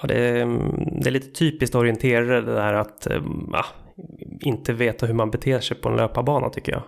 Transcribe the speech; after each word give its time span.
Ja, 0.00 0.08
det, 0.08 0.14
är, 0.14 0.46
det 1.00 1.08
är 1.08 1.10
lite 1.10 1.30
typiskt 1.30 1.74
orienterare 1.74 2.40
det 2.40 2.54
där 2.54 2.72
att 2.72 3.06
ja, 3.52 3.64
inte 4.40 4.72
veta 4.72 5.06
hur 5.06 5.14
man 5.14 5.30
beter 5.30 5.60
sig 5.60 5.76
på 5.76 5.88
en 5.88 5.96
löparbana 5.96 6.50
tycker 6.50 6.72
jag. 6.72 6.82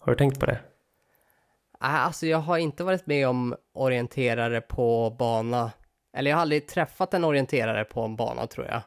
Har 0.00 0.12
du 0.12 0.16
tänkt 0.16 0.40
på 0.40 0.46
det? 0.46 0.58
Alltså 1.80 2.26
jag 2.26 2.38
har 2.38 2.58
inte 2.58 2.84
varit 2.84 3.06
med 3.06 3.28
om 3.28 3.54
orienterare 3.74 4.60
på 4.60 5.16
bana. 5.18 5.70
Eller 6.16 6.30
jag 6.30 6.36
har 6.36 6.42
aldrig 6.42 6.68
träffat 6.68 7.14
en 7.14 7.24
orienterare 7.24 7.84
på 7.84 8.02
en 8.02 8.16
bana 8.16 8.46
tror 8.46 8.66
jag. 8.66 8.82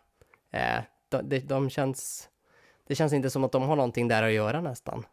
Eh, 0.62 0.84
de, 1.10 1.30
de, 1.30 1.40
de 1.40 1.70
känns... 1.70 2.28
Det 2.88 2.96
känns 2.96 3.14
inte 3.14 3.30
som 3.30 3.44
att 3.44 3.52
de 3.52 3.64
har 3.64 3.76
någonting 3.76 4.08
där 4.08 4.24
att 4.24 4.32
göra 4.32 4.62
nästan. 4.62 5.06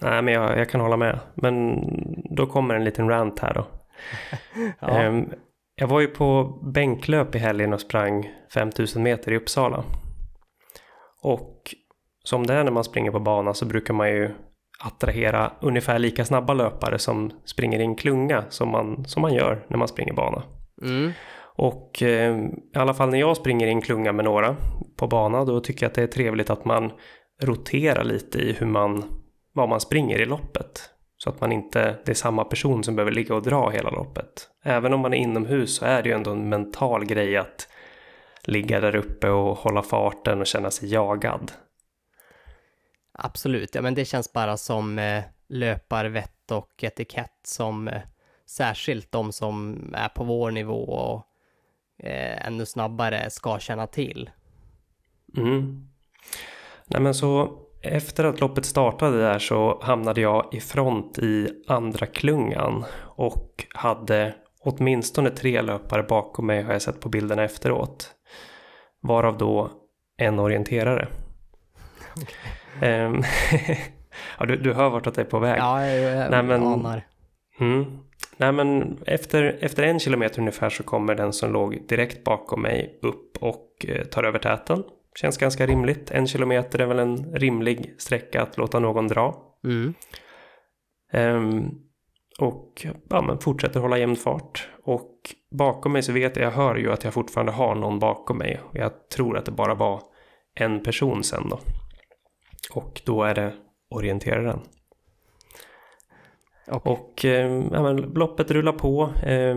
Nej, 0.00 0.22
men 0.22 0.34
jag, 0.34 0.58
jag 0.58 0.70
kan 0.70 0.80
hålla 0.80 0.96
med. 0.96 1.18
Men 1.34 1.80
då 2.30 2.46
kommer 2.46 2.74
en 2.74 2.84
liten 2.84 3.08
rant 3.08 3.38
här 3.38 3.54
då. 3.54 3.66
ja. 4.80 5.02
eh, 5.02 5.22
jag 5.80 5.88
var 5.88 6.00
ju 6.00 6.06
på 6.06 6.44
bänklöp 6.62 7.34
i 7.34 7.38
helgen 7.38 7.72
och 7.72 7.80
sprang 7.80 8.30
5000 8.54 9.02
meter 9.02 9.32
i 9.32 9.36
Uppsala. 9.36 9.84
Och 11.22 11.74
som 12.24 12.46
det 12.46 12.54
är 12.54 12.64
när 12.64 12.70
man 12.70 12.84
springer 12.84 13.10
på 13.10 13.20
bana 13.20 13.54
så 13.54 13.66
brukar 13.66 13.94
man 13.94 14.10
ju 14.10 14.30
attrahera 14.78 15.52
ungefär 15.60 15.98
lika 15.98 16.24
snabba 16.24 16.54
löpare 16.54 16.98
som 16.98 17.30
springer 17.44 17.78
i 17.78 17.82
en 17.82 17.96
klunga 17.96 18.44
som 18.48 18.68
man, 18.68 19.04
som 19.04 19.22
man 19.22 19.34
gör 19.34 19.64
när 19.68 19.76
man 19.76 19.88
springer 19.88 20.12
bana. 20.12 20.42
Mm. 20.82 21.12
Och 21.56 22.02
eh, 22.02 22.38
i 22.74 22.78
alla 22.78 22.94
fall 22.94 23.10
när 23.10 23.18
jag 23.18 23.36
springer 23.36 23.66
i 23.66 23.70
en 23.70 23.82
klunga 23.82 24.12
med 24.12 24.24
några 24.24 24.56
på 24.96 25.06
bana 25.06 25.44
då 25.44 25.60
tycker 25.60 25.84
jag 25.84 25.90
att 25.90 25.94
det 25.94 26.02
är 26.02 26.06
trevligt 26.06 26.50
att 26.50 26.64
man 26.64 26.92
roterar 27.42 28.04
lite 28.04 28.38
i 28.38 28.52
hur 28.52 28.66
man, 28.66 29.04
vad 29.52 29.68
man 29.68 29.80
springer 29.80 30.18
i 30.18 30.24
loppet. 30.24 30.90
Så 31.28 31.34
att 31.34 31.40
man 31.40 31.52
inte, 31.52 31.96
det 32.04 32.10
är 32.10 32.14
samma 32.14 32.44
person 32.44 32.84
som 32.84 32.96
behöver 32.96 33.12
ligga 33.12 33.34
och 33.34 33.42
dra 33.42 33.70
hela 33.70 33.90
loppet. 33.90 34.48
Även 34.62 34.92
om 34.92 35.00
man 35.00 35.14
är 35.14 35.18
inomhus 35.18 35.74
så 35.74 35.84
är 35.84 36.02
det 36.02 36.08
ju 36.08 36.14
ändå 36.14 36.30
en 36.30 36.48
mental 36.48 37.04
grej 37.04 37.36
att 37.36 37.68
ligga 38.42 38.80
där 38.80 38.96
uppe 38.96 39.30
och 39.30 39.58
hålla 39.58 39.82
farten 39.82 40.40
och 40.40 40.46
känna 40.46 40.70
sig 40.70 40.92
jagad. 40.92 41.52
Absolut, 43.12 43.74
ja 43.74 43.82
men 43.82 43.94
det 43.94 44.04
känns 44.04 44.32
bara 44.32 44.56
som 44.56 44.98
eh, 44.98 45.22
löparvett 45.48 46.50
och 46.50 46.84
etikett 46.84 47.40
som 47.42 47.88
eh, 47.88 48.02
särskilt 48.46 49.12
de 49.12 49.32
som 49.32 49.78
är 49.94 50.08
på 50.08 50.24
vår 50.24 50.50
nivå 50.50 50.84
och 50.84 51.26
eh, 52.06 52.46
ännu 52.46 52.66
snabbare 52.66 53.30
ska 53.30 53.58
känna 53.58 53.86
till. 53.86 54.30
Mm. 55.36 55.88
Nej 56.86 57.00
men 57.00 57.14
så 57.14 57.58
efter 57.82 58.24
att 58.24 58.40
loppet 58.40 58.64
startade 58.64 59.18
där 59.18 59.38
så 59.38 59.80
hamnade 59.82 60.20
jag 60.20 60.48
i 60.52 60.60
front 60.60 61.18
i 61.18 61.48
andra 61.66 62.06
klungan 62.06 62.84
och 63.00 63.66
hade 63.74 64.34
åtminstone 64.60 65.30
tre 65.30 65.62
löpare 65.62 66.02
bakom 66.02 66.46
mig 66.46 66.62
har 66.62 66.72
jag 66.72 66.82
sett 66.82 67.00
på 67.00 67.08
bilderna 67.08 67.44
efteråt. 67.44 68.10
Varav 69.00 69.38
då 69.38 69.70
en 70.16 70.38
orienterare. 70.38 71.08
Okay. 72.16 73.22
ja, 74.38 74.46
du, 74.46 74.56
du 74.56 74.72
hör 74.72 74.90
vart 74.90 75.14
det 75.14 75.20
är 75.20 75.24
på 75.24 75.38
väg. 75.38 75.58
Ja, 75.58 75.86
jag, 75.86 76.16
jag 76.16 76.30
Nej, 76.30 76.42
men, 76.42 76.62
anar. 76.62 77.06
Mm, 77.60 77.84
Nej, 78.36 78.52
men 78.52 78.98
efter, 79.06 79.58
efter 79.60 79.82
en 79.82 80.00
kilometer 80.00 80.40
ungefär 80.40 80.70
så 80.70 80.82
kommer 80.82 81.14
den 81.14 81.32
som 81.32 81.52
låg 81.52 81.86
direkt 81.88 82.24
bakom 82.24 82.62
mig 82.62 82.98
upp 83.02 83.36
och 83.40 83.86
eh, 83.88 84.04
tar 84.04 84.24
över 84.24 84.38
täten. 84.38 84.84
Känns 85.20 85.38
ganska 85.38 85.66
rimligt. 85.66 86.10
En 86.10 86.26
kilometer 86.26 86.78
är 86.78 86.86
väl 86.86 86.98
en 86.98 87.34
rimlig 87.34 87.94
sträcka 87.98 88.42
att 88.42 88.56
låta 88.56 88.78
någon 88.78 89.08
dra. 89.08 89.34
Mm. 89.64 89.94
Um, 91.12 91.70
och 92.38 92.86
ja, 93.10 93.22
men 93.22 93.38
fortsätter 93.38 93.80
hålla 93.80 93.98
jämn 93.98 94.16
fart. 94.16 94.68
Och 94.84 95.34
bakom 95.50 95.92
mig 95.92 96.02
så 96.02 96.12
vet 96.12 96.36
jag, 96.36 96.46
jag 96.46 96.50
hör 96.50 96.76
ju 96.76 96.92
att 96.92 97.04
jag 97.04 97.14
fortfarande 97.14 97.52
har 97.52 97.74
någon 97.74 97.98
bakom 97.98 98.38
mig. 98.38 98.60
Och 98.70 98.76
jag 98.76 99.08
tror 99.08 99.36
att 99.38 99.44
det 99.44 99.50
bara 99.50 99.74
var 99.74 100.02
en 100.54 100.82
person 100.82 101.24
sen 101.24 101.48
då. 101.48 101.58
Och 102.72 103.00
då 103.04 103.22
är 103.22 103.34
det 103.34 103.52
orienteraren. 103.90 104.60
Okay. 106.66 106.92
Och 106.92 107.24
eh, 107.24 107.62
ja, 107.72 107.82
men, 107.82 107.96
loppet 107.96 108.50
rullar 108.50 108.72
på. 108.72 109.10
Eh, 109.22 109.56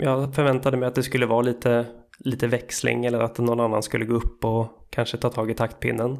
jag 0.00 0.34
förväntade 0.34 0.76
mig 0.76 0.86
att 0.86 0.94
det 0.94 1.02
skulle 1.02 1.26
vara 1.26 1.42
lite, 1.42 1.86
lite 2.18 2.46
växling 2.46 3.04
eller 3.04 3.20
att 3.20 3.38
någon 3.38 3.60
annan 3.60 3.82
skulle 3.82 4.04
gå 4.04 4.14
upp 4.14 4.44
och 4.44 4.88
kanske 4.90 5.16
ta 5.16 5.30
tag 5.30 5.50
i 5.50 5.54
taktpinnen. 5.54 6.18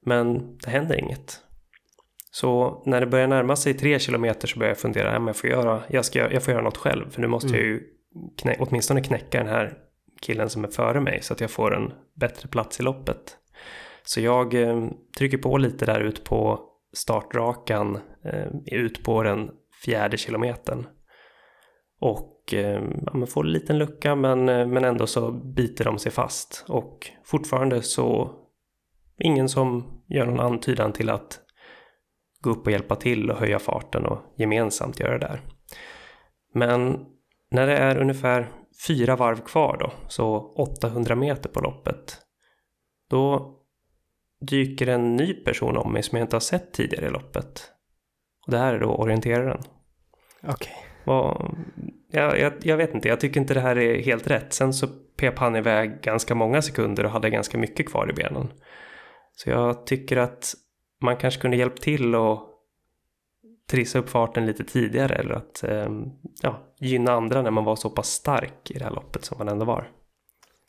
Men 0.00 0.56
det 0.58 0.70
händer 0.70 0.98
inget. 0.98 1.40
Så 2.30 2.82
när 2.86 3.00
det 3.00 3.06
börjar 3.06 3.26
närma 3.26 3.56
sig 3.56 3.74
tre 3.74 3.98
kilometer 3.98 4.48
så 4.48 4.58
börjar 4.58 4.70
jag 4.70 4.78
fundera, 4.78 5.12
ja, 5.12 5.18
men 5.18 5.26
jag, 5.26 5.36
får 5.36 5.50
göra, 5.50 5.82
jag, 5.88 6.04
ska, 6.04 6.32
jag 6.32 6.42
får 6.42 6.52
göra 6.52 6.64
något 6.64 6.76
själv. 6.76 7.10
För 7.10 7.20
nu 7.20 7.26
måste 7.26 7.48
mm. 7.48 7.60
jag 7.60 7.66
ju 7.66 7.82
knä, 8.42 8.56
åtminstone 8.58 9.00
knäcka 9.00 9.38
den 9.38 9.48
här 9.48 9.78
killen 10.22 10.50
som 10.50 10.64
är 10.64 10.68
före 10.68 11.00
mig 11.00 11.22
så 11.22 11.32
att 11.32 11.40
jag 11.40 11.50
får 11.50 11.74
en 11.76 11.92
bättre 12.14 12.48
plats 12.48 12.80
i 12.80 12.82
loppet. 12.82 13.36
Så 14.02 14.20
jag 14.20 14.54
eh, 14.54 14.88
trycker 15.18 15.38
på 15.38 15.58
lite 15.58 15.86
där 15.86 16.00
ut 16.00 16.24
på 16.24 16.60
startrakan 16.92 17.98
eh, 18.24 18.46
ut 18.66 19.04
på 19.04 19.22
den 19.22 19.50
fjärde 19.84 20.16
kilometern. 20.16 20.86
Och 22.00 22.37
eh, 22.54 22.82
ja, 23.06 23.26
får 23.26 23.44
en 23.44 23.52
liten 23.52 23.78
lucka 23.78 24.14
men, 24.14 24.48
eh, 24.48 24.66
men 24.66 24.84
ändå 24.84 25.06
så 25.06 25.32
biter 25.32 25.84
de 25.84 25.98
sig 25.98 26.12
fast. 26.12 26.64
Och 26.68 27.10
fortfarande 27.24 27.82
så 27.82 28.30
ingen 29.18 29.48
som 29.48 29.84
gör 30.08 30.26
någon 30.26 30.40
antydan 30.40 30.92
till 30.92 31.10
att 31.10 31.40
gå 32.40 32.50
upp 32.50 32.66
och 32.66 32.72
hjälpa 32.72 32.96
till 32.96 33.30
och 33.30 33.38
höja 33.38 33.58
farten 33.58 34.06
och 34.06 34.18
gemensamt 34.36 35.00
göra 35.00 35.18
det 35.18 35.26
där. 35.26 35.40
Men 36.54 37.06
när 37.50 37.66
det 37.66 37.76
är 37.76 37.98
ungefär 37.98 38.52
fyra 38.86 39.16
varv 39.16 39.40
kvar 39.40 39.76
då, 39.80 39.92
så 40.08 40.54
800 40.56 41.14
meter 41.14 41.48
på 41.48 41.60
loppet, 41.60 42.18
då 43.10 43.54
dyker 44.40 44.86
en 44.86 45.16
ny 45.16 45.34
person 45.34 45.76
om 45.76 45.92
mig 45.92 46.02
som 46.02 46.18
jag 46.18 46.24
inte 46.24 46.36
har 46.36 46.40
sett 46.40 46.72
tidigare 46.72 47.06
i 47.06 47.10
loppet. 47.10 47.72
Och 48.46 48.52
det 48.52 48.58
här 48.58 48.74
är 48.74 48.80
då 48.80 48.94
orienteraren. 48.94 49.62
Okej. 50.42 50.76
Okay. 51.06 51.87
Jag, 52.10 52.38
jag, 52.38 52.52
jag, 52.62 52.76
vet 52.76 52.94
inte, 52.94 53.08
jag 53.08 53.20
tycker 53.20 53.40
inte 53.40 53.54
det 53.54 53.60
här 53.60 53.78
är 53.78 54.02
helt 54.02 54.26
rätt. 54.26 54.52
Sen 54.52 54.72
så 54.72 54.86
pep 55.16 55.38
han 55.38 55.56
iväg 55.56 56.00
ganska 56.02 56.34
många 56.34 56.62
sekunder 56.62 57.04
och 57.04 57.10
hade 57.10 57.30
ganska 57.30 57.58
mycket 57.58 57.88
kvar 57.88 58.10
i 58.10 58.12
benen. 58.12 58.52
Så 59.32 59.50
jag 59.50 59.86
tycker 59.86 60.16
att 60.16 60.54
man 61.00 61.16
kanske 61.16 61.40
kunde 61.40 61.56
hjälpt 61.56 61.82
till 61.82 62.14
och 62.14 62.48
trissa 63.70 63.98
upp 63.98 64.08
farten 64.10 64.46
lite 64.46 64.64
tidigare 64.64 65.14
eller 65.14 65.34
att 65.34 65.64
ehm, 65.64 66.10
ja, 66.42 66.58
gynna 66.78 67.12
andra 67.12 67.42
när 67.42 67.50
man 67.50 67.64
var 67.64 67.76
så 67.76 67.90
pass 67.90 68.08
stark 68.08 68.70
i 68.70 68.78
det 68.78 68.84
här 68.84 68.90
loppet 68.90 69.24
som 69.24 69.38
man 69.38 69.48
ändå 69.48 69.64
var. 69.64 69.90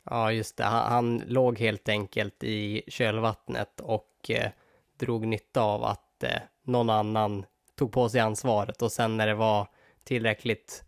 Ja, 0.06 0.32
just 0.32 0.58
det. 0.58 0.64
Han, 0.64 0.92
han 0.92 1.24
låg 1.28 1.60
helt 1.60 1.90
enkelt 1.90 2.44
i 2.44 2.82
kölvattnet 2.88 3.80
och 3.80 4.30
eh, 4.30 4.52
drog 5.00 5.28
nytta 5.28 5.62
av 5.62 5.84
att 5.84 6.24
eh, 6.24 6.42
någon 6.66 6.90
annan 6.90 7.46
tog 7.76 7.92
på 7.92 8.10
sig 8.10 8.22
ansvaret 8.22 8.82
och 8.82 8.92
sen 8.92 9.18
när 9.18 9.28
det 9.28 9.36
var 9.36 9.68
tillräckligt 10.04 10.84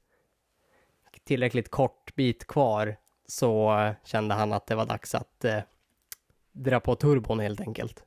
tillräckligt 1.32 1.72
kort 1.72 2.16
bit 2.16 2.48
kvar 2.48 2.96
så 3.28 3.80
eh, 3.80 3.94
kände 4.04 4.36
han 4.36 4.54
att 4.54 4.68
det 4.68 4.76
var 4.76 4.86
dags 4.86 5.16
att 5.16 5.46
eh, 5.46 5.60
dra 6.52 6.80
på 6.80 6.96
turbon 6.96 7.40
helt 7.40 7.62
enkelt. 7.62 8.04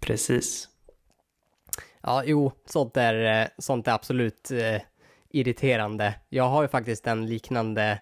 Precis. 0.00 0.68
Ja, 2.00 2.22
jo, 2.26 2.52
sånt 2.66 2.96
är, 2.96 3.42
eh, 3.42 3.48
sånt 3.58 3.88
är 3.88 3.92
absolut 3.92 4.50
eh, 4.50 4.80
irriterande. 5.28 6.14
Jag 6.28 6.44
har 6.44 6.62
ju 6.62 6.68
faktiskt 6.68 7.06
en 7.06 7.26
liknande 7.26 8.00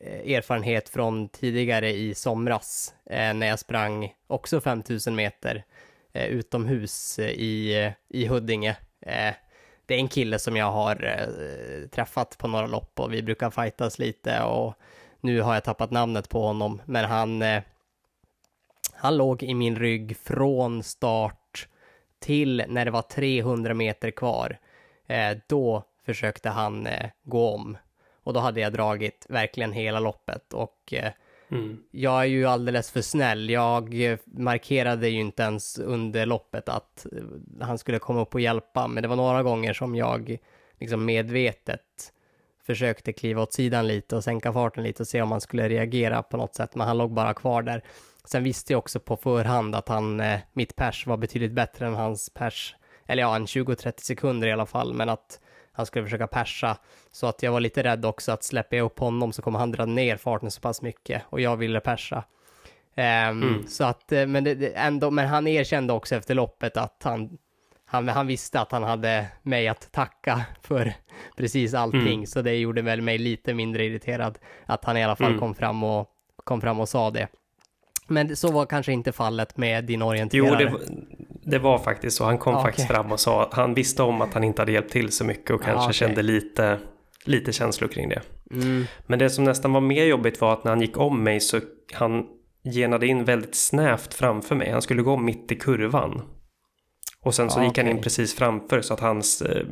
Eh, 0.00 0.34
erfarenhet 0.34 0.88
från 0.88 1.28
tidigare 1.28 1.90
i 1.90 2.14
somras 2.14 2.94
eh, 3.06 3.34
när 3.34 3.46
jag 3.46 3.58
sprang 3.58 4.14
också 4.26 4.60
5000 4.60 5.14
meter 5.14 5.64
eh, 6.12 6.26
utomhus 6.26 7.18
i, 7.18 7.92
i 8.08 8.26
Huddinge 8.26 8.76
det 9.90 9.94
är 9.96 9.98
en 9.98 10.08
kille 10.08 10.38
som 10.38 10.56
jag 10.56 10.72
har 10.72 11.04
eh, 11.04 11.88
träffat 11.88 12.38
på 12.38 12.48
några 12.48 12.66
lopp 12.66 13.00
och 13.00 13.12
vi 13.12 13.22
brukar 13.22 13.50
fightas 13.50 13.98
lite 13.98 14.42
och 14.42 14.74
nu 15.20 15.40
har 15.40 15.54
jag 15.54 15.64
tappat 15.64 15.90
namnet 15.90 16.28
på 16.28 16.42
honom, 16.42 16.82
men 16.84 17.04
han 17.04 17.42
eh, 17.42 17.62
han 18.92 19.16
låg 19.16 19.42
i 19.42 19.54
min 19.54 19.76
rygg 19.76 20.16
från 20.16 20.82
start 20.82 21.68
till 22.18 22.64
när 22.68 22.84
det 22.84 22.90
var 22.90 23.02
300 23.02 23.74
meter 23.74 24.10
kvar. 24.10 24.58
Eh, 25.06 25.36
då 25.46 25.84
försökte 26.06 26.48
han 26.48 26.88
gå 27.22 27.54
om 27.54 27.78
och 28.24 28.32
då 28.32 28.40
hade 28.40 28.60
jag 28.60 28.72
dragit 28.72 29.26
verkligen 29.28 29.72
hela 29.72 30.00
loppet 30.00 30.52
och 30.52 30.92
eh, 30.92 31.12
mm. 31.50 31.78
jag 31.90 32.20
är 32.20 32.26
ju 32.26 32.46
alldeles 32.46 32.90
för 32.90 33.00
snäll. 33.00 33.50
Jag 33.50 34.16
markerade 34.24 35.08
ju 35.08 35.20
inte 35.20 35.42
ens 35.42 35.78
under 35.78 36.26
loppet 36.26 36.68
att 36.68 37.06
han 37.60 37.78
skulle 37.78 37.98
komma 37.98 38.20
upp 38.20 38.34
och 38.34 38.40
hjälpa, 38.40 38.88
men 38.88 39.02
det 39.02 39.08
var 39.08 39.16
några 39.16 39.42
gånger 39.42 39.72
som 39.72 39.94
jag 39.94 40.38
liksom 40.78 41.04
medvetet 41.04 42.12
försökte 42.66 43.12
kliva 43.12 43.42
åt 43.42 43.52
sidan 43.52 43.86
lite 43.86 44.16
och 44.16 44.24
sänka 44.24 44.52
farten 44.52 44.84
lite 44.84 45.02
och 45.02 45.08
se 45.08 45.22
om 45.22 45.30
han 45.30 45.40
skulle 45.40 45.68
reagera 45.68 46.22
på 46.22 46.36
något 46.36 46.54
sätt, 46.54 46.74
men 46.74 46.86
han 46.86 46.98
låg 46.98 47.12
bara 47.12 47.34
kvar 47.34 47.62
där. 47.62 47.84
Sen 48.24 48.44
visste 48.44 48.72
jag 48.72 48.78
också 48.78 49.00
på 49.00 49.16
förhand 49.16 49.74
att 49.74 49.88
han, 49.88 50.20
eh, 50.20 50.40
mitt 50.52 50.76
pers 50.76 51.06
var 51.06 51.16
betydligt 51.16 51.52
bättre 51.52 51.86
än 51.86 51.94
hans 51.94 52.30
pers, 52.30 52.76
eller 53.06 53.22
ja, 53.22 53.36
en 53.36 53.46
20-30 53.46 54.02
sekunder 54.02 54.48
i 54.48 54.52
alla 54.52 54.66
fall, 54.66 54.94
men 54.94 55.08
att 55.08 55.40
han 55.80 55.86
skulle 55.86 56.04
försöka 56.04 56.26
persa. 56.26 56.76
Så 57.10 57.26
att 57.26 57.42
jag 57.42 57.52
var 57.52 57.60
lite 57.60 57.82
rädd 57.82 58.04
också 58.04 58.32
att 58.32 58.42
släpper 58.42 58.76
jag 58.76 58.84
upp 58.84 58.98
honom 58.98 59.32
så 59.32 59.42
kommer 59.42 59.58
han 59.58 59.72
dra 59.72 59.86
ner 59.86 60.16
farten 60.16 60.50
så 60.50 60.60
pass 60.60 60.82
mycket 60.82 61.22
och 61.26 61.40
jag 61.40 61.56
ville 61.56 61.80
persa. 61.80 62.24
Um, 62.96 63.04
mm. 63.04 63.64
Så 63.68 63.84
att, 63.84 64.12
eh, 64.12 64.26
men, 64.26 64.44
det, 64.44 64.76
ändå, 64.76 65.10
men 65.10 65.28
han 65.28 65.46
erkände 65.46 65.92
också 65.92 66.14
efter 66.14 66.34
loppet 66.34 66.76
att 66.76 67.02
han, 67.04 67.38
han, 67.84 68.08
han 68.08 68.26
visste 68.26 68.60
att 68.60 68.72
han 68.72 68.82
hade 68.82 69.26
mig 69.42 69.68
att 69.68 69.92
tacka 69.92 70.44
för 70.62 70.92
precis 71.36 71.74
allting, 71.74 72.14
mm. 72.14 72.26
så 72.26 72.42
det 72.42 72.56
gjorde 72.56 72.82
väl 72.82 73.02
mig 73.02 73.18
lite 73.18 73.54
mindre 73.54 73.84
irriterad 73.84 74.38
att 74.66 74.84
han 74.84 74.96
i 74.96 75.04
alla 75.04 75.16
fall 75.16 75.26
mm. 75.26 75.40
kom, 75.40 75.54
fram 75.54 75.84
och, 75.84 76.10
kom 76.44 76.60
fram 76.60 76.80
och 76.80 76.88
sa 76.88 77.10
det. 77.10 77.28
Men 78.06 78.36
så 78.36 78.52
var 78.52 78.66
kanske 78.66 78.92
inte 78.92 79.12
fallet 79.12 79.56
med 79.56 79.84
din 79.84 80.02
orienterare. 80.02 80.62
Jo, 80.62 80.78
det, 80.78 81.19
det 81.50 81.58
var 81.58 81.78
faktiskt 81.78 82.16
så. 82.16 82.24
Han 82.24 82.38
kom 82.38 82.54
okay. 82.54 82.64
faktiskt 82.64 82.88
fram 82.88 83.12
och 83.12 83.20
sa 83.20 83.42
att 83.42 83.54
han 83.54 83.74
visste 83.74 84.02
om 84.02 84.20
att 84.20 84.34
han 84.34 84.44
inte 84.44 84.62
hade 84.62 84.72
hjälpt 84.72 84.92
till 84.92 85.12
så 85.12 85.24
mycket 85.24 85.50
och 85.50 85.62
kanske 85.62 85.84
okay. 85.84 85.92
kände 85.92 86.22
lite, 86.22 86.78
lite 87.24 87.52
känslor 87.52 87.88
kring 87.88 88.08
det. 88.08 88.22
Mm. 88.50 88.84
Men 89.06 89.18
det 89.18 89.30
som 89.30 89.44
nästan 89.44 89.72
var 89.72 89.80
mer 89.80 90.04
jobbigt 90.04 90.40
var 90.40 90.52
att 90.52 90.64
när 90.64 90.70
han 90.70 90.80
gick 90.80 90.98
om 90.98 91.24
mig 91.24 91.40
så 91.40 91.60
han 91.92 92.26
genade 92.64 93.06
in 93.06 93.24
väldigt 93.24 93.54
snävt 93.54 94.14
framför 94.14 94.54
mig. 94.54 94.70
Han 94.70 94.82
skulle 94.82 95.02
gå 95.02 95.16
mitt 95.16 95.52
i 95.52 95.56
kurvan. 95.56 96.22
Och 97.22 97.34
sen 97.34 97.50
så 97.50 97.60
ja, 97.60 97.64
gick 97.64 97.70
okay. 97.70 97.84
han 97.84 97.96
in 97.96 98.02
precis 98.02 98.34
framför 98.34 98.80
så 98.80 98.94
att 98.94 99.00
hans, 99.00 99.42
eh, 99.42 99.66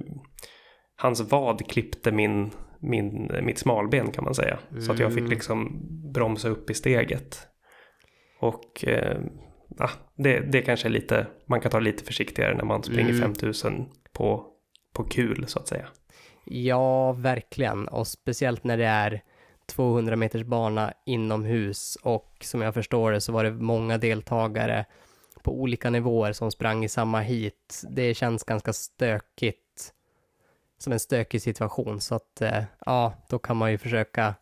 hans 0.97 1.21
vad 1.21 1.71
klippte 1.71 2.13
min, 2.13 2.51
min, 2.81 3.31
mitt 3.43 3.59
smalben 3.59 4.13
kan 4.13 4.25
man 4.25 4.35
säga. 4.35 4.59
Mm. 4.71 4.83
Så 4.83 4.93
att 4.93 4.99
jag 4.99 5.11
fick 5.11 5.19
mm. 5.19 5.31
liksom 5.31 5.83
bromsa 6.13 6.49
upp 6.49 6.71
i 6.71 6.75
steget. 6.75 7.39
Och 8.41 8.85
eh, 8.85 9.19
ah, 9.79 9.91
det, 10.15 10.41
det 10.41 10.63
kanske 10.63 10.89
är 10.89 10.91
lite, 10.91 11.27
man 11.47 11.61
kan 11.61 11.71
ta 11.71 11.81
lite 11.81 12.05
försiktigare 12.05 12.57
när 12.57 12.65
man 12.65 12.83
springer 12.83 13.11
mm. 13.11 13.21
5000 13.21 13.89
på, 14.13 14.47
på 14.93 15.05
kul 15.05 15.45
så 15.49 15.59
att 15.59 15.69
säga. 15.69 15.89
Ja, 16.45 17.13
verkligen. 17.13 17.89
Och 17.89 18.07
speciellt 18.07 18.65
när 18.65 18.77
det 18.77 18.87
är 18.87 19.23
200 19.67 20.17
meters 20.17 20.43
bana 20.43 20.93
inomhus 21.07 21.97
och 22.03 22.37
som 22.41 22.63
jag 22.63 22.75
förstår 22.75 23.13
det 23.13 23.21
så 23.21 23.33
var 23.33 23.45
det 23.45 23.51
många 23.51 23.99
deltagare 23.99 24.85
på 25.43 25.61
olika 25.61 25.91
nivåer 25.91 26.33
som 26.33 26.51
sprang 26.51 26.85
i 26.85 26.89
samma 26.89 27.21
hit. 27.21 27.83
Det 27.91 28.15
känns 28.15 28.45
ganska 28.45 28.73
stökigt, 28.73 29.93
som 30.79 30.93
en 30.93 31.01
stökig 31.01 31.43
situation, 31.43 32.01
så 32.01 32.15
att 32.15 32.41
eh, 32.41 32.65
ja, 32.87 33.13
då 33.29 33.39
kan 33.39 33.57
man 33.57 33.71
ju 33.71 33.79
försöka 33.79 34.35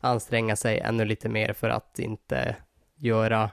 anstränga 0.00 0.56
sig 0.56 0.78
ännu 0.78 1.04
lite 1.04 1.28
mer 1.28 1.52
för 1.52 1.68
att 1.68 1.98
inte 1.98 2.56
göra 2.96 3.50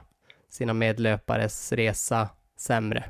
sina 0.48 0.72
medlöpares 0.72 1.72
resa 1.72 2.28
sämre. 2.56 3.04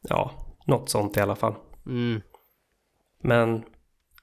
Ja, 0.00 0.30
något 0.66 0.90
sånt 0.90 1.16
i 1.16 1.20
alla 1.20 1.36
fall. 1.36 1.54
Mm. 1.86 2.20
Men 3.20 3.64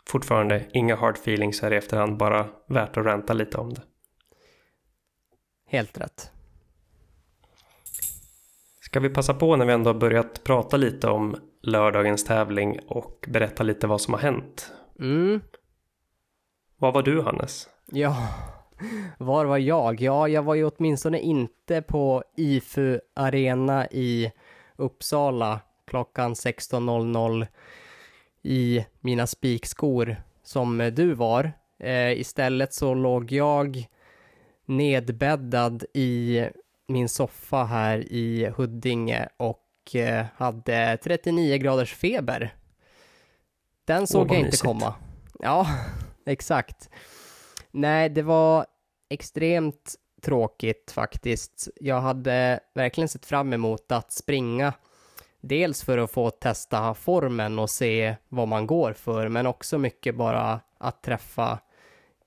fortfarande 0.06 0.66
inga 0.74 0.96
hard 0.96 1.16
feelings 1.16 1.62
här 1.62 1.74
i 1.74 1.78
efterhand, 1.78 2.18
bara 2.18 2.50
värt 2.68 2.98
att 2.98 3.06
ränta 3.06 3.34
lite 3.34 3.58
om 3.58 3.74
det. 3.74 3.82
Helt 5.66 5.98
rätt. 5.98 6.32
Ska 8.80 9.00
vi 9.00 9.10
passa 9.10 9.34
på 9.34 9.56
när 9.56 9.66
vi 9.66 9.74
ändå 9.74 9.90
har 9.90 10.00
börjat 10.00 10.44
prata 10.44 10.78
lite 10.78 11.08
om 11.08 11.36
lördagens 11.62 12.24
tävling 12.24 12.80
och 12.88 13.26
berätta 13.28 13.64
lite 13.64 13.88
vad 13.88 14.02
som 14.02 14.14
har 14.14 14.22
hänt? 14.22 14.72
Mm. 15.00 15.42
Vad 16.78 16.94
var 16.94 17.04
du 17.04 17.22
Hannes? 17.22 17.70
Ja, 17.86 18.28
var 19.18 19.46
var 19.46 19.58
jag? 19.58 20.02
Ja, 20.02 20.28
jag 20.28 20.44
var 20.44 20.56
ju 20.56 20.70
åtminstone 20.70 21.20
inte 21.20 21.82
på 21.82 22.24
IFU 22.38 23.00
Arena 23.14 23.88
i 23.88 24.32
Uppsala 24.76 25.60
klockan 25.88 26.34
16.00 26.34 27.48
i 28.42 28.86
mina 29.00 29.28
spikskor 29.28 30.16
som 30.44 30.92
du 30.96 31.14
var. 31.14 31.52
Eh, 31.80 32.12
istället 32.12 32.74
så 32.74 32.94
låg 32.94 33.32
jag 33.32 33.88
nedbäddad 34.66 35.84
i 35.94 36.46
min 36.88 37.10
soffa 37.10 37.64
här 37.64 37.98
i 37.98 38.54
Huddinge 38.56 39.28
och 39.38 39.96
eh, 39.96 40.26
hade 40.36 40.98
39 41.04 41.58
graders 41.58 41.94
feber. 41.94 42.56
Den 43.86 44.08
såg 44.08 44.22
oh, 44.22 44.28
jag 44.28 44.38
inte 44.38 44.46
mysigt. 44.46 44.64
komma. 44.64 44.94
Ja, 45.40 45.68
exakt. 46.26 46.90
Nej, 47.72 48.10
det 48.10 48.22
var 48.22 48.66
extremt 49.12 49.96
tråkigt 50.22 50.92
faktiskt. 50.92 51.68
Jag 51.76 52.02
hade 52.02 52.60
verkligen 52.74 53.08
sett 53.08 53.26
fram 53.26 53.54
emot 53.54 53.92
att 53.92 54.12
springa. 54.12 54.74
Dels 55.42 55.84
för 55.84 55.98
att 55.98 56.12
få 56.12 56.30
testa 56.30 56.94
formen 56.94 57.60
och 57.60 57.70
se 57.70 58.16
vad 58.30 58.48
man 58.48 58.68
går 58.68 58.94
för, 58.94 59.30
men 59.30 59.48
också 59.48 59.78
mycket 59.78 60.16
bara 60.16 60.60
att 60.78 61.04
träffa 61.04 61.60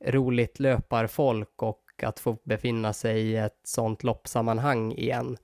roligt 0.06 0.60
löparfolk 0.60 1.62
och 1.62 1.81
att 2.02 2.20
få 2.20 2.36
befinna 2.44 2.92
sig 2.92 3.20
i 3.20 3.36
ett 3.36 3.60
sånt 3.64 4.02
loppsammanhang 4.02 4.92
igen. 4.92 5.36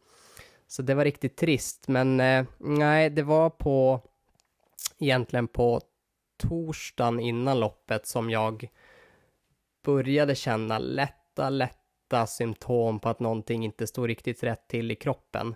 Så 0.66 0.82
det 0.82 0.94
var 0.94 1.04
riktigt 1.04 1.36
trist, 1.36 1.88
men 1.88 2.20
eh, 2.20 2.44
nej, 2.58 3.10
det 3.10 3.22
var 3.22 3.50
på 3.50 4.00
egentligen 4.98 5.48
på 5.48 5.80
torsdagen 6.36 7.20
innan 7.20 7.60
loppet 7.60 8.06
som 8.06 8.30
jag 8.30 8.68
började 9.84 10.34
känna 10.34 10.78
lätt 10.78 11.19
lätta, 11.38 11.50
lätta 12.10 12.26
symptom 12.26 13.00
på 13.00 13.08
att 13.08 13.20
någonting 13.20 13.64
inte 13.64 13.86
stod 13.86 14.06
riktigt 14.06 14.42
rätt 14.42 14.68
till 14.68 14.90
i 14.90 14.94
kroppen. 14.94 15.54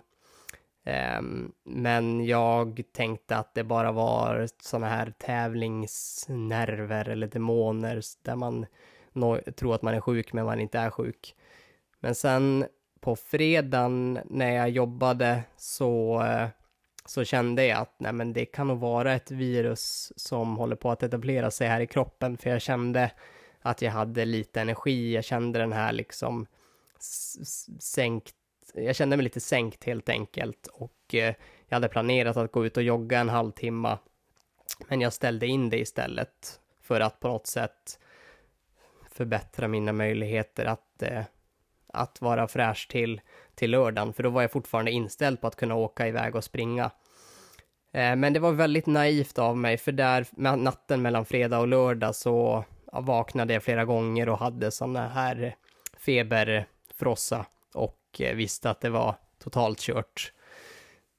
Um, 1.19 1.51
men 1.63 2.25
jag 2.25 2.81
tänkte 2.93 3.37
att 3.37 3.53
det 3.53 3.63
bara 3.63 3.91
var 3.91 4.47
sådana 4.61 4.87
här 4.87 5.13
tävlingsnerver 5.17 7.09
eller 7.09 7.27
demoner 7.27 8.01
där 8.23 8.35
man 8.35 8.65
no 9.13 9.39
tror 9.55 9.75
att 9.75 9.81
man 9.81 9.93
är 9.93 10.01
sjuk 10.01 10.33
men 10.33 10.45
man 10.45 10.59
inte 10.59 10.79
är 10.79 10.89
sjuk. 10.89 11.35
Men 11.99 12.15
sen 12.15 12.65
på 13.01 13.15
fredagen 13.15 14.19
när 14.25 14.51
jag 14.51 14.69
jobbade 14.69 15.43
så, 15.57 16.21
eh, 16.23 16.47
så 17.05 17.23
kände 17.23 17.65
jag 17.65 17.79
att 17.79 17.95
nej, 17.99 18.13
men 18.13 18.33
det 18.33 18.45
kan 18.45 18.67
nog 18.67 18.79
vara 18.79 19.13
ett 19.13 19.31
virus 19.31 20.13
som 20.15 20.57
håller 20.57 20.75
på 20.75 20.91
att 20.91 21.03
etablera 21.03 21.51
sig 21.51 21.67
här 21.67 21.81
i 21.81 21.87
kroppen 21.87 22.37
för 22.37 22.49
jag 22.49 22.61
kände 22.61 23.11
att 23.65 23.81
jag 23.81 23.91
hade 23.91 24.25
lite 24.25 24.61
energi, 24.61 25.13
jag 25.13 25.23
kände 25.23 25.59
den 25.59 25.73
här 25.73 25.93
liksom 25.93 26.47
sänkt, 27.79 28.35
jag 28.73 28.95
kände 28.95 29.17
mig 29.17 29.23
lite 29.23 29.39
sänkt 29.39 29.83
helt 29.83 30.09
enkelt 30.09 30.67
och 30.67 31.15
eh, 31.15 31.35
jag 31.67 31.75
hade 31.75 31.87
planerat 31.87 32.37
att 32.37 32.51
gå 32.51 32.65
ut 32.65 32.77
och 32.77 32.83
jogga 32.83 33.19
en 33.19 33.29
halvtimme 33.29 33.97
men 34.87 35.01
jag 35.01 35.13
ställde 35.13 35.47
in 35.47 35.69
det 35.69 35.79
istället 35.79 36.59
för 36.81 37.01
att 37.01 37.19
på 37.19 37.27
något 37.27 37.47
sätt 37.47 37.99
förbättra 39.11 39.67
mina 39.67 39.93
möjligheter 39.93 40.65
att, 40.65 41.01
eh, 41.01 41.23
att 41.87 42.21
vara 42.21 42.47
fräsch 42.47 42.87
till, 42.89 43.21
till 43.55 43.71
lördagen, 43.71 44.13
för 44.13 44.23
då 44.23 44.29
var 44.29 44.41
jag 44.41 44.51
fortfarande 44.51 44.91
inställd 44.91 45.41
på 45.41 45.47
att 45.47 45.55
kunna 45.55 45.75
åka 45.75 46.07
iväg 46.07 46.35
och 46.35 46.43
springa. 46.43 46.91
Eh, 47.91 48.15
men 48.15 48.33
det 48.33 48.39
var 48.39 48.51
väldigt 48.51 48.87
naivt 48.87 49.39
av 49.39 49.57
mig, 49.57 49.77
för 49.77 49.91
där 49.91 50.27
natten 50.57 51.01
mellan 51.01 51.25
fredag 51.25 51.59
och 51.59 51.67
lördag 51.67 52.15
så 52.15 52.65
vaknade 53.01 53.53
jag 53.53 53.63
flera 53.63 53.85
gånger 53.85 54.29
och 54.29 54.37
hade 54.37 54.71
sådana 54.71 55.07
här 55.07 55.55
feberfrossa 55.97 57.45
och 57.73 57.99
eh, 58.19 58.35
visste 58.35 58.69
att 58.69 58.81
det 58.81 58.89
var 58.89 59.15
totalt 59.39 59.79
kört. 59.79 60.31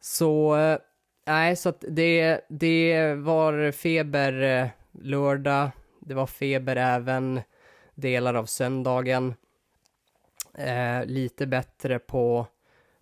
Så 0.00 0.56
eh, 0.56 0.78
nej, 1.26 1.56
så 1.56 1.68
att 1.68 1.84
det, 1.88 2.40
det 2.48 3.14
var 3.14 3.72
feber 3.72 4.42
eh, 4.42 4.68
lördag, 4.92 5.70
det 6.00 6.14
var 6.14 6.26
feber 6.26 6.76
även 6.76 7.40
delar 7.94 8.34
av 8.34 8.46
söndagen. 8.46 9.34
Eh, 10.54 11.04
lite 11.04 11.46
bättre 11.46 11.98
på, 11.98 12.46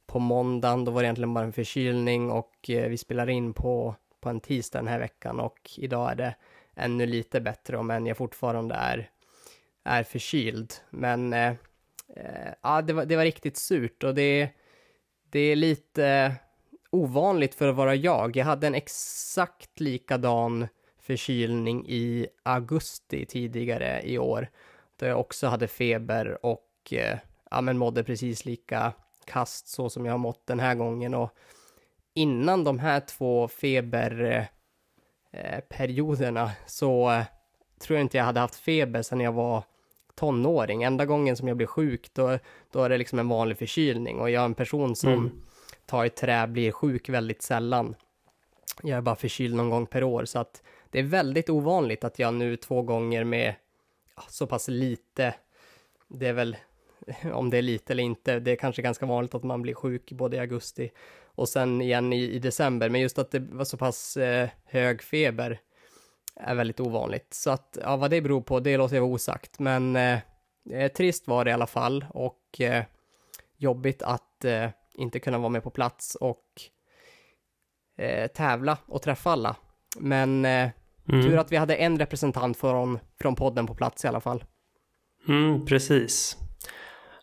på 0.06 0.18
måndagen, 0.18 0.84
då 0.84 0.92
var 0.92 1.02
det 1.02 1.06
egentligen 1.06 1.34
bara 1.34 1.44
en 1.44 1.52
förkylning 1.52 2.30
och 2.30 2.70
eh, 2.70 2.88
vi 2.88 2.98
spelar 2.98 3.30
in 3.30 3.52
på, 3.52 3.94
på 4.20 4.28
en 4.28 4.40
tisdag 4.40 4.78
den 4.78 4.88
här 4.88 4.98
veckan 4.98 5.40
och 5.40 5.70
idag 5.76 6.10
är 6.10 6.14
det 6.14 6.34
ännu 6.76 7.06
lite 7.06 7.40
bättre 7.40 7.76
om 7.76 7.90
än 7.90 8.06
jag 8.06 8.16
fortfarande 8.16 8.74
är, 8.74 9.10
är 9.84 10.02
förkyld. 10.02 10.74
Men 10.90 11.32
eh, 11.32 11.54
eh, 12.16 12.52
ja, 12.62 12.82
det 12.82 12.92
var, 12.92 13.04
det 13.04 13.16
var 13.16 13.24
riktigt 13.24 13.56
surt 13.56 14.04
och 14.04 14.14
det, 14.14 14.48
det 15.30 15.40
är 15.40 15.56
lite 15.56 16.34
ovanligt 16.90 17.54
för 17.54 17.68
att 17.68 17.76
vara 17.76 17.94
jag. 17.94 18.36
Jag 18.36 18.44
hade 18.44 18.66
en 18.66 18.74
exakt 18.74 19.80
likadan 19.80 20.68
förkylning 20.98 21.86
i 21.88 22.26
augusti 22.42 23.26
tidigare 23.26 24.02
i 24.04 24.18
år 24.18 24.48
då 24.96 25.06
jag 25.06 25.20
också 25.20 25.46
hade 25.46 25.68
feber 25.68 26.46
och 26.46 26.70
eh, 26.90 27.18
ja, 27.50 27.60
men 27.60 27.78
mådde 27.78 28.04
precis 28.04 28.44
lika 28.44 28.92
kast 29.24 29.68
så 29.68 29.90
som 29.90 30.06
jag 30.06 30.12
har 30.12 30.18
mått 30.18 30.46
den 30.46 30.60
här 30.60 30.74
gången 30.74 31.14
och 31.14 31.30
innan 32.14 32.64
de 32.64 32.78
här 32.78 33.00
två 33.00 33.48
feber... 33.48 34.22
Eh, 34.24 34.44
eh, 35.34 36.50
så 36.66 37.10
eh, 37.10 37.24
tror 37.78 37.96
jag 37.96 38.04
inte 38.04 38.16
jag 38.16 38.24
hade 38.24 38.40
haft 38.40 38.54
feber 38.54 39.02
sedan 39.02 39.20
jag 39.20 39.32
var 39.32 39.62
tonåring. 40.14 40.82
Enda 40.82 41.06
gången 41.06 41.36
som 41.36 41.48
jag 41.48 41.56
blir 41.56 41.66
sjuk, 41.66 42.10
då, 42.14 42.38
då 42.72 42.82
är 42.82 42.88
det 42.88 42.98
liksom 42.98 43.18
en 43.18 43.28
vanlig 43.28 43.58
förkylning 43.58 44.20
och 44.20 44.30
jag 44.30 44.40
är 44.40 44.44
en 44.44 44.54
person 44.54 44.96
som 44.96 45.12
mm. 45.12 45.42
tar 45.86 46.04
i 46.04 46.10
trä, 46.10 46.46
blir 46.46 46.72
sjuk 46.72 47.08
väldigt 47.08 47.42
sällan. 47.42 47.94
Jag 48.82 48.96
är 48.96 49.00
bara 49.00 49.16
förkyld 49.16 49.54
någon 49.54 49.70
gång 49.70 49.86
per 49.86 50.04
år, 50.04 50.24
så 50.24 50.38
att 50.38 50.62
det 50.90 50.98
är 50.98 51.02
väldigt 51.02 51.50
ovanligt 51.50 52.04
att 52.04 52.18
jag 52.18 52.34
nu 52.34 52.56
två 52.56 52.82
gånger 52.82 53.24
med 53.24 53.54
så 54.28 54.46
pass 54.46 54.68
lite, 54.68 55.34
det 56.08 56.26
är 56.26 56.32
väl 56.32 56.56
om 57.32 57.50
det 57.50 57.58
är 57.58 57.62
lite 57.62 57.92
eller 57.92 58.02
inte, 58.02 58.40
det 58.40 58.50
är 58.50 58.56
kanske 58.56 58.82
ganska 58.82 59.06
vanligt 59.06 59.34
att 59.34 59.44
man 59.44 59.62
blir 59.62 59.74
sjuk 59.74 60.12
både 60.12 60.36
i 60.36 60.40
augusti 60.40 60.90
och 61.34 61.48
sen 61.48 61.80
igen 61.80 62.12
i, 62.12 62.22
i 62.22 62.38
december, 62.38 62.88
men 62.88 63.00
just 63.00 63.18
att 63.18 63.30
det 63.30 63.38
var 63.38 63.64
så 63.64 63.76
pass 63.76 64.16
eh, 64.16 64.48
hög 64.64 65.02
feber 65.02 65.60
är 66.36 66.54
väldigt 66.54 66.80
ovanligt. 66.80 67.34
Så 67.34 67.50
att, 67.50 67.78
ja, 67.82 67.96
vad 67.96 68.10
det 68.10 68.20
beror 68.20 68.40
på, 68.40 68.60
det 68.60 68.76
låter 68.76 68.96
jag 68.96 69.02
vara 69.02 69.12
osagt, 69.12 69.58
men 69.58 69.96
eh, 69.96 70.18
eh, 70.70 70.92
trist 70.92 71.28
var 71.28 71.44
det 71.44 71.50
i 71.50 71.54
alla 71.54 71.66
fall 71.66 72.04
och 72.10 72.60
eh, 72.60 72.84
jobbigt 73.56 74.02
att 74.02 74.44
eh, 74.44 74.70
inte 74.94 75.20
kunna 75.20 75.38
vara 75.38 75.48
med 75.48 75.62
på 75.62 75.70
plats 75.70 76.14
och 76.14 76.44
eh, 77.98 78.26
tävla 78.26 78.78
och 78.86 79.02
träffa 79.02 79.30
alla. 79.30 79.56
Men 79.98 80.44
eh, 80.44 80.70
mm. 81.08 81.22
tur 81.22 81.38
att 81.38 81.52
vi 81.52 81.56
hade 81.56 81.76
en 81.76 81.98
representant 81.98 82.56
från, 82.56 82.98
från 83.20 83.34
podden 83.34 83.66
på 83.66 83.74
plats 83.74 84.04
i 84.04 84.08
alla 84.08 84.20
fall. 84.20 84.44
Mm, 85.28 85.66
precis. 85.66 86.36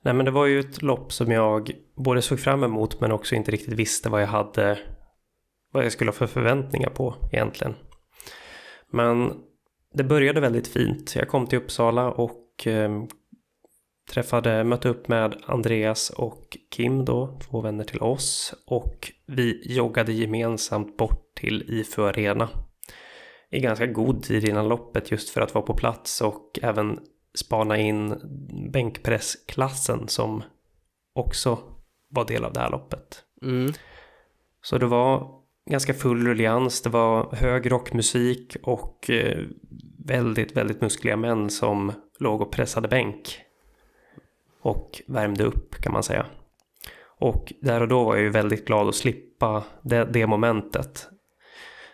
Nej 0.04 0.14
men 0.14 0.26
det 0.26 0.32
var 0.32 0.46
ju 0.46 0.60
ett 0.60 0.82
lopp 0.82 1.14
som 1.14 1.32
jag 1.32 1.72
både 1.96 2.22
såg 2.22 2.40
fram 2.40 2.64
emot 2.64 3.02
men 3.02 3.12
också 3.12 3.36
inte 3.36 3.52
riktigt 3.52 3.74
visste 3.74 4.10
vad 4.10 4.22
jag 4.22 4.28
hade 4.28 4.80
vad 5.72 5.86
jag 5.86 5.92
skulle 5.92 6.12
ha 6.12 6.16
för 6.16 6.28
förväntningar 6.28 6.90
på 6.90 7.16
egentligen. 7.32 7.76
Men 8.92 9.34
det 9.94 10.04
började 10.04 10.42
väldigt 10.42 10.68
fint. 10.68 11.16
Jag 11.16 11.28
kom 11.28 11.48
till 11.48 11.60
Uppsala 11.60 12.12
och 12.12 12.68
eh, 12.68 13.04
träffade, 14.12 14.64
mötte 14.64 14.90
upp 14.90 15.08
med 15.08 15.36
Andreas 15.46 16.10
och 16.10 16.58
Kim 16.76 17.06
då, 17.06 17.40
två 17.50 17.62
vänner 17.62 17.84
till 17.84 18.02
oss. 18.02 18.54
Och 18.68 19.12
vi 19.28 19.62
joggade 19.76 20.14
gemensamt 20.14 20.98
bort 20.98 21.36
till 21.36 21.64
IFU 21.68 22.04
Arena. 22.04 22.50
I 23.52 23.60
ganska 23.60 23.86
god 23.86 24.24
tid 24.24 24.50
innan 24.50 24.68
loppet 24.68 25.12
just 25.12 25.30
för 25.30 25.42
att 25.42 25.54
vara 25.54 25.66
på 25.66 25.74
plats 25.74 26.22
och 26.22 26.60
även 26.62 27.00
spana 27.34 27.78
in 27.78 28.16
bänkpressklassen 28.72 30.08
som 30.08 30.44
också 31.14 31.60
var 32.10 32.26
del 32.26 32.46
av 32.46 32.54
det 32.54 32.60
här 32.60 32.70
loppet. 32.70 33.24
Mm. 33.42 33.74
Så 34.62 34.78
det 34.78 34.86
var 34.86 35.42
ganska 35.70 35.94
full 35.94 36.28
rullians, 36.28 36.82
det 36.82 36.90
var 36.90 37.36
hög 37.36 37.72
rockmusik 37.72 38.58
och 38.64 39.10
eh, 39.10 39.40
väldigt, 40.06 40.58
väldigt 40.58 40.82
muskliga 40.82 41.18
män 41.18 41.50
som 41.50 41.92
låg 42.20 42.42
och 42.42 42.52
pressade 42.52 42.88
bänk. 42.88 43.40
Och 44.62 45.02
värmde 45.08 45.44
upp 45.44 45.76
kan 45.76 45.94
man 45.94 46.04
säga. 46.04 46.26
Och 47.04 47.54
där 47.62 47.82
och 47.82 47.88
då 47.88 48.04
var 48.04 48.16
jag 48.16 48.24
ju 48.24 48.30
väldigt 48.30 48.66
glad 48.66 48.88
att 48.88 48.96
slippa 48.96 49.64
det, 49.82 50.06
det 50.06 50.28
momentet. 50.28 51.08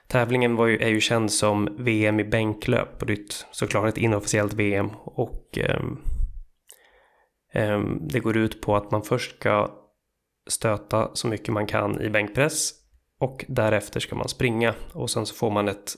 Tävlingen 0.07 0.55
var 0.55 0.67
ju, 0.67 0.77
är 0.77 0.89
ju 0.89 0.99
känd 0.99 1.31
som 1.31 1.69
VM 1.77 2.19
i 2.19 2.23
bänklöp 2.23 3.01
och 3.01 3.07
det 3.07 3.13
är 3.13 3.19
såklart 3.51 3.89
ett 3.89 3.97
inofficiellt 3.97 4.53
VM 4.53 4.89
och 5.03 5.57
um, 5.79 6.01
um, 7.53 8.07
det 8.07 8.19
går 8.19 8.37
ut 8.37 8.61
på 8.61 8.75
att 8.75 8.91
man 8.91 9.01
först 9.01 9.35
ska 9.35 9.71
stöta 10.47 11.09
så 11.13 11.27
mycket 11.27 11.53
man 11.53 11.67
kan 11.67 12.01
i 12.01 12.09
bänkpress 12.09 12.71
och 13.19 13.45
därefter 13.47 13.99
ska 13.99 14.15
man 14.15 14.29
springa 14.29 14.73
och 14.93 15.09
sen 15.09 15.25
så 15.25 15.35
får 15.35 15.51
man 15.51 15.67
ett 15.67 15.95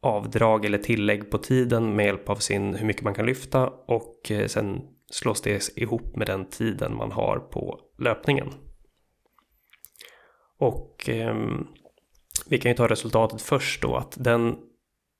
avdrag 0.00 0.64
eller 0.64 0.78
tillägg 0.78 1.30
på 1.30 1.38
tiden 1.38 1.96
med 1.96 2.06
hjälp 2.06 2.28
av 2.28 2.36
sin 2.36 2.74
hur 2.74 2.86
mycket 2.86 3.02
man 3.02 3.14
kan 3.14 3.26
lyfta 3.26 3.66
och 3.68 4.30
eh, 4.30 4.46
sen 4.46 4.80
slås 5.10 5.42
det 5.42 5.78
ihop 5.78 6.16
med 6.16 6.26
den 6.26 6.46
tiden 6.46 6.96
man 6.96 7.12
har 7.12 7.38
på 7.38 7.80
löpningen. 7.98 8.52
Och 10.58 11.08
um, 11.08 11.68
vi 12.46 12.58
kan 12.58 12.70
ju 12.70 12.76
ta 12.76 12.88
resultatet 12.88 13.42
först 13.42 13.82
då 13.82 13.96
att 13.96 14.14
den 14.20 14.56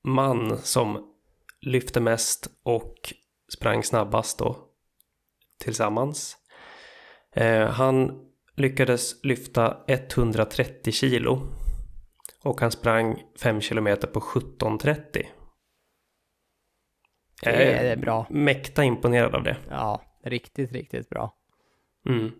man 0.04 0.58
som 0.58 1.12
lyfte 1.60 2.00
mest 2.00 2.48
och 2.62 3.12
sprang 3.52 3.82
snabbast 3.82 4.38
då 4.38 4.56
tillsammans. 5.64 6.36
Eh, 7.32 7.68
han 7.68 8.26
lyckades 8.56 9.24
lyfta 9.24 9.76
130 9.86 10.92
kilo 10.92 11.40
och 12.42 12.60
han 12.60 12.70
sprang 12.70 13.22
5 13.42 13.60
kilometer 13.60 14.08
på 14.08 14.20
17.30. 14.20 15.26
Det 17.42 17.72
är 17.72 17.96
bra. 17.96 18.26
Mäkta 18.30 18.84
imponerad 18.84 19.34
av 19.34 19.42
det. 19.42 19.56
Ja, 19.70 20.02
riktigt, 20.24 20.72
riktigt 20.72 21.08
bra. 21.08 21.34
Mm. 22.08 22.32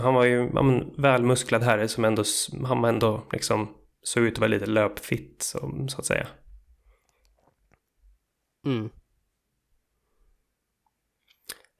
Han 0.00 0.14
var 0.14 0.24
ju 0.24 0.40
en 0.40 0.94
välmusklad 0.96 1.62
herre 1.62 1.88
som 1.88 2.04
ändå, 2.04 2.24
han 2.64 2.82
var 2.82 2.88
ändå 2.88 3.22
liksom 3.32 3.77
såg 4.02 4.24
ut 4.24 4.32
att 4.32 4.38
vara 4.38 4.48
lite 4.48 4.66
löpfitt 4.66 5.42
som, 5.42 5.88
så 5.88 5.98
att 5.98 6.06
säga. 6.06 6.26
Mm. 8.66 8.90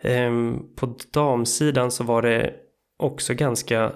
Ehm, 0.03 0.75
på 0.77 0.99
damsidan 1.13 1.91
så 1.91 2.05
var 2.05 2.23
det 2.23 2.55
också 2.97 3.35
ganska 3.35 3.93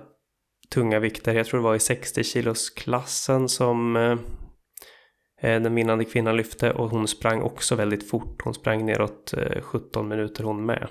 tunga 0.71 0.99
vikter. 0.99 1.35
Jag 1.35 1.47
tror 1.47 1.61
det 1.61 1.65
var 1.65 1.75
i 1.75 1.81
60 1.81 2.25
kilos 2.25 2.71
klassen 2.71 3.49
som 3.49 3.97
eh, 3.97 4.19
eh, 5.39 5.63
den 5.63 5.75
vinnande 5.75 6.05
kvinnan 6.05 6.37
lyfte 6.37 6.73
och 6.73 6.91
hon 6.91 7.09
sprang 7.09 7.43
också 7.43 7.75
väldigt 7.75 8.11
fort. 8.11 8.43
Hon 8.45 8.55
sprang 8.55 8.87
neråt 8.87 9.33
eh, 9.33 9.63
17 9.63 10.09
minuter 10.09 10.45
hon 10.45 10.67
med. 10.67 10.89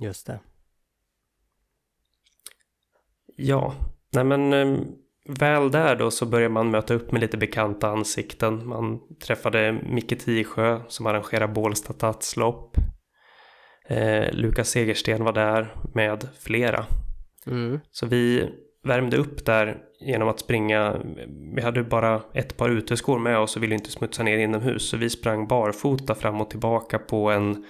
Just 0.00 0.26
det. 0.26 0.40
Ja, 3.36 3.74
nej 4.12 4.24
men 4.24 4.52
eh, 4.52 4.78
väl 5.28 5.70
där 5.70 5.96
då 5.96 6.10
så 6.10 6.26
börjar 6.26 6.48
man 6.48 6.70
möta 6.70 6.94
upp 6.94 7.12
med 7.12 7.20
lite 7.20 7.36
bekanta 7.36 7.88
ansikten. 7.88 8.68
Man 8.68 9.00
träffade 9.26 9.72
Micke 9.72 10.18
Tisjö 10.18 10.80
som 10.88 11.06
arrangerar 11.06 11.48
Bålsta 11.48 11.92
Stadslopp. 11.92 12.76
Eh, 13.88 14.32
Lukas 14.32 14.68
Segersten 14.68 15.24
var 15.24 15.32
där 15.32 15.74
med 15.94 16.28
flera. 16.38 16.86
Mm. 17.46 17.80
Så 17.90 18.06
vi 18.06 18.50
värmde 18.84 19.16
upp 19.16 19.44
där 19.44 19.78
genom 20.00 20.28
att 20.28 20.40
springa. 20.40 20.96
Vi 21.54 21.62
hade 21.62 21.82
bara 21.82 22.22
ett 22.34 22.56
par 22.56 22.68
uteskor 22.68 23.18
med 23.18 23.38
oss 23.38 23.56
och 23.56 23.62
ville 23.62 23.74
inte 23.74 23.90
smutsa 23.90 24.22
ner 24.22 24.38
inomhus. 24.38 24.88
Så 24.88 24.96
vi 24.96 25.10
sprang 25.10 25.48
barfota 25.48 26.14
fram 26.14 26.40
och 26.40 26.50
tillbaka 26.50 26.98
på 26.98 27.30
en 27.30 27.64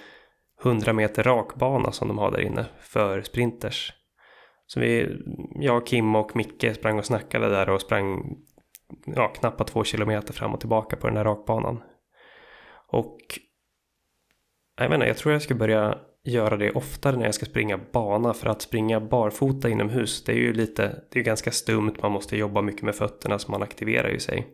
100 0.63 0.93
meter 0.93 1.23
rakbana 1.23 1.91
som 1.91 2.07
de 2.07 2.17
har 2.17 2.31
där 2.31 2.41
inne 2.41 2.65
för 2.79 3.21
sprinters. 3.21 3.93
Så 4.67 4.79
vi, 4.79 5.07
jag, 5.55 5.85
Kim 5.85 6.15
och 6.15 6.35
Micke 6.35 6.75
sprang 6.75 6.99
och 6.99 7.05
snackade 7.05 7.49
där 7.49 7.69
och 7.69 7.81
sprang 7.81 8.37
ja, 9.05 9.27
knappt 9.27 9.67
två 9.67 9.83
kilometer 9.83 10.33
fram 10.33 10.53
och 10.53 10.59
tillbaka 10.59 10.95
på 10.95 11.07
den 11.07 11.15
där 11.15 11.23
rakbanan. 11.23 11.81
Och 12.87 13.17
jag 14.77 14.89
menar, 14.89 15.05
jag 15.05 15.17
tror 15.17 15.33
jag 15.33 15.41
ska 15.41 15.55
börja 15.55 15.97
göra 16.23 16.57
det 16.57 16.71
oftare 16.71 17.17
när 17.17 17.25
jag 17.25 17.35
ska 17.35 17.45
springa 17.45 17.79
bana 17.93 18.33
för 18.33 18.49
att 18.49 18.61
springa 18.61 18.99
barfota 18.99 19.69
inomhus 19.69 20.23
det 20.23 20.31
är 20.31 20.37
ju 20.37 20.53
lite, 20.53 21.03
det 21.11 21.19
är 21.19 21.23
ganska 21.23 21.51
stumt, 21.51 21.93
man 22.01 22.11
måste 22.11 22.37
jobba 22.37 22.61
mycket 22.61 22.83
med 22.83 22.95
fötterna 22.95 23.39
så 23.39 23.51
man 23.51 23.63
aktiverar 23.63 24.09
ju 24.09 24.19
sig. 24.19 24.47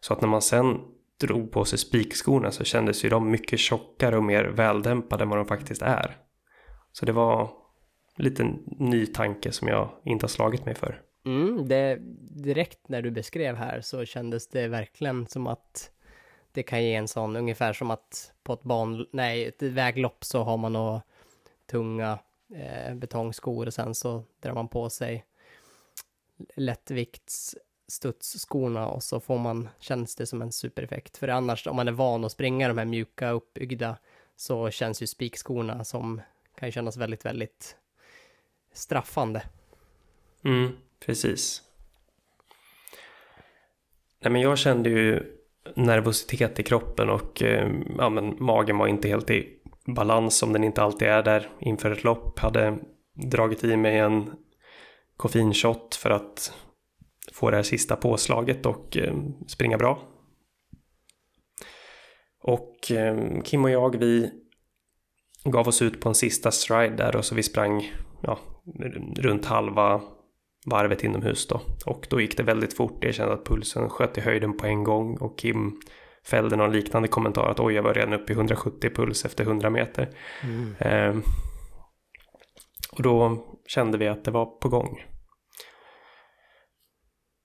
Så 0.00 0.12
att 0.12 0.20
när 0.20 0.28
man 0.28 0.42
sen 0.42 0.80
drog 1.20 1.52
på 1.52 1.64
sig 1.64 1.78
spikskorna 1.78 2.50
så 2.50 2.64
kändes 2.64 3.04
ju 3.04 3.08
de 3.08 3.30
mycket 3.30 3.58
tjockare 3.58 4.16
och 4.16 4.24
mer 4.24 4.44
väldämpade 4.44 5.22
än 5.22 5.28
vad 5.28 5.38
de 5.38 5.46
faktiskt 5.46 5.82
är. 5.82 6.16
Så 6.92 7.06
det 7.06 7.12
var 7.12 7.50
liten 8.22 8.62
ny 8.66 9.06
tanke 9.06 9.52
som 9.52 9.68
jag 9.68 9.90
inte 10.04 10.24
har 10.24 10.28
slagit 10.28 10.64
mig 10.64 10.74
för. 10.74 11.02
Mm, 11.24 11.68
det, 11.68 11.98
direkt 12.20 12.88
när 12.88 13.02
du 13.02 13.10
beskrev 13.10 13.56
här 13.56 13.80
så 13.80 14.04
kändes 14.04 14.48
det 14.48 14.68
verkligen 14.68 15.26
som 15.26 15.46
att 15.46 15.90
det 16.52 16.62
kan 16.62 16.84
ge 16.84 16.94
en 16.94 17.08
sån, 17.08 17.36
ungefär 17.36 17.72
som 17.72 17.90
att 17.90 18.32
på 18.42 18.52
ett 18.52 18.62
ban, 18.62 19.06
nej, 19.12 19.44
ett 19.44 19.62
väglopp 19.62 20.24
så 20.24 20.42
har 20.42 20.56
man 20.56 20.72
några 20.72 21.02
tunga 21.70 22.18
eh, 22.54 22.94
betongskor 22.94 23.66
och 23.66 23.74
sen 23.74 23.94
så 23.94 24.22
drar 24.40 24.54
man 24.54 24.68
på 24.68 24.90
sig 24.90 25.24
lättvikts 26.54 27.56
studsskorna 27.88 28.88
och 28.88 29.02
så 29.02 29.20
får 29.20 29.38
man, 29.38 29.68
känns 29.78 30.16
det 30.16 30.26
som 30.26 30.42
en 30.42 30.52
supereffekt. 30.52 31.16
För 31.16 31.28
annars, 31.28 31.66
om 31.66 31.76
man 31.76 31.88
är 31.88 31.92
van 31.92 32.24
att 32.24 32.32
springa 32.32 32.68
de 32.68 32.78
här 32.78 32.84
mjuka 32.84 33.30
uppbyggda, 33.30 33.96
så 34.36 34.70
känns 34.70 35.02
ju 35.02 35.06
spikskorna 35.06 35.84
som 35.84 36.20
kan 36.54 36.72
kännas 36.72 36.96
väldigt, 36.96 37.24
väldigt 37.24 37.76
straffande. 38.78 39.42
Mm, 40.44 40.72
precis. 41.06 41.62
Nej, 44.20 44.32
men 44.32 44.40
jag 44.40 44.58
kände 44.58 44.90
ju 44.90 45.22
nervositet 45.76 46.60
i 46.60 46.62
kroppen 46.62 47.10
och 47.10 47.42
eh, 47.42 47.70
ja, 47.98 48.08
men 48.08 48.36
magen 48.38 48.78
var 48.78 48.86
inte 48.86 49.08
helt 49.08 49.30
i 49.30 49.58
balans 49.86 50.38
som 50.38 50.52
den 50.52 50.64
inte 50.64 50.82
alltid 50.82 51.08
är 51.08 51.22
där 51.22 51.50
inför 51.60 51.90
ett 51.90 52.04
lopp. 52.04 52.38
Hade 52.38 52.78
dragit 53.12 53.64
i 53.64 53.76
mig 53.76 53.98
en 53.98 54.30
koffeinshot 55.16 55.94
för 55.94 56.10
att 56.10 56.52
få 57.32 57.50
det 57.50 57.56
här 57.56 57.62
sista 57.62 57.96
påslaget 57.96 58.66
och 58.66 58.96
eh, 58.96 59.14
springa 59.46 59.78
bra. 59.78 60.02
Och 62.42 62.92
eh, 62.92 63.42
Kim 63.42 63.64
och 63.64 63.70
jag 63.70 63.98
vi 63.98 64.30
gav 65.44 65.68
oss 65.68 65.82
ut 65.82 66.00
på 66.00 66.08
en 66.08 66.14
sista 66.14 66.50
stride 66.50 66.96
där 66.96 67.16
och 67.16 67.24
så 67.24 67.34
vi 67.34 67.42
sprang 67.42 67.92
ja, 68.22 68.38
runt 69.16 69.46
halva 69.46 70.00
varvet 70.66 71.04
inomhus 71.04 71.46
då. 71.46 71.60
Och 71.86 72.06
då 72.10 72.20
gick 72.20 72.36
det 72.36 72.42
väldigt 72.42 72.76
fort. 72.76 73.04
Jag 73.04 73.14
kände 73.14 73.34
att 73.34 73.44
pulsen 73.44 73.88
sköt 73.88 74.18
i 74.18 74.20
höjden 74.20 74.56
på 74.56 74.66
en 74.66 74.84
gång 74.84 75.16
och 75.16 75.38
Kim 75.38 75.80
fällde 76.24 76.56
någon 76.56 76.72
liknande 76.72 77.08
kommentar 77.08 77.50
att 77.50 77.60
oj, 77.60 77.74
jag 77.74 77.82
var 77.82 77.94
redan 77.94 78.12
uppe 78.12 78.32
i 78.32 78.36
170 78.36 78.90
puls 78.94 79.24
efter 79.24 79.44
100 79.44 79.70
meter. 79.70 80.10
Mm. 80.42 80.74
Eh, 80.78 81.22
och 82.92 83.02
då 83.02 83.44
kände 83.66 83.98
vi 83.98 84.08
att 84.08 84.24
det 84.24 84.30
var 84.30 84.46
på 84.46 84.68
gång. 84.68 85.04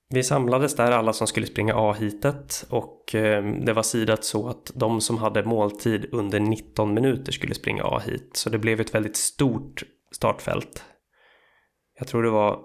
Vi 0.10 0.24
samlades 0.24 0.76
där 0.76 0.92
alla 0.92 1.14
som 1.14 1.28
skulle 1.28 1.46
springa 1.46 1.74
A-hitet 1.76 2.66
och 2.70 3.16
eh, 3.16 3.46
det 3.46 3.74
var 3.74 3.84
sidat 3.84 4.24
så 4.24 4.50
att 4.50 4.72
de 4.76 5.02
som 5.02 5.18
hade 5.18 5.44
måltid 5.44 6.10
under 6.12 6.40
19 6.40 6.94
minuter 6.94 7.32
skulle 7.32 7.54
springa 7.54 7.84
A-hit. 7.84 8.30
Så 8.34 8.50
det 8.50 8.58
blev 8.58 8.82
ett 8.82 8.96
väldigt 8.96 9.18
stort 9.18 9.84
startfält. 10.12 10.84
Jag 12.04 12.08
tror 12.08 12.24
det 12.24 12.30
var 12.30 12.60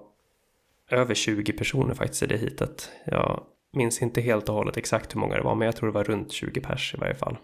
över 0.90 1.14
20 1.14 1.52
personer 1.52 1.94
faktiskt 1.94 2.22
i 2.22 2.26
det 2.26 2.36
hitet. 2.36 2.90
Jag 3.04 3.42
minns 3.72 4.02
inte 4.02 4.20
helt 4.20 4.48
och 4.48 4.54
hållet 4.54 4.76
exakt 4.76 5.14
hur 5.14 5.20
många 5.20 5.36
det 5.36 5.42
var 5.42 5.54
men 5.54 5.66
jag 5.66 5.76
tror 5.76 5.88
det 5.88 5.94
var 5.94 6.04
runt 6.04 6.32
20 6.32 6.60
pers 6.60 6.94
i 6.94 7.00
varje 7.00 7.14
fall. 7.14 7.36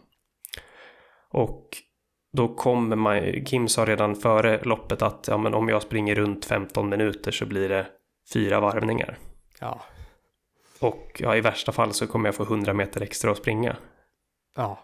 Och 1.30 1.68
då 2.32 2.54
kommer 2.54 2.96
man, 2.96 3.44
Kim 3.44 3.68
sa 3.68 3.84
redan 3.84 4.16
före 4.16 4.62
loppet 4.62 5.02
att 5.02 5.28
ja, 5.28 5.38
men 5.38 5.54
om 5.54 5.68
jag 5.68 5.82
springer 5.82 6.14
runt 6.14 6.44
15 6.44 6.88
minuter 6.88 7.30
så 7.30 7.46
blir 7.46 7.68
det 7.68 7.86
fyra 8.32 8.60
varvningar. 8.60 9.18
Ja. 9.60 9.80
Och 10.80 11.20
ja, 11.20 11.36
i 11.36 11.40
värsta 11.40 11.72
fall 11.72 11.92
så 11.92 12.06
kommer 12.06 12.28
jag 12.28 12.34
få 12.34 12.42
100 12.42 12.72
meter 12.72 13.00
extra 13.00 13.30
att 13.30 13.38
springa. 13.38 13.76
Ja. 14.56 14.78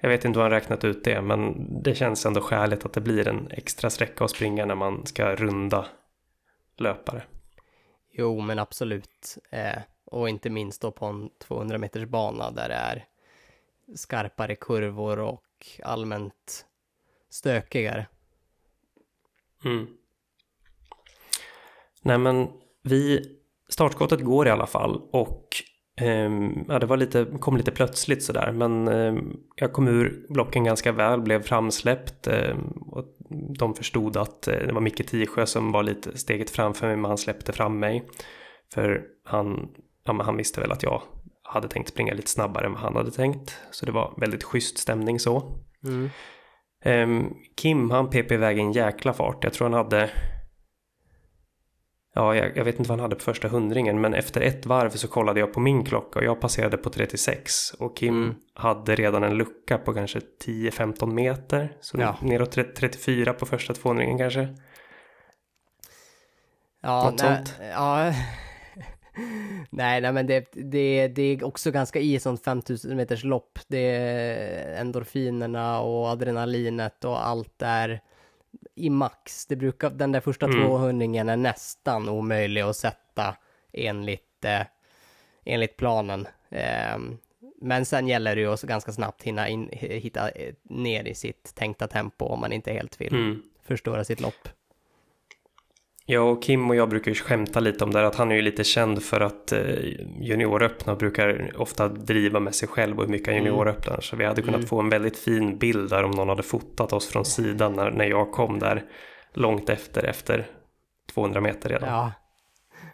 Jag 0.00 0.08
vet 0.08 0.24
inte 0.24 0.38
hur 0.38 0.42
han 0.42 0.50
räknat 0.50 0.84
ut 0.84 1.04
det, 1.04 1.22
men 1.22 1.66
det 1.82 1.94
känns 1.94 2.26
ändå 2.26 2.40
skäligt 2.40 2.86
att 2.86 2.92
det 2.92 3.00
blir 3.00 3.28
en 3.28 3.48
extra 3.50 3.90
sträcka 3.90 4.24
att 4.24 4.30
springa 4.30 4.66
när 4.66 4.74
man 4.74 5.06
ska 5.06 5.34
runda 5.34 5.86
löpare. 6.80 7.22
Jo, 8.12 8.40
men 8.40 8.58
absolut. 8.58 9.38
Eh, 9.50 9.78
och 10.04 10.28
inte 10.28 10.50
minst 10.50 10.82
då 10.82 10.90
på 10.90 11.06
en 11.06 11.30
200 11.38 11.78
meters 11.78 12.04
bana 12.04 12.50
där 12.50 12.68
det 12.68 12.74
är 12.74 13.06
skarpare 13.94 14.56
kurvor 14.56 15.18
och 15.18 15.44
allmänt 15.82 16.66
stökigare. 17.30 18.06
Mm. 19.64 19.86
Nej, 22.02 22.18
men 22.18 22.48
vi 22.82 23.22
startskottet 23.68 24.20
går 24.20 24.46
i 24.46 24.50
alla 24.50 24.66
fall 24.66 25.02
och 25.10 25.46
eh, 25.96 26.30
ja, 26.68 26.78
det 26.78 26.86
var 26.86 26.96
lite, 26.96 27.26
kom 27.40 27.56
lite 27.56 27.70
plötsligt 27.70 28.22
sådär 28.24 28.52
men 28.52 28.88
eh, 28.88 29.22
jag 29.54 29.72
kom 29.72 29.88
ur 29.88 30.26
blocken 30.28 30.64
ganska 30.64 30.92
väl, 30.92 31.20
blev 31.20 31.42
framsläppt 31.42 32.26
eh, 32.26 32.56
och 32.86 33.04
de 33.58 33.74
förstod 33.74 34.16
att 34.16 34.48
eh, 34.48 34.54
det 34.54 34.72
var 34.72 34.80
Micke 34.80 35.06
Tisjö 35.06 35.46
som 35.46 35.72
var 35.72 35.82
lite 35.82 36.18
steget 36.18 36.50
framför 36.50 36.86
mig 36.86 36.96
men 36.96 37.04
han 37.04 37.18
släppte 37.18 37.52
fram 37.52 37.78
mig 37.78 38.04
för 38.74 39.02
han, 39.24 39.68
ja, 40.04 40.22
han 40.22 40.36
visste 40.36 40.60
väl 40.60 40.72
att 40.72 40.82
jag 40.82 41.02
hade 41.42 41.68
tänkt 41.68 41.88
springa 41.88 42.14
lite 42.14 42.30
snabbare 42.30 42.66
än 42.66 42.72
vad 42.72 42.80
han 42.80 42.96
hade 42.96 43.10
tänkt 43.10 43.58
så 43.70 43.86
det 43.86 43.92
var 43.92 44.14
väldigt 44.16 44.44
schysst 44.44 44.78
stämning 44.78 45.20
så. 45.20 45.42
Mm. 45.84 46.10
Ehm, 46.84 47.34
Kim 47.56 47.90
han 47.90 48.10
pep 48.10 48.32
iväg 48.32 48.58
en 48.58 48.72
jäkla 48.72 49.12
fart, 49.12 49.44
jag 49.44 49.52
tror 49.52 49.68
han 49.68 49.84
hade 49.84 50.10
Ja, 52.14 52.34
jag, 52.34 52.56
jag, 52.56 52.64
vet 52.64 52.78
inte 52.78 52.88
vad 52.88 52.98
han 52.98 53.04
hade 53.04 53.16
på 53.16 53.22
första 53.22 53.48
hundringen, 53.48 54.00
men 54.00 54.14
efter 54.14 54.40
ett 54.40 54.66
varv 54.66 54.90
så 54.90 55.08
kollade 55.08 55.40
jag 55.40 55.52
på 55.52 55.60
min 55.60 55.84
klocka 55.84 56.18
och 56.18 56.24
jag 56.24 56.40
passerade 56.40 56.76
på 56.76 56.90
36 56.90 57.70
och 57.78 57.96
Kim 57.96 58.22
mm. 58.22 58.34
hade 58.54 58.94
redan 58.94 59.24
en 59.24 59.34
lucka 59.34 59.78
på 59.78 59.94
kanske 59.94 60.20
10-15 60.44 61.12
meter. 61.12 61.76
Så 61.80 62.00
ja. 62.00 62.16
neråt 62.22 62.52
34 62.76 63.32
på 63.32 63.46
första 63.46 63.74
200 63.74 64.18
kanske. 64.18 64.48
Ja, 66.82 67.04
Något 67.04 67.22
nej, 67.22 67.36
sånt. 67.36 67.54
Ja. 67.70 68.04
nej, 69.70 70.00
nej, 70.00 70.12
men 70.12 70.26
det, 70.26 70.48
det, 70.52 71.08
det 71.08 71.22
är 71.22 71.44
också 71.44 71.70
ganska 71.70 71.98
i 71.98 72.20
sånt 72.20 72.44
5000 72.44 72.96
meters 72.96 73.24
lopp. 73.24 73.58
Det 73.68 73.96
är 73.96 74.80
endorfinerna 74.80 75.80
och 75.80 76.06
adrenalinet 76.08 77.04
och 77.04 77.26
allt 77.26 77.58
där 77.58 78.00
i 78.80 78.90
max. 78.90 79.46
Det 79.46 79.56
brukar, 79.56 79.90
den 79.90 80.12
där 80.12 80.20
första 80.20 80.46
mm. 80.46 80.66
200 80.66 81.32
är 81.32 81.36
nästan 81.36 82.08
omöjlig 82.08 82.60
att 82.60 82.76
sätta 82.76 83.36
enligt, 83.72 84.44
eh, 84.44 84.62
enligt 85.44 85.76
planen. 85.76 86.28
Eh, 86.50 86.98
men 87.60 87.84
sen 87.84 88.08
gäller 88.08 88.36
det 88.36 88.40
ju 88.40 88.52
att 88.52 88.62
ganska 88.62 88.92
snabbt 88.92 89.22
hinna 89.22 89.48
in, 89.48 89.68
hitta 89.72 90.30
eh, 90.30 90.54
ner 90.62 91.04
i 91.04 91.14
sitt 91.14 91.54
tänkta 91.54 91.88
tempo 91.88 92.24
om 92.24 92.40
man 92.40 92.52
inte 92.52 92.72
helt 92.72 93.00
vill 93.00 93.14
mm. 93.14 93.42
förstöra 93.62 94.04
sitt 94.04 94.20
lopp. 94.20 94.48
Ja, 96.06 96.20
och 96.20 96.42
Kim 96.42 96.70
och 96.70 96.76
jag 96.76 96.88
brukar 96.88 97.10
ju 97.10 97.14
skämta 97.14 97.60
lite 97.60 97.84
om 97.84 97.90
det 97.90 97.98
här 97.98 98.06
att 98.06 98.14
han 98.14 98.30
är 98.30 98.36
ju 98.36 98.42
lite 98.42 98.64
känd 98.64 99.02
för 99.02 99.20
att 99.20 99.52
eh, 99.52 99.60
junioröppna 100.20 100.94
brukar 100.94 101.52
ofta 101.56 101.88
driva 101.88 102.40
med 102.40 102.54
sig 102.54 102.68
själv 102.68 102.98
och 102.98 103.04
hur 103.04 103.10
mycket 103.10 103.26
han 103.26 103.36
mm. 103.36 103.46
junioröppnar. 103.46 104.00
Så 104.00 104.16
vi 104.16 104.24
hade 104.24 104.42
kunnat 104.42 104.56
mm. 104.56 104.68
få 104.68 104.80
en 104.80 104.88
väldigt 104.88 105.18
fin 105.18 105.58
bild 105.58 105.90
där 105.90 106.04
om 106.04 106.10
någon 106.10 106.28
hade 106.28 106.42
fotat 106.42 106.92
oss 106.92 107.08
från 107.08 107.24
sidan 107.24 107.72
när, 107.72 107.90
när 107.90 108.04
jag 108.04 108.32
kom 108.32 108.58
där 108.58 108.84
långt 109.34 109.68
efter, 109.68 110.04
efter 110.04 110.46
200 111.14 111.40
meter 111.40 111.68
redan. 111.68 111.88
Ja, 111.88 112.12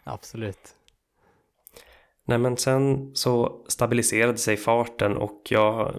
absolut. 0.04 0.74
Nej, 2.24 2.38
men 2.38 2.56
sen 2.56 3.10
så 3.14 3.64
stabiliserade 3.68 4.38
sig 4.38 4.56
farten 4.56 5.16
och 5.16 5.42
jag 5.48 5.94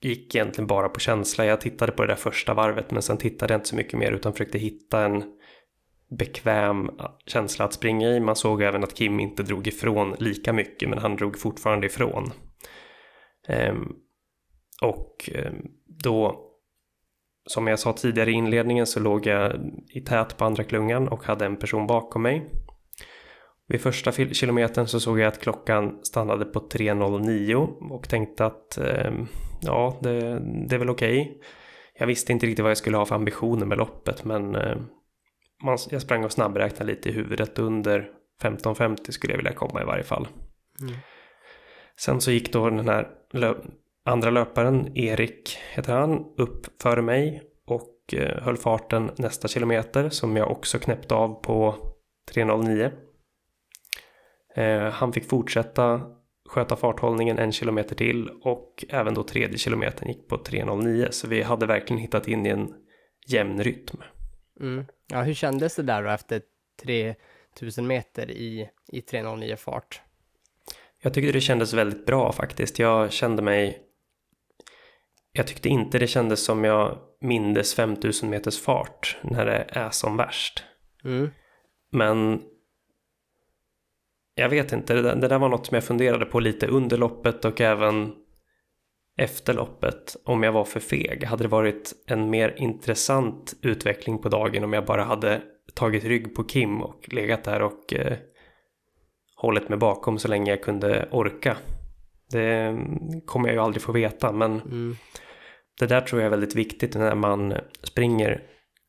gick 0.00 0.34
egentligen 0.34 0.66
bara 0.66 0.88
på 0.88 1.00
känsla. 1.00 1.44
Jag 1.44 1.60
tittade 1.60 1.92
på 1.92 2.02
det 2.02 2.08
där 2.08 2.16
första 2.16 2.54
varvet 2.54 2.90
men 2.90 3.02
sen 3.02 3.16
tittade 3.16 3.54
jag 3.54 3.58
inte 3.58 3.68
så 3.68 3.76
mycket 3.76 3.98
mer 3.98 4.12
utan 4.12 4.32
försökte 4.32 4.58
hitta 4.58 5.04
en 5.04 5.37
bekväm 6.10 6.90
känsla 7.26 7.64
att 7.64 7.72
springa 7.72 8.08
i. 8.08 8.20
Man 8.20 8.36
såg 8.36 8.62
även 8.62 8.84
att 8.84 8.94
Kim 8.94 9.20
inte 9.20 9.42
drog 9.42 9.66
ifrån 9.66 10.16
lika 10.18 10.52
mycket 10.52 10.88
men 10.88 10.98
han 10.98 11.16
drog 11.16 11.38
fortfarande 11.38 11.86
ifrån. 11.86 12.32
Ehm, 13.48 13.92
och 14.82 15.30
ehm, 15.34 15.66
då, 16.02 16.44
som 17.46 17.66
jag 17.66 17.78
sa 17.78 17.92
tidigare 17.92 18.30
i 18.30 18.34
inledningen 18.34 18.86
så 18.86 19.00
låg 19.00 19.26
jag 19.26 19.52
i 19.94 20.00
tät 20.00 20.36
på 20.36 20.44
andra 20.44 20.64
klungan 20.64 21.08
och 21.08 21.24
hade 21.24 21.46
en 21.46 21.56
person 21.56 21.86
bakom 21.86 22.22
mig. 22.22 22.46
Vid 23.66 23.80
första 23.80 24.12
kilometern 24.12 24.86
så 24.86 25.00
såg 25.00 25.18
jag 25.18 25.28
att 25.28 25.40
klockan 25.40 25.98
stannade 26.02 26.44
på 26.44 26.60
3.09 26.60 27.54
och 27.90 28.08
tänkte 28.08 28.46
att 28.46 28.78
ehm, 28.78 29.26
ja, 29.60 29.98
det, 30.02 30.20
det 30.68 30.74
är 30.74 30.78
väl 30.78 30.90
okej. 30.90 31.20
Okay. 31.20 31.34
Jag 31.98 32.06
visste 32.06 32.32
inte 32.32 32.46
riktigt 32.46 32.62
vad 32.62 32.70
jag 32.70 32.78
skulle 32.78 32.96
ha 32.96 33.06
för 33.06 33.14
ambitioner 33.14 33.66
med 33.66 33.78
loppet 33.78 34.24
men 34.24 34.56
man, 35.62 35.78
jag 35.90 36.02
sprang 36.02 36.24
och 36.24 36.32
snabbräknade 36.32 36.92
lite 36.92 37.08
i 37.08 37.12
huvudet 37.12 37.58
under 37.58 38.10
15.50 38.42 39.10
skulle 39.10 39.32
jag 39.32 39.38
vilja 39.38 39.52
komma 39.52 39.82
i 39.82 39.84
varje 39.84 40.04
fall. 40.04 40.28
Mm. 40.80 40.94
Sen 41.96 42.20
så 42.20 42.30
gick 42.30 42.52
då 42.52 42.70
den 42.70 42.88
här 42.88 43.08
lö 43.32 43.54
andra 44.04 44.30
löparen, 44.30 44.98
Erik 44.98 45.58
heter 45.74 45.92
han, 45.92 46.24
upp 46.36 46.82
före 46.82 47.02
mig 47.02 47.42
och 47.66 48.14
eh, 48.14 48.42
höll 48.42 48.56
farten 48.56 49.10
nästa 49.16 49.48
kilometer 49.48 50.08
som 50.08 50.36
jag 50.36 50.50
också 50.50 50.78
knäppte 50.78 51.14
av 51.14 51.42
på 51.42 51.74
3.09. 52.34 52.92
Eh, 54.54 54.92
han 54.92 55.12
fick 55.12 55.28
fortsätta 55.28 56.00
sköta 56.48 56.76
farthållningen 56.76 57.38
en 57.38 57.52
kilometer 57.52 57.94
till 57.94 58.30
och 58.42 58.84
även 58.88 59.14
då 59.14 59.22
tredje 59.22 59.58
kilometern 59.58 60.08
gick 60.08 60.28
på 60.28 60.36
3.09 60.36 61.10
så 61.10 61.28
vi 61.28 61.42
hade 61.42 61.66
verkligen 61.66 62.02
hittat 62.02 62.28
in 62.28 62.46
i 62.46 62.48
en 62.48 62.74
jämn 63.26 63.62
rytm. 63.62 64.02
Mm. 64.60 64.84
Ja, 65.06 65.22
hur 65.22 65.34
kändes 65.34 65.76
det 65.76 65.82
där 65.82 66.02
då 66.02 66.10
efter 66.10 66.42
3000 66.82 67.86
meter 67.86 68.30
i, 68.30 68.70
i 68.92 69.00
309 69.00 69.56
fart? 69.56 70.00
Jag 71.02 71.14
tyckte 71.14 71.32
det 71.32 71.40
kändes 71.40 71.72
väldigt 71.72 72.06
bra 72.06 72.32
faktiskt. 72.32 72.78
Jag 72.78 73.12
kände 73.12 73.42
mig... 73.42 73.82
Jag 75.32 75.46
tyckte 75.46 75.68
inte 75.68 75.98
det 75.98 76.06
kändes 76.06 76.44
som 76.44 76.64
jag 76.64 76.98
mindes 77.20 77.74
5000 77.74 78.30
meters 78.30 78.60
fart 78.60 79.16
när 79.22 79.46
det 79.46 79.66
är 79.68 79.90
som 79.90 80.16
värst. 80.16 80.64
Mm. 81.04 81.30
Men 81.90 82.42
jag 84.34 84.48
vet 84.48 84.72
inte, 84.72 84.94
det 84.94 85.02
där, 85.02 85.16
det 85.16 85.28
där 85.28 85.38
var 85.38 85.48
något 85.48 85.66
som 85.66 85.74
jag 85.74 85.84
funderade 85.84 86.24
på 86.24 86.40
lite 86.40 86.66
under 86.66 86.96
loppet 86.96 87.44
och 87.44 87.60
även 87.60 88.14
efter 89.18 89.54
loppet 89.54 90.16
om 90.24 90.42
jag 90.42 90.52
var 90.52 90.64
för 90.64 90.80
feg. 90.80 91.24
Hade 91.24 91.44
det 91.44 91.48
varit 91.48 91.92
en 92.06 92.30
mer 92.30 92.54
intressant 92.58 93.54
utveckling 93.62 94.18
på 94.18 94.28
dagen 94.28 94.64
om 94.64 94.72
jag 94.72 94.84
bara 94.84 95.04
hade 95.04 95.42
tagit 95.74 96.04
rygg 96.04 96.34
på 96.34 96.44
Kim 96.44 96.82
och 96.82 97.08
legat 97.12 97.44
där 97.44 97.62
och 97.62 97.94
eh, 97.94 98.16
hållit 99.36 99.68
mig 99.68 99.78
bakom 99.78 100.18
så 100.18 100.28
länge 100.28 100.50
jag 100.50 100.62
kunde 100.62 101.08
orka. 101.10 101.56
Det 102.30 102.78
kommer 103.26 103.48
jag 103.48 103.54
ju 103.54 103.60
aldrig 103.60 103.82
få 103.82 103.92
veta 103.92 104.32
men 104.32 104.60
mm. 104.60 104.96
det 105.78 105.86
där 105.86 106.00
tror 106.00 106.20
jag 106.20 106.26
är 106.26 106.30
väldigt 106.30 106.54
viktigt 106.54 106.94
när 106.94 107.14
man 107.14 107.54
springer 107.82 108.42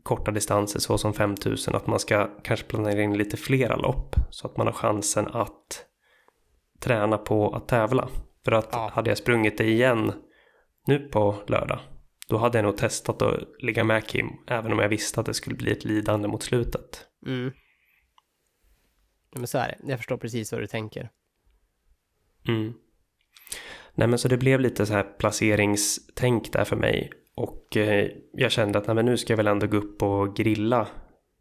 korta 0.03 0.31
distanser 0.31 0.79
så 0.79 0.97
som 0.97 1.13
5000 1.13 1.75
att 1.75 1.87
man 1.87 1.99
ska 1.99 2.29
kanske 2.43 2.65
planera 2.65 3.01
in 3.01 3.17
lite 3.17 3.37
flera 3.37 3.75
lopp 3.75 4.15
så 4.29 4.47
att 4.47 4.57
man 4.57 4.67
har 4.67 4.73
chansen 4.73 5.27
att 5.27 5.85
träna 6.79 7.17
på 7.17 7.49
att 7.49 7.67
tävla. 7.67 8.09
För 8.45 8.51
att 8.51 8.69
ja. 8.71 8.91
hade 8.93 9.09
jag 9.09 9.17
sprungit 9.17 9.57
det 9.57 9.67
igen 9.67 10.13
nu 10.87 10.99
på 10.99 11.35
lördag, 11.47 11.79
då 12.29 12.37
hade 12.37 12.57
jag 12.57 12.65
nog 12.65 12.77
testat 12.77 13.21
att 13.21 13.39
ligga 13.59 13.83
med 13.83 14.07
Kim, 14.07 14.27
även 14.47 14.73
om 14.73 14.79
jag 14.79 14.89
visste 14.89 15.19
att 15.19 15.25
det 15.25 15.33
skulle 15.33 15.55
bli 15.55 15.71
ett 15.71 15.85
lidande 15.85 16.27
mot 16.27 16.43
slutet. 16.43 17.05
Mm. 17.25 17.51
Men 19.35 19.47
så 19.47 19.57
är 19.57 19.67
det, 19.67 19.89
jag 19.89 19.99
förstår 19.99 20.17
precis 20.17 20.51
vad 20.51 20.61
du 20.61 20.67
tänker. 20.67 21.09
Mm. 22.47 22.73
Nej 23.93 24.07
men 24.07 24.19
så 24.19 24.27
det 24.27 24.37
blev 24.37 24.59
lite 24.59 24.85
så 24.85 24.93
här 24.93 25.03
placeringstänk 25.03 26.53
där 26.53 26.65
för 26.65 26.75
mig. 26.75 27.11
Och 27.35 27.77
eh, 27.77 28.07
jag 28.33 28.51
kände 28.51 28.79
att 28.79 28.87
nej, 28.87 28.95
men 28.95 29.05
nu 29.05 29.17
ska 29.17 29.33
jag 29.33 29.37
väl 29.37 29.47
ändå 29.47 29.67
gå 29.67 29.77
upp 29.77 30.03
och 30.03 30.35
grilla 30.35 30.87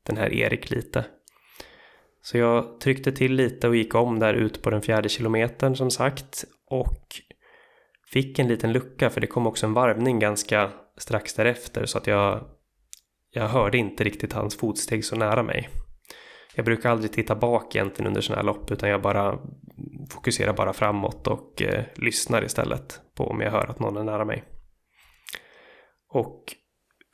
den 0.03 0.17
här 0.17 0.33
Erik 0.33 0.71
lite. 0.71 1.05
Så 2.23 2.39
jag 2.39 2.81
tryckte 2.81 3.13
till 3.13 3.35
lite 3.35 3.69
och 3.69 3.77
gick 3.77 3.95
om 3.95 4.19
där 4.19 4.35
ut 4.35 4.63
på 4.63 4.71
den 4.71 4.83
fjärde 4.83 5.09
kilometern 5.09 5.77
som 5.77 5.91
sagt. 5.91 6.45
Och 6.71 7.07
fick 8.13 8.39
en 8.39 8.49
liten 8.49 8.73
lucka 8.73 9.11
för 9.11 9.21
det 9.21 9.27
kom 9.27 9.47
också 9.47 9.67
en 9.67 9.75
varvning 9.75 10.19
ganska 10.19 10.71
strax 10.97 11.35
därefter 11.35 11.87
så 11.87 11.99
att 11.99 12.07
jag, 12.07 12.45
jag 13.31 13.49
hörde 13.49 13.79
inte 13.79 14.05
riktigt 14.05 14.33
hans 14.33 14.57
fotsteg 14.57 15.05
så 15.05 15.17
nära 15.17 15.43
mig. 15.43 15.69
Jag 16.55 16.65
brukar 16.65 16.91
aldrig 16.91 17.13
titta 17.13 17.35
bak 17.35 17.77
egentligen 17.77 18.07
under 18.07 18.21
sådana 18.21 18.43
här 18.43 18.47
lopp 18.47 18.71
utan 18.71 18.89
jag 18.89 19.03
bara 19.03 19.39
fokuserar 20.11 20.53
bara 20.53 20.73
framåt 20.73 21.27
och 21.27 21.63
eh, 21.63 21.85
lyssnar 21.95 22.45
istället 22.45 23.01
på 23.15 23.25
om 23.25 23.41
jag 23.41 23.51
hör 23.51 23.71
att 23.71 23.81
någon 23.81 23.97
är 23.97 24.05
nära 24.05 24.25
mig. 24.25 24.45
Och 26.09 26.45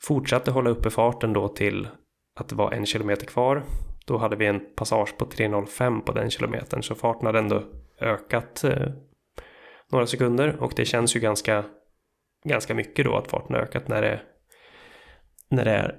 fortsatte 0.03 0.51
hålla 0.51 0.69
uppe 0.69 0.89
farten 0.89 1.33
då 1.33 1.47
till 1.47 1.87
att 2.39 2.49
det 2.49 2.55
var 2.55 2.71
en 2.71 2.85
kilometer 2.85 3.25
kvar. 3.25 3.63
Då 4.05 4.17
hade 4.17 4.35
vi 4.35 4.45
en 4.45 4.75
passage 4.75 5.17
på 5.17 5.25
3.05 5.25 6.01
på 6.01 6.11
den 6.11 6.29
kilometern 6.29 6.83
så 6.83 6.95
farten 6.95 7.25
hade 7.25 7.39
ändå 7.39 7.63
ökat 8.01 8.63
eh, 8.63 8.87
några 9.91 10.07
sekunder 10.07 10.55
och 10.59 10.73
det 10.75 10.85
känns 10.85 11.15
ju 11.15 11.19
ganska, 11.19 11.65
ganska 12.45 12.73
mycket 12.73 13.05
då 13.05 13.15
att 13.15 13.27
farten 13.27 13.55
har 13.55 13.61
ökat 13.61 13.87
när 13.87 14.01
det, 14.01 14.21
när 15.49 15.65
det 15.65 15.71
är 15.71 15.95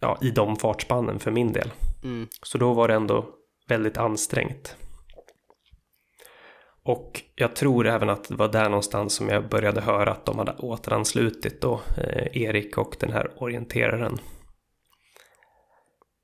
ja, 0.00 0.18
i 0.22 0.30
de 0.30 0.56
fartspannen 0.56 1.18
för 1.18 1.30
min 1.30 1.52
del. 1.52 1.70
Mm. 2.04 2.28
Så 2.42 2.58
då 2.58 2.72
var 2.72 2.88
det 2.88 2.94
ändå 2.94 3.26
väldigt 3.68 3.96
ansträngt. 3.96 4.76
Och 6.82 7.22
jag 7.34 7.56
tror 7.56 7.86
även 7.86 8.10
att 8.10 8.28
det 8.28 8.34
var 8.34 8.48
där 8.48 8.68
någonstans 8.68 9.14
som 9.14 9.28
jag 9.28 9.48
började 9.48 9.80
höra 9.80 10.10
att 10.10 10.26
de 10.26 10.38
hade 10.38 10.52
återanslutit 10.52 11.60
då 11.60 11.80
eh, 11.96 12.42
Erik 12.42 12.78
och 12.78 12.96
den 13.00 13.12
här 13.12 13.32
orienteraren. 13.36 14.18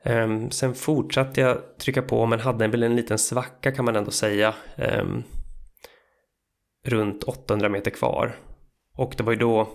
Um, 0.05 0.51
sen 0.51 0.75
fortsatte 0.75 1.41
jag 1.41 1.79
trycka 1.79 2.03
på 2.03 2.27
men 2.27 2.41
hade 2.41 2.69
väl 2.69 2.83
en 2.83 2.97
liten 2.97 3.19
svacka 3.19 3.73
kan 3.73 3.85
man 3.85 3.97
ändå 3.97 4.11
säga. 4.11 4.55
Um, 4.77 5.25
runt 6.89 7.23
800 7.23 7.69
meter 7.69 7.91
kvar. 7.91 8.37
Och 8.95 9.15
det 9.17 9.23
var 9.23 9.33
ju 9.33 9.39
då 9.39 9.69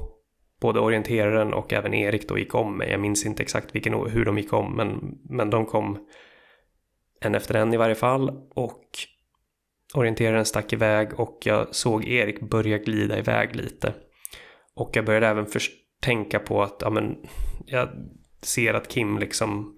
både 0.62 0.80
orienteraren 0.80 1.54
och 1.54 1.74
även 1.74 1.94
Erik 1.94 2.30
då 2.30 2.38
gick 2.38 2.56
om 2.56 2.78
mig. 2.78 2.92
Jag 2.92 3.00
minns 3.00 3.26
inte 3.26 3.44
exakt 3.44 3.76
vilken, 3.76 3.94
hur 3.94 4.26
de 4.26 4.38
gick 4.38 4.54
om 4.54 4.76
men, 4.76 5.18
men 5.24 5.50
de 5.50 5.66
kom 5.66 6.08
en 7.22 7.36
efter 7.36 7.56
en 7.56 7.74
i 7.74 7.78
varje 7.78 7.96
fall. 7.96 8.30
Och 8.54 8.86
orienteraren 9.94 10.46
stack 10.46 10.74
iväg 10.74 11.20
och 11.20 11.40
jag 11.44 11.76
såg 11.76 12.06
Erik 12.06 12.40
börja 12.42 12.78
glida 12.78 13.20
iväg 13.20 13.56
lite. 13.56 13.94
Och 14.76 14.90
jag 14.94 15.06
började 15.06 15.28
även 15.28 15.46
först 15.46 15.72
tänka 16.02 16.40
på 16.40 16.64
att 16.64 16.78
ja, 16.80 16.90
men, 16.90 17.18
jag 17.66 17.90
ser 18.42 18.74
att 18.74 18.88
Kim 18.88 19.18
liksom 19.18 19.78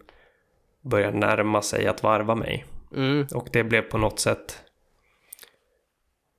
börjar 0.81 1.11
närma 1.11 1.61
sig 1.61 1.87
att 1.87 2.03
varva 2.03 2.35
mig. 2.35 2.65
Mm. 2.95 3.27
Och 3.35 3.47
det 3.51 3.63
blev 3.63 3.81
på 3.81 3.97
något 3.97 4.19
sätt 4.19 4.62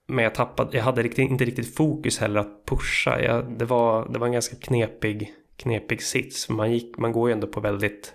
men 0.06 0.24
jag 0.24 0.34
tappade, 0.34 0.76
jag 0.76 0.84
hade 0.84 1.02
riktigt, 1.02 1.30
inte 1.30 1.44
riktigt 1.44 1.74
fokus 1.74 2.18
heller 2.18 2.40
att 2.40 2.66
pusha. 2.66 3.20
Jag, 3.20 3.58
det, 3.58 3.64
var, 3.64 4.08
det 4.12 4.18
var 4.18 4.26
en 4.26 4.32
ganska 4.32 4.56
knepig, 4.56 5.34
knepig 5.56 6.02
sits. 6.02 6.48
Man, 6.48 6.72
gick, 6.72 6.98
man 6.98 7.12
går 7.12 7.28
ju 7.28 7.32
ändå 7.32 7.46
på 7.46 7.60
väldigt 7.60 8.14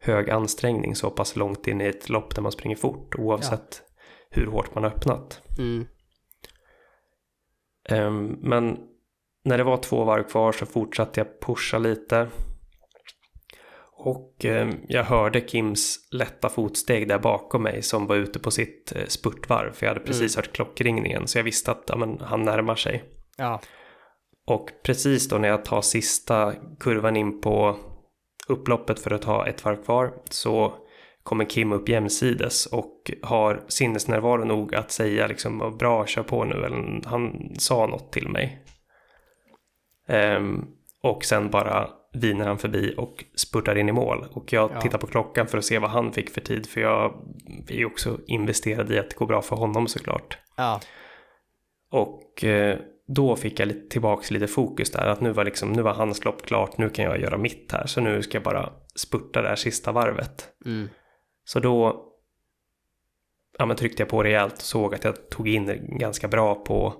hög 0.00 0.30
ansträngning 0.30 0.94
så 0.94 1.10
pass 1.10 1.36
långt 1.36 1.66
in 1.66 1.80
i 1.80 1.84
ett 1.84 2.08
lopp 2.08 2.34
där 2.34 2.42
man 2.42 2.52
springer 2.52 2.76
fort 2.76 3.14
oavsett 3.18 3.82
ja. 3.82 4.00
hur 4.30 4.46
hårt 4.46 4.74
man 4.74 4.84
har 4.84 4.90
öppnat. 4.90 5.42
Mm. 5.58 5.86
Um, 7.90 8.38
men 8.40 8.78
när 9.44 9.58
det 9.58 9.64
var 9.64 9.76
två 9.76 10.04
varv 10.04 10.22
kvar 10.22 10.52
så 10.52 10.66
fortsatte 10.66 11.20
jag 11.20 11.40
pusha 11.40 11.78
lite. 11.78 12.28
Och 14.02 14.44
eh, 14.44 14.70
jag 14.88 15.04
hörde 15.04 15.40
Kims 15.40 16.08
lätta 16.12 16.48
fotsteg 16.48 17.08
där 17.08 17.18
bakom 17.18 17.62
mig 17.62 17.82
som 17.82 18.06
var 18.06 18.16
ute 18.16 18.38
på 18.38 18.50
sitt 18.50 18.92
eh, 18.96 19.06
spurtvarv. 19.06 19.72
För 19.72 19.86
jag 19.86 19.94
hade 19.94 20.06
precis 20.06 20.36
mm. 20.36 20.44
hört 20.44 20.56
klockringningen 20.56 21.26
så 21.26 21.38
jag 21.38 21.44
visste 21.44 21.70
att 21.70 21.84
ja, 21.86 21.96
men, 21.96 22.20
han 22.20 22.42
närmar 22.42 22.74
sig. 22.74 23.04
Ja. 23.36 23.60
Och 24.46 24.70
precis 24.84 25.28
då 25.28 25.38
när 25.38 25.48
jag 25.48 25.64
tar 25.64 25.80
sista 25.80 26.54
kurvan 26.80 27.16
in 27.16 27.40
på 27.40 27.76
upploppet 28.48 29.00
för 29.00 29.10
att 29.10 29.22
ta 29.22 29.46
ett 29.46 29.64
varv 29.64 29.84
kvar 29.84 30.12
så 30.30 30.74
kommer 31.22 31.44
Kim 31.44 31.72
upp 31.72 31.88
jämsides 31.88 32.66
och 32.66 33.10
har 33.22 33.64
sinnesnärvaro 33.68 34.44
nog 34.44 34.74
att 34.74 34.90
säga 34.90 35.26
liksom 35.26 35.76
bra 35.78 36.06
kör 36.06 36.22
på 36.22 36.44
nu 36.44 36.54
eller 36.54 37.08
han 37.08 37.54
sa 37.58 37.86
något 37.86 38.12
till 38.12 38.28
mig. 38.28 38.64
Um, 40.08 40.66
och 41.02 41.24
sen 41.24 41.50
bara 41.50 41.90
viner 42.12 42.46
han 42.46 42.58
förbi 42.58 42.94
och 42.96 43.24
spurtar 43.34 43.78
in 43.78 43.88
i 43.88 43.92
mål. 43.92 44.26
Och 44.32 44.52
jag 44.52 44.70
ja. 44.74 44.80
tittar 44.80 44.98
på 44.98 45.06
klockan 45.06 45.46
för 45.46 45.58
att 45.58 45.64
se 45.64 45.78
vad 45.78 45.90
han 45.90 46.12
fick 46.12 46.30
för 46.30 46.40
tid. 46.40 46.66
För 46.66 46.80
jag 46.80 47.14
är 47.68 47.76
ju 47.76 47.86
också 47.86 48.18
investerad 48.26 48.92
i 48.92 48.98
att 48.98 49.10
det 49.10 49.16
går 49.16 49.26
bra 49.26 49.42
för 49.42 49.56
honom 49.56 49.88
såklart. 49.88 50.38
Ja. 50.56 50.80
Och 51.90 52.44
eh, 52.44 52.78
då 53.06 53.36
fick 53.36 53.60
jag 53.60 53.68
lite, 53.68 53.88
tillbaks 53.88 54.30
lite 54.30 54.46
fokus 54.46 54.90
där. 54.90 55.06
Att 55.06 55.20
nu 55.20 55.32
var, 55.32 55.44
liksom, 55.44 55.72
nu 55.72 55.82
var 55.82 55.94
hans 55.94 56.24
lopp 56.24 56.42
klart, 56.46 56.78
nu 56.78 56.90
kan 56.90 57.04
jag 57.04 57.20
göra 57.20 57.38
mitt 57.38 57.72
här. 57.72 57.86
Så 57.86 58.00
nu 58.00 58.22
ska 58.22 58.36
jag 58.36 58.42
bara 58.42 58.72
spurta 58.94 59.42
det 59.42 59.48
här 59.48 59.56
sista 59.56 59.92
varvet. 59.92 60.48
Mm. 60.66 60.88
Så 61.44 61.60
då 61.60 62.06
ja, 63.58 63.66
men 63.66 63.76
tryckte 63.76 64.02
jag 64.02 64.08
på 64.08 64.22
rejält 64.22 64.54
och 64.54 64.60
såg 64.60 64.94
att 64.94 65.04
jag 65.04 65.30
tog 65.30 65.48
in 65.48 65.98
ganska 65.98 66.28
bra 66.28 66.54
på 66.54 66.94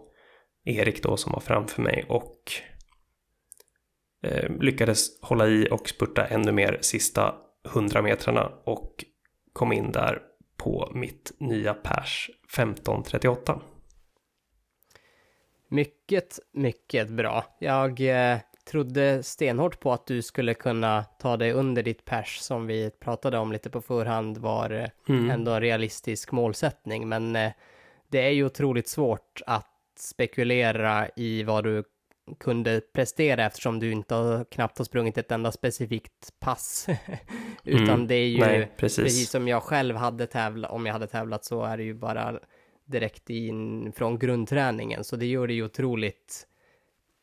Erik 0.64 1.02
då 1.02 1.16
som 1.16 1.32
var 1.32 1.40
framför 1.40 1.82
mig. 1.82 2.04
Och 2.08 2.36
eh, 4.22 4.50
lyckades 4.60 5.20
hålla 5.20 5.46
i 5.46 5.68
och 5.70 5.88
spurta 5.88 6.26
ännu 6.26 6.52
mer 6.52 6.78
sista 6.80 7.34
100 7.74 8.02
metrarna 8.02 8.52
och 8.64 9.04
kom 9.52 9.72
in 9.72 9.92
där 9.92 10.22
på 10.56 10.90
mitt 10.94 11.32
nya 11.38 11.74
pers 11.74 12.30
15.38. 12.56 13.60
Mycket, 15.68 16.38
mycket 16.52 17.10
bra. 17.10 17.44
Jag 17.58 18.00
eh, 18.00 18.38
trodde 18.70 19.22
stenhårt 19.22 19.80
på 19.80 19.92
att 19.92 20.06
du 20.06 20.22
skulle 20.22 20.54
kunna 20.54 21.04
ta 21.04 21.36
dig 21.36 21.52
under 21.52 21.82
ditt 21.82 22.04
pers 22.04 22.38
som 22.38 22.66
vi 22.66 22.90
pratade 22.90 23.38
om 23.38 23.52
lite 23.52 23.70
på 23.70 23.80
förhand 23.80 24.38
var 24.38 24.70
eh, 24.70 24.88
mm. 25.08 25.30
ändå 25.30 25.52
en 25.52 25.60
realistisk 25.60 26.32
målsättning. 26.32 27.08
Men 27.08 27.36
eh, 27.36 27.52
det 28.08 28.26
är 28.26 28.30
ju 28.30 28.44
otroligt 28.44 28.88
svårt 28.88 29.42
att 29.46 29.66
spekulera 29.98 31.08
i 31.16 31.42
vad 31.42 31.64
du 31.64 31.84
kunde 32.38 32.80
prestera 32.80 33.44
eftersom 33.44 33.78
du 33.78 33.92
inte 33.92 34.14
har, 34.14 34.44
knappt 34.44 34.78
har 34.78 34.84
sprungit 34.84 35.18
ett 35.18 35.32
enda 35.32 35.52
specifikt 35.52 36.34
pass. 36.38 36.86
Utan 37.64 37.88
mm, 37.88 38.06
det 38.06 38.14
är 38.14 38.26
ju 38.26 38.38
nej, 38.38 38.72
precis. 38.76 39.04
precis. 39.04 39.30
som 39.30 39.48
jag 39.48 39.62
själv 39.62 39.96
hade 39.96 40.26
tävlat, 40.26 40.70
om 40.70 40.86
jag 40.86 40.92
hade 40.92 41.06
tävlat 41.06 41.44
så 41.44 41.62
är 41.62 41.76
det 41.76 41.82
ju 41.82 41.94
bara 41.94 42.40
direkt 42.84 43.30
in 43.30 43.92
från 43.92 44.18
grundträningen. 44.18 45.04
Så 45.04 45.16
det 45.16 45.26
gör 45.26 45.46
det 45.46 45.54
ju 45.54 45.64
otroligt 45.64 46.46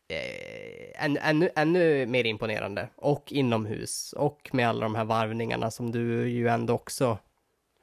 eh, 0.07 1.05
än, 1.05 1.17
ännu, 1.17 1.49
ännu 1.55 2.05
mer 2.05 2.23
imponerande. 2.23 2.89
Och 2.95 3.31
inomhus 3.31 4.13
och 4.13 4.49
med 4.53 4.69
alla 4.69 4.81
de 4.81 4.95
här 4.95 5.05
varvningarna 5.05 5.71
som 5.71 5.91
du 5.91 6.29
ju 6.29 6.47
ändå 6.47 6.73
också 6.73 7.17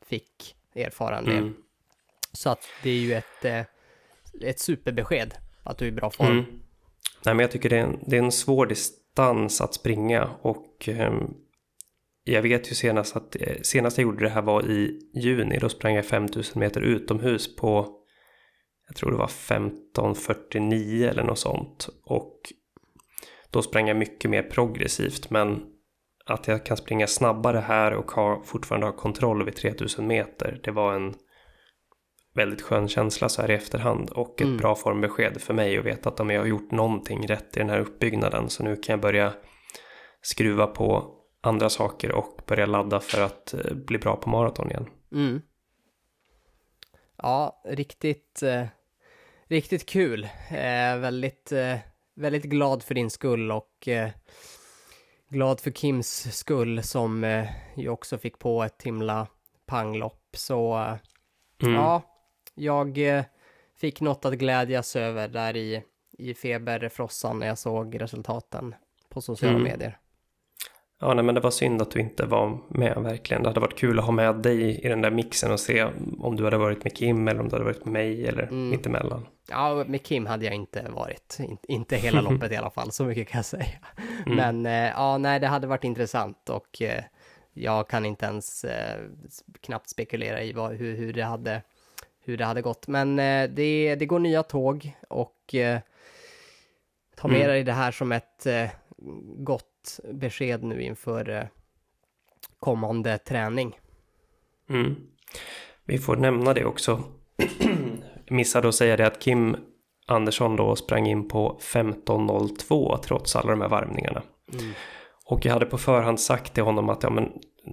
fick 0.07 0.57
erfara 0.75 1.19
en 1.19 1.25
del. 1.25 1.39
Mm. 1.39 1.55
Så 2.33 2.51
att 2.51 2.69
det 2.83 2.91
är 2.91 2.99
ju 2.99 3.15
ett, 3.15 3.45
eh, 3.45 3.61
ett 4.41 4.61
superbesked 4.61 5.35
att 5.63 5.79
du 5.79 5.85
är 5.85 5.89
i 5.89 5.93
bra 5.93 6.11
form. 6.11 6.39
Mm. 6.39 6.64
Nej, 7.25 7.35
men 7.35 7.39
jag 7.39 7.51
tycker 7.51 7.69
det 7.69 7.77
är, 7.77 7.83
en, 7.83 7.99
det 8.07 8.17
är 8.17 8.23
en 8.23 8.33
svår 8.33 8.67
distans 8.67 9.61
att 9.61 9.75
springa 9.75 10.31
och 10.43 10.89
eh, 10.89 11.13
jag 12.25 12.43
vet 12.43 12.71
ju 12.71 12.75
senast 12.75 13.17
att 13.17 13.37
eh, 13.41 13.57
senast 13.63 13.99
jag 13.99 14.03
gjorde 14.03 14.25
det 14.25 14.31
här 14.31 14.43
var 14.43 14.71
i 14.71 15.01
juni. 15.15 15.59
Då 15.59 15.69
sprang 15.69 15.95
jag 15.95 16.07
5000 16.07 16.61
meter 16.61 16.81
utomhus 16.81 17.57
på 17.57 18.01
jag 18.87 18.97
tror 18.97 19.11
det 19.11 19.17
var 19.17 19.27
15.49 19.27 21.11
eller 21.11 21.23
något 21.23 21.39
sånt. 21.39 21.89
Och 22.05 22.41
då 23.51 23.63
sprang 23.63 23.89
jag 23.89 23.97
mycket 23.97 24.31
mer 24.31 24.43
progressivt. 24.43 25.31
Men 25.31 25.63
att 26.27 26.49
jag 26.49 26.67
kan 26.67 26.77
springa 26.77 27.07
snabbare 27.07 27.59
här 27.59 27.95
och 27.95 28.11
ha, 28.11 28.43
fortfarande 28.45 28.87
ha 28.87 28.93
kontroll 28.93 29.45
vid 29.45 29.57
3000 29.57 30.07
meter. 30.07 30.61
Det 30.65 30.71
var 30.71 30.95
en 30.95 31.15
väldigt 32.35 32.63
skön 32.63 32.89
känsla 32.89 33.29
så 33.29 33.43
här 33.43 33.51
i 33.51 33.55
efterhand 33.55 34.11
och 34.11 34.41
ett 34.41 34.47
mm. 34.47 34.57
bra 34.57 34.75
formbesked 34.75 35.41
för 35.41 35.55
mig 35.55 35.79
att 35.79 35.85
veta 35.85 36.09
att 36.09 36.21
om 36.21 36.31
jag 36.31 36.41
har 36.41 36.47
gjort 36.47 36.71
någonting 36.71 37.27
rätt 37.29 37.57
i 37.57 37.61
den 37.61 37.71
här 37.71 37.81
uppbyggnaden 37.81 38.51
så 38.51 38.63
nu 38.63 38.77
kan 38.77 38.93
jag 38.93 39.01
börja 39.01 39.33
skruva 40.23 40.67
på 40.67 41.15
andra 41.41 41.71
saker 41.71 42.13
och 42.13 42.41
börja 42.47 42.67
ladda 42.67 43.01
för 43.01 43.23
att 43.23 43.55
eh, 43.55 43.75
bli 43.75 43.99
bra 43.99 44.17
på 44.17 44.31
maraton 44.31 44.71
igen. 44.71 44.87
Mm. 45.13 45.43
Ja, 47.17 47.63
riktigt, 47.65 48.43
eh, 48.43 48.67
riktigt 49.49 49.87
kul. 49.87 50.25
Eh, 50.51 50.99
väldigt, 50.99 51.53
eh, 51.53 51.77
väldigt 52.17 52.45
glad 52.45 52.83
för 52.83 52.95
din 52.95 53.11
skull 53.11 53.53
och 53.53 53.89
eh, 53.89 54.11
glad 55.29 55.61
för 55.61 55.71
Kims 55.71 56.37
skull 56.39 56.83
som 56.83 57.25
eh, 57.25 57.47
ju 57.77 57.89
också 57.89 58.19
fick 58.19 58.39
på 58.39 58.63
ett 58.63 58.83
himla 58.83 59.27
panglopp 59.67 60.21
Så 60.37 60.87
Mm. 61.63 61.75
ja, 61.75 62.03
jag 62.55 63.17
eh, 63.19 63.25
fick 63.77 64.01
något 64.01 64.25
att 64.25 64.35
glädjas 64.35 64.97
över 64.97 65.29
där 65.29 65.57
i, 65.57 65.83
i 66.19 66.35
feberfrossan 66.35 67.39
när 67.39 67.47
jag 67.47 67.59
såg 67.59 68.01
resultaten 68.01 68.75
på 69.09 69.21
sociala 69.21 69.57
Mm. 69.57 69.63
medier. 69.71 69.99
Ja, 71.01 71.15
nej, 71.15 71.25
men 71.25 71.35
det 71.35 71.41
var 71.41 71.51
synd 71.51 71.83
att 71.83 71.91
du 71.91 72.01
inte 72.01 72.27
var 72.27 72.59
med 72.69 72.97
verkligen. 73.03 73.43
Det 73.43 73.49
hade 73.49 73.61
varit 73.61 73.79
kul 73.79 73.99
att 73.99 74.05
ha 74.05 74.13
med 74.13 74.35
dig 74.37 74.85
i 74.85 74.89
den 74.89 75.03
där 75.03 75.11
mixen 75.11 75.53
och 75.53 75.61
se 75.61 75.87
om 76.19 76.37
du 76.37 76.45
hade 76.45 76.57
varit 76.59 76.85
med 76.85 76.97
Kim 76.97 77.29
eller 77.29 77.41
om 77.41 77.49
du 77.49 77.55
hade 77.55 77.65
varit 77.65 77.85
med 77.85 77.93
mig 77.93 78.27
eller 78.27 78.43
Mm. 78.43 78.69
mittemellan. 78.69 79.27
Ja, 79.51 79.85
med 79.87 80.03
Kim 80.03 80.27
hade 80.27 80.45
jag 80.45 80.55
inte 80.55 80.87
varit, 80.91 81.37
In, 81.41 81.57
inte 81.69 81.97
hela 81.97 82.21
loppet 82.31 82.53
i 82.53 82.57
alla 82.57 82.71
fall, 82.71 82.93
så 82.93 83.05
mycket 83.05 83.29
kan 83.29 83.39
jag 83.39 83.45
säga. 83.45 83.67
Mm. 84.27 84.37
Men 84.37 84.67
eh, 84.67 84.91
ja, 84.97 85.19
nej, 85.19 85.41
det 85.41 85.47
hade 85.47 85.67
varit 85.67 85.85
intressant 85.85 86.49
och 86.51 86.83
eh, 86.83 87.05
jag 87.53 87.89
kan 87.89 88.05
inte 88.07 88.27
ens 88.27 88.65
eh, 88.65 89.01
knappt 89.61 89.89
spekulera 89.89 90.43
i 90.43 90.53
vad, 90.53 90.73
hur, 90.73 90.97
hur, 90.97 91.13
det 91.13 91.23
hade, 91.25 91.63
hur 92.25 92.37
det 92.37 92.45
hade 92.45 92.63
gått. 92.63 92.87
Men 92.89 93.19
eh, 93.19 93.51
det, 93.51 93.95
det 93.95 94.07
går 94.07 94.19
nya 94.19 94.43
tåg 94.43 94.97
och 95.09 95.55
eh, 95.55 95.81
ta 97.17 97.29
med 97.29 97.37
Mm. 97.37 97.49
dig 97.49 97.65
det 97.65 97.73
här 97.73 97.93
som 97.93 98.13
ett 98.13 98.47
eh, 98.47 98.69
gott 99.37 100.01
besked 100.13 100.65
nu 100.65 100.83
inför 100.83 101.31
eh, 101.31 101.45
kommande 102.61 103.19
träning. 103.19 103.79
Mm. 104.71 104.97
Vi 105.85 105.99
får 105.99 106.17
nämna 106.17 106.55
det 106.55 106.65
också. 106.65 107.03
Missade 108.31 108.69
att 108.69 108.75
säga 108.75 108.97
det 108.97 109.07
att 109.07 109.21
Kim 109.21 109.57
Andersson 110.07 110.57
då 110.57 110.77
sprang 110.77 111.07
in 111.07 111.29
på 111.29 111.59
15.02 111.63 112.99
trots 112.99 113.37
alla 113.37 113.51
de 113.51 113.61
här 113.61 113.69
varvningarna. 113.69 114.23
Mm. 114.53 114.73
Och 115.25 115.47
jag 115.47 115.53
hade 115.53 115.67
på 115.67 115.79
förhand 115.79 116.21
sagt 116.21 116.55
till 116.55 116.63
honom 116.63 116.89
att 116.89 117.03
ja, 117.03 117.11
men, 117.11 117.33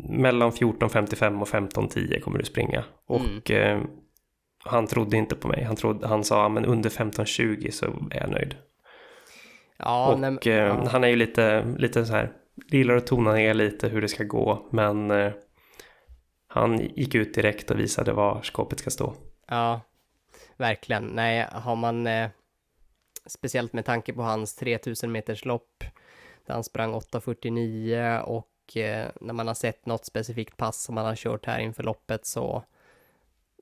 mellan 0.10 0.52
14.55 0.52 1.42
och 1.42 1.48
15.10 1.48 2.20
kommer 2.20 2.38
du 2.38 2.46
springa. 2.46 2.84
Och 3.06 3.52
eh, 3.52 3.82
han 4.64 4.88
trodde 4.88 5.18
inte 5.18 5.36
på 5.36 5.48
mig. 5.48 5.64
Han, 5.64 5.76
trodde, 5.76 6.08
han 6.08 6.24
sa 6.24 6.50
men 6.50 6.66
under 6.66 6.90
15.20 6.90 7.72
så 7.72 7.86
är 7.86 8.20
jag 8.22 8.30
nöjd. 8.30 8.56
Ja, 9.78 10.14
och 10.14 10.20
nej, 10.20 10.32
men- 10.32 10.40
eh, 10.54 10.54
ja. 10.54 10.88
han 10.90 11.04
är 11.04 11.08
ju 11.08 11.16
lite, 11.16 11.66
lite 11.78 12.06
så 12.06 12.14
här, 12.14 12.32
gillar 12.68 12.96
att 12.96 13.08
tona 13.08 13.34
ner 13.34 13.54
lite 13.54 13.88
hur 13.88 14.02
det 14.02 14.08
ska 14.08 14.24
gå. 14.24 14.68
Men 14.72 15.12
eh, 15.12 15.32
han 16.48 16.80
gick 16.80 17.16
ut 17.16 17.34
direkt 17.34 17.72
och 17.72 17.80
visade 17.80 18.14
var 18.14 18.42
skåpet 18.42 18.80
ska 18.80 18.90
stå. 18.90 19.14
Ja, 19.48 19.82
verkligen. 20.58 21.06
Nej, 21.06 21.48
har 21.52 21.76
man 21.76 22.08
eh, 22.08 22.30
speciellt 23.26 23.74
med 23.74 23.86
tanke 23.86 24.14
på 24.14 24.22
hans 24.22 24.56
3000 24.56 25.12
meters 25.12 25.46
lopp 25.46 25.84
där 26.46 26.54
han 26.54 26.64
sprang 26.64 26.94
8.49 26.94 28.20
och 28.22 28.78
eh, 28.78 29.08
när 29.22 29.34
man 29.34 29.48
har 29.48 29.54
sett 29.54 29.86
något 29.86 30.06
specifikt 30.06 30.58
pass 30.58 30.84
som 30.84 30.98
han 30.98 31.06
har 31.06 31.16
kört 31.16 31.46
här 31.46 31.60
inför 31.60 31.84
loppet 31.84 32.26
så 32.26 32.64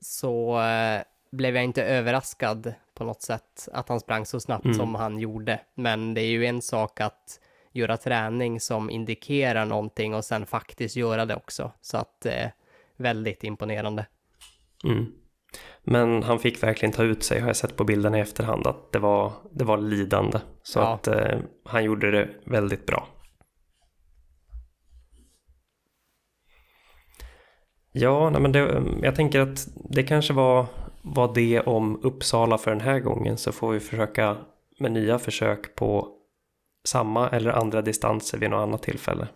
så 0.00 0.60
eh, 0.62 1.02
blev 1.32 1.54
jag 1.54 1.64
inte 1.64 1.84
överraskad 1.84 2.74
på 2.94 3.04
något 3.04 3.22
sätt 3.22 3.68
att 3.72 3.88
han 3.88 4.00
sprang 4.00 4.26
så 4.26 4.40
snabbt 4.40 4.64
Mm. 4.64 4.76
som 4.76 4.94
han 4.94 5.18
gjorde. 5.18 5.60
Men 5.74 6.14
det 6.14 6.20
är 6.20 6.26
ju 6.30 6.46
en 6.46 6.62
sak 6.62 7.00
att 7.00 7.40
göra 7.72 7.96
träning 7.96 8.60
som 8.60 8.90
indikerar 8.90 9.64
någonting 9.64 10.14
och 10.14 10.24
sen 10.24 10.46
faktiskt 10.46 10.96
göra 10.96 11.24
det 11.26 11.36
också. 11.36 11.72
Så 11.80 11.96
att 11.96 12.26
eh, 12.26 12.46
väldigt 12.96 13.44
imponerande. 13.44 14.06
Mm. 14.84 15.12
Men 15.82 16.22
han 16.22 16.38
fick 16.38 16.62
verkligen 16.62 16.92
ta 16.92 17.02
ut 17.02 17.22
sig 17.22 17.40
har 17.40 17.46
jag 17.46 17.56
sett 17.56 17.76
på 17.76 17.84
bilderna 17.84 18.18
i 18.18 18.20
efterhand 18.20 18.66
att 18.66 18.92
det 18.92 18.98
var, 18.98 19.32
det 19.52 19.64
var 19.64 19.78
lidande. 19.78 20.38
Så 20.62 20.78
Ja. 20.78 20.94
att 20.94 21.06
eh, 21.08 21.38
han 21.64 21.84
gjorde 21.84 22.10
det 22.10 22.28
väldigt 22.44 22.86
bra. 22.86 23.08
Ja, 27.92 28.30
nej, 28.30 28.40
men 28.40 28.52
det, 28.52 28.82
jag 29.02 29.14
tänker 29.16 29.40
att 29.40 29.68
det 29.74 30.02
kanske 30.02 30.32
var, 30.32 30.66
var 31.02 31.34
det 31.34 31.60
om 31.60 32.00
Uppsala 32.02 32.58
för 32.58 32.70
den 32.70 32.80
här 32.80 33.00
gången 33.00 33.36
så 33.36 33.52
får 33.52 33.72
vi 33.72 33.80
försöka 33.80 34.36
med 34.78 34.92
nya 34.92 35.18
försök 35.18 35.74
på 35.74 36.08
samma 36.84 37.28
eller 37.28 37.50
andra 37.50 37.82
distanser 37.82 38.38
vid 38.38 38.50
något 38.50 38.68
annat 38.68 38.82
tillfälle. 38.82 39.28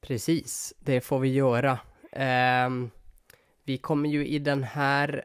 Precis, 0.00 0.74
det 0.78 1.00
får 1.00 1.18
vi 1.18 1.32
göra. 1.32 1.78
Um, 2.66 2.90
vi 3.64 3.78
kommer 3.78 4.08
ju 4.08 4.26
i 4.26 4.38
den 4.38 4.64
här, 4.64 5.24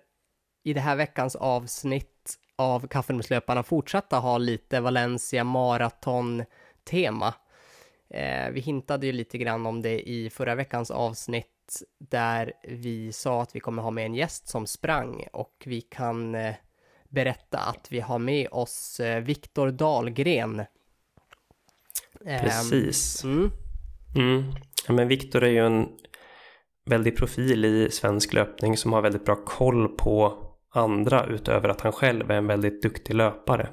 i 0.63 0.73
det 0.73 0.79
här 0.79 0.95
veckans 0.95 1.35
avsnitt 1.35 2.37
av 2.55 2.87
Kaffemedslöparna 2.87 3.63
fortsätta 3.63 4.19
ha 4.19 4.37
lite 4.37 4.79
Valencia 4.79 5.43
maraton-tema. 5.43 7.33
Eh, 8.13 8.51
vi 8.51 8.59
hintade 8.59 9.05
ju 9.05 9.11
lite 9.11 9.37
grann 9.37 9.65
om 9.65 9.81
det 9.81 10.09
i 10.09 10.29
förra 10.29 10.55
veckans 10.55 10.91
avsnitt 10.91 11.47
där 11.99 12.53
vi 12.67 13.11
sa 13.11 13.41
att 13.41 13.55
vi 13.55 13.59
kommer 13.59 13.83
ha 13.83 13.91
med 13.91 14.05
en 14.05 14.15
gäst 14.15 14.47
som 14.47 14.67
sprang 14.67 15.27
och 15.33 15.63
vi 15.65 15.81
kan 15.81 16.35
eh, 16.35 16.55
berätta 17.09 17.57
att 17.57 17.87
vi 17.89 17.99
har 17.99 18.19
med 18.19 18.47
oss 18.51 18.99
eh, 18.99 19.23
Viktor 19.23 19.71
Dahlgren. 19.71 20.59
Ehm, 22.25 22.41
Precis. 22.41 23.23
Mm, 23.23 23.51
Mm. 24.15 24.43
Ja, 24.87 24.93
men 24.93 25.07
Viktor 25.07 25.43
är 25.43 25.49
ju 25.49 25.65
en 25.65 25.87
väldig 26.85 27.17
profil 27.17 27.65
i 27.65 27.91
svensk 27.91 28.33
löpning 28.33 28.77
som 28.77 28.93
har 28.93 29.01
väldigt 29.01 29.25
bra 29.25 29.35
koll 29.35 29.87
på 29.87 30.37
andra 30.69 31.25
utöver 31.25 31.69
att 31.69 31.81
han 31.81 31.91
själv 31.91 32.31
är 32.31 32.35
en 32.35 32.47
väldigt 32.47 32.81
duktig 32.81 33.13
löpare. 33.13 33.69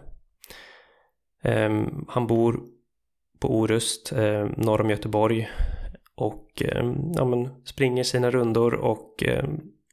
Ehm, 1.42 2.05
han 2.09 2.26
bor 2.26 2.61
på 3.40 3.59
Orust 3.59 4.12
eh, 4.12 4.48
norr 4.57 4.81
om 4.81 4.90
Göteborg 4.90 5.50
och 6.14 6.62
eh, 6.62 6.92
ja, 7.14 7.24
men, 7.24 7.64
springer 7.64 8.05
sina 8.05 8.31
rundor 8.31 8.74
och 8.74 9.24
eh, 9.24 9.44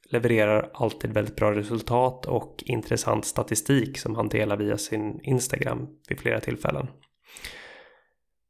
levererar 0.10 0.72
alltid 0.74 1.14
väldigt 1.14 1.36
bra 1.36 1.56
resultat 1.56 2.26
och 2.26 2.64
intressant 2.66 3.26
statistik 3.26 3.98
som 3.98 4.16
han 4.16 4.30
delar 4.30 4.58
via 4.58 4.78
sin 4.78 5.20
Instagram 5.24 5.88
vid 6.10 6.20
flera 6.20 6.40
tillfällen. 6.40 6.88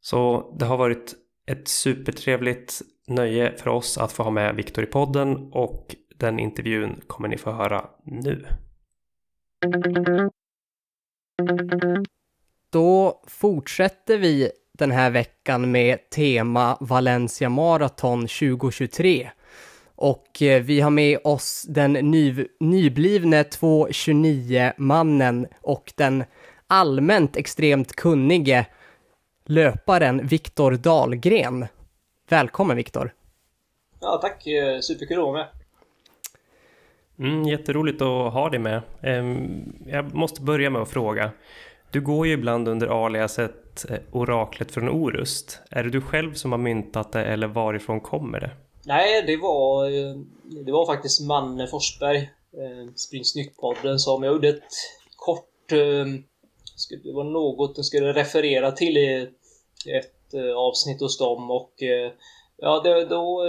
Så 0.02 0.54
det 0.60 0.66
har 0.66 0.78
varit 0.78 1.16
ett 1.48 1.68
supertrevligt 1.68 2.82
nöje 3.08 3.58
för 3.58 3.70
oss 3.70 3.98
att 3.98 4.12
få 4.12 4.24
ha 4.24 4.32
med 4.32 4.56
Viktor 4.56 4.84
i 4.84 4.88
podden 4.88 5.52
och 5.52 5.96
den 6.16 6.40
intervjun 6.40 7.02
kommer 7.08 7.28
ni 7.28 7.38
få 7.38 7.52
höra 7.52 7.90
nu. 8.04 8.46
Då 12.70 13.24
fortsätter 13.28 14.18
vi 14.18 14.52
den 14.78 14.92
här 14.92 15.10
veckan 15.10 15.72
med 15.72 16.10
tema 16.10 16.78
Valencia 16.80 17.50
Marathon 17.50 18.22
2023. 18.22 19.30
Och 19.96 20.42
eh, 20.42 20.62
vi 20.62 20.82
har 20.82 20.90
med 20.90 21.20
oss 21.24 21.66
den 21.70 21.94
ny, 21.94 22.46
nyblivne 22.60 23.44
2.29-mannen 23.44 25.48
och 25.62 25.94
den 25.96 26.24
allmänt 26.68 27.38
extremt 27.38 27.96
kunnige 27.96 28.66
löparen 29.46 30.28
Viktor 30.28 30.72
Dahlgren. 30.72 31.66
Välkommen 32.30 32.78
Viktor! 32.78 33.14
Ja, 34.00 34.20
tack. 34.22 34.48
Eh, 34.48 34.80
Superkul 34.80 35.18
att 35.18 35.24
vara 35.24 35.34
med. 35.34 35.48
Mm, 37.20 37.44
jätteroligt 37.44 38.02
att 38.02 38.34
ha 38.34 38.50
dig 38.50 38.60
med. 38.60 38.82
Ehm, 39.02 39.74
Jag 39.86 40.16
måste 40.16 40.42
börja 40.42 40.70
med 40.70 40.82
att 40.82 40.90
fråga. 40.90 41.32
Du 41.92 42.02
går 42.02 42.28
ju 42.28 42.34
ibland 42.34 42.68
under 42.68 43.06
aliaset 43.06 43.67
Eh, 43.90 44.00
oraklet 44.12 44.72
från 44.72 44.90
Orust. 44.90 45.60
Är 45.72 45.84
det 45.84 45.90
du 45.90 46.02
själv 46.02 46.34
som 46.34 46.52
har 46.52 46.60
myntat 46.60 47.12
det 47.12 47.26
eller 47.26 47.48
varifrån 47.48 48.02
kommer 48.02 48.40
det? 48.40 48.52
Nej, 48.86 49.24
det 49.28 49.38
var, 49.38 49.86
eh, 49.86 50.16
det 50.66 50.72
var 50.72 50.86
faktiskt 50.86 51.22
Manne 51.22 51.68
Forsberg, 51.68 52.18
eh, 52.18 52.94
Spring 52.96 53.24
Snyggt-podden, 53.24 53.98
som 53.98 54.24
jag 54.24 54.34
gjorde 54.34 54.50
ett 54.50 54.74
kort... 55.16 55.44
Det 57.04 57.14
var 57.14 57.24
något 57.24 57.74
jag 57.76 57.86
skulle 57.86 58.14
referera 58.14 58.72
till 58.72 58.98
i 58.98 59.30
ett 59.88 60.34
avsnitt 60.56 61.02
hos 61.02 61.18
dem 61.18 61.52
och 61.52 61.74
Ja, 62.58 62.82
det, 62.84 63.06
då, 63.06 63.44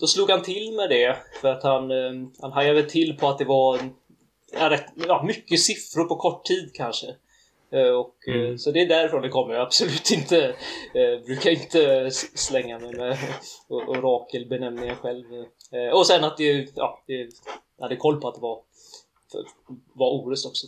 då 0.00 0.06
slog 0.06 0.30
han 0.30 0.42
till 0.42 0.72
med 0.76 0.88
det 0.90 1.16
för 1.40 1.48
att 1.48 1.62
han, 1.62 1.90
han 2.40 2.52
hajade 2.52 2.82
till 2.82 3.16
på 3.16 3.28
att 3.28 3.38
det 3.38 3.44
var 3.44 3.80
ja, 4.52 4.70
rätt, 4.70 4.86
ja, 5.08 5.22
mycket 5.26 5.60
siffror 5.60 6.04
på 6.04 6.16
kort 6.16 6.44
tid 6.44 6.70
kanske. 6.74 7.06
Eh, 7.76 7.88
Och, 7.92 8.14
eh, 8.28 8.34
Mm. 8.34 8.58
Så 8.58 8.70
det 8.70 8.80
är 8.80 8.88
därifrån 8.88 9.22
det 9.22 9.28
kommer. 9.28 9.54
Jag 9.54 9.62
absolut 9.62 10.10
inte, 10.10 10.46
eh, 10.94 11.24
brukar 11.26 11.50
inte 11.50 12.10
slänga 12.34 12.78
mig 12.78 12.94
med 12.96 13.18
orakelbenämningar 13.68 14.94
själv. 14.94 15.24
Eh, 15.72 15.98
Och 15.98 16.06
sen 16.06 16.24
att 16.24 16.36
det, 16.36 16.68
ja, 16.74 17.02
det, 17.06 17.28
hade 17.80 17.96
koll 17.96 18.20
på 18.20 18.28
att 18.28 18.34
det 18.34 18.40
var, 18.40 18.58
var 19.92 20.10
Orust 20.10 20.46
också. 20.46 20.66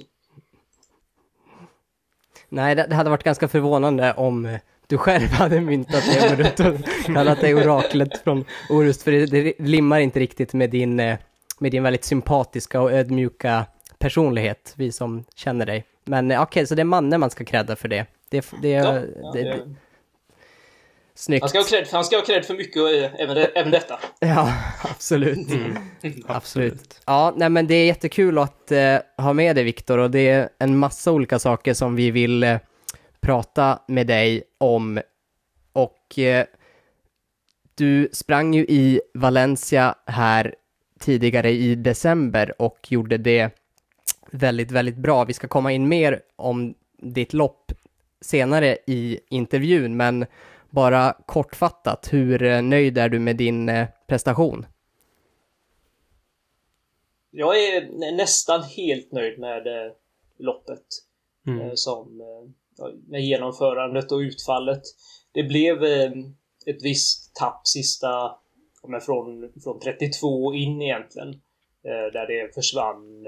Nej, 2.49 2.75
det, 2.75 2.94
hade 2.94 3.11
varit 3.11 3.23
ganska 3.25 3.49
förvånande 3.49 4.14
om 4.16 4.47
eh, 4.47 4.61
du 4.87 4.99
själv 4.99 5.29
hade 5.29 5.61
myntat 5.61 6.05
det 6.12 6.31
och 6.31 6.37
du 6.37 6.79
kallat 7.14 7.40
det 7.40 7.55
oraklet 7.55 8.18
från 8.18 8.44
Orust, 8.71 9.03
för 9.03 9.12
det, 9.12 9.27
det 9.27 9.59
limmar 9.59 10.01
inte 10.01 10.21
riktigt 10.21 10.53
med 10.55 10.71
din, 10.71 10.97
med 10.97 11.73
din 11.73 11.83
väldigt 11.83 12.05
sympatiska 12.05 12.81
och 12.81 12.92
ödmjuka 12.92 13.66
personlighet, 13.99 14.75
vi 14.77 14.93
som 14.93 15.25
känner 15.35 15.67
dig. 15.67 15.85
Men 16.05 16.31
eh, 16.31 16.43
okej, 16.43 16.67
så 16.67 16.75
det 16.75 16.83
är 16.83 16.85
mannen 16.85 17.21
man 17.21 17.31
ska 17.31 17.45
credda 17.45 17.77
för 17.77 17.89
det. 17.89 18.07
Det, 18.31 18.53
det, 18.63 18.69
Ja, 18.69 18.93
det, 18.93 19.09
ja, 19.23 19.33
det, 19.33 19.43
det, 19.43 19.75
Snyggt. 21.19 21.43
Han 21.43 21.49
ska 21.49 21.59
ha 21.59 21.65
cred, 21.65 21.89
han 21.93 22.05
ska 22.05 22.17
ha 22.17 22.25
cred 22.25 22.45
för 22.45 22.55
mycket, 22.55 22.77
eh, 22.77 23.21
även, 23.21 23.35
det, 23.35 23.45
även 23.45 23.71
detta. 23.71 23.99
Ja, 24.21 24.53
absolut. 24.83 25.51
Mm. 25.51 26.25
Absolut. 26.27 27.01
Ja, 27.07 27.35
nej 27.37 27.49
men 27.49 27.67
det 27.67 27.75
är 27.75 27.87
jättekul 27.87 28.39
att 28.39 28.73
eh, 28.73 28.97
ha 29.17 29.33
med 29.33 29.57
dig 29.57 29.65
Viktor 29.65 29.99
och 29.99 30.11
det 30.11 30.29
är 30.29 30.49
en 30.59 30.79
massa 30.79 31.13
olika 31.13 31.39
saker 31.39 31.75
som 31.75 31.97
vi 31.97 32.11
vill 32.11 32.43
eh, 32.43 32.59
prata 33.21 33.79
med 33.89 34.07
dig 34.07 34.43
om. 34.59 35.01
Och 35.73 36.19
eh, 36.19 36.47
du 37.75 38.09
sprang 38.13 38.55
ju 38.55 38.63
i 38.63 39.01
Valencia 39.15 39.95
här 40.07 40.55
tidigare 41.01 41.51
i 41.51 41.75
december 41.75 42.63
och 42.63 42.87
gjorde 42.89 43.19
det 43.19 43.51
väldigt, 44.33 44.71
väldigt 44.71 44.97
bra. 44.97 45.25
Vi 45.25 45.33
ska 45.33 45.49
komma 45.49 45.73
in 45.73 45.88
mer 45.88 46.23
om 46.37 46.75
ditt 46.99 47.33
lopp 47.33 47.73
senare 48.21 48.79
i 48.87 49.21
intervjun, 49.29 49.97
men 49.97 50.27
bara 50.71 51.17
kortfattat, 51.27 52.09
hur 52.12 52.43
eh, 52.43 52.62
nöjd 52.62 52.99
är 52.99 53.09
du 53.09 53.19
med 53.19 53.37
din 53.37 53.69
eh, 53.69 53.88
prestation? 54.07 54.67
Jag 57.31 57.64
är 57.64 57.99
nä- 57.99 58.17
nästan 58.17 58.62
helt 58.62 59.12
nöjd 59.12 59.38
med 59.38 59.67
eh, 59.67 59.93
loppet. 60.38 60.85
Mm. 61.47 61.77
Som, 61.77 62.23
med 63.07 63.21
genomförandet 63.21 64.12
och 64.12 64.19
utfallet. 64.19 64.83
Det 65.33 65.43
blev 65.43 65.85
ett 66.67 66.83
visst 66.83 67.35
tapp 67.35 67.67
sista, 67.67 68.37
men 68.88 69.01
från, 69.01 69.53
från 69.62 69.81
32 69.81 70.55
in 70.55 70.83
egentligen. 70.83 71.41
Där 71.83 72.27
det 72.27 72.55
försvann 72.55 73.27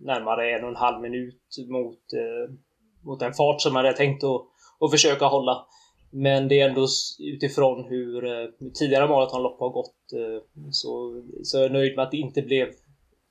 närmare 0.00 0.50
en 0.50 0.64
och 0.64 0.70
en 0.70 0.76
halv 0.76 1.00
minut 1.00 1.56
mot, 1.68 2.12
eh, 2.12 2.54
mot 3.02 3.20
den 3.20 3.34
fart 3.34 3.60
som 3.60 3.72
man 3.72 3.84
hade 3.84 3.96
tänkt 3.96 4.24
att, 4.24 4.46
att 4.80 4.90
försöka 4.90 5.26
hålla. 5.26 5.66
Men 6.10 6.48
det 6.48 6.60
är 6.60 6.68
ändå 6.68 6.86
utifrån 7.18 7.84
hur, 7.84 8.24
eh, 8.24 8.48
tidigare 8.74 9.08
maratonlopp 9.08 9.60
har 9.60 9.70
gått 9.70 10.12
eh, 10.12 10.42
så, 10.70 11.22
så 11.42 11.58
är 11.58 11.62
jag 11.62 11.72
nöjd 11.72 11.96
med 11.96 12.04
att 12.04 12.10
det 12.10 12.16
inte 12.16 12.42
blev 12.42 12.68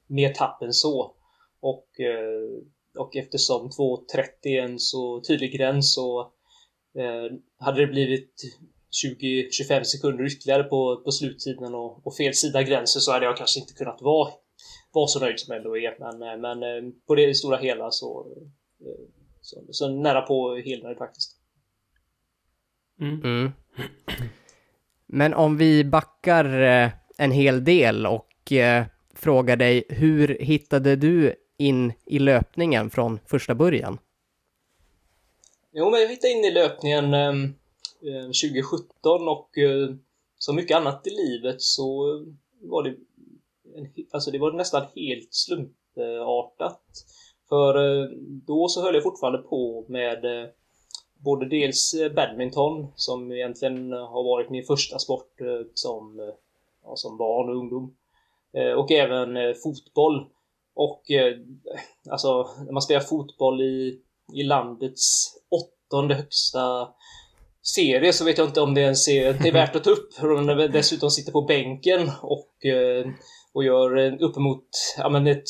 mer 0.08 0.34
tapp 0.34 0.62
än 0.62 0.73
så. 0.73 1.13
Och, 1.60 2.00
eh, 2.00 2.63
och 2.97 3.15
eftersom 3.15 3.69
2.30 3.69 4.28
är 4.43 4.62
en 4.62 4.80
så 4.80 5.21
tydlig 5.28 5.54
gräns 5.54 5.93
så 5.93 6.19
eh, 6.97 7.38
hade 7.60 7.82
det 7.82 7.88
blivit 7.88 8.34
20-25 9.06 9.84
sekunder 9.84 10.26
ytterligare 10.26 10.63
på, 10.63 11.02
på 11.06 11.12
sluttiden 11.12 11.76
och, 11.76 12.08
och 12.08 12.15
fel 12.15 12.34
sida 12.34 12.63
gränsen 12.63 13.02
så 13.02 13.12
hade 13.12 13.26
jag 13.26 13.38
kanske 13.38 13.60
inte 13.60 13.73
kunnat 13.73 14.02
vara, 14.02 14.34
vara 15.00 15.08
så 15.08 15.20
nöjd 15.20 15.40
som 15.40 15.56
är. 15.56 16.00
Men, 16.00 16.22
eh, 16.22 16.38
men 16.38 16.64
eh, 16.64 16.92
på 17.08 17.16
det 17.16 17.36
stora 17.36 17.58
hela 17.58 17.92
så, 17.92 18.28
eh, 18.82 19.06
så, 19.42 19.62
så 19.70 19.90
nära 19.90 20.22
på 20.22 20.56
helnöjd 20.56 20.98
faktiskt. 20.98 21.38
Mm. 23.00 23.22
Mm. 23.24 23.52
Men 25.06 25.34
om 25.34 25.58
vi 25.58 25.84
backar 25.84 26.46
en 27.18 27.32
hel 27.32 27.64
del 27.64 28.06
och 28.06 28.54
frågar 29.14 29.56
dig, 29.56 29.84
hur 29.90 30.38
hittade 30.40 30.96
du 30.96 31.36
in 31.58 31.94
i 32.06 32.20
löpningen 32.20 32.90
från 32.90 33.20
första 33.26 33.56
början? 33.56 33.98
Jo, 35.72 35.90
men 35.90 36.02
jag 36.02 36.10
hittade 36.10 36.34
in 36.34 36.46
i 36.46 36.52
löpningen 36.52 37.14
eh, 37.14 37.30
eh, 38.10 38.26
2017 38.26 39.28
och 39.28 39.58
eh, 39.58 39.90
som 40.38 40.56
mycket 40.56 40.78
annat 40.78 41.08
i 41.08 41.10
livet 41.10 41.62
så 41.62 42.06
var 42.62 42.84
det, 42.84 42.96
en, 43.78 43.94
alltså 44.12 44.32
det 44.32 44.40
var 44.40 44.52
nästan 44.52 44.86
helt 44.96 45.34
slumpartat. 45.34 46.82
För 47.50 48.02
eh, 48.02 48.10
då 48.48 48.68
så 48.68 48.82
höll 48.82 48.94
jag 48.94 49.04
fortfarande 49.04 49.40
på 49.40 49.86
med 49.88 50.26
eh, 50.26 50.50
både 51.24 51.50
dels 51.50 51.94
eh, 51.94 52.12
badminton 52.12 52.88
som 52.96 53.32
egentligen 53.32 53.92
har 53.92 54.24
varit 54.24 54.50
min 54.50 54.63
första 54.63 55.00
sport 55.00 55.32
som, 55.74 56.32
ja, 56.84 56.96
som 56.96 57.18
barn 57.18 57.50
och 57.50 57.56
ungdom. 57.56 57.96
Och 58.78 58.92
även 58.92 59.56
fotboll. 59.56 60.26
Och 60.76 61.02
alltså 62.10 62.50
när 62.66 62.72
man 62.72 62.82
spelar 62.82 63.02
fotboll 63.02 63.62
i, 63.62 64.02
i 64.34 64.44
landets 64.44 65.36
åttonde 65.50 66.16
högsta 66.16 66.90
serie 67.76 68.13
så 68.13 68.26
vet 68.26 68.38
jag 68.38 68.48
inte 68.48 68.62
om 68.62 68.74
det 68.74 68.82
ens 68.82 69.08
är, 69.08 69.34
det 69.34 69.48
är 69.48 69.54
värt 69.54 69.76
att 69.76 69.84
ta 69.84 69.90
upp. 69.90 70.10
Om 70.22 70.70
dessutom 70.74 71.10
sitter 71.10 71.32
på 71.32 71.42
bänken 71.42 72.12
och, 72.22 72.66
och 73.54 73.64
gör 73.64 74.24
uppemot, 74.24 74.68
ja 74.98 75.10
men 75.10 75.28
ett, 75.28 75.44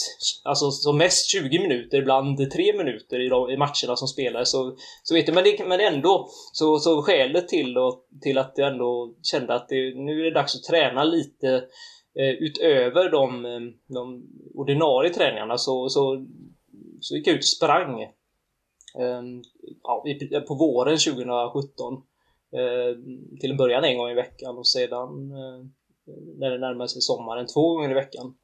alltså 0.44 0.72
som 0.72 0.98
mest 0.98 1.30
20 1.32 1.60
minuter, 1.60 1.98
ibland 1.98 2.52
3 2.52 2.78
minuter 2.78 3.26
i, 3.26 3.30
de, 3.30 3.50
i 3.50 3.58
matcherna 3.58 3.96
som 3.96 4.08
spelar 4.08 4.44
så, 4.44 4.76
så 5.04 5.14
vet 5.14 5.28
jag, 5.28 5.36
men, 5.36 5.44
det, 5.44 5.66
men 5.66 5.80
ändå 5.80 6.28
så, 6.54 6.80
så 6.80 7.02
skälet 7.02 7.48
till, 7.48 7.78
och, 7.78 8.08
till 8.22 8.38
att 8.38 8.54
jag 8.56 8.72
ändå 8.72 9.14
kände 9.24 9.54
att 9.54 9.70
det, 9.70 9.96
nu 9.96 10.20
är 10.20 10.24
det 10.24 10.40
dags 10.40 10.56
att 10.56 10.64
träna 10.64 11.04
lite 11.04 11.50
eh, 12.20 12.30
utöver 12.40 13.10
de, 13.10 13.46
eh, 13.46 13.60
de 13.94 14.28
ordinarie 14.54 15.14
träningarna 15.14 15.58
så, 15.58 15.90
så, 15.90 16.26
så 17.00 17.16
gick 17.16 17.28
jag 17.28 17.34
ut 17.34 17.40
och 17.40 17.46
sprang 17.46 18.02
eh, 18.02 19.22
ja, 19.84 20.06
på 20.48 20.56
våren 20.56 20.98
2017. 20.98 22.04
Eh, 22.54 22.98
till 23.40 23.52
en 23.52 23.58
början 23.58 23.84
en 23.84 23.98
gång 23.98 24.10
i 24.10 24.14
veckan 24.14 24.58
och 24.58 24.68
sedan 24.68 25.32
eh, 25.32 25.66
när 26.38 26.50
det 26.50 26.58
närmade 26.58 26.89
sig 26.89 27.02
sommaren 27.02 27.48
två 27.48 27.74
gånger 27.76 27.91
i 27.91 27.93
veckan. 27.93 28.38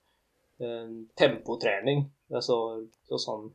Eh, 0.58 0.90
tempoträning, 1.16 2.12
alltså 2.34 2.86
så 3.08 3.18
som 3.18 3.54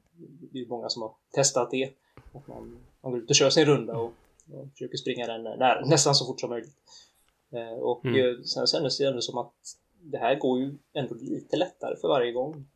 det 0.52 0.60
är 0.60 0.66
många 0.66 0.88
som 0.88 1.02
har 1.02 1.12
testat 1.34 1.70
det. 1.70 1.92
Att 2.32 2.46
man, 2.48 2.78
man 3.00 3.12
går 3.12 3.20
ut 3.20 3.30
och 3.30 3.36
kör 3.36 3.50
sin 3.50 3.64
runda 3.64 3.96
och, 3.96 4.12
och 4.52 4.68
försöker 4.72 4.96
springa 4.96 5.26
den 5.26 5.42
när, 5.42 5.84
nästan 5.86 6.14
så 6.14 6.26
fort 6.26 6.40
som 6.40 6.50
möjligt. 6.50 6.74
Eh, 7.50 7.78
och 7.78 8.04
Mm. 8.04 8.26
eh, 8.36 8.42
sen 8.42 8.66
kändes 8.66 8.98
det 8.98 9.04
ändå 9.06 9.20
som 9.20 9.38
att 9.38 9.54
det 10.02 10.18
här 10.18 10.34
går 10.38 10.58
ju 10.58 10.74
ändå 10.92 11.14
lite 11.14 11.56
lättare 11.56 11.96
för 11.96 12.08
varje 12.08 12.32
gång. 12.32 12.66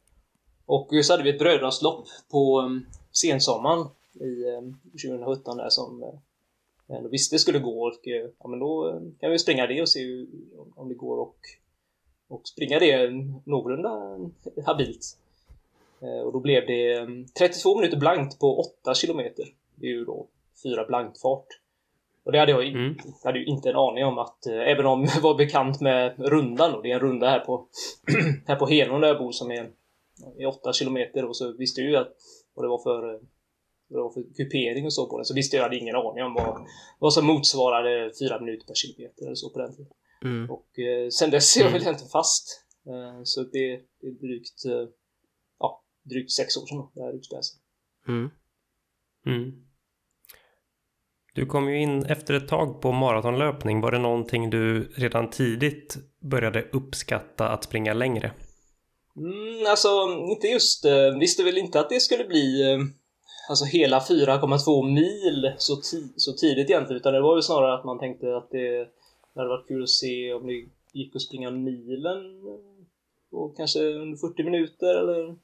Och 0.66 0.88
så 1.04 1.12
hade 1.12 1.22
vi 1.22 1.30
ett 1.30 1.38
brödraslopp 1.38 2.06
på 2.30 2.70
sensommaren 3.12 3.86
i 4.12 4.44
um, 4.44 4.78
2017 4.92 5.56
där 5.56 5.68
som 5.68 6.02
ändå 6.88 7.08
visste 7.08 7.38
skulle 7.38 7.58
gå 7.58 7.86
och 7.86 8.06
uh, 8.06 8.30
ja 8.38 8.48
men 8.48 8.58
då 8.58 8.88
uh, 8.88 9.00
kan 9.20 9.30
vi 9.30 9.38
springa 9.38 9.66
det 9.66 9.82
och 9.82 9.88
se 9.88 10.04
hur, 10.04 10.26
om, 10.74 10.88
det 10.88 10.94
går 10.94 11.16
och, 11.18 11.36
och 12.28 12.48
springa 12.48 12.78
det 12.78 13.10
någorlunda 13.44 14.18
habilt. 14.66 15.16
Eh, 16.02 16.20
och 16.26 16.32
då 16.32 16.40
blev 16.40 16.66
det 16.66 16.98
um, 16.98 17.26
32 17.38 17.76
minuter 17.76 17.96
blankt 17.96 18.38
på 18.38 18.60
8 18.60 18.94
kilometer. 18.94 19.44
Det 19.74 19.86
är 19.86 19.90
ju 19.90 20.04
då 20.04 20.26
fyra 20.62 20.84
blankfart. 20.84 21.46
Och 22.24 22.32
det 22.32 22.38
hade 22.38 22.52
jag, 22.52 22.68
Mm. 22.68 22.94
hade 23.24 23.38
ju 23.38 23.44
inte 23.44 23.70
en 23.70 23.76
aning 23.76 24.04
om 24.04 24.18
att, 24.18 24.46
eh, 24.46 24.60
även 24.60 24.86
om 24.86 25.04
jag 25.14 25.20
var 25.20 25.34
bekant 25.34 25.80
med 25.80 26.14
rundan 26.18 26.74
och 26.74 26.82
det 26.82 26.90
är 26.90 26.94
en 26.94 27.00
runda 27.00 27.30
här 27.30 27.40
på, 27.40 27.66
här 28.46 28.56
på 28.56 28.66
Henån 28.66 29.00
där 29.00 29.08
jag 29.08 29.18
bor 29.18 29.32
som 29.32 29.50
är, 29.50 29.70
är 30.38 30.46
8 30.46 30.72
kilometer 30.72 31.24
och 31.24 31.36
så 31.36 31.52
visste 31.52 31.80
jag 31.80 31.90
ju 31.90 31.96
att, 31.96 32.12
vad 32.54 32.64
det 32.64 32.68
var 32.68 32.82
för, 32.82 33.14
eh, 33.14 33.20
vad 33.92 33.98
det 33.98 34.02
var 34.02 34.12
för 34.12 34.34
kupering 34.36 34.84
och 34.84 34.92
så 34.92 35.08
på 35.08 35.18
den, 35.18 35.24
så 35.24 35.34
visste 35.34 35.56
jag, 35.56 35.62
hade 35.62 35.76
ingen 35.76 35.96
aning 35.96 36.24
om 36.24 36.34
vad, 36.34 36.66
vad 36.98 37.12
som 37.12 37.26
motsvarade 37.26 38.12
4 38.18 38.40
minuter 38.40 38.66
per 38.66 38.74
kilometer 38.74 39.24
eller 39.24 39.34
så 39.34 39.50
på 39.50 39.58
den 39.58 39.76
tiden. 39.76 39.92
Mm. 40.24 40.50
Och 40.50 40.78
eh, 40.78 41.08
sen 41.08 41.30
dess 41.30 41.56
är 41.56 41.60
jag 41.60 41.70
väl 41.70 41.82
egentligen 41.82 42.10
fast. 42.10 42.64
Eh, 42.86 43.20
så 43.24 43.42
det, 43.42 43.80
det 44.00 44.06
är 44.06 44.26
drygt, 44.26 44.64
eh, 44.64 44.88
ja, 45.58 45.84
drygt 46.02 46.30
sex 46.30 46.56
år 46.56 46.66
sedan 46.66 46.88
det 46.94 47.02
här 47.02 47.12
utspelade 47.12 47.44
sig. 47.44 47.58
Mm. 48.08 48.30
Mm. 49.26 49.52
Du 51.34 51.46
kom 51.46 51.68
ju 51.68 51.78
in 51.78 52.04
efter 52.04 52.34
ett 52.34 52.48
tag 52.48 52.80
på 52.80 52.92
maratonlöpning. 52.92 53.80
Var 53.80 53.92
det 53.92 53.98
någonting 53.98 54.50
du 54.50 54.92
redan 54.94 55.30
tidigt 55.30 55.96
började 56.20 56.62
uppskatta 56.72 57.48
att 57.48 57.64
springa 57.64 57.94
längre? 57.94 58.32
Mm, 59.16 59.66
alltså, 59.66 59.88
inte 60.30 60.46
just... 60.46 60.84
Eh, 60.84 61.18
visste 61.20 61.44
väl 61.44 61.58
inte 61.58 61.80
att 61.80 61.88
det 61.88 62.00
skulle 62.00 62.24
bli 62.24 62.72
eh, 62.72 62.78
alltså 63.48 63.64
hela 63.64 63.98
4,2 63.98 64.94
mil 64.94 65.52
så, 65.58 65.72
ti- 65.74 66.12
så 66.16 66.32
tidigt 66.32 66.70
egentligen, 66.70 67.00
utan 67.00 67.12
det 67.12 67.20
var 67.20 67.36
ju 67.36 67.42
snarare 67.42 67.74
att 67.74 67.84
man 67.84 67.98
tänkte 67.98 68.36
att 68.36 68.50
det, 68.50 68.78
det 69.34 69.40
hade 69.40 69.48
varit 69.48 69.68
kul 69.68 69.82
att 69.82 69.88
se 69.88 70.32
om 70.32 70.46
det 70.46 70.64
gick 70.92 71.16
att 71.16 71.22
springa 71.22 71.50
milen 71.50 72.18
eh, 72.48 72.84
på 73.30 73.48
kanske 73.56 73.80
under 73.80 74.16
40 74.18 74.42
minuter 74.44 74.94
eller 74.98 75.36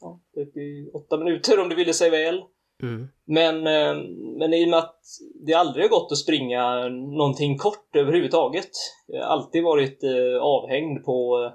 ja, 0.00 0.20
38 0.34 1.16
minuter 1.18 1.60
om 1.60 1.68
det 1.68 1.74
ville 1.74 1.92
sig 1.94 2.10
väl. 2.10 2.42
Mm. 2.82 3.08
Men, 3.24 3.56
eh, 3.56 4.02
men 4.38 4.54
i 4.54 4.64
och 4.64 4.68
med 4.68 4.78
att 4.78 5.00
det 5.46 5.54
aldrig 5.54 5.84
har 5.84 5.90
gått 5.90 6.12
att 6.12 6.18
springa 6.18 6.88
någonting 6.88 7.58
kort 7.58 7.96
överhuvudtaget. 7.96 8.70
Jag 9.06 9.20
har 9.20 9.26
alltid 9.26 9.64
varit 9.64 10.02
eh, 10.04 10.42
avhängd 10.42 11.04
på, 11.04 11.44
eh, 11.44 11.52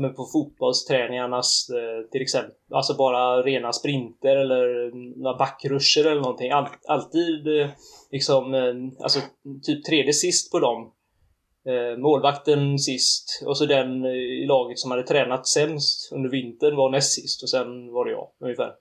men 0.00 0.14
på 0.14 0.26
fotbollsträningarnas 0.32 1.70
eh, 1.70 2.10
till 2.10 2.22
exempel. 2.22 2.54
Alltså 2.70 2.94
bara 2.94 3.42
rena 3.42 3.72
sprinter 3.72 4.36
eller 4.36 4.90
några 5.22 5.38
backruscher 5.38 6.06
eller 6.06 6.20
någonting. 6.20 6.50
All, 6.50 6.68
alltid 6.88 7.60
eh, 7.60 7.68
liksom, 8.10 8.54
eh, 8.54 9.02
alltså 9.02 9.20
typ 9.62 9.84
tredje 9.84 10.12
sist 10.12 10.52
på 10.52 10.58
dem. 10.58 10.92
Målvakten 11.98 12.78
sist 12.78 13.42
och 13.46 13.58
så 13.58 13.66
den 13.66 14.04
i 14.04 14.46
laget 14.46 14.78
som 14.78 14.90
hade 14.90 15.02
tränat 15.02 15.46
sämst 15.46 16.12
under 16.12 16.30
vintern 16.30 16.76
var 16.76 16.90
näst 16.90 17.12
sist 17.12 17.42
och 17.42 17.50
sen 17.50 17.92
var 17.92 18.04
det 18.04 18.10
jag 18.10 18.28
ungefär. 18.40 18.72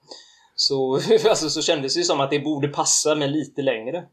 Så, 0.55 0.93
alltså, 1.29 1.49
så 1.49 1.61
kändes 1.61 1.95
det 1.95 2.03
som 2.03 2.21
att 2.21 2.29
det 2.29 2.39
borde 2.39 2.67
passa 2.67 3.15
med 3.15 3.31
lite 3.31 3.61
längre. 3.61 4.05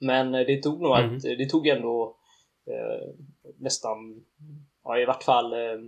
Men 0.00 0.32
det 0.32 0.62
tog 0.62 0.80
nog 0.80 0.96
mm. 0.96 1.16
att, 1.16 1.22
det 1.22 1.48
tog 1.48 1.66
ändå 1.66 2.16
eh, 2.66 3.14
nästan, 3.58 4.24
ja 4.84 4.98
i 4.98 5.04
vart 5.04 5.22
fall 5.22 5.52
eh, 5.52 5.78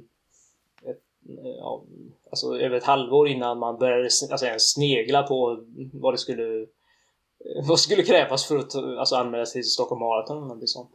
ja, 1.59 1.85
alltså 2.31 2.59
över 2.59 2.77
ett 2.77 2.85
halvår 2.85 3.29
innan 3.29 3.59
man 3.59 3.79
började 3.79 4.03
alltså, 4.03 4.47
snegla 4.59 5.23
på 5.23 5.65
vad 5.93 6.15
det 6.15 6.19
skulle 6.19 6.67
vad 7.69 7.81
skulle 7.81 8.03
krävas 8.03 8.45
för 8.45 8.59
att 8.59 8.75
alltså, 8.75 9.17
anmäla 9.17 9.47
sig 9.47 9.63
till 9.63 9.71
Stockholm 9.71 10.01
Marathon 10.01 10.37
eller 10.37 10.47
någonting 10.47 10.69
sånt. 10.69 10.91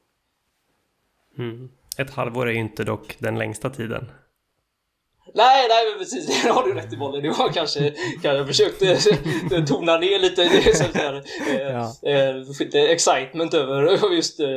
Mm. 1.38 1.70
Ett 1.98 2.10
halvår 2.10 2.48
är 2.48 2.52
ju 2.52 2.60
inte 2.60 2.84
dock 2.84 3.16
den 3.20 3.38
längsta 3.38 3.70
tiden. 3.70 4.12
Nej, 5.34 5.68
nej 5.70 5.90
men 5.90 6.00
precis, 6.00 6.44
det 6.44 6.50
har 6.50 6.64
du 6.64 6.74
rätt 6.74 6.94
i 6.94 6.98
bollen. 6.98 7.24
Du 7.24 7.32
har 7.32 7.50
kanske, 7.50 7.94
kanske 8.22 8.46
försökt 8.46 8.82
eh, 9.52 9.66
tona 9.68 9.98
ner 9.98 10.20
lite 10.20 10.74
så 10.74 10.84
här, 10.84 11.24
eh, 11.48 11.62
ja. 11.62 11.94
eh, 12.74 12.92
excitement 12.92 13.54
över 13.54 14.12
just 14.16 14.40
eh, 14.40 14.48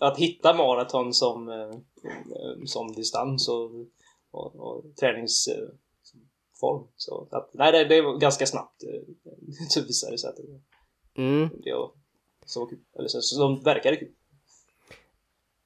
att 0.00 0.18
hitta 0.18 0.54
maraton 0.54 1.14
som, 1.14 1.48
eh, 1.48 1.76
som 2.66 2.92
distans 2.92 3.48
och, 3.48 3.70
och, 4.32 4.56
och 4.56 4.96
träningsform. 4.96 6.86
Så 6.96 7.28
att, 7.30 7.50
nej, 7.54 7.72
det, 7.72 7.84
det 7.84 8.02
var 8.02 8.18
ganska 8.18 8.46
snabbt 8.46 8.82
så 9.68 9.80
visade 9.86 10.12
det 10.12 10.18
sig 10.18 10.30
att 10.30 10.36
det, 10.36 11.22
mm. 11.22 11.48
det 11.64 11.74
var 11.74 11.90
så 12.46 12.66
kul. 12.66 12.78
Eller 12.98 13.08
så, 13.08 13.20
så 13.20 13.40
de 13.40 13.62
verkade 13.62 13.96
kul. 13.96 14.12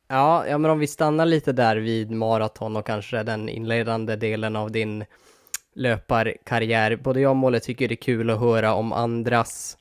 Ja, 0.09 0.47
ja, 0.47 0.59
men 0.59 0.71
om 0.71 0.79
vi 0.79 0.87
stannar 0.87 1.27
lite 1.27 1.53
där 1.53 1.77
vid 1.77 2.11
maraton 2.11 2.77
och 2.77 2.87
kanske 2.87 3.23
den 3.23 3.49
inledande 3.49 4.17
delen 4.17 4.57
av 4.57 4.71
din 4.73 5.05
löparkarriär. 5.75 6.97
Både 6.97 7.21
jag 7.21 7.31
och 7.31 7.37
Molle 7.37 7.61
tycker 7.61 7.89
det 7.89 7.95
är 7.95 7.97
kul 7.97 8.31
att 8.31 8.41
höra 8.41 8.75
om 8.75 8.93
andras 8.93 9.79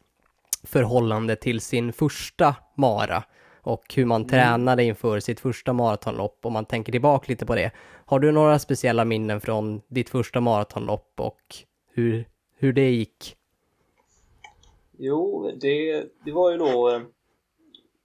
förhållande 0.63 1.35
till 1.35 1.61
sin 1.61 1.93
första 1.93 2.55
mara 2.75 3.23
och 3.61 3.93
hur 3.95 4.05
man 4.05 4.21
mm. 4.21 4.29
tränade 4.29 4.83
inför 4.83 5.19
sitt 5.19 5.39
första 5.39 5.73
maratonlopp 5.73 6.39
om 6.41 6.53
man 6.53 6.65
tänker 6.65 6.91
tillbaka 6.91 7.25
lite 7.27 7.45
på 7.45 7.55
det. 7.55 7.71
Har 8.05 8.19
du 8.19 8.31
några 8.31 8.59
speciella 8.59 9.05
minnen 9.05 9.41
från 9.41 9.81
ditt 9.87 10.09
första 10.09 10.41
maratonlopp 10.41 11.13
och 11.19 11.41
hur, 11.93 12.25
hur 12.57 12.73
det 12.73 12.89
gick? 12.89 13.35
Jo, 14.97 15.51
det, 15.61 16.05
det 16.25 16.31
var 16.31 16.51
ju 16.51 16.57
då 16.57 16.89
eh, 16.89 17.01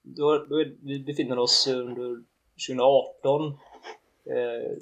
då, 0.03 0.47
då 0.49 0.65
vi 0.83 1.01
befinner 1.01 1.39
oss 1.39 1.69
under 1.69 2.23
2018. 2.69 3.47
Eh, 4.25 4.79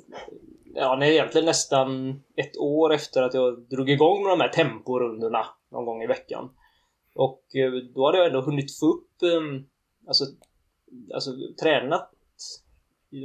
ja, 0.74 0.96
nej, 0.98 1.12
egentligen 1.12 1.44
nästan 1.44 2.20
ett 2.36 2.56
år 2.56 2.92
efter 2.92 3.22
att 3.22 3.34
jag 3.34 3.60
drog 3.60 3.90
igång 3.90 4.22
med 4.22 4.32
de 4.32 4.40
här 4.40 4.48
temporundorna 4.48 5.46
någon 5.68 5.84
gång 5.84 6.02
i 6.02 6.06
veckan. 6.06 6.50
Och 7.14 7.56
eh, 7.56 7.72
då 7.94 8.06
hade 8.06 8.18
jag 8.18 8.26
ändå 8.26 8.40
hunnit 8.40 8.78
få 8.78 8.86
upp, 8.86 9.22
eh, 9.22 9.62
alltså, 10.06 10.24
alltså 11.14 11.30
tränat 11.62 12.10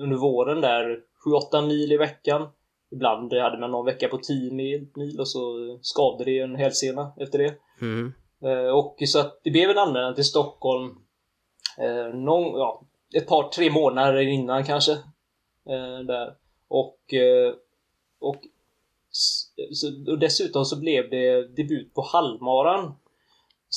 under 0.02 0.18
våren 0.18 0.62
där 0.62 1.04
7-8 1.26 1.68
mil 1.68 1.92
i 1.92 1.98
veckan. 1.98 2.48
Ibland 2.92 3.34
hade 3.34 3.58
man 3.58 3.72
någon 3.72 3.86
vecka 3.86 4.08
på 4.08 4.18
10 4.18 4.52
mil, 4.52 4.88
mil 4.96 5.20
och 5.20 5.28
så 5.28 5.78
skavde 5.82 6.24
det 6.24 6.40
en 6.40 6.56
hälsena 6.56 7.14
efter 7.18 7.40
det. 7.40 7.56
Mm. 7.82 8.14
Eh, 8.44 8.68
och 8.68 8.98
så 9.08 9.20
att 9.20 9.40
det 9.44 9.52
blev 9.52 9.70
en 9.70 9.78
anmälan 9.78 10.16
till 10.16 10.24
Stockholm 10.26 10.98
eh, 11.78 12.16
någon, 12.16 12.60
ja, 12.60 12.84
ett 13.16 13.28
par, 13.28 13.50
tre 13.50 13.72
månader 13.72 14.22
innan 14.22 14.64
kanske. 14.64 14.92
Eh, 15.70 16.00
där. 16.08 16.36
Och, 16.68 17.00
och, 18.20 18.36
och 20.08 20.20
dessutom 20.20 20.66
så 20.66 20.80
blev 20.80 21.10
det 21.10 21.56
debut 21.56 21.94
på 21.94 22.02
halvmaran 22.02 22.94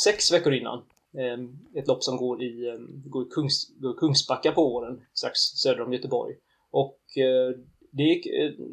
sex 0.05 0.33
veckor 0.33 0.53
innan. 0.53 0.79
Eh, 1.19 1.39
ett 1.81 1.89
lopp 1.89 2.05
som 2.05 2.17
går 2.17 2.43
i, 2.43 2.69
eh, 2.69 2.75
går 3.05 3.27
i 3.27 3.29
Kungs, 3.31 3.69
går 3.81 3.95
Kungsbacka 3.95 4.53
på 4.53 4.69
våren, 4.69 5.03
strax 5.15 5.39
söder 5.39 5.83
om 5.83 5.93
Göteborg. 5.93 6.35
Och 6.71 6.99
det 7.91 8.03
gick, 8.03 8.27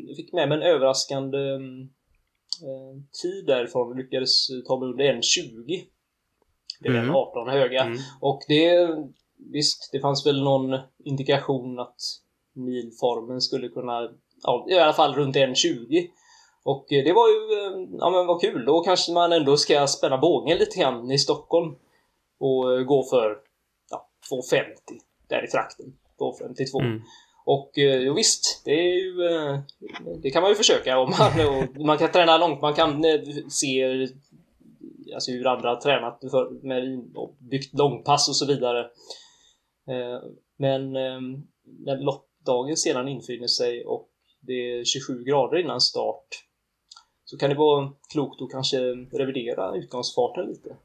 jag 0.07 0.15
fick 0.15 0.33
med 0.33 0.49
mig 0.49 0.57
en 0.57 0.63
överraskande 0.63 1.37
tid 3.21 3.45
därifrån. 3.45 3.95
Vi 3.95 4.03
lyckades 4.03 4.47
ta 4.67 4.79
mig 4.79 4.89
under 4.89 5.05
1.20 5.05 5.85
det 6.83 6.89
är 6.89 7.03
mm. 7.03 7.15
18 7.15 7.49
höga. 7.49 7.81
Mm. 7.81 7.97
Och 8.19 8.41
det, 8.47 8.89
visst, 9.51 9.89
det 9.91 9.99
fanns 9.99 10.25
väl 10.25 10.43
någon 10.43 10.79
indikation 11.03 11.79
att 11.79 11.95
milformen 12.53 13.41
skulle 13.41 13.67
kunna, 13.67 14.09
ja, 14.43 14.65
i 14.69 14.79
alla 14.79 14.93
fall 14.93 15.13
runt 15.13 15.35
1,20. 15.35 16.07
Och 16.63 16.85
det 16.89 17.13
var 17.13 17.27
ju, 17.27 17.59
eh, 17.59 17.87
ja 17.99 18.09
men 18.09 18.27
vad 18.27 18.41
kul, 18.41 18.65
då 18.65 18.79
kanske 18.79 19.11
man 19.11 19.33
ändå 19.33 19.57
ska 19.57 19.87
spänna 19.87 20.17
bågen 20.17 20.57
lite 20.57 20.79
grann 20.79 21.11
i 21.11 21.19
Stockholm. 21.19 21.75
Och 22.39 22.73
eh, 22.73 22.83
gå 22.83 23.03
för, 23.03 23.37
ja, 23.91 24.09
2,50 24.31 24.63
där 25.27 25.45
i 25.45 25.47
trakten. 25.47 25.85
2,52. 26.19 26.81
Mm. 26.81 27.01
Och 27.45 27.77
eh, 27.77 27.99
jo, 27.99 28.13
visst, 28.13 28.61
det 28.65 28.71
är 28.71 28.93
ju, 28.93 29.13
det 30.21 30.31
kan 30.31 30.41
man 30.41 30.51
ju 30.51 30.55
försöka 30.55 30.99
om 30.99 31.13
man, 31.19 31.67
man 31.85 31.97
kan 31.97 32.11
träna 32.11 32.37
långt, 32.37 32.61
man 32.61 32.73
kan 32.73 33.03
se 33.49 34.07
alltså 35.13 35.31
hur 35.31 35.47
andra 35.47 35.69
har 35.69 35.75
tränat 35.75 36.19
för, 36.31 36.67
med, 36.67 37.11
och 37.15 37.35
byggt 37.39 37.73
långpass 37.73 38.29
och 38.29 38.35
så 38.35 38.45
vidare. 38.45 38.79
Eh, 39.89 40.21
men 40.57 40.95
ehm, 40.95 41.43
när 41.85 41.97
loppdagen 41.97 42.77
sedan 42.77 43.07
infinner 43.07 43.47
sig 43.47 43.85
och 43.85 44.09
det 44.41 44.53
är 44.53 44.85
27 44.85 45.23
grader 45.23 45.57
innan 45.57 45.81
start 45.81 46.27
så 47.25 47.37
kan 47.37 47.49
det 47.49 47.55
vara 47.55 47.91
klokt 48.11 48.41
att 48.41 48.51
kanske 48.51 48.77
revidera 49.11 49.75
utgångsfarten 49.75 50.45
lite. 50.45 50.75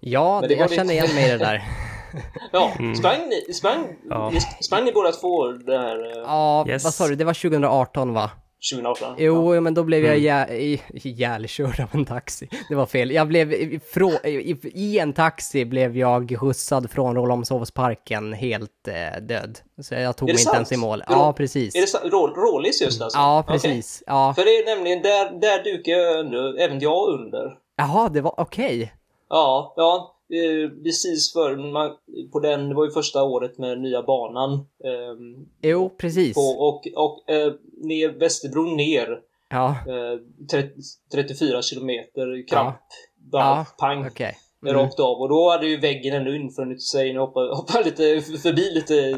Ja, 0.00 0.44
det 0.48 0.54
jag 0.54 0.72
känner 0.72 0.92
igen 0.92 1.14
mig 1.14 1.28
i 1.28 1.30
det 1.30 1.38
där. 1.38 1.62
ja, 2.52 2.72
mm. 2.78 2.94
sprang 2.94 3.28
ni, 3.28 3.54
sprang, 3.54 3.96
ja. 4.10 4.32
sprang 4.60 4.84
ni 4.84 4.92
båda 4.92 5.12
två 5.12 5.52
det 5.52 5.78
här? 5.78 6.16
Eh? 6.16 6.22
Ja, 6.22 6.68
yes. 6.68 6.84
vad 6.84 6.94
sa 6.94 7.08
du, 7.08 7.14
det 7.14 7.24
var 7.24 7.34
2018 7.34 8.14
va? 8.14 8.30
2018. 8.72 9.14
Jo, 9.18 9.54
ja. 9.54 9.60
men 9.60 9.74
då 9.74 9.84
blev 9.84 10.04
jag 10.04 10.50
mm. 10.50 10.80
ihjälkörd 10.88 11.80
av 11.80 11.88
en 11.92 12.04
taxi. 12.04 12.48
Det 12.68 12.74
var 12.74 12.86
fel. 12.86 13.10
Jag 13.10 13.28
blev, 13.28 13.80
frå, 13.80 14.10
i, 14.24 14.56
i 14.74 14.98
en 14.98 15.12
taxi 15.12 15.64
blev 15.64 15.96
jag 15.96 16.36
skjutsad 16.40 16.90
från 16.90 17.16
Rålambshovsparken 17.16 18.32
helt 18.32 18.88
eh, 18.88 19.20
död. 19.22 19.58
Så 19.82 19.94
jag 19.94 20.16
tog 20.16 20.28
mig 20.28 20.38
sant? 20.38 20.46
inte 20.46 20.56
ens 20.56 20.72
i 20.72 20.76
mål. 20.76 21.02
Ja, 21.08 21.32
precis. 21.32 21.74
Är 21.74 21.80
det 21.80 22.40
Rålis 22.40 22.82
just 22.82 23.02
alltså? 23.02 23.18
Ja, 23.18 23.44
precis. 23.48 24.02
Okay. 24.02 24.14
Ja. 24.14 24.34
För 24.34 24.44
det 24.44 24.50
är 24.50 24.76
nämligen 24.76 25.02
där, 25.02 25.40
där 25.40 25.64
dukar 25.64 25.92
jag 25.92 26.18
under, 26.18 26.60
även 26.60 26.80
jag 26.80 27.08
under. 27.08 27.58
Jaha, 27.76 28.08
det 28.08 28.20
var 28.20 28.34
okej. 28.40 28.76
Okay. 28.76 28.88
Ja, 29.28 29.74
ja 29.76 30.19
eh, 30.32 30.82
precis 30.84 31.32
för 31.32 31.56
man, 31.56 31.96
på 32.32 32.40
den, 32.40 32.68
det 32.68 32.74
var 32.74 32.84
ju 32.84 32.90
första 32.90 33.22
året 33.22 33.58
med 33.58 33.80
nya 33.80 34.02
banan. 34.02 34.52
Eh, 34.84 35.70
jo, 35.70 35.90
precis. 35.98 36.34
På, 36.34 36.40
och 36.40 36.86
och 36.96 37.30
eh, 37.30 37.52
ner, 37.82 38.08
Västerbron 38.08 38.76
ner. 38.76 39.18
Ja. 39.50 39.68
Eh, 39.68 40.46
30, 40.50 40.80
34 41.12 41.62
kilometer 41.62 42.48
kramp. 42.48 42.76
Ja. 42.76 43.30
Bara 43.32 43.42
ja. 43.42 43.66
pang. 43.78 44.06
Okay. 44.06 44.32
Mm. 44.62 44.74
Rakt 44.74 45.00
av 45.00 45.20
och 45.20 45.28
då 45.28 45.50
hade 45.50 45.66
ju 45.66 45.80
väggen 45.80 46.14
ändå 46.14 46.34
infunnit 46.34 46.82
sig. 46.82 47.12
Nu 47.12 47.18
hoppar, 47.18 47.56
hoppar 47.56 47.84
lite 47.84 48.20
förbi 48.20 48.70
lite 48.70 49.10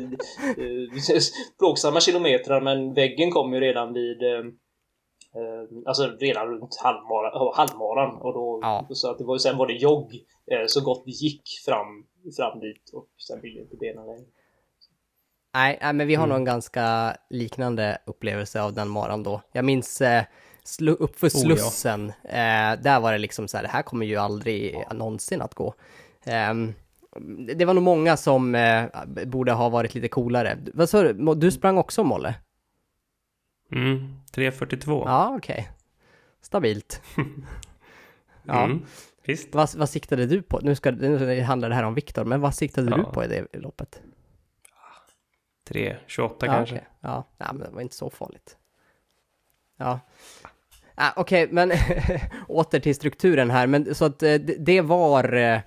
eh, 0.58 1.18
plågsamma 1.58 2.00
kilometrar 2.00 2.60
men 2.60 2.94
väggen 2.94 3.30
kom 3.30 3.54
ju 3.54 3.60
redan 3.60 3.92
vid 3.92 4.22
Eh, 4.22 4.44
alltså 5.86 6.16
redan 6.20 6.46
runt 6.46 6.76
halvmaran, 6.76 7.52
halvmaran 7.54 8.16
och 8.16 8.34
då 8.34 8.58
ja. 8.62 8.86
så 8.90 9.10
att 9.10 9.18
det 9.18 9.24
var 9.24 9.38
sen 9.38 9.56
var 9.56 9.66
det 9.66 9.72
jogg 9.72 10.14
eh, 10.50 10.66
så 10.66 10.84
gott 10.84 11.02
det 11.04 11.10
gick 11.10 11.42
fram, 11.64 12.06
fram 12.36 12.60
dit 12.60 12.90
och 12.92 13.08
sen 13.28 13.40
ville 13.40 13.60
inte 13.60 13.76
benen 13.76 14.06
längre. 14.06 14.24
Nej, 15.54 15.78
nej, 15.82 15.92
men 15.92 16.06
vi 16.06 16.14
har 16.14 16.24
mm. 16.24 16.28
nog 16.28 16.38
en 16.38 16.44
ganska 16.44 17.16
liknande 17.30 17.98
upplevelse 18.06 18.62
av 18.62 18.72
den 18.72 18.88
maran 18.88 19.22
då. 19.22 19.42
Jag 19.52 19.64
minns 19.64 20.00
eh, 20.00 20.24
slu, 20.64 20.92
uppför 20.92 21.28
Slussen, 21.28 22.08
oh, 22.08 22.14
ja. 22.22 22.72
eh, 22.72 22.80
där 22.82 23.00
var 23.00 23.12
det 23.12 23.18
liksom 23.18 23.48
så 23.48 23.56
här, 23.56 23.64
det 23.64 23.70
här 23.70 23.82
kommer 23.82 24.06
ju 24.06 24.16
aldrig 24.16 24.74
ja. 24.88 24.94
någonsin 24.94 25.42
att 25.42 25.54
gå. 25.54 25.74
Eh, 26.26 26.54
det 27.56 27.64
var 27.64 27.74
nog 27.74 27.82
många 27.82 28.16
som 28.16 28.54
eh, 28.54 28.84
borde 29.26 29.52
ha 29.52 29.68
varit 29.68 29.94
lite 29.94 30.08
coolare. 30.08 30.58
Vad 30.74 30.88
sa 30.88 31.02
du, 31.02 31.34
du 31.34 31.50
sprang 31.50 31.78
också 31.78 32.04
Molle? 32.04 32.34
Mm, 33.72 34.20
3.42. 34.32 35.02
Ja, 35.06 35.34
okej. 35.36 35.54
Okay. 35.54 35.64
Stabilt. 36.40 37.02
ja. 38.42 38.64
Mm, 38.64 38.86
visst. 39.24 39.54
Vad, 39.54 39.74
vad 39.74 39.88
siktade 39.88 40.26
du 40.26 40.42
på? 40.42 40.60
Nu, 40.62 40.74
ska, 40.74 40.90
nu 40.90 41.40
handlar 41.40 41.68
det 41.68 41.74
här 41.74 41.84
om 41.84 41.94
Viktor, 41.94 42.24
men 42.24 42.40
vad 42.40 42.54
siktade 42.54 42.90
ja. 42.90 42.96
du 42.96 43.04
på 43.04 43.24
i 43.24 43.28
det 43.28 43.58
loppet? 43.58 44.02
3.28 45.68 45.96
ja, 46.16 46.46
kanske. 46.46 46.74
Okay. 46.74 46.86
Ja, 47.00 47.24
ja, 47.38 47.52
men 47.52 47.58
det 47.58 47.70
var 47.70 47.80
inte 47.80 47.94
så 47.94 48.10
farligt. 48.10 48.56
Ja. 49.76 50.00
Ah, 50.94 51.12
Okej, 51.16 51.44
okay, 51.44 51.54
men 51.54 51.72
åter 52.48 52.80
till 52.80 52.94
strukturen 52.94 53.50
här, 53.50 53.66
men 53.66 53.94
så 53.94 54.04
att 54.04 54.22
eh, 54.22 54.34
det, 54.34 54.56
det 54.58 54.80
var... 54.80 55.32
Eh, 55.32 55.60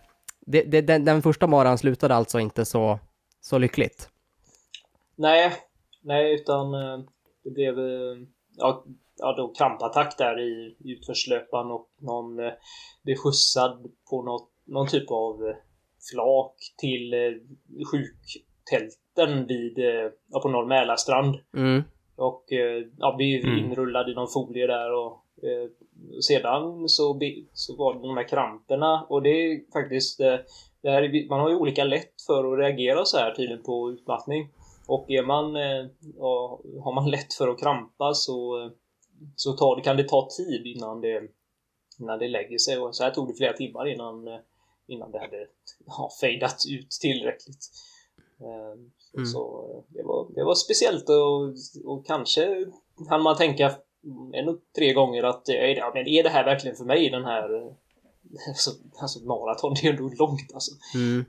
det, 0.48 0.62
det, 0.62 0.82
den, 0.82 1.06
den 1.06 1.22
första 1.22 1.48
maran 1.48 1.78
slutade 1.78 2.16
alltså 2.16 2.40
inte 2.40 2.66
så, 2.66 3.00
så 3.42 3.58
lyckligt? 3.58 4.10
Nej, 5.16 5.54
nej, 6.02 6.36
utan 6.36 6.74
eh, 6.74 7.00
det 7.46 7.52
blev 7.52 7.76
ja, 8.58 8.86
ja, 9.18 9.34
då 9.38 9.54
krampattack 9.54 10.18
där 10.18 10.40
i 10.40 10.76
utförslöpan 10.86 11.72
och 11.72 11.90
någon 12.02 12.40
eh, 12.40 12.52
blev 13.04 13.16
skjutsad 13.16 13.92
på 14.10 14.22
något, 14.22 14.50
någon 14.66 14.88
typ 14.88 15.12
av 15.12 15.54
flak 16.12 16.56
till 16.78 17.14
eh, 17.14 17.32
sjuktälten 17.92 19.48
vid, 19.48 19.78
eh, 19.80 20.12
ja, 20.32 20.40
på 20.42 20.50
Norr 20.50 20.66
Mälarstrand. 20.66 21.36
Mm. 21.58 21.84
Och 22.16 22.52
eh, 22.54 22.84
ja, 22.98 23.16
vi 23.18 23.42
Mm. 23.44 23.58
inrullade 23.66 24.12
i 24.12 24.16
någon 24.16 24.28
folie 24.34 24.68
där 24.68 24.94
och 24.94 25.14
eh, 25.44 25.70
sedan 26.22 26.90
så, 26.90 27.20
så 27.54 27.76
var 27.76 27.94
det 27.94 28.00
de 28.08 28.18
här 28.18 28.28
kramperna 28.28 29.04
och 29.10 29.22
det 29.22 29.30
är 29.30 29.72
faktiskt 29.74 30.20
eh, 30.20 30.36
det 30.82 30.90
här, 30.90 31.02
är- 31.04 31.30
man 31.30 31.40
har 31.40 31.50
ju 31.50 31.56
olika 31.56 31.84
lätt 31.84 32.22
för 32.28 32.54
att 32.54 32.60
reagera 32.60 33.06
så 33.06 33.18
här 33.18 33.32
tydligen 33.34 33.64
på 33.64 33.92
utmattning. 33.92 34.50
Och 34.88 35.06
är 35.10 35.24
man, 35.24 35.56
eh, 35.56 35.86
ja, 36.18 36.62
har 36.84 36.94
man 36.94 37.10
lätt 37.12 37.34
för 37.34 37.48
att 37.48 37.60
krampa 37.60 38.14
så, 38.14 38.64
eh, 38.64 38.72
så 39.36 39.54
tar, 39.54 39.84
kan 39.84 39.98
det 39.98 40.08
ta 40.08 40.30
tid 40.38 40.66
innan 40.66 41.02
det, 41.02 41.22
innan 42.00 42.20
det 42.20 42.28
lägger 42.28 42.58
sig. 42.58 42.78
Och 42.78 42.96
så 42.96 43.04
här 43.04 43.12
tog 43.12 43.28
det 43.28 43.36
flera 43.36 43.54
timmar 43.54 43.88
innan, 43.88 44.28
eh, 44.28 44.40
innan 44.88 45.12
det 45.12 45.20
hade 45.20 45.48
ja, 45.86 46.10
fejdat 46.22 46.64
ut 46.70 46.92
tillräckligt. 46.92 47.72
Eh, 48.40 48.80
Mm. 49.18 49.26
Så 49.26 49.66
det 49.90 50.04
var, 50.04 50.28
det 50.36 50.44
var 50.44 50.56
speciellt 50.56 51.10
och, 51.10 51.54
och 51.86 52.06
kanske 52.06 52.66
hann 53.10 53.22
man 53.22 53.36
tänka 53.36 53.76
en 54.34 54.50
och 54.50 54.60
tre 54.76 54.94
gånger 54.94 55.24
att 55.24 55.44
ja, 55.78 55.92
men 55.94 56.08
är 56.08 56.24
det 56.24 56.30
här 56.30 56.46
verkligen 56.46 56.78
för 56.78 56.86
mig 56.86 57.10
den 57.10 57.26
här 57.26 57.50
alltså, 58.48 58.72
alltså 59.02 59.20
maraton, 59.20 59.74
det 59.74 59.88
är 59.88 59.92
ändå 59.92 60.10
långt 60.20 60.54
alltså. 60.54 60.72
Mm. 60.96 61.26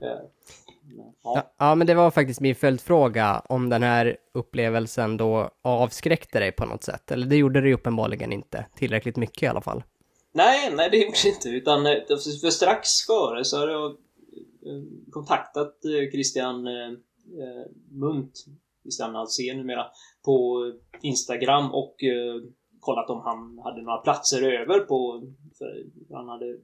Ja, 1.23 1.53
Ja. 1.57 1.75
men 1.75 1.87
det 1.87 1.93
var 1.93 2.11
faktiskt 2.11 2.41
min 2.41 2.55
följdfråga 2.55 3.41
om 3.49 3.69
den 3.69 3.83
här 3.83 4.17
upplevelsen 4.33 5.17
då 5.17 5.49
avskräckte 5.61 6.39
dig 6.39 6.51
på 6.51 6.65
något 6.65 6.83
sätt. 6.83 7.11
Eller 7.11 7.25
det 7.27 7.35
gjorde 7.35 7.61
det 7.61 7.67
ju 7.67 7.73
uppenbarligen 7.73 8.31
inte. 8.31 8.65
Tillräckligt 8.75 9.15
mycket 9.17 9.43
i 9.43 9.47
alla 9.47 9.61
fall. 9.61 9.83
Nej, 10.31 10.73
nej 10.75 10.89
det 10.89 10.97
gjorde 10.97 11.17
det 11.23 11.29
inte. 11.29 11.49
Utan 11.49 11.85
eh, 11.85 11.93
för 12.41 12.49
strax 12.49 12.89
före 13.07 13.43
så 13.45 13.57
hade 13.59 13.71
jag 13.71 13.91
eh, 13.91 14.83
kontaktat 15.11 15.85
eh, 15.85 16.11
Christian 16.11 16.67
Munt, 17.91 18.45
Christian 18.83 19.15
Alsén 19.15 19.57
numera, 19.57 19.85
på 20.25 20.65
Instagram 21.01 21.71
och 21.73 21.95
kollat 22.79 23.09
om 23.09 23.21
han 23.21 23.59
hade 23.63 23.81
några 23.81 23.97
platser 23.97 24.41
över 24.41 24.79
på... 24.79 25.23
För 25.57 25.85
han 26.15 26.27
hade 26.27 26.57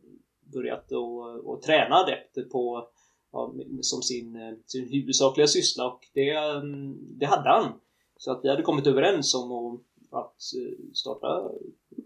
börjat 0.53 0.91
att 0.91 1.47
att 1.47 1.61
träna 1.61 1.95
adepter 1.95 2.43
på 2.43 2.87
ja, 3.33 3.53
som 3.81 4.01
sin, 4.01 4.35
eh, 4.35 4.53
sin 4.65 4.87
huvudsakliga 4.89 5.47
syssla 5.47 5.87
och 5.87 5.99
det, 6.13 6.29
mm, 6.29 6.97
det 7.19 7.25
hade 7.25 7.49
han. 7.49 7.71
Så 8.17 8.31
att 8.31 8.39
vi 8.43 8.49
hade 8.49 8.61
kommit 8.61 8.87
överens 8.87 9.35
om 9.35 9.51
att, 9.51 9.81
att 10.11 10.35
eh, 10.57 10.93
starta 10.93 11.51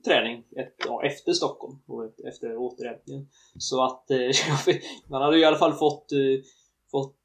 träning 0.05 0.43
ett, 0.55 0.75
ja, 0.85 1.03
efter 1.03 1.33
Stockholm 1.33 1.77
och 1.85 2.05
ett, 2.05 2.19
efter 2.19 2.57
återhämtningen. 2.57 3.27
Så 3.57 3.83
att 3.83 4.11
eh, 4.11 4.29
man 5.09 5.21
hade 5.21 5.39
i 5.39 5.45
alla 5.45 5.57
fall 5.57 5.73
fått, 5.73 6.11
fått 6.91 7.15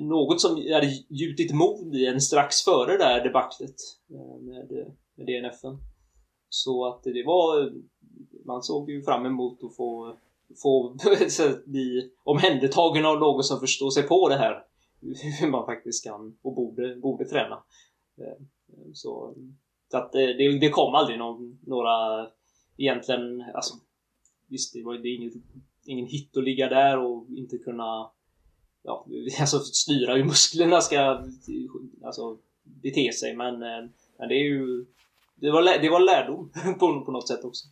något 0.00 0.40
som 0.40 0.50
hade 0.50 1.04
gjutit 1.08 1.52
mod 1.54 1.94
i 1.94 2.06
en 2.06 2.20
strax 2.20 2.62
före 2.64 2.96
det 2.96 3.04
här 3.04 3.24
debaclet 3.24 3.74
med, 4.40 4.70
med 5.14 5.26
DNFen. 5.26 5.78
Så 6.48 6.86
att 6.86 7.02
det 7.02 7.24
var, 7.26 7.72
man 8.44 8.62
såg 8.62 8.90
ju 8.90 9.02
fram 9.02 9.26
emot 9.26 9.64
att 9.64 9.76
få, 9.76 10.16
få 10.62 10.96
bli 11.66 12.10
omhändertagen 12.24 13.06
av 13.06 13.20
någon 13.20 13.44
som 13.44 13.60
förstår 13.60 13.90
sig 13.90 14.02
på 14.02 14.28
det 14.28 14.36
här. 14.36 14.64
Hur 15.40 15.50
man 15.50 15.66
faktiskt 15.66 16.04
kan 16.04 16.38
och 16.42 16.54
borde, 16.54 16.96
borde 16.96 17.24
träna. 17.24 17.62
Så, 18.94 19.34
så 19.90 19.96
att 19.96 20.12
det, 20.12 20.58
det 20.58 20.70
kom 20.70 20.94
aldrig 20.94 21.18
någon, 21.18 21.58
några 21.66 22.26
egentligen, 22.76 23.44
alltså 23.54 23.74
visst 24.48 24.74
det 24.74 24.82
var 24.82 24.98
det 24.98 25.08
inget, 25.08 25.32
ingen 25.84 26.06
hit 26.06 26.36
att 26.36 26.44
ligga 26.44 26.68
där 26.68 26.98
och 26.98 27.26
inte 27.30 27.58
kunna 27.58 28.10
ja, 28.82 29.06
alltså 29.40 29.58
styra 29.58 30.14
hur 30.14 30.24
musklerna 30.24 30.80
ska 30.80 31.24
alltså, 32.04 32.38
bete 32.62 33.12
sig 33.12 33.36
men, 33.36 33.54
eh, 33.54 33.90
men 34.18 34.28
det 34.28 34.34
är 34.34 34.44
ju 34.44 34.86
det 35.34 35.50
var, 35.50 35.82
det 35.82 35.90
var 35.90 36.00
lärdom 36.00 36.52
på, 36.78 37.04
på 37.04 37.12
något 37.12 37.28
sätt 37.28 37.44
också. 37.44 37.66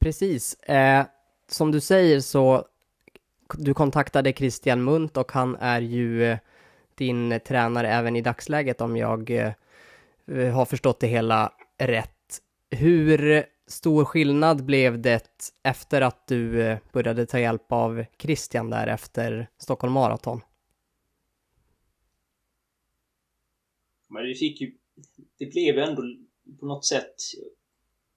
Precis. 0.00 0.54
Eh, 0.54 1.06
som 1.48 1.72
du 1.72 1.80
säger 1.80 2.20
så 2.20 2.66
du 3.58 3.74
kontaktade 3.74 4.32
Christian 4.32 4.84
Munt 4.84 5.16
och 5.16 5.32
han 5.32 5.56
är 5.56 5.80
ju 5.80 6.24
eh, 6.24 6.38
din 6.94 7.40
tränare 7.46 7.88
även 7.88 8.16
i 8.16 8.22
dagsläget 8.22 8.80
om 8.80 8.96
jag 8.96 9.30
eh, 9.30 9.52
eh, 10.26 10.54
har 10.54 10.64
förstått 10.64 11.00
det 11.00 11.06
hela 11.06 11.52
rätt. 11.78 12.42
Hur 12.70 13.44
stor 13.66 14.04
skillnad 14.04 14.64
blev 14.64 15.00
det 15.00 15.42
efter 15.62 16.00
att 16.00 16.26
du 16.26 16.62
eh, 16.62 16.78
började 16.92 17.26
ta 17.26 17.40
hjälp 17.40 17.72
av 17.72 18.04
Christian 18.18 18.70
där 18.70 18.86
efter 18.86 19.48
Stockholm 19.58 19.92
Marathon? 19.92 20.40
Men 24.08 24.22
vi 24.22 24.34
fick 24.34 24.60
ju... 24.60 24.74
Det 25.38 25.46
blev 25.46 25.78
ändå 25.78 26.02
på 26.60 26.66
något 26.66 26.84
sätt... 26.84 27.14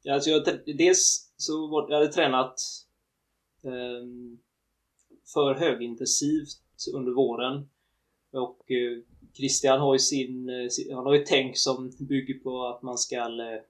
Alltså 0.10 0.30
jag, 0.30 0.44
dels 0.78 1.33
så 1.44 1.68
var, 1.68 1.90
jag 1.90 1.98
hade 1.98 2.14
tränat 2.14 2.56
ehm, 3.64 4.38
för 5.34 5.54
högintensivt 5.54 6.58
under 6.94 7.12
våren. 7.12 7.70
Och 8.32 8.72
eh, 8.72 9.00
Christian 9.34 9.80
har 9.80 9.94
ju 9.94 10.00
sin, 10.00 10.50
eh. 10.50 10.96
Han 10.96 11.06
har 11.06 11.14
ju 11.14 11.24
tänk 11.26 11.58
som 11.58 11.92
bygger 12.00 12.34
på 12.34 12.66
att 12.66 12.82
man 12.82 12.98
ska... 12.98 13.18
Eh, 13.18 13.62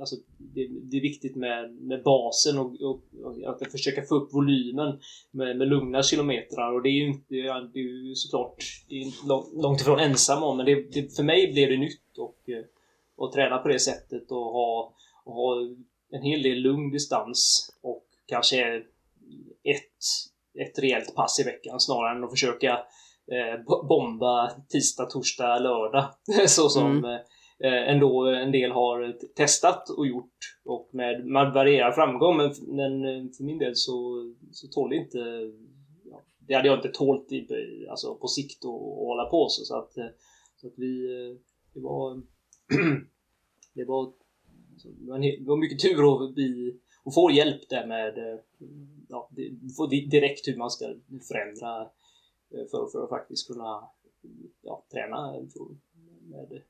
alltså 0.00 0.16
det, 0.38 0.68
det 0.82 0.96
är 0.96 1.00
viktigt 1.00 1.36
med, 1.36 1.74
med 1.74 2.02
basen 2.02 2.58
och, 2.58 2.80
och, 2.80 3.02
och 3.24 3.62
att 3.62 3.72
försöka 3.72 4.02
få 4.02 4.14
upp 4.14 4.34
volymen 4.34 4.98
med, 5.30 5.56
med 5.56 5.68
lugna 5.68 6.02
kilometrar 6.02 6.72
och 6.72 6.82
det 6.82 6.88
är 6.88 6.92
ju 6.92 7.06
inte, 7.06 7.34
det 7.72 7.78
är 7.78 8.06
ju 8.06 8.14
såklart 8.14 8.64
det 8.88 8.94
är 8.94 9.00
inte 9.00 9.26
långt, 9.54 9.80
ifrån 9.80 10.00
ensam 10.00 10.42
om 10.42 10.56
men 10.56 10.66
det, 10.66 10.74
det, 10.92 11.16
för 11.16 11.22
mig 11.22 11.52
blev 11.52 11.68
det 11.68 11.76
nytt 11.76 12.18
och, 12.18 12.48
eh, 12.48 12.64
och 13.16 13.32
träna 13.32 13.58
på 13.58 13.68
det 13.68 13.78
sättet 13.78 14.30
och 14.30 14.44
ha, 14.52 14.94
och 15.24 15.34
ha 15.34 15.54
en 16.16 16.22
hel 16.22 16.42
del 16.42 16.58
lugn 16.58 16.90
distans 16.90 17.70
och 17.82 18.04
kanske 18.26 18.76
ett, 19.64 19.98
ett 20.60 20.78
rejält 20.78 21.14
pass 21.14 21.40
i 21.40 21.44
veckan 21.44 21.80
snarare 21.80 22.16
än 22.16 22.24
att 22.24 22.30
försöka 22.30 22.72
eh, 23.32 23.64
bo- 23.66 23.86
bomba 23.86 24.50
tisdag, 24.68 25.06
torsdag, 25.06 25.58
lördag 25.58 26.04
så 26.48 26.68
som 26.68 26.90
Mm. 27.04 27.20
eh, 27.64 27.90
ändå 27.94 28.26
en 28.26 28.52
del 28.52 28.70
har 28.72 29.12
testat 29.36 29.90
och 29.90 30.06
gjort 30.06 30.38
och 30.64 30.88
med, 30.92 31.26
med 31.26 31.52
varierad 31.52 31.94
framgång 31.94 32.36
men, 32.36 32.54
men 32.66 32.92
eh, 33.04 33.30
för 33.36 33.44
min 33.44 33.58
del 33.58 33.76
så, 33.76 33.94
så 34.52 34.68
tål 34.68 34.90
det 34.90 34.96
inte 34.96 35.18
ja, 36.04 36.22
det 36.38 36.54
hade 36.54 36.68
jag 36.68 36.78
inte 36.78 36.88
tålt 36.88 37.32
i, 37.32 37.46
alltså 37.90 38.14
på 38.14 38.28
sikt 38.28 38.64
att, 38.64 38.70
att 38.70 39.06
hålla 39.08 39.24
på 39.24 39.46
så, 39.48 39.64
så 39.64 39.78
att, 39.78 39.96
eh, 39.96 40.06
så 40.56 40.66
att 40.66 40.72
vi 40.76 41.04
eh, 41.04 41.36
det 41.74 41.80
var 41.80 42.14
det 43.74 43.84
var 43.84 44.12
det 44.82 45.36
det 45.38 45.44
var 45.44 45.56
mycket 45.56 45.80
tur 45.80 46.24
att 46.24 46.36
vi 46.36 46.80
och 47.04 47.14
få 47.14 47.30
hjälp 47.30 47.68
där 47.68 47.86
med 47.86 48.18
eh, 48.18 48.40
ja, 49.08 49.30
direkt 50.10 50.48
hur 50.48 50.56
man 50.56 50.70
ska 50.70 50.94
förändra 51.28 51.82
eh, 52.50 52.66
för, 52.70 52.86
för 52.92 53.04
att 53.04 53.08
faktiskt 53.08 53.46
kunna 53.46 53.88
ja, 54.62 54.84
träna 54.92 55.32
med, 56.22 56.62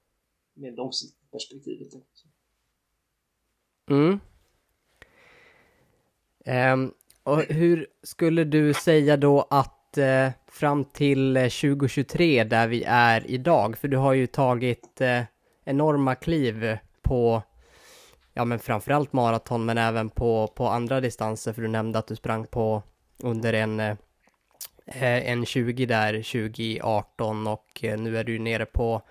med 0.55 0.77
långsiktigt 0.77 1.31
perspektiv. 1.31 1.91
Mm. 3.91 4.21
Ehm, 6.45 6.93
och 7.23 7.43
hur 7.43 7.87
skulle 8.03 8.45
du 8.45 8.75
säga 8.75 9.17
då 9.17 9.47
att 9.51 9.99
eh, 9.99 10.31
fram 10.47 10.85
till 10.85 11.37
eh, 11.37 11.43
2023 11.43 12.45
där 12.45 12.69
vi 12.69 12.85
är 12.87 13.31
idag, 13.31 13.79
för 13.79 13.89
du 13.89 13.97
har 13.97 14.13
ju 14.13 14.27
tagit 14.27 15.01
eh, 15.01 15.23
enorma 15.65 16.15
kliv 16.15 16.79
på, 17.03 17.43
ja 18.35 18.45
men 18.45 18.59
framförallt 18.59 19.13
maraton 19.13 19.65
men 19.65 19.79
även 19.79 20.11
på, 20.11 20.47
på 20.47 20.69
andra 20.69 21.01
distanser, 21.01 21.53
för 21.53 21.63
du 21.63 21.69
nämnde 21.69 21.99
att 21.99 22.07
du 22.07 22.17
sprang 22.17 22.47
på 22.47 22.83
under 23.23 23.53
en, 23.53 23.81
eh, 23.81 23.97
en 25.31 25.47
20 25.47 25.87
där 25.87 26.13
2018 26.13 27.47
och 27.47 27.85
eh, 27.85 27.99
nu 27.99 28.19
är 28.19 28.25
du 28.25 28.39
nere 28.39 28.67
på 28.67 29.03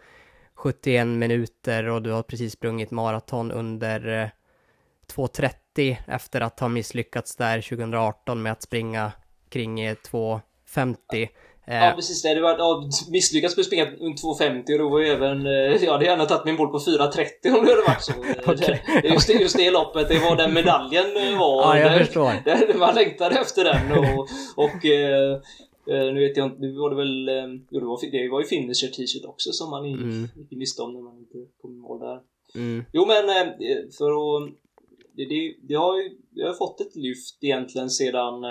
71 0.53 1.07
minuter 1.07 1.89
och 1.89 2.01
du 2.01 2.11
har 2.11 2.24
precis 2.24 2.53
sprungit 2.53 2.91
maraton 2.91 3.51
under 3.51 4.21
eh, 4.21 4.30
2.30 5.07 5.97
efter 6.07 6.41
att 6.41 6.59
ha 6.59 6.67
misslyckats 6.67 7.36
där 7.36 7.61
2018 7.61 8.41
med 8.41 8.51
att 8.51 8.61
springa 8.61 9.11
kring 9.49 9.82
eh, 9.82 9.95
2.50. 9.95 11.30
Ja 11.66 11.89
Eh, 11.89 11.95
precis 11.95 12.22
det. 12.22 12.34
det 12.34 12.41
var, 12.41 12.57
ja, 12.57 12.84
misslyckats 13.11 13.57
med 13.57 13.66
springa 13.66 13.86
under 13.86 14.18
2.50 14.18 14.74
och 14.74 14.80
då 14.80 14.89
var 14.89 14.99
ju 14.99 15.07
även... 15.07 15.45
eh, 15.45 15.51
Ja, 15.53 15.78
det 15.80 15.91
hade 15.91 16.05
gärna 16.05 16.26
tagit 16.26 16.45
min 16.45 16.55
mål 16.55 16.68
på 16.68 16.80
4.30 16.80 17.59
om 17.59 17.66
det 17.66 17.72
hade 17.72 17.82
varit 17.88 18.03
så. 18.03 18.11
Eh, 18.74 19.01
det, 19.01 19.07
just, 19.09 19.28
det, 19.28 19.34
just 19.34 19.57
det 19.57 19.72
loppet, 19.72 20.07
det 20.09 20.20
var 20.20 20.36
den 20.36 20.53
medaljen 20.53 21.05
var. 21.39 21.61
ja, 21.78 21.80
jag 21.80 21.91
det, 21.91 22.05
förstår. 22.05 22.32
det, 22.45 22.78
man 22.80 22.95
längtade 22.95 23.36
efter 23.36 23.64
den 23.64 23.91
och... 23.99 24.28
och 24.66 24.86
eh, 24.86 25.39
nu 26.14 26.20
vet 26.28 26.38
jag 26.38 26.45
inte, 26.47 26.61
nu 26.61 26.72
var 26.78 26.89
det 26.89 26.95
väl... 26.95 27.30
Jo, 27.72 27.80
det 27.80 27.86
var, 27.86 28.11
det 28.11 28.30
var 28.32 28.39
ju 28.39 28.45
finisher 28.45 28.88
t-shirt 28.88 29.26
också 29.26 29.51
som 29.51 29.70
man 29.70 29.86
gick, 29.89 30.01
Mm. 30.01 30.28
gick 30.49 30.59
miste 30.59 30.82
om 30.82 30.93
när 30.93 31.01
man 31.01 31.18
inte 31.18 31.38
kom 31.61 31.72
i 31.72 31.76
mål 31.78 31.99
där. 31.99 32.20
Mm, 32.55 32.86
Jo 32.93 33.05
men 33.05 33.24
för 33.97 34.11
att... 34.11 34.49
det, 35.16 35.26
det, 35.26 35.55
det 35.68 35.74
har 35.76 35.97
ju 35.97 36.09
jag 36.34 36.47
har 36.47 36.53
fått 36.53 36.82
ett 36.82 36.95
lyft 36.95 37.38
egentligen 37.43 37.89
sedan 37.89 38.41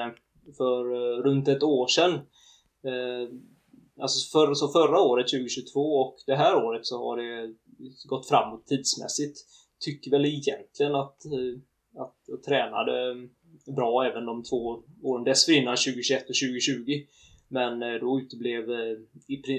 för 0.56 0.84
runt 1.22 1.48
ett 1.48 1.62
år 1.62 1.86
sedan. 1.86 2.12
Eh, 2.84 3.28
alltså 4.00 4.38
för, 4.38 4.54
så 4.54 4.68
förra 4.68 5.00
året 5.00 5.28
2022 5.28 5.80
och 5.80 6.16
det 6.26 6.36
här 6.36 6.64
året 6.64 6.86
så 6.86 6.98
har 6.98 7.16
det 7.16 7.54
gått 8.08 8.28
framåt 8.28 8.66
tidsmässigt. 8.66 9.38
Tycker 9.84 10.10
väl 10.10 10.24
egentligen 10.24 10.94
att, 10.94 11.24
eh, 11.24 12.02
att 12.02 12.16
jag 12.26 12.42
tränade 12.42 13.28
bra 13.76 14.04
även 14.04 14.26
de 14.26 14.42
två 14.42 14.82
åren 15.02 15.24
dessförinnan, 15.24 15.76
2021 15.76 16.20
och 16.20 16.34
2020. 16.34 17.06
Men 17.48 17.82
eh, 17.82 18.00
då 18.00 18.20
uteblev 18.20 18.64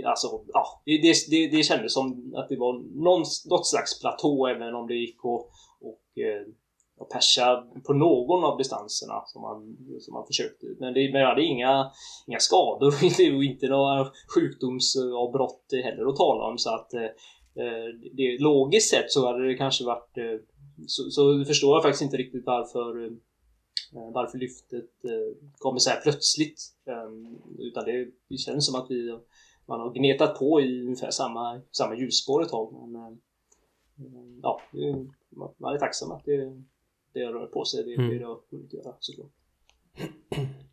alltså, 0.05 0.27
ja, 0.53 0.81
det, 0.85 1.13
det, 1.29 1.47
det 1.47 1.63
kändes 1.63 1.93
som 1.93 2.33
att 2.35 2.49
det 2.49 2.55
var 2.55 2.73
någon, 3.03 3.23
något 3.49 3.67
slags 3.67 4.01
platå 4.01 4.47
även 4.47 4.75
om 4.75 4.87
det 4.87 4.95
gick 4.95 5.17
att 5.17 5.49
och, 5.81 6.17
och 7.03 7.11
persa 7.11 7.63
på 7.87 7.93
någon 7.93 8.43
av 8.43 8.57
distanserna 8.57 9.23
som 9.25 9.41
man, 9.41 9.77
som 9.99 10.13
man 10.13 10.27
försökte. 10.27 10.65
Men, 10.79 10.93
det, 10.93 11.11
men 11.11 11.21
jag 11.21 11.27
hade 11.27 11.43
inga, 11.43 11.91
inga 12.27 12.39
skador 12.39 12.93
och 13.37 13.43
inte 13.43 13.67
några 13.67 14.11
sjukdomsavbrott 14.35 15.65
heller 15.83 16.09
att 16.09 16.15
tala 16.15 16.43
om 16.43 16.57
så 16.57 16.75
att 16.75 16.93
eh, 16.93 17.11
eh, 17.63 17.87
det, 18.13 18.37
logiskt 18.39 18.89
sett 18.89 19.11
så 19.11 19.27
hade 19.27 19.47
det 19.47 19.55
kanske 19.55 19.85
varit 19.85 20.17
eh, 20.17 20.39
så, 20.87 21.03
så 21.09 21.45
förstår 21.45 21.75
jag 21.75 21.83
faktiskt 21.83 22.03
inte 22.03 22.17
riktigt 22.17 22.45
varför 22.45 23.09
Eh, 23.95 24.11
varför 24.13 24.37
lyftet 24.37 25.05
eh, 25.05 25.47
kommer 25.57 25.79
så 25.79 25.89
här 25.89 26.01
plötsligt. 26.01 26.61
Utan 27.59 27.85
det, 27.85 28.07
det 28.29 28.37
känns 28.37 28.65
som 28.65 28.81
att 28.81 28.91
vi 28.91 29.19
man 29.65 29.79
har 29.79 29.93
gnetat 29.93 30.39
på 30.39 30.61
i 30.61 30.81
ungefär 30.81 31.11
samma, 31.11 31.61
samma 31.71 31.95
ljusspår 31.95 32.43
ett 32.43 32.49
tag. 32.49 32.89
Men, 32.89 33.21
ja, 34.41 34.61
man 35.57 35.73
är 35.75 35.79
tacksam 35.79 36.11
att 36.11 36.25
det, 36.25 36.63
det 37.13 37.19
rör 37.19 37.45
på 37.45 37.65
sig. 37.65 37.83
Det, 37.83 37.95
mm. 37.95 38.17
det 38.17 38.25
har 38.25 38.39
hunnit 38.51 38.73
göra 38.73 38.95
såklart. 38.99 39.31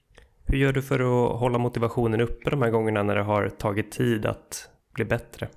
Hur 0.47 0.59
gör 0.59 0.72
du 0.72 0.82
för 0.82 1.01
att 1.01 1.41
hålla 1.41 1.59
motivationen 1.59 2.20
uppe 2.20 2.51
de 2.51 2.62
här 2.62 2.70
gångerna 2.70 3.03
när 3.03 3.14
det 3.14 3.22
har 3.22 3.49
tagit 3.49 3.93
tid 3.93 4.26
att 4.26 4.70
bli 4.95 5.05
bättre? 5.05 5.49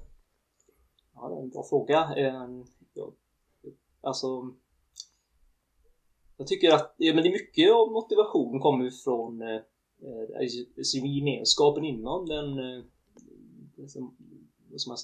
Ja, 1.15 1.29
det 1.29 1.35
är 1.35 1.41
en 1.41 1.49
bra 1.49 1.63
fråga. 1.69 1.99
Ehm, 2.03 2.65
alltså, 4.01 4.27
jag 6.37 6.47
tycker 6.47 6.73
att 6.75 6.95
ja, 6.97 7.13
men 7.13 7.23
det 7.23 7.29
är 7.29 7.31
mycket 7.31 7.73
av 7.73 7.91
motivation 7.91 8.59
kommer 8.59 8.89
från 9.03 9.41
eh, 9.41 9.61
alltså 10.81 10.97
gemenskapen 10.97 11.83
inom 11.83 12.25
den 12.25 12.59
eh, 12.59 12.83
liksom, 13.77 14.15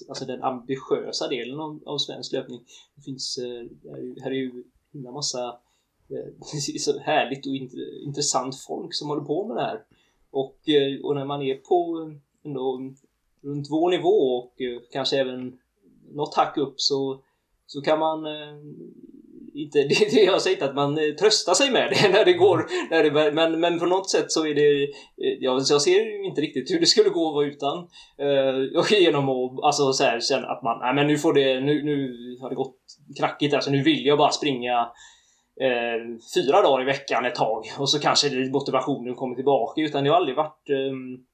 alltså 0.08 0.24
den 0.24 0.42
ambitiösa 0.42 1.28
delen 1.28 1.60
av, 1.60 1.82
av 1.86 1.98
svensk 1.98 2.32
löpning. 2.32 2.60
Det 2.94 3.02
finns, 3.02 3.38
eh, 3.38 3.66
här 4.22 4.30
är 4.30 4.34
ju 4.34 4.64
en 4.92 5.02
massa 5.02 5.48
eh, 5.48 5.54
Eh, 6.10 6.78
så 6.78 6.98
härligt 6.98 7.46
och 7.46 7.54
intressant 8.06 8.56
folk 8.56 8.94
som 8.94 9.08
håller 9.08 9.22
på 9.22 9.46
med 9.46 9.56
det 9.56 9.62
här. 9.62 9.80
Och, 10.30 10.68
eh, 10.68 11.00
och 11.04 11.14
när 11.14 11.24
man 11.24 11.42
är 11.42 11.54
på 11.54 12.06
eh, 12.08 12.48
ändå 12.48 12.80
runt 13.42 13.66
vår 13.70 13.90
nivå 13.90 14.08
och 14.08 14.54
kanske 14.92 15.20
även 15.20 15.58
något 16.12 16.34
hack 16.34 16.56
upp 16.56 16.74
så, 16.76 17.20
så 17.66 17.80
kan 17.80 17.98
man 17.98 18.18
inte, 19.54 19.78
det, 19.88 20.10
det, 20.10 20.22
jag 20.22 20.42
säger 20.42 20.56
inte 20.56 20.68
att 20.68 20.74
man 20.74 20.98
tröstar 21.20 21.54
sig 21.54 21.70
med 21.70 21.90
det 21.90 22.08
när 22.12 22.24
det 22.24 22.32
går, 22.32 22.66
när 22.90 23.02
det, 23.02 23.32
men, 23.32 23.60
men 23.60 23.78
på 23.78 23.86
något 23.86 24.10
sätt 24.10 24.32
så 24.32 24.46
är 24.46 24.54
det, 24.54 24.88
jag, 25.16 25.62
jag 25.70 25.82
ser 25.82 26.24
inte 26.24 26.40
riktigt 26.40 26.70
hur 26.70 26.80
det 26.80 26.86
skulle 26.86 27.10
gå 27.10 27.28
att 27.28 27.34
vara 27.34 27.46
utan. 27.46 27.78
och 28.76 28.92
genom 28.92 29.28
att 29.28 29.64
alltså, 29.64 29.92
så 29.92 30.04
här, 30.04 30.20
känna 30.20 30.46
att 30.46 30.62
man, 30.62 30.78
nej 30.78 30.94
men 30.94 31.06
nu 31.06 31.18
får 31.18 31.32
det, 31.32 31.60
nu, 31.60 31.82
nu 31.82 32.36
har 32.40 32.48
det 32.48 32.56
gått 32.56 32.76
knackigt 33.16 33.54
alltså 33.54 33.70
nu 33.70 33.82
vill 33.82 34.06
jag 34.06 34.18
bara 34.18 34.30
springa 34.30 34.88
uh, 35.60 36.18
fyra 36.34 36.62
dagar 36.62 36.82
i 36.82 36.84
veckan 36.84 37.24
ett 37.24 37.34
tag 37.34 37.64
och 37.78 37.90
så 37.90 37.98
kanske 37.98 38.50
motivationen 38.50 39.14
kommer 39.14 39.34
tillbaka 39.34 39.80
utan 39.80 40.04
det 40.04 40.10
har 40.10 40.16
aldrig 40.16 40.36
varit, 40.36 40.70
um, 40.70 41.26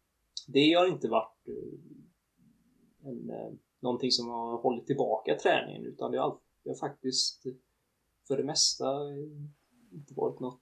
det 0.46 0.72
har 0.72 0.86
inte 0.86 1.08
varit 1.08 1.48
uh, 1.48 3.10
en, 3.10 3.58
någonting 3.82 4.10
som 4.10 4.28
har 4.28 4.62
hållit 4.62 4.86
tillbaka 4.86 5.34
träningen 5.34 5.86
utan 5.86 6.10
det 6.10 6.18
har, 6.18 6.24
alltid, 6.24 6.42
det 6.64 6.70
har 6.70 6.76
faktiskt 6.76 7.46
för 8.28 8.36
det 8.36 8.44
mesta 8.44 8.86
inte 9.92 10.14
varit 10.14 10.40
något, 10.40 10.60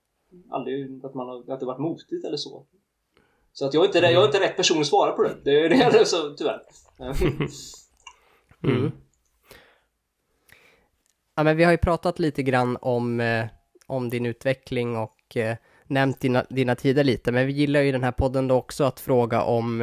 aldrig 0.49 1.05
att, 1.05 1.13
man 1.13 1.27
har, 1.27 1.53
att 1.53 1.59
det 1.59 1.65
varit 1.65 1.79
motigt 1.79 2.25
eller 2.25 2.37
så. 2.37 2.65
Så 3.53 3.65
att 3.65 3.73
jag 3.73 3.83
är 3.83 3.85
inte, 3.85 3.97
jag 3.97 4.21
är 4.21 4.25
inte 4.25 4.39
rätt 4.39 4.57
person 4.57 4.79
att 4.79 4.87
svara 4.87 5.11
på 5.11 5.23
det. 5.23 5.35
Det, 5.43 5.67
det 5.67 5.75
är 5.75 6.03
så 6.03 6.33
tyvärr. 6.33 6.61
mm. 8.63 8.91
Ja, 11.35 11.43
men 11.43 11.57
vi 11.57 11.63
har 11.63 11.71
ju 11.71 11.77
pratat 11.77 12.19
lite 12.19 12.43
grann 12.43 12.77
om, 12.81 13.19
eh, 13.19 13.45
om 13.87 14.09
din 14.09 14.25
utveckling 14.25 14.97
och 14.97 15.37
eh, 15.37 15.57
nämnt 15.87 16.19
dina, 16.19 16.45
dina 16.49 16.75
tider 16.75 17.03
lite, 17.03 17.31
men 17.31 17.47
vi 17.47 17.53
gillar 17.53 17.81
ju 17.81 17.91
den 17.91 18.03
här 18.03 18.11
podden 18.11 18.47
då 18.47 18.55
också 18.55 18.83
att 18.83 18.99
fråga 18.99 19.43
om 19.43 19.81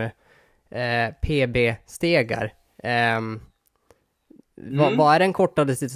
eh, 0.70 1.09
PB-stegar. 1.22 2.55
Eh, 2.78 3.20
Mm. 4.57 4.78
Vad, 4.78 4.96
vad, 4.96 5.14
är 5.14 5.18
den 5.18 5.32
kortaste, 5.32 5.88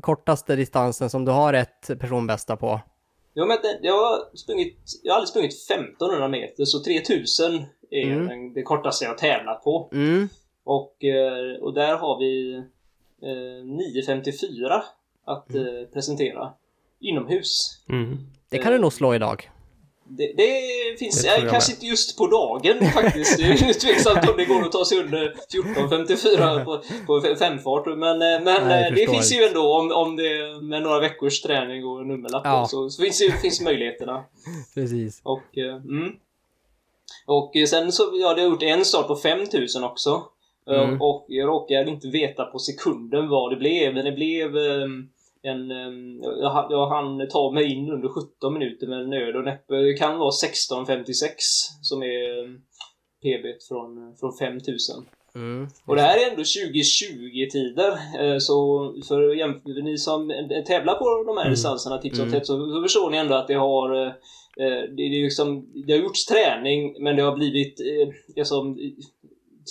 kortaste 0.00 0.56
distansen 0.56 1.10
som 1.10 1.24
du 1.24 1.32
har 1.32 1.54
ett 1.54 1.90
personbästa 2.00 2.56
på? 2.56 2.80
Jo, 3.34 3.46
men 3.46 3.58
jag, 3.82 3.92
har 3.92 4.36
sprungit, 4.36 4.76
jag 5.02 5.12
har 5.12 5.16
aldrig 5.16 5.28
sprungit 5.28 5.70
1500 5.70 6.28
meter, 6.28 6.64
så 6.64 6.82
3000 6.82 7.64
är 7.90 8.04
mm. 8.04 8.26
den, 8.26 8.52
det 8.52 8.62
kortaste 8.62 9.04
jag 9.04 9.10
har 9.10 9.16
tävlat 9.16 9.64
på. 9.64 9.90
Mm. 9.92 10.28
Och, 10.64 11.04
eh, 11.04 11.60
och 11.60 11.74
där 11.74 11.96
har 11.96 12.18
vi 12.18 12.54
eh, 13.22 13.64
9.54 13.64 14.82
att 15.24 15.50
mm. 15.50 15.76
eh, 15.76 15.84
presentera 15.84 16.52
inomhus. 17.00 17.80
Mm. 17.88 18.18
Det 18.50 18.58
kan 18.58 18.72
du 18.72 18.78
nog 18.78 18.92
slå 18.92 19.14
idag. 19.14 19.50
Det, 20.10 20.32
det 20.36 20.98
finns, 20.98 21.22
det 21.22 21.36
äh, 21.36 21.50
kanske 21.50 21.72
inte 21.72 21.86
just 21.86 22.18
på 22.18 22.26
dagen 22.26 22.90
faktiskt. 22.90 23.38
Det 23.38 23.44
är 23.44 23.80
tveksamt 23.80 24.28
om 24.28 24.36
det 24.36 24.44
går 24.44 24.62
att 24.62 24.72
ta 24.72 24.84
sig 24.84 24.98
under 24.98 25.34
14.54 25.52 26.64
på, 26.64 26.82
på 27.06 27.36
femfart. 27.36 27.86
Men, 27.86 28.22
eh, 28.22 28.44
men 28.44 28.68
Nej, 28.68 28.88
eh, 28.88 28.94
det 28.94 29.10
finns 29.10 29.32
ju 29.32 29.44
ändå 29.44 29.78
om, 29.78 29.92
om 29.92 30.16
det 30.16 30.62
med 30.62 30.82
några 30.82 31.00
veckors 31.00 31.40
träning 31.40 31.84
och 31.84 32.06
nummerlapp 32.06 32.42
ja. 32.44 32.66
så, 32.70 32.90
så 32.90 33.02
finns, 33.02 33.22
finns 33.42 33.60
möjligheterna. 33.60 34.24
Precis. 34.74 35.20
Och, 35.24 35.58
eh, 35.58 35.74
mm. 35.74 36.12
och 37.26 37.52
sen 37.68 37.92
så 37.92 38.02
ja, 38.12 38.34
jag 38.38 38.46
gjort 38.46 38.62
en 38.62 38.84
start 38.84 39.06
på 39.06 39.16
5000 39.16 39.84
också. 39.84 40.22
Mm. 40.70 41.02
Och 41.02 41.24
jag 41.28 41.48
råkar 41.48 41.88
inte 41.88 42.08
veta 42.08 42.44
på 42.44 42.58
sekunden 42.58 43.28
vad 43.28 43.52
det 43.52 43.56
blev, 43.56 43.94
men 43.94 44.04
det 44.04 44.12
blev 44.12 44.56
um, 44.56 45.08
en, 45.42 45.70
jag, 46.22 46.66
jag 46.70 46.86
hann 46.86 47.28
ta 47.28 47.50
mig 47.50 47.72
in 47.72 47.90
under 47.90 48.08
17 48.08 48.54
minuter 48.54 48.86
med 48.86 49.08
nöd 49.08 49.36
och 49.36 49.44
näppe. 49.44 49.74
Det 49.74 49.94
kan 49.94 50.18
vara 50.18 50.30
16.56 50.30 51.12
som 51.82 52.02
är 52.02 52.58
PB 53.22 53.62
från, 53.68 54.16
från 54.16 54.36
5000. 54.38 55.04
Mm. 55.34 55.68
Och 55.86 55.96
det 55.96 56.02
här 56.02 56.18
är 56.18 56.30
ändå 56.30 56.42
2020-tider. 56.42 57.92
Eh, 58.20 58.38
så 58.38 58.56
för 59.08 59.82
ni 59.82 59.98
som 59.98 60.28
tävlar 60.66 60.94
på 60.94 61.24
de 61.26 61.36
här 61.36 61.44
mm. 61.44 61.52
distanserna 61.52 61.98
titt 61.98 62.16
som 62.16 62.30
tätt 62.30 62.46
så, 62.46 62.72
så 62.74 62.82
förstår 62.82 63.10
ni 63.10 63.16
ändå 63.16 63.34
att 63.34 63.48
det 63.48 63.54
har 63.54 63.94
eh, 63.94 64.12
eh, 64.60 64.82
det, 64.96 65.08
det, 65.08 65.22
liksom, 65.22 65.66
det 65.86 65.92
har 65.92 66.00
gjorts 66.00 66.26
träning 66.26 67.02
men 67.02 67.16
det 67.16 67.22
har 67.22 67.36
blivit 67.36 67.80
liksom, 68.36 68.78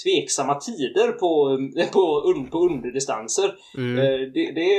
tveksamma 0.04 0.56
tider 0.56 1.12
på, 1.12 1.58
på, 1.94 2.22
un, 2.30 2.48
på 2.48 2.58
underdistanser. 2.58 3.56
Mm. 3.78 3.98
Eh, 3.98 4.20
det, 4.34 4.52
det, 4.52 4.70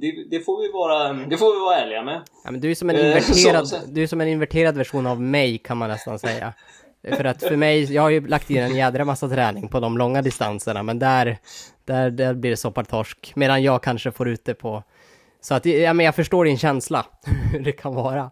det, 0.00 0.24
det, 0.30 0.40
får 0.40 0.62
vi 0.62 0.72
vara, 0.72 1.12
det 1.12 1.36
får 1.36 1.54
vi 1.54 1.60
vara 1.60 1.76
ärliga 1.76 2.02
med. 2.02 2.22
Ja, 2.44 2.50
men 2.50 2.60
du, 2.60 2.70
är 2.70 2.74
som 2.74 2.90
en 2.90 2.96
eh, 2.96 3.06
inverterad, 3.06 3.66
du 3.88 4.02
är 4.02 4.06
som 4.06 4.20
en 4.20 4.28
inverterad 4.28 4.76
version 4.76 5.06
av 5.06 5.20
mig 5.20 5.58
kan 5.58 5.76
man 5.76 5.88
nästan 5.88 6.18
säga. 6.18 6.52
För 7.02 7.24
att 7.24 7.42
för 7.42 7.56
mig, 7.56 7.92
jag 7.92 8.02
har 8.02 8.10
ju 8.10 8.26
lagt 8.26 8.50
in 8.50 8.56
en 8.56 8.76
jädra 8.76 9.04
massa 9.04 9.28
träning 9.28 9.68
på 9.68 9.80
de 9.80 9.98
långa 9.98 10.22
distanserna, 10.22 10.82
men 10.82 10.98
där, 10.98 11.38
där, 11.84 12.10
där 12.10 12.34
blir 12.34 12.50
det 12.50 12.56
soppartorsk. 12.56 13.32
Medan 13.36 13.62
jag 13.62 13.82
kanske 13.82 14.12
får 14.12 14.28
ut 14.28 14.44
det 14.44 14.54
på... 14.54 14.82
Så 15.40 15.54
att, 15.54 15.66
ja 15.66 15.92
men 15.92 16.06
jag 16.06 16.14
förstår 16.14 16.44
din 16.44 16.58
känsla, 16.58 17.06
hur 17.52 17.60
det 17.60 17.72
kan 17.72 17.94
vara. 17.94 18.30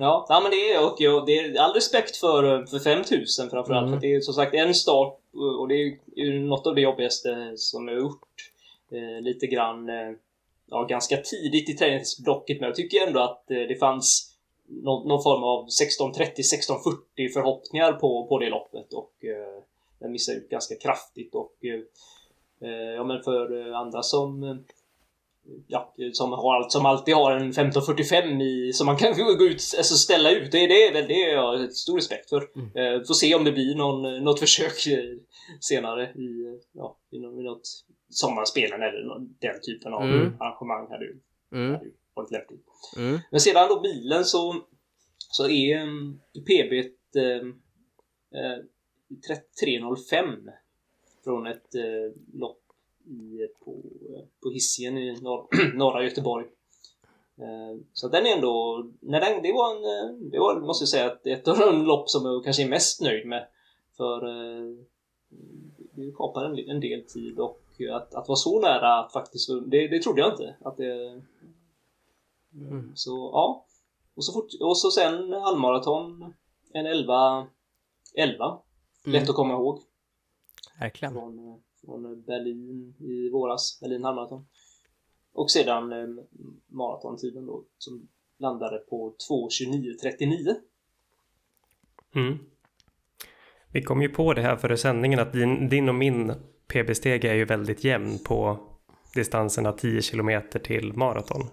Ja, 0.00 0.26
ja 0.28 0.40
men 0.40 0.50
det 0.50 0.72
är 0.72 0.84
och, 0.84 1.20
och 1.20 1.26
det 1.26 1.38
är 1.38 1.60
all 1.60 1.72
respekt 1.72 2.16
för, 2.16 2.66
för 2.66 2.78
5000 2.78 3.50
framförallt. 3.50 3.86
Mm. 3.86 4.00
För 4.00 4.06
det 4.06 4.14
är 4.14 4.20
som 4.20 4.34
sagt 4.34 4.54
en 4.54 4.74
start 4.74 5.18
och 5.58 5.68
det 5.68 5.74
är 5.74 5.98
ju 6.16 6.40
något 6.40 6.66
av 6.66 6.74
det 6.74 6.80
jobbigaste 6.80 7.52
som 7.56 7.88
jag 7.88 7.94
har 7.94 8.00
gjort. 8.00 8.52
Eh, 8.90 9.22
lite 9.22 9.46
grann, 9.46 9.88
eh, 9.88 10.12
ja 10.70 10.84
ganska 10.84 11.16
tidigt 11.16 11.70
i 11.70 11.72
träningsblocket 11.72 12.60
men 12.60 12.66
jag 12.66 12.76
tycker 12.76 13.06
ändå 13.06 13.20
att 13.20 13.50
eh, 13.50 13.56
det 13.56 13.78
fanns 13.78 14.36
någon, 14.66 15.08
någon, 15.08 15.22
form 15.22 15.44
av 15.44 15.66
16.30-16.40 15.66 17.32
förhoppningar 17.32 17.92
på, 17.92 18.26
på 18.26 18.38
det 18.38 18.50
loppet 18.50 18.92
och 18.92 19.24
eh, 19.24 19.62
den 19.98 20.12
missade 20.12 20.38
ut 20.38 20.50
ganska 20.50 20.74
kraftigt 20.76 21.34
och 21.34 21.56
eh, 21.64 22.68
ja 22.70 23.04
men 23.04 23.22
för 23.22 23.72
andra 23.72 24.02
som 24.02 24.58
ja, 25.66 25.94
som, 26.12 26.32
har, 26.32 26.68
som 26.68 26.86
alltid 26.86 27.14
har 27.14 27.32
en 27.32 27.50
1545 27.50 28.40
i, 28.40 28.72
som 28.72 28.86
man 28.86 28.96
kan 28.96 29.12
gå 29.12 29.44
ut, 29.44 29.74
alltså 29.76 29.94
ställa 29.94 30.30
ut. 30.30 30.52
Det, 30.52 30.66
det, 30.66 30.90
det, 30.90 31.02
det 31.02 31.36
har 31.36 31.58
jag 31.58 31.72
stor 31.72 31.96
respekt 31.96 32.28
för. 32.28 32.48
Mm. 32.56 32.66
Eh, 32.76 33.02
får 33.06 33.14
se 33.14 33.34
om 33.34 33.44
det 33.44 33.52
blir 33.52 33.74
någon, 33.74 34.24
något 34.24 34.40
försök 34.40 34.74
senare 35.60 36.04
i, 36.04 36.58
ja, 36.72 36.98
i, 37.10 37.18
något, 37.18 37.62
sommarspelen 38.10 38.82
eller 38.82 39.18
den 39.18 39.60
typen 39.60 39.92
av 39.92 40.02
mm. 40.02 40.32
arrangemang. 40.40 40.86
Hade, 40.90 41.06
mm. 41.52 41.72
hade 41.72 41.90
varit 42.14 42.30
lämpligt. 42.30 42.64
Mm. 42.96 43.18
Men 43.30 43.40
sedan 43.40 43.68
då 43.68 43.80
bilen 43.80 44.24
så, 44.24 44.56
så 45.18 45.48
är 45.48 45.82
um, 45.82 46.20
PB 46.46 46.72
ett, 46.72 47.40
um, 47.42 47.62
eh, 48.34 48.64
3305 49.28 50.50
från 51.24 51.46
ett 51.46 51.74
eh, 51.74 52.38
lopp 52.40 52.59
i, 53.10 53.48
på, 53.64 53.76
på 54.42 54.50
Hisingen 54.50 54.98
i 54.98 55.20
norr, 55.20 55.46
norra 55.76 56.04
Göteborg. 56.04 56.46
Eh, 57.38 57.80
Så 57.92 58.08
den 58.08 58.26
är 58.26 58.30
ändå, 58.36 58.84
när 59.00 59.20
den, 59.20 59.42
det 59.42 59.52
var 59.52 59.76
en, 59.76 59.84
eh, 59.84 60.30
det 60.30 60.38
var, 60.38 60.60
måste 60.60 60.82
jag 60.82 60.88
säga, 60.88 61.06
att 61.12 61.26
ett 61.26 61.48
av 61.48 61.58
de 61.58 61.82
lopp 61.84 62.10
som 62.10 62.26
jag 62.26 62.44
kanske 62.44 62.62
är 62.62 62.68
mest 62.68 63.00
nöjd 63.00 63.26
med. 63.26 63.46
För 63.96 64.26
eh, 64.28 64.76
det 65.92 66.12
kapar 66.16 66.44
en, 66.44 66.58
en 66.58 66.80
del 66.80 67.02
tid 67.06 67.38
och 67.38 67.60
att, 67.92 68.14
att 68.14 68.28
vara 68.28 68.36
så 68.36 68.60
nära 68.60 68.98
att 68.98 69.12
faktiskt, 69.12 69.48
det, 69.66 69.88
det 69.88 70.02
trodde 70.02 70.20
jag 70.20 70.32
inte. 70.32 70.56
Att 70.64 70.76
det, 70.76 71.22
Mm. 72.54 72.92
Så 72.94 73.10
ja. 73.32 73.64
Och 74.14 74.24
så, 74.24 74.32
fort, 74.32 74.48
och 74.60 74.78
så 74.78 74.90
sen 74.90 75.32
halvmaraton, 75.32 76.34
en 76.72 76.86
11, 76.86 77.46
11. 78.14 78.58
Lätt 79.04 79.14
Mm. 79.14 79.30
att 79.30 79.36
komma 79.36 79.54
ihåg. 79.54 79.80
Verkligen. 80.80 81.14
Från, 81.14 81.62
från 81.84 82.04
eh, 82.04 82.18
Berlin 82.26 82.94
i 82.98 83.30
våras, 83.30 83.78
Berlin 83.80 84.04
halvmaraton. 84.04 84.46
Och 85.32 85.50
sedan 85.50 85.92
eh, 85.92 86.24
maratontiden 86.66 87.46
då 87.46 87.64
som 87.78 88.08
landade 88.38 88.78
på 88.78 89.14
2.29.39. 89.30 90.54
Mm. 92.14 92.38
Vi 93.72 93.82
kom 93.82 94.02
ju 94.02 94.08
på 94.08 94.34
det 94.34 94.42
här 94.42 94.56
före 94.56 94.76
sändningen 94.76 95.18
att 95.18 95.32
din, 95.32 95.68
din 95.68 95.88
och 95.88 95.94
min 95.94 96.32
PB-steg 96.66 97.24
är 97.24 97.34
ju 97.34 97.44
väldigt 97.44 97.84
jämn 97.84 98.18
på 98.18 98.58
distanserna 99.14 99.72
10 99.72 100.02
kilometer 100.02 100.58
till 100.58 100.92
maraton. 100.92 101.46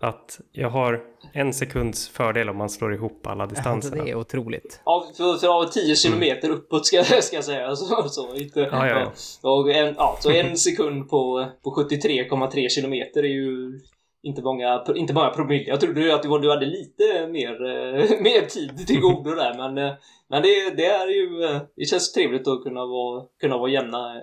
Att 0.00 0.40
jag 0.52 0.70
har 0.70 1.04
en 1.32 1.52
sekunds 1.52 2.08
fördel 2.08 2.48
om 2.48 2.56
man 2.56 2.70
slår 2.70 2.94
ihop 2.94 3.26
alla 3.26 3.42
Alltså, 3.42 3.54
distanserna. 3.56 4.04
det 4.04 4.10
är 4.10 4.14
otroligt. 4.14 4.80
Ja, 4.84 5.06
för, 5.16 5.36
för 5.36 5.48
av 5.62 5.64
10 5.66 5.96
kilometer 5.96 6.50
uppåt 6.50 6.86
ska, 6.86 7.04
ska 7.22 7.36
jag 7.36 7.44
säga. 7.44 7.76
Så, 7.76 8.08
så, 8.08 8.34
inte, 8.34 8.60
Ja, 8.60 8.86
ja, 8.88 9.12
ja. 9.42 9.50
Och 9.50 9.70
en, 9.70 9.94
ja, 9.98 10.16
så 10.20 10.30
en 10.30 10.56
sekund 10.56 11.08
på, 11.10 11.46
på 11.64 11.70
73,3 11.70 12.68
kilometer 12.68 13.22
är 13.22 13.28
ju 13.28 13.80
inte 14.22 14.42
många, 14.42 14.84
inte 14.94 15.14
många 15.14 15.30
promille. 15.30 15.64
Jag 15.68 15.80
trodde 15.80 16.00
ju 16.00 16.10
att 16.12 16.22
du, 16.22 16.38
du 16.38 16.50
hade 16.50 16.66
lite 16.66 17.26
mer, 17.26 17.52
eh, 17.66 18.20
mer 18.20 18.46
tid 18.46 18.86
till 18.86 19.00
godo 19.00 19.30
där, 19.34 19.54
men, 19.56 19.78
eh, 19.88 19.94
men 20.28 20.42
det, 20.42 20.70
det 20.76 20.86
är 20.86 21.06
ju... 21.08 21.44
eh, 21.44 21.60
Det 21.76 21.84
känns 21.84 22.12
trevligt 22.12 22.48
att 22.48 22.62
kunna 22.62 22.86
vara, 22.86 23.24
kunna 23.40 23.58
vara 23.58 23.70
jämna 23.70 24.20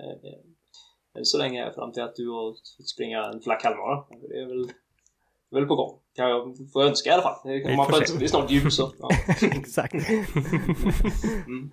så 1.22 1.38
länge 1.38 1.72
fram 1.74 1.92
till 1.92 2.02
att 2.02 2.16
du 2.16 2.28
har 2.30 2.50
fått 2.76 2.88
springa 2.88 3.24
en 3.24 3.40
flack 3.40 3.64
halvmara. 3.64 4.04
Det 4.28 4.36
är 4.40 4.46
väl, 4.46 4.66
det 4.66 4.72
är 4.72 4.85
väl 5.50 5.66
på 5.66 5.74
gång. 5.76 5.98
Kan 6.16 6.30
jag 6.30 6.56
få 6.72 6.82
önska 6.82 7.10
i 7.10 7.12
alla 7.12 7.22
fall. 7.22 7.36
Det, 7.44 7.60
kan 7.60 7.76
man 7.76 7.86
får 7.86 8.18
det 8.18 8.24
är 8.24 8.28
snart 8.28 8.50
jul 8.50 8.70
så. 8.70 8.92
Ja. 8.98 9.08
Exakt. 9.52 9.94
Mm. 11.46 11.72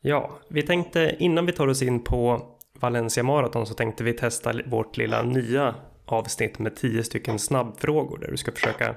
Ja, 0.00 0.38
vi 0.48 0.62
tänkte 0.62 1.16
innan 1.18 1.46
vi 1.46 1.52
tar 1.52 1.66
oss 1.68 1.82
in 1.82 2.04
på 2.04 2.42
Valencia 2.80 3.22
Marathon 3.22 3.66
så 3.66 3.74
tänkte 3.74 4.04
vi 4.04 4.12
testa 4.12 4.52
vårt 4.66 4.96
lilla 4.96 5.22
nya 5.22 5.74
avsnitt 6.06 6.58
med 6.58 6.76
10 6.76 7.04
stycken 7.04 7.38
snabbfrågor 7.38 8.18
där 8.18 8.30
du 8.30 8.36
ska 8.36 8.52
försöka 8.52 8.94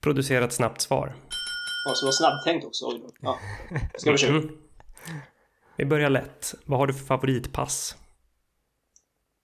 producera 0.00 0.44
ett 0.44 0.52
snabbt 0.52 0.80
svar. 0.80 1.14
Ja, 1.86 1.94
så 1.94 2.06
var 2.06 2.12
snabbtänkt 2.12 2.66
också. 2.66 2.84
Ja. 3.20 3.38
Ska 3.96 4.12
vi 4.12 4.18
köra? 4.18 4.30
Mm. 4.30 4.56
Vi 5.76 5.84
börjar 5.84 6.10
lätt. 6.10 6.54
Vad 6.64 6.78
har 6.78 6.86
du 6.86 6.94
för 6.94 7.04
favoritpass? 7.04 7.96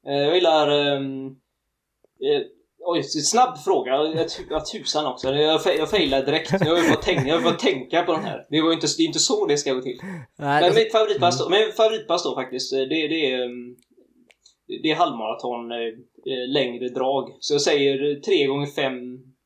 Eh, 0.06 0.12
Jag 0.14 0.34
gillar... 0.34 0.68
eh, 0.70 1.00
oj, 2.80 3.02
snabb 3.02 3.58
fråga. 3.58 3.92
Jag, 3.92 4.28
tu- 4.28 4.46
jag 4.50 4.66
tusan 4.66 5.06
också. 5.06 5.28
Jag, 5.34 5.60
jag 5.78 5.90
failade 5.90 6.26
direkt. 6.26 6.50
Jag 6.52 6.76
har 6.76 6.82
fått 6.82 7.02
tänka, 7.02 7.54
tänka 7.58 8.02
på 8.02 8.12
den 8.12 8.24
här. 8.24 8.46
Det 8.50 8.60
var 8.62 8.72
inte, 8.72 8.86
det 8.96 9.02
är 9.02 9.06
inte 9.06 9.18
så 9.18 9.46
det 9.46 9.56
ska 9.56 9.72
gå 9.72 9.80
till. 9.80 9.98
Nej, 10.38 10.62
Men 10.62 10.74
mitt 10.74 10.92
favoritpass 10.92 11.38
då, 11.38 11.48
men 11.50 11.72
favoritpass 11.76 12.24
då 12.24 12.34
faktiskt, 12.34 12.70
det, 12.72 12.84
det 12.86 13.32
är... 13.32 13.44
ehm, 13.44 13.76
Det 14.82 14.90
är 14.90 14.94
halvmaraton, 14.96 15.72
eh, 15.72 15.78
eh, 16.32 16.48
längre 16.48 16.88
drag. 16.88 17.36
Så 17.40 17.54
jag 17.54 17.60
säger 17.60 18.20
3 18.20 18.46
gånger 18.46 18.66
5 18.66 18.94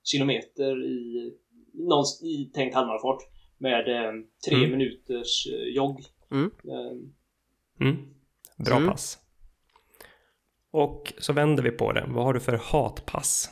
kilometer 0.05 0.85
i, 0.87 1.31
någonstans 1.75 2.23
i 2.31 2.51
tänkt 2.55 2.75
halvmarafart. 2.75 3.19
Med 3.59 3.85
3 4.49 4.57
Mm. 4.57 4.71
minuters 4.71 5.47
eh, 5.53 5.75
jogg. 5.75 6.01
Mm. 6.33 6.45
Ehm, 6.45 7.13
Mm. 7.81 7.97
Bra 8.67 8.77
Mm. 8.77 8.89
pass. 8.89 9.19
Och 10.73 11.13
så 11.19 11.33
vänder 11.33 11.63
vi 11.63 11.71
på 11.71 11.93
det. 11.93 12.05
Vad 12.09 12.25
har 12.25 12.33
du 12.35 12.41
för 12.41 12.61
hatpass? 12.73 13.51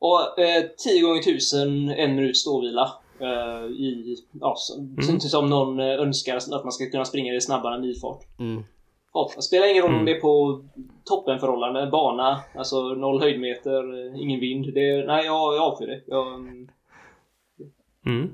Och 0.00 0.38
eh, 0.38 0.64
10 0.84 1.02
gånger 1.02 1.20
1000 1.20 1.90
en 1.90 2.14
minut 2.16 2.36
ståvila. 2.36 2.92
Eh, 3.20 3.64
i, 3.70 4.16
ja, 4.40 4.54
som, 4.56 4.96
Mm. 5.08 5.20
som 5.20 5.46
någon 5.50 5.80
eh, 5.80 5.86
önskar 5.86 6.36
att 6.36 6.48
man 6.64 6.72
ska 6.72 6.90
kunna 6.90 7.04
springa 7.04 7.34
i 7.34 7.40
snabbare 7.40 7.74
än 7.74 7.80
milfart. 7.80 8.20
mm. 8.38 8.62
Ja, 9.12 9.30
det 9.36 9.42
spelar 9.42 9.70
ingen 9.70 9.82
roll 9.82 9.90
Mm. 9.90 10.00
om 10.00 10.06
det 10.06 10.16
är 10.16 10.20
på 10.20 10.62
toppenförhållanden, 11.04 11.90
bana, 11.90 12.40
alltså 12.54 12.82
noll 12.82 13.20
höjdmeter, 13.20 14.06
eh, 14.14 14.22
ingen 14.22 14.40
vind. 14.40 14.74
Det, 14.74 15.06
nej, 15.06 15.24
jag, 15.26 15.54
jag 15.56 15.62
avskyr 15.62 15.86
det. 15.86 16.00
Jag, 16.06 16.34
mm, 16.34 16.68
Mm. 18.06 18.30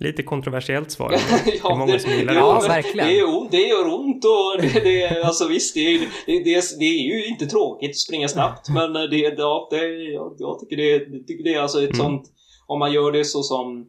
Lite 0.00 0.22
kontroversiellt 0.22 0.90
svar. 0.90 1.10
Det 1.44 1.58
är 1.58 1.76
många 1.78 1.98
som 1.98 2.10
gillar 2.10 2.32
det. 2.32 2.38
Ja, 2.38 2.60
verkligen. 2.68 3.06
Det, 3.08 3.18
är 3.18 3.50
det 3.50 3.56
gör 3.68 3.94
ont 3.94 4.24
och 4.24 4.62
det, 4.62 4.80
det, 4.84 5.22
alltså 5.24 5.48
visst, 5.48 5.74
det, 5.74 5.80
är- 5.94 5.98
det, 6.26 6.44
det, 6.44 6.78
det 6.78 6.84
är 6.84 7.02
ju 7.16 7.26
inte 7.26 7.46
tråkigt 7.46 7.90
att 7.90 7.96
springa 7.96 8.28
snabbt 8.28 8.68
men 8.68 8.92
det, 8.92 9.16
ja, 9.16 9.68
det, 9.70 9.86
jag, 10.12 10.34
jag 10.38 10.60
tycker 10.60 10.76
det, 10.76 10.88
jag 11.12 11.26
tycker 11.26 11.44
det 11.44 11.54
är 11.54 11.60
alltså 11.60 11.78
ett 11.82 11.88
Mm. 11.94 11.96
sånt, 12.06 12.22
om 12.66 12.78
man 12.78 12.92
gör 12.92 13.12
det 13.12 13.24
så 13.24 13.42
som 13.42 13.86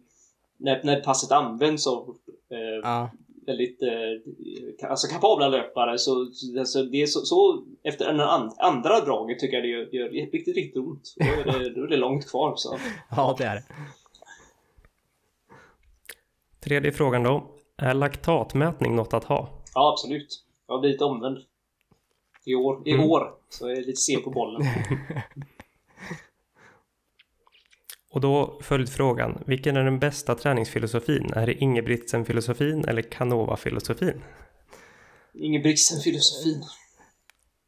när, 0.59 0.81
när 0.83 0.99
passet 0.99 1.31
används 1.31 1.87
av 1.87 2.15
eh, 2.51 2.57
Ja. 2.83 3.11
väldigt 3.45 3.81
eh, 3.81 4.89
alltså 4.89 5.07
kapabla 5.07 5.47
löpare 5.49 5.97
så, 5.97 6.25
så 6.33 6.59
alltså, 6.59 6.83
det 6.83 7.01
är 7.01 7.05
så, 7.05 7.19
så 7.19 7.63
efter 7.83 8.05
en 8.05 8.19
an, 8.19 8.51
andra 8.57 8.99
draget 8.99 9.39
tycker 9.39 9.57
jag 9.57 9.63
det 9.63 9.69
gör, 9.69 9.95
gör 9.95 10.09
riktigt, 10.31 10.55
riktigt 10.55 10.77
ont. 10.83 11.13
Då 11.17 11.51
är 11.51 11.59
det, 11.59 11.69
då 11.75 11.83
är 11.83 11.87
det 11.87 11.97
långt 11.97 12.29
kvar 12.29 12.53
så. 12.55 12.77
ja, 13.15 13.35
det 13.37 13.43
är 13.43 13.55
det. 13.55 13.63
Tredje 16.59 16.91
frågan 16.91 17.23
då. 17.23 17.55
Är 17.77 17.93
laktatmätning 17.93 18.95
något 18.95 19.13
att 19.13 19.23
ha? 19.23 19.63
Ja, 19.73 19.91
absolut. 19.93 20.45
Jag 20.67 20.73
har 20.73 20.81
blivit 20.81 21.01
omvänd. 21.01 21.37
I 22.45 22.55
år. 22.55 22.87
I 22.87 22.91
Mm. 22.93 23.09
år. 23.09 23.33
Så 23.49 23.69
jag 23.69 23.77
är 23.77 23.81
lite 23.81 23.95
sen 24.01 24.21
på 24.23 24.29
bollen. 24.29 24.61
Och 28.11 28.21
då 28.21 28.59
följdfrågan. 28.63 29.43
Vilken 29.47 29.77
är 29.77 29.83
den 29.83 29.99
bästa 29.99 30.35
träningsfilosofin? 30.35 31.33
Är 31.33 31.45
det 31.45 31.53
Ingebrigtsen-filosofin 31.53 32.85
eller 32.87 33.01
Canova-filosofin? 33.01 34.21
Ingebrigtsen-filosofin. 35.33 36.63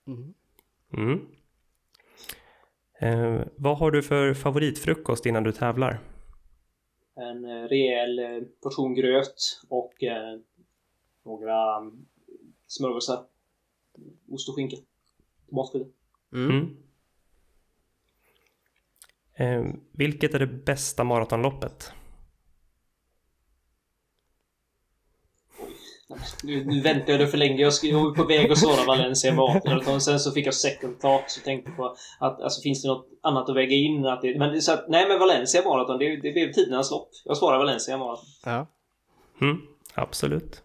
Mm. 0.08 0.34
Mm. 0.94 1.28
Eh, 3.00 3.42
vad 3.58 3.78
har 3.78 3.92
du 3.92 4.04
för 4.04 4.34
favoritfrukost 4.34 5.26
innan 5.26 5.44
du 5.44 5.52
tävlar? 5.52 6.00
En 7.22 7.46
eh, 7.46 7.64
rejäl 7.68 8.20
eh, 8.20 8.42
portion 8.64 8.94
gröt 8.94 9.62
och 9.70 10.04
eh, 10.04 10.40
några 11.24 11.78
mm, 11.78 12.06
smörgåsar. 12.68 13.26
Ost 14.30 14.50
och 14.50 14.56
skinka. 14.56 14.78
Tomatskivor. 15.50 15.88
Mm. 16.34 16.50
Mm. 16.50 16.78
Eh, 19.34 19.74
vilket 19.92 20.34
är 20.34 20.40
det 20.40 20.48
bästa 20.48 21.04
maratonloppet? 21.04 21.94
Nu, 26.44 26.66
nu 26.66 26.82
väntar 26.82 27.12
jag 27.12 27.20
det 27.20 27.28
för 27.28 27.38
länge. 27.38 27.62
Jag, 27.62 27.74
jag 27.84 28.04
var 28.04 28.12
på 28.12 28.24
väg 28.24 28.52
att 28.52 28.58
svara 28.58 28.86
Valencia 28.86 29.34
Marathon. 29.34 29.94
Och 29.96 30.04
sen 30.04 30.20
så 30.20 30.32
fick 30.32 30.48
jag 30.48 30.54
second 30.54 31.00
thought. 31.00 31.30
Så 31.32 31.42
tänkte 31.42 31.72
på 31.72 31.96
att 32.20 32.42
alltså, 32.42 32.62
finns 32.62 32.82
det 32.82 32.88
något 32.88 33.08
annat 33.22 33.50
att 33.50 33.56
väga 33.56 33.76
in? 33.76 34.06
Att 34.06 34.22
det, 34.22 34.38
men 34.38 34.62
så 34.62 34.72
att, 34.72 34.90
nej 34.90 35.08
men 35.08 35.20
Valencia 35.20 35.62
Marathon, 35.66 36.00
det, 36.00 36.16
det 36.16 36.32
blev 36.32 36.52
tidernas 36.54 36.92
lopp. 36.92 37.10
Jag 37.26 37.38
svarar 37.38 37.58
Valencia 37.58 37.98
Marathon. 37.98 38.26
Ja. 38.46 38.68
Mm, 39.42 39.58
absolut. 39.94 40.62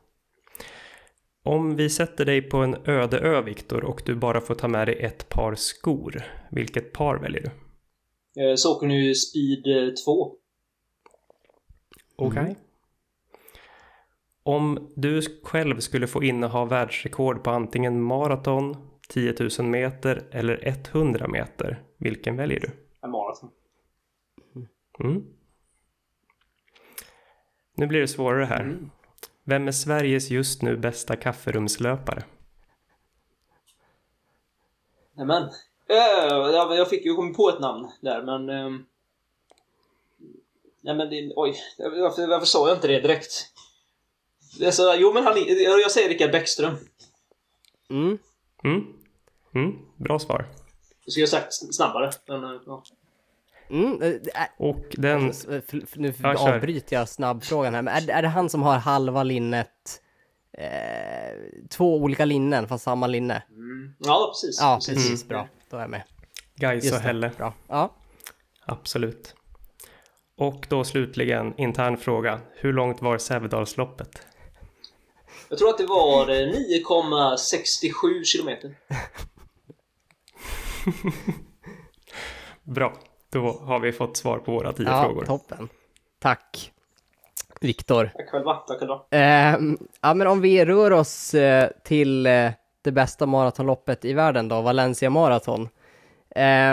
Om 1.43 1.77
vi 1.77 1.91
sätter 1.91 2.25
dig 2.25 2.43
på 2.43 2.57
en 2.57 2.77
öde 2.87 3.19
ö, 3.19 3.43
Viktor, 3.43 3.85
och 3.85 4.03
du 4.07 4.15
bara 4.15 4.41
får 4.41 4.55
ta 4.55 4.69
med 4.69 4.89
dig 4.89 4.99
ett 5.01 5.29
par 5.29 5.55
skor. 5.55 6.23
Vilket 6.51 6.93
par 6.93 7.19
väljer 7.19 7.43
du? 7.43 7.51
Eh, 8.43 8.55
Så 8.57 8.77
åker 8.77 8.87
nu 8.87 9.15
Speed 9.15 9.67
eh, 9.67 9.93
2. 10.05 10.33
Okej. 12.17 12.43
Mm. 12.43 12.55
Om 14.47 14.93
du 14.95 15.23
själv 15.43 15.81
skulle 15.81 16.07
få 16.07 16.23
inneha 16.23 16.65
världsrekord 16.65 17.45
på 17.45 17.51
antingen 17.51 18.03
maraton, 18.03 18.77
10 19.09 19.35
000 19.59 19.69
meter 19.69 20.29
eller 20.31 20.69
100 20.93 21.29
meter, 21.29 21.83
vilken 21.99 22.37
väljer 22.37 22.61
du? 22.61 22.71
En 23.03 23.11
maraton. 23.11 23.51
Mm. 25.01 25.25
Nu 27.75 27.87
blir 27.87 28.01
det 28.01 28.09
svårare 28.09 28.45
här. 28.45 28.61
Mm. 28.61 28.91
Vem 29.45 29.69
är 29.69 29.73
Sveriges 29.73 30.31
just 30.31 30.63
nu 30.63 30.77
bästa 30.77 31.17
kafferumslöpare? 31.17 32.25
Nämen. 35.13 35.43
Uh, 35.43 36.77
jag 36.77 36.91
fick 36.91 37.05
ju 37.05 37.15
komma 37.15 37.35
på 37.35 37.49
ett 37.49 37.61
namn 37.61 37.89
där, 38.01 38.23
men... 38.23 38.51
Uh, 38.51 38.81
nej 40.81 40.95
men 40.95 41.11
det, 41.11 41.33
oj, 41.37 41.55
varför, 41.79 42.29
varför 42.29 42.47
sa 42.47 42.69
jag 42.69 42.77
inte 42.77 42.89
det 42.89 43.01
direkt? 43.01 43.56
Alltså, 44.65 44.95
jo 44.97 45.13
men 45.13 45.25
han, 45.25 45.35
jag 45.83 45.91
säger 45.91 46.09
Rickard 46.09 46.33
Bäckström. 46.33 46.77
Mm. 47.91 48.19
Mm. 48.65 48.85
Mm. 49.55 49.79
Bra 49.97 50.19
svar. 50.19 50.47
Jag 51.05 51.13
skulle 51.13 51.27
ha 51.27 51.31
sagt 51.31 51.53
snabbare, 51.53 52.11
men 52.29 52.45
uh, 52.45 52.61
ja. 52.67 52.83
Mm, 53.71 54.03
äh, 54.03 54.19
Och 54.57 54.85
den... 54.91 55.33
nu 55.95 56.15
avbryter 56.37 56.97
jag 56.97 57.09
snabbfrågan 57.09 57.75
här, 57.75 57.83
men 57.83 57.95
är, 57.95 58.11
är 58.11 58.23
det 58.23 58.29
han 58.29 58.51
som 58.51 58.63
har 58.63 58.79
halva 58.79 59.23
linnet 59.23 60.03
eh, 60.53 61.37
två 61.71 61.97
olika 61.97 62.25
linnen 62.25 62.69
fast 62.69 62.85
samma 62.85 63.07
linne? 63.07 63.43
Mm. 63.51 63.95
Ja, 63.99 64.33
precis. 64.33 64.61
Ja, 64.61 64.77
precis. 64.87 65.23
Mm. 65.23 65.29
Bra, 65.29 65.49
då 65.71 65.77
är 65.77 65.81
jag 65.81 65.91
med. 65.91 66.03
Gais 66.55 66.93
och 66.93 66.99
Helle. 66.99 67.31
Bra. 67.37 67.55
Ja. 67.69 67.95
Absolut. 68.67 69.35
Och 70.37 70.67
då 70.69 70.85
slutligen, 70.85 71.55
intern 71.57 71.97
fråga. 71.97 72.41
Hur 72.55 72.73
långt 72.73 73.03
var 73.03 73.19
Sävedalsloppet? 73.19 74.27
Jag 75.49 75.59
tror 75.59 75.69
att 75.69 75.79
det 75.79 75.87
var 75.87 76.27
9,67 76.27 78.25
kilometer. 78.25 78.75
Bra. 82.63 82.93
Då 83.31 83.61
har 83.63 83.81
vi 83.81 83.93
fått 83.93 84.17
svar 84.17 84.39
på 84.39 84.53
våra 84.53 84.73
tio 84.73 84.87
ja, 84.89 85.05
frågor. 85.05 85.25
toppen. 85.25 85.69
Tack. 86.19 86.73
Viktor. 87.61 88.11
Tack 88.17 88.31
själva. 88.31 88.55
Tack 88.55 88.79
själva. 88.79 89.01
Eh, 89.11 89.57
ja, 90.01 90.15
men 90.15 90.27
om 90.27 90.41
vi 90.41 90.65
rör 90.65 90.91
oss 90.91 91.35
eh, 91.35 91.71
till 91.85 92.27
eh, 92.27 92.51
det 92.83 92.93
bästa 92.93 93.27
maratonloppet 93.27 94.05
i 94.05 94.13
världen 94.13 94.49
då, 94.49 94.61
Valencia 94.61 95.11
Marathon. 95.11 95.69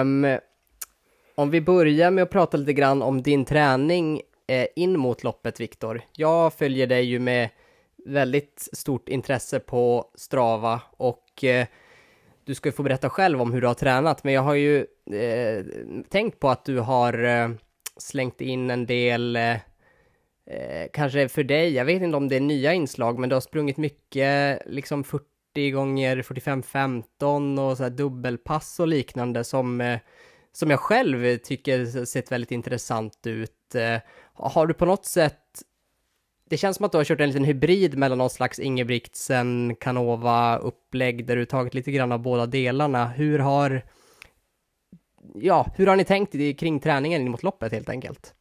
Um, 0.01 0.37
om 1.35 1.49
vi 1.49 1.61
börjar 1.61 2.11
med 2.11 2.23
att 2.23 2.29
prata 2.29 2.57
lite 2.57 2.73
grann 2.73 3.01
om 3.01 3.21
din 3.21 3.45
träning 3.45 4.21
eh, 4.47 4.67
in 4.75 4.99
mot 4.99 5.23
loppet, 5.23 5.59
Viktor. 5.59 6.01
Jag 6.11 6.53
följer 6.53 6.87
dig 6.87 7.03
ju 7.03 7.19
med 7.19 7.49
väldigt 8.05 8.69
stort 8.73 9.09
intresse 9.09 9.59
på 9.59 10.11
Strava 10.15 10.81
och 10.97 11.43
eh, 11.43 11.67
du 12.45 12.55
ska 12.55 12.69
ju 12.69 12.73
få 12.73 12.83
berätta 12.83 13.09
själv 13.09 13.41
om 13.41 13.53
hur 13.53 13.61
du 13.61 13.67
har 13.67 13.73
tränat, 13.73 14.23
men 14.23 14.33
jag 14.33 14.41
har 14.41 14.55
ju 14.55 14.85
eh, 15.11 15.65
tänkt 16.09 16.39
på 16.39 16.49
att 16.49 16.65
du 16.65 16.79
har 16.79 17.23
eh, 17.23 17.49
slängt 17.97 18.41
in 18.41 18.69
en 18.69 18.85
del, 18.85 19.35
eh, 19.35 19.51
eh 19.51 20.87
kanske 20.93 21.29
för 21.29 21.43
dig, 21.43 21.73
jag 21.73 21.85
vet 21.85 22.01
inte 22.01 22.17
om 22.17 22.27
det 22.27 22.35
är 22.35 22.41
nya 22.41 22.73
inslag, 22.73 23.19
men 23.19 23.29
du 23.29 23.35
har 23.35 23.41
sprungit 23.41 23.77
mycket, 23.77 24.61
liksom 24.65 25.03
40 25.03 25.71
gånger 25.71 26.17
45-15 26.17 27.69
och 27.69 27.77
så 27.77 27.83
här 27.83 27.89
dubbelpass 27.89 28.79
och 28.79 28.87
liknande 28.87 29.43
som, 29.43 29.81
eh, 29.81 29.99
som 30.51 30.69
jag 30.69 30.79
själv 30.79 31.37
tycker 31.37 32.05
sett 32.05 32.31
väldigt 32.31 32.51
intressant 32.51 33.27
ut. 33.27 33.75
Eh, 33.75 33.97
har 34.33 34.67
du 34.67 34.73
på 34.73 34.85
något 34.85 35.05
sätt 35.05 35.39
det 36.49 36.57
känns 36.57 36.77
som 36.77 36.85
att 36.85 36.91
du 36.91 36.97
har 36.97 37.05
kört 37.05 37.21
en 37.21 37.29
liten 37.29 37.43
hybrid 37.43 37.97
mellan 37.97 38.17
någon 38.17 38.29
slags 38.29 38.59
Ingebrigtsen, 38.59 39.75
Canova 39.75 40.57
upplägg 40.57 41.25
där 41.25 41.35
du 41.35 41.45
tagit 41.45 41.73
lite 41.73 41.91
grann 41.91 42.11
av 42.11 42.19
båda 42.19 42.45
delarna. 42.45 43.07
Hur 43.07 43.39
har, 43.39 43.85
ja, 45.35 45.65
hur 45.75 45.87
har 45.87 45.95
ni 45.95 46.05
tänkt 46.05 46.59
kring 46.59 46.79
träningen 46.79 47.21
in 47.21 47.31
mot 47.31 47.43
loppet 47.43 47.71
helt 47.71 47.89
enkelt? 47.89 48.33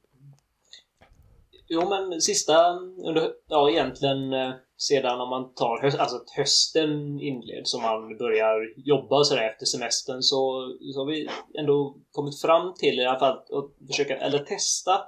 Jo 1.68 1.88
men 1.88 2.20
sista, 2.20 2.70
under, 3.06 3.30
ja 3.48 3.70
egentligen 3.70 4.32
eh, 4.32 4.52
sedan 4.76 5.20
om 5.20 5.28
man 5.28 5.54
tar 5.54 5.82
höst, 5.82 5.98
alltså 5.98 6.16
att 6.16 6.30
hösten 6.30 7.20
inleds 7.20 7.74
och 7.74 7.82
man 7.82 8.18
börjar 8.18 8.72
jobba 8.76 9.24
sådär 9.24 9.48
efter 9.50 9.66
semestern 9.66 10.22
så, 10.22 10.68
så 10.94 11.00
har 11.00 11.06
vi 11.06 11.28
ändå 11.58 11.96
kommit 12.10 12.40
fram 12.40 12.74
till 12.74 13.00
i 13.00 13.04
alla 13.04 13.18
fall 13.18 13.36
att 13.36 13.86
försöka, 13.86 14.16
eller 14.16 14.38
testa 14.38 15.00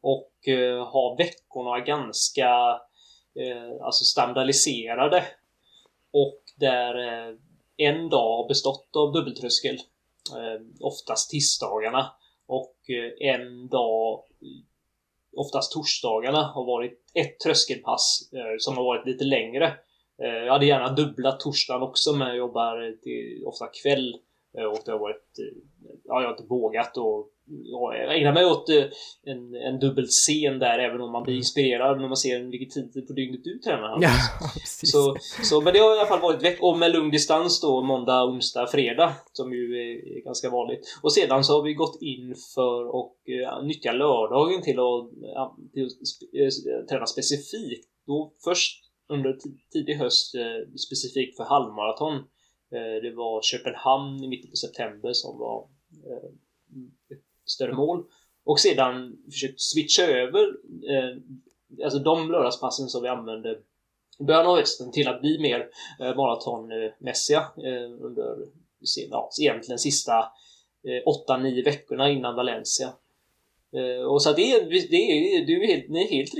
och 0.00 0.48
eh, 0.48 0.86
ha 0.86 1.14
veckorna 1.18 1.80
ganska 1.80 2.80
eh, 3.34 3.84
alltså 3.84 4.04
standardiserade. 4.04 5.24
Och 6.12 6.40
där 6.56 6.94
eh, 6.98 7.34
en 7.76 8.08
dag 8.08 8.36
har 8.36 8.48
bestått 8.48 8.96
av 8.96 9.12
dubbeltröskel. 9.12 9.78
Oftast 10.80 11.30
tisdagarna. 11.30 12.12
Och 12.46 12.76
en 13.20 13.68
dag, 13.68 14.22
oftast 15.36 15.72
torsdagarna, 15.72 16.42
har 16.42 16.64
varit 16.64 17.00
ett 17.14 17.40
tröskelpass 17.40 18.30
som 18.58 18.76
har 18.76 18.84
varit 18.84 19.06
lite 19.06 19.24
längre. 19.24 19.74
Jag 20.16 20.52
hade 20.52 20.66
gärna 20.66 20.92
dubblat 20.92 21.40
torsdagen 21.40 21.82
också 21.82 22.12
men 22.12 22.28
jag 22.28 22.36
jobbar 22.36 23.02
till, 23.02 23.42
ofta 23.46 23.66
kväll. 23.66 24.16
Och 24.52 24.78
det 24.84 24.92
har 24.92 24.98
varit... 24.98 25.38
Ja, 26.04 26.20
jag 26.20 26.28
har 26.28 26.30
inte 26.30 26.48
vågat 26.48 26.96
och 26.96 27.28
jag 27.50 28.18
ägnar 28.18 28.32
mig 28.32 28.46
åt 28.46 28.68
eh, 28.68 28.84
en, 29.24 29.54
en 29.54 29.78
dubbelscen 29.78 30.58
där 30.58 30.78
även 30.78 31.00
om 31.00 31.12
man 31.12 31.22
blir 31.22 31.32
mm. 31.32 31.38
inspirerad 31.38 32.00
när 32.00 32.08
man 32.08 32.16
ser 32.16 32.50
vilken 32.50 32.92
tid 32.92 33.06
på 33.06 33.12
dygnet 33.12 33.44
du 33.44 33.58
tränar. 33.58 33.98
Ja, 34.00 34.10
så, 34.66 35.16
så, 35.42 35.60
men 35.60 35.72
det 35.72 35.78
har 35.78 35.96
i 35.96 35.98
alla 35.98 36.08
fall 36.08 36.20
varit 36.20 36.42
veck 36.42 36.62
och 36.62 36.78
med 36.78 36.92
lugn 36.92 37.10
distans 37.10 37.60
då 37.60 37.82
måndag, 37.82 38.24
onsdag, 38.24 38.66
fredag 38.66 39.12
som 39.32 39.52
ju 39.52 39.64
är, 39.76 40.24
ganska 40.24 40.50
vanligt. 40.50 40.80
Och 41.02 41.12
sedan 41.12 41.44
så 41.44 41.52
har 41.52 41.62
vi 41.62 41.74
gått 41.74 42.02
in 42.02 42.34
för 42.54 43.00
att 43.00 43.12
uh, 43.28 43.66
nyttja 43.66 43.92
lördagen 43.92 44.62
till 44.62 44.78
att, 44.78 45.10
till 45.72 45.84
att 45.84 45.90
uh, 46.42 46.86
träna 46.86 47.06
specifikt. 47.06 47.88
Då 48.06 48.32
först 48.44 48.84
under 49.08 49.38
tidig 49.72 49.94
höst 49.94 50.34
specifikt 50.86 51.36
för 51.36 51.44
halvmaraton. 51.44 52.24
Det 53.02 53.14
var 53.16 53.42
Köpenhamn 53.42 54.24
i 54.24 54.28
mitten 54.28 54.50
på 54.50 54.56
september 54.56 55.12
som 55.12 55.38
var 55.38 55.68
större 57.50 57.72
mål. 57.72 58.04
Och 58.44 58.60
sedan 58.60 59.16
försökt 59.30 59.60
switcha 59.60 60.02
över 60.02 60.42
eh, 60.90 61.16
alltså 61.84 61.98
de 61.98 62.30
lördagspassen 62.30 62.88
som 62.88 63.02
vi 63.02 63.08
använde 63.08 63.58
i 64.20 64.24
början 64.24 64.46
av 64.46 64.56
hösten 64.56 64.92
till 64.92 65.08
att 65.08 65.20
bli 65.20 65.38
mer 65.38 65.68
eh, 66.00 66.16
maratonmässiga 66.16 67.38
eh, 67.38 67.90
under 68.00 68.36
ja, 69.10 69.30
egentligen 69.40 69.78
sista 69.78 70.18
eh, 70.84 71.28
8-9 71.28 71.64
veckorna 71.64 72.10
innan 72.10 72.36
Valencia. 72.36 72.92
Eh, 73.72 74.04
och 74.06 74.22
så 74.22 74.32
det 74.32 74.52
är, 74.52 74.60
det 74.70 74.96
är, 74.96 75.46
det 75.46 75.52
är 75.52 75.66
helt, 75.66 75.88
ni 75.88 76.02
är 76.04 76.08
helt, 76.08 76.32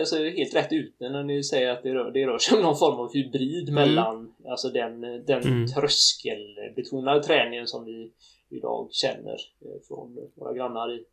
alltså 0.00 0.16
helt 0.24 0.54
rätt 0.54 0.72
ute 0.72 1.08
när 1.08 1.24
ni 1.24 1.44
säger 1.44 1.68
att 1.70 1.82
det 1.82 1.94
rör, 1.94 2.10
det 2.10 2.26
rör 2.26 2.38
sig 2.38 2.56
om 2.56 2.62
någon 2.62 2.78
form 2.78 3.00
av 3.00 3.14
hybrid 3.14 3.68
mm. 3.68 3.74
mellan 3.74 4.34
alltså 4.48 4.68
den, 4.68 5.00
den 5.00 5.42
mm. 5.42 5.66
tröskelbetonade 5.66 7.22
träningen 7.22 7.66
som 7.66 7.84
vi 7.84 8.10
idag 8.52 8.88
känner 8.92 9.36
eh, 9.60 9.80
från 9.88 10.30
våra 10.34 10.52
grannar 10.54 10.92
i, 10.92 11.04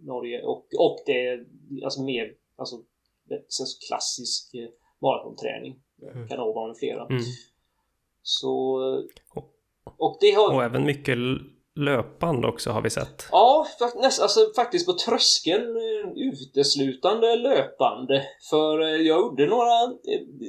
Norge 0.00 0.42
och, 0.42 0.66
och 0.78 0.98
det 1.06 1.46
alltså 1.84 2.02
mer 2.02 2.34
alltså 2.56 2.76
klassisk 3.88 4.54
eh, 4.54 4.68
maratonträning. 4.98 5.80
Mm. 6.02 6.28
Canova 6.28 6.66
med 6.66 6.76
flera. 6.76 7.06
Mm. 7.06 7.22
Så... 8.22 8.76
Och 9.98 10.18
det 10.20 10.30
har... 10.30 10.54
Och 10.54 10.64
även 10.64 10.84
mycket 10.84 11.18
löpande 11.74 12.48
också 12.48 12.70
har 12.70 12.82
vi 12.82 12.90
sett. 12.90 13.28
Ja, 13.32 13.66
näst, 13.96 14.22
alltså 14.22 14.40
faktiskt 14.56 14.86
på 14.86 14.92
tröskeln 14.92 15.76
eh, 15.76 16.12
uteslutande 16.16 17.36
löpande. 17.36 18.26
För 18.50 18.80
jag 18.80 19.20
gjorde 19.20 19.46
några, 19.46 19.96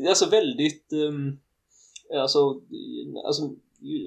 alltså 0.10 0.30
väldigt, 0.30 0.94
alltså, 2.14 2.62
alltså, 3.26 3.56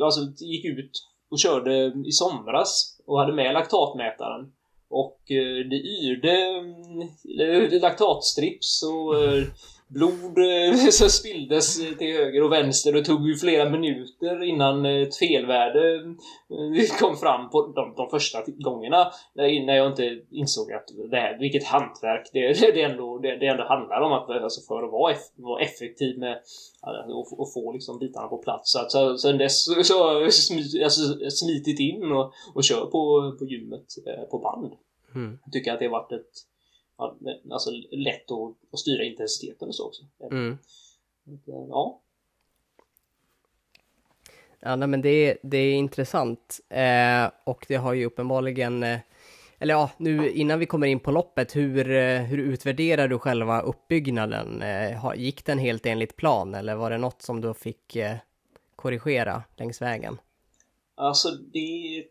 alltså 0.03 0.45
gick 0.45 0.65
ut 0.65 0.91
och 1.31 1.39
körde 1.39 1.93
i 2.07 2.13
somras 2.13 3.01
och 3.07 3.19
hade 3.19 3.33
med 3.33 3.55
laktatmätaren. 3.55 4.53
Och 4.89 5.31
eh, 5.31 5.69
det 5.69 5.77
mm, 6.59 7.09
yrde 7.39 7.79
laktatstrips 7.79 8.83
och 8.83 9.23
eh, 9.23 9.45
blod 9.91 10.39
eh, 10.39 10.75
så 10.91 11.09
spilldes 11.09 11.77
till 11.99 12.17
höger 12.17 12.43
och 12.43 12.53
vänster 12.53 12.97
och 12.97 13.05
tog 13.05 13.29
ju 13.29 13.37
flera 13.37 13.71
minuter 13.71 14.43
innan 14.43 14.87
ett 14.87 15.17
felvärde 15.17 15.95
eh, 15.95 16.99
kom 17.01 17.17
fram 17.17 17.51
på 17.51 17.73
de, 17.77 17.95
de 17.97 18.11
första 18.11 18.39
gångerna. 18.47 19.13
När 19.35 19.77
jag 19.77 19.87
inte 19.87 20.21
insåg 20.31 20.73
att 20.73 20.89
det 21.11 21.17
här, 21.17 21.39
vilket 21.39 21.65
hantverk 21.65 22.31
det, 22.33 22.73
det, 22.75 22.83
ändå, 22.83 23.19
det, 23.19 23.37
det 23.37 23.47
ändå 23.47 23.65
handlar 23.65 24.01
om. 24.01 24.13
Att, 24.13 24.31
alltså 24.31 24.61
för 24.69 24.83
att 24.83 24.93
vara, 24.93 25.13
eff, 25.13 25.33
vara 25.37 25.63
effektiv 25.63 26.19
med 26.19 26.39
och, 27.09 27.41
och 27.41 27.53
få 27.53 27.73
liksom 27.73 27.99
bitarna 27.99 28.29
på 28.29 28.39
plats. 28.39 28.73
Så, 28.73 28.85
så 28.89 29.19
sen 29.19 29.39
dess 29.39 29.65
så 29.89 30.05
har 30.05 30.15
jag 30.15 30.25
alltså, 30.85 31.31
smitit 31.31 31.81
in 31.81 32.13
och, 32.13 32.33
och 32.55 32.65
kör 32.65 32.87
på, 32.87 33.37
på 33.39 33.45
gymmet 33.45 33.87
eh, 34.07 34.25
på 34.31 34.39
band. 34.39 34.73
Mm. 35.15 35.39
Jag 35.45 35.53
tycker 35.53 35.73
att 35.73 35.79
det 35.79 35.85
har 35.85 35.93
varit 35.93 36.13
ett 36.13 36.50
alltså 37.51 37.71
lätt 37.91 38.31
att, 38.31 38.55
att 38.73 38.79
styra 38.79 39.05
intensiteten 39.05 39.69
och 39.69 39.75
så 39.75 39.87
också. 39.87 40.03
Mm. 40.31 40.59
Ja. 41.45 42.01
Ja, 44.61 44.77
nej, 44.77 44.89
men 44.89 45.03
det, 45.03 45.39
det 45.43 45.59
är 45.59 45.75
intressant 45.75 46.61
eh, 46.69 47.31
och 47.45 47.65
det 47.69 47.77
har 47.77 47.93
ju 47.93 48.05
uppenbarligen 48.05 48.83
eh, 48.83 48.99
eller 49.63 49.75
ja, 49.75 49.91
nu 49.97 50.31
innan 50.31 50.59
vi 50.59 50.67
kommer 50.67 50.87
in 50.87 51.01
på 51.01 51.11
loppet, 51.11 51.57
hur, 51.57 51.91
eh, 51.91 52.21
hur 52.21 52.39
utvärderar 52.39 53.09
du 53.09 53.19
själva 53.19 53.61
uppbyggnaden? 53.61 54.63
Eh, 54.63 55.15
gick 55.17 55.45
den 55.45 55.59
helt 55.59 55.87
enligt 55.87 56.17
plan 56.17 56.55
eller 56.55 56.75
var 56.75 56.91
det 56.91 56.99
något 56.99 57.23
som 57.23 57.41
du 57.41 57.55
fick 57.55 57.97
eh, 57.97 58.17
korrigera 58.77 59.43
längs 59.57 59.83
vägen? 59.83 60.21
Alltså 60.95 61.29
det 61.31 62.05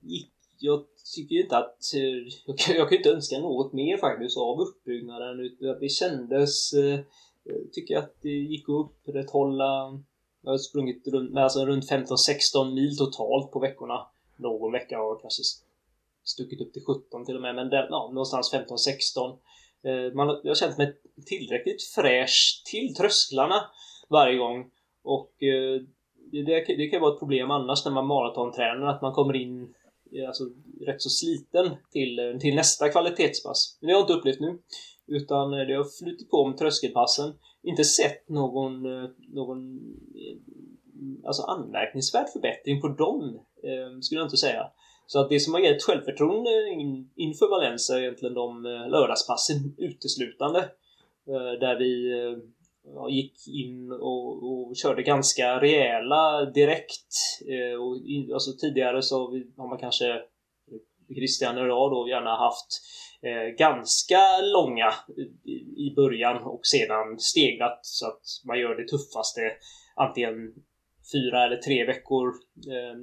gick... 0.00 0.33
Jag 0.58 0.84
tycker 1.14 1.34
ju 1.34 1.42
inte 1.42 1.56
att... 1.56 1.78
Jag 2.46 2.58
kan, 2.58 2.74
jag 2.76 2.88
kan 2.88 2.98
inte 2.98 3.10
önska 3.10 3.38
något 3.38 3.72
mer 3.72 3.96
faktiskt 3.96 4.38
av 4.38 4.60
uppbyggnaden. 4.60 5.40
Utan 5.40 5.80
det 5.80 5.88
kändes... 5.88 6.72
Eh, 6.72 7.00
jag 7.44 7.72
tycker 7.72 7.96
att 7.96 8.14
det 8.22 8.28
gick 8.28 8.64
att 8.68 8.86
upprätthålla... 8.86 10.00
Jag 10.42 10.50
har 10.50 10.58
sprungit 10.58 11.06
runt, 11.06 11.36
alltså 11.36 11.66
runt 11.66 11.90
15-16 11.90 12.74
mil 12.74 12.96
totalt 12.98 13.52
på 13.52 13.58
veckorna. 13.58 14.06
Någon 14.36 14.72
vecka 14.72 14.98
har 14.98 15.04
jag 15.04 15.20
kanske 15.20 15.42
stuckit 16.24 16.60
upp 16.60 16.72
till 16.72 16.84
17 16.84 17.24
till 17.24 17.36
och 17.36 17.42
med, 17.42 17.54
men 17.54 17.68
där, 17.70 17.86
ja, 17.90 18.10
någonstans 18.12 18.54
15-16. 18.54 19.38
Eh, 19.84 20.14
man, 20.14 20.40
jag 20.42 20.50
har 20.50 20.54
känt 20.54 20.78
mig 20.78 20.96
tillräckligt 21.26 21.82
fräsch 21.82 22.62
till 22.64 22.94
trösklarna 22.94 23.64
varje 24.08 24.36
gång. 24.36 24.70
Och 25.02 25.42
eh, 25.42 25.80
det, 26.32 26.64
det, 26.76 26.86
kan 26.86 27.00
vara 27.00 27.12
ett 27.12 27.18
problem 27.18 27.50
annars 27.50 27.84
när 27.84 27.92
man 27.92 28.06
maratontränar, 28.06 28.86
att 28.86 29.02
man 29.02 29.12
kommer 29.12 29.36
in 29.36 29.74
Eh, 30.14 30.26
alltså, 30.26 30.44
rätt 30.80 31.02
så 31.02 31.10
sliten 31.10 31.70
till, 31.90 32.18
eh, 32.18 32.38
till 32.38 32.54
nästa 32.54 32.88
kvalitetspass. 32.88 33.78
Men 33.80 33.88
det 33.88 33.94
har 33.94 34.00
jag 34.00 34.04
inte 34.04 34.12
upplevt 34.12 34.40
nu. 34.40 34.58
Utan 35.06 35.52
eh, 35.52 35.66
det 35.66 35.74
har 35.74 36.04
flutit 36.04 36.30
på 36.30 36.46
med 36.46 36.58
tröskelpassen. 36.58 37.34
Inte 37.62 37.84
sett 37.84 38.28
någon, 38.28 38.82
någon 39.34 39.80
alltså 41.26 41.42
anmärkningsvärd 41.42 42.26
förbättring 42.32 42.80
på 42.80 42.88
dem, 42.88 43.40
skulle 44.00 44.20
jag 44.20 44.26
inte 44.26 44.36
säga. 44.36 44.66
Så 45.06 45.20
att 45.20 45.28
det 45.28 45.40
som 45.40 45.54
har 45.54 45.60
gett 45.60 45.82
självförtroende 45.82 46.68
in, 46.68 47.10
inför 47.16 47.50
Valencia 47.50 47.96
är 47.96 48.02
egentligen 48.02 48.34
de 48.34 48.62
lördagspassen 48.62 49.74
uteslutande. 49.78 50.68
Där 51.60 51.78
vi 51.78 52.12
ja, 52.84 53.08
gick 53.08 53.48
in 53.48 53.92
och, 53.92 54.42
och, 54.42 54.76
körde 54.76 55.02
ganska 55.02 55.60
rejäla 55.60 56.44
direkt. 56.44 57.40
Eh, 57.48 57.80
och 57.82 57.96
in, 57.96 58.32
alltså 58.32 58.52
tidigare 58.52 59.02
så 59.02 59.16
har 59.56 59.68
man 59.68 59.78
kanske 59.78 60.22
Christian 61.14 61.58
och 61.58 61.68
jag 61.68 61.90
då 61.90 62.08
gärna 62.08 62.36
haft 62.36 62.68
eh, 63.22 63.56
ganska 63.58 64.40
långa 64.42 64.92
i, 65.44 65.86
i 65.86 65.92
början 65.96 66.42
och 66.42 66.66
sedan 66.66 67.18
stegrat 67.18 67.80
så 67.82 68.06
att 68.06 68.22
man 68.44 68.58
gör 68.58 68.74
det 68.74 68.88
tuffaste 68.88 69.40
antingen 69.96 70.54
fyra 71.12 71.44
eller 71.44 71.56
tre 71.56 71.86
veckor 71.86 72.28
eh, 72.74 72.98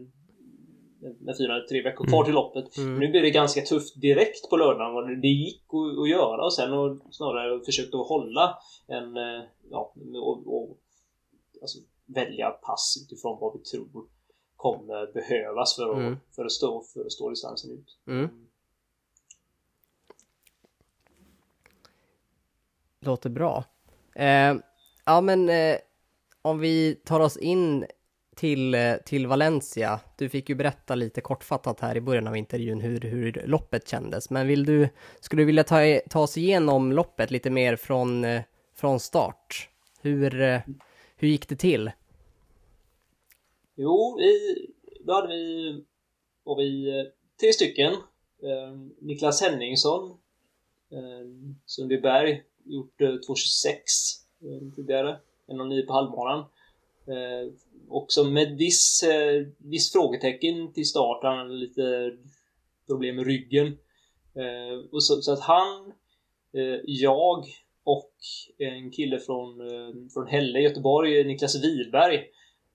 med 1.02 1.38
fyra, 1.38 1.62
tre 1.70 1.82
veckor 1.84 2.06
kvar 2.06 2.18
mm. 2.18 2.26
till 2.26 2.34
loppet. 2.34 2.78
Mm. 2.78 3.00
Nu 3.00 3.08
blir 3.08 3.22
det 3.22 3.32
ganska 3.32 3.62
tufft 3.62 4.02
direkt 4.02 4.50
på 4.50 4.58
lördagen 4.58 4.94
vad 4.94 5.22
det 5.22 5.28
gick 5.28 5.64
att, 6.02 6.10
göra 6.10 6.46
och 6.46 6.54
sen 6.54 6.74
och 6.74 6.98
snarare 7.12 7.66
försökt 7.66 7.96
att 7.96 8.08
hålla 8.08 8.58
en, 8.88 9.18
eh, 9.18 9.44
ja, 9.70 9.94
och, 10.16 10.56
och 10.56 10.78
alltså, 11.62 11.80
välja 12.06 12.50
pass 12.50 12.98
utifrån 13.06 13.38
vad 13.42 13.54
vi 13.54 13.60
tror 13.60 14.06
kommer 14.56 15.14
behövas 15.14 15.76
för 15.76 15.90
att, 15.90 15.98
mm. 15.98 16.18
för 16.36 16.46
att, 16.46 16.52
stå, 16.52 16.84
för 16.94 17.06
att 17.06 17.12
stå 17.12 17.30
distansen 17.30 17.72
ut. 17.72 17.98
Mm. 18.08 18.30
Låter 23.00 23.30
bra. 23.30 23.64
Eh, 24.16 24.56
ja 25.06 25.22
men 25.22 25.50
eh, 25.50 25.78
om 26.42 26.60
vi 26.60 26.96
tar 26.96 27.20
oss 27.20 27.38
in 27.38 27.86
till, 28.36 28.74
eh, 28.74 28.96
till 29.06 29.28
Valencia. 29.28 30.00
Du 30.18 30.30
fick 30.30 30.50
ju 30.50 30.56
berätta 30.56 30.96
lite 30.96 31.22
kortfattat 31.22 31.80
här 31.80 31.98
i 31.98 32.02
början 32.02 32.28
av 32.28 32.38
intervjun 32.38 32.82
hur, 32.82 33.00
hur 33.00 33.44
loppet 33.46 33.88
kändes, 33.88 34.30
men 34.30 34.48
vill 34.48 34.66
du, 34.66 34.90
skulle 35.20 35.42
du 35.42 35.46
vilja 35.46 35.64
ta, 35.64 36.00
ta 36.10 36.20
oss 36.20 36.38
igenom 36.38 36.92
loppet 36.92 37.32
lite 37.32 37.50
mer 37.50 37.76
från, 37.76 38.26
eh, 38.26 38.42
från 38.76 39.00
start? 39.00 39.70
Hur, 40.02 40.42
eh, 40.42 40.60
hur 41.16 41.28
gick 41.28 41.50
det 41.50 41.56
till? 41.56 41.92
Jo, 43.76 44.18
vi, 44.20 44.68
då 45.06 45.14
hade 45.14 45.28
vi, 45.28 45.84
var 46.44 46.56
vi 46.56 46.92
tre 47.40 47.54
stycken. 47.54 47.94
Eh, 48.44 48.78
Niklas 49.00 49.42
Henningsson, 49.42 50.10
eh, 50.92 51.28
Sundbyberg, 51.66 52.44
gjort 52.66 53.02
eh, 53.02 53.08
2.26 53.08 53.68
eh, 54.42 54.76
tidigare, 54.76 55.20
1.09 55.48 55.86
på 55.88 55.94
halvmaran. 55.94 56.46
Eh, 57.12 57.54
också 57.90 58.24
med 58.24 58.58
viss, 58.58 59.04
eh, 59.04 59.46
viss 59.58 59.92
frågetecken 59.92 60.74
till 60.74 60.86
start. 60.86 61.20
Han 61.24 61.38
hade 61.38 61.54
lite 61.54 62.12
problem 62.88 63.16
med 63.16 63.26
ryggen. 63.26 63.68
Eh, 64.36 64.86
och 64.92 65.04
så, 65.04 65.22
så, 65.22 65.34
att 65.34 65.40
han, 65.40 65.94
eh, 66.54 66.80
jag 66.86 67.46
och 67.84 68.14
en 68.58 68.92
kille 68.92 69.20
från, 69.20 69.62
eh, 69.62 69.94
från 70.14 70.28
Hälle 70.28 70.60
i 70.60 70.64
Göteborg, 70.64 71.24
Niklas 71.24 71.64
Wiberg, 71.64 72.16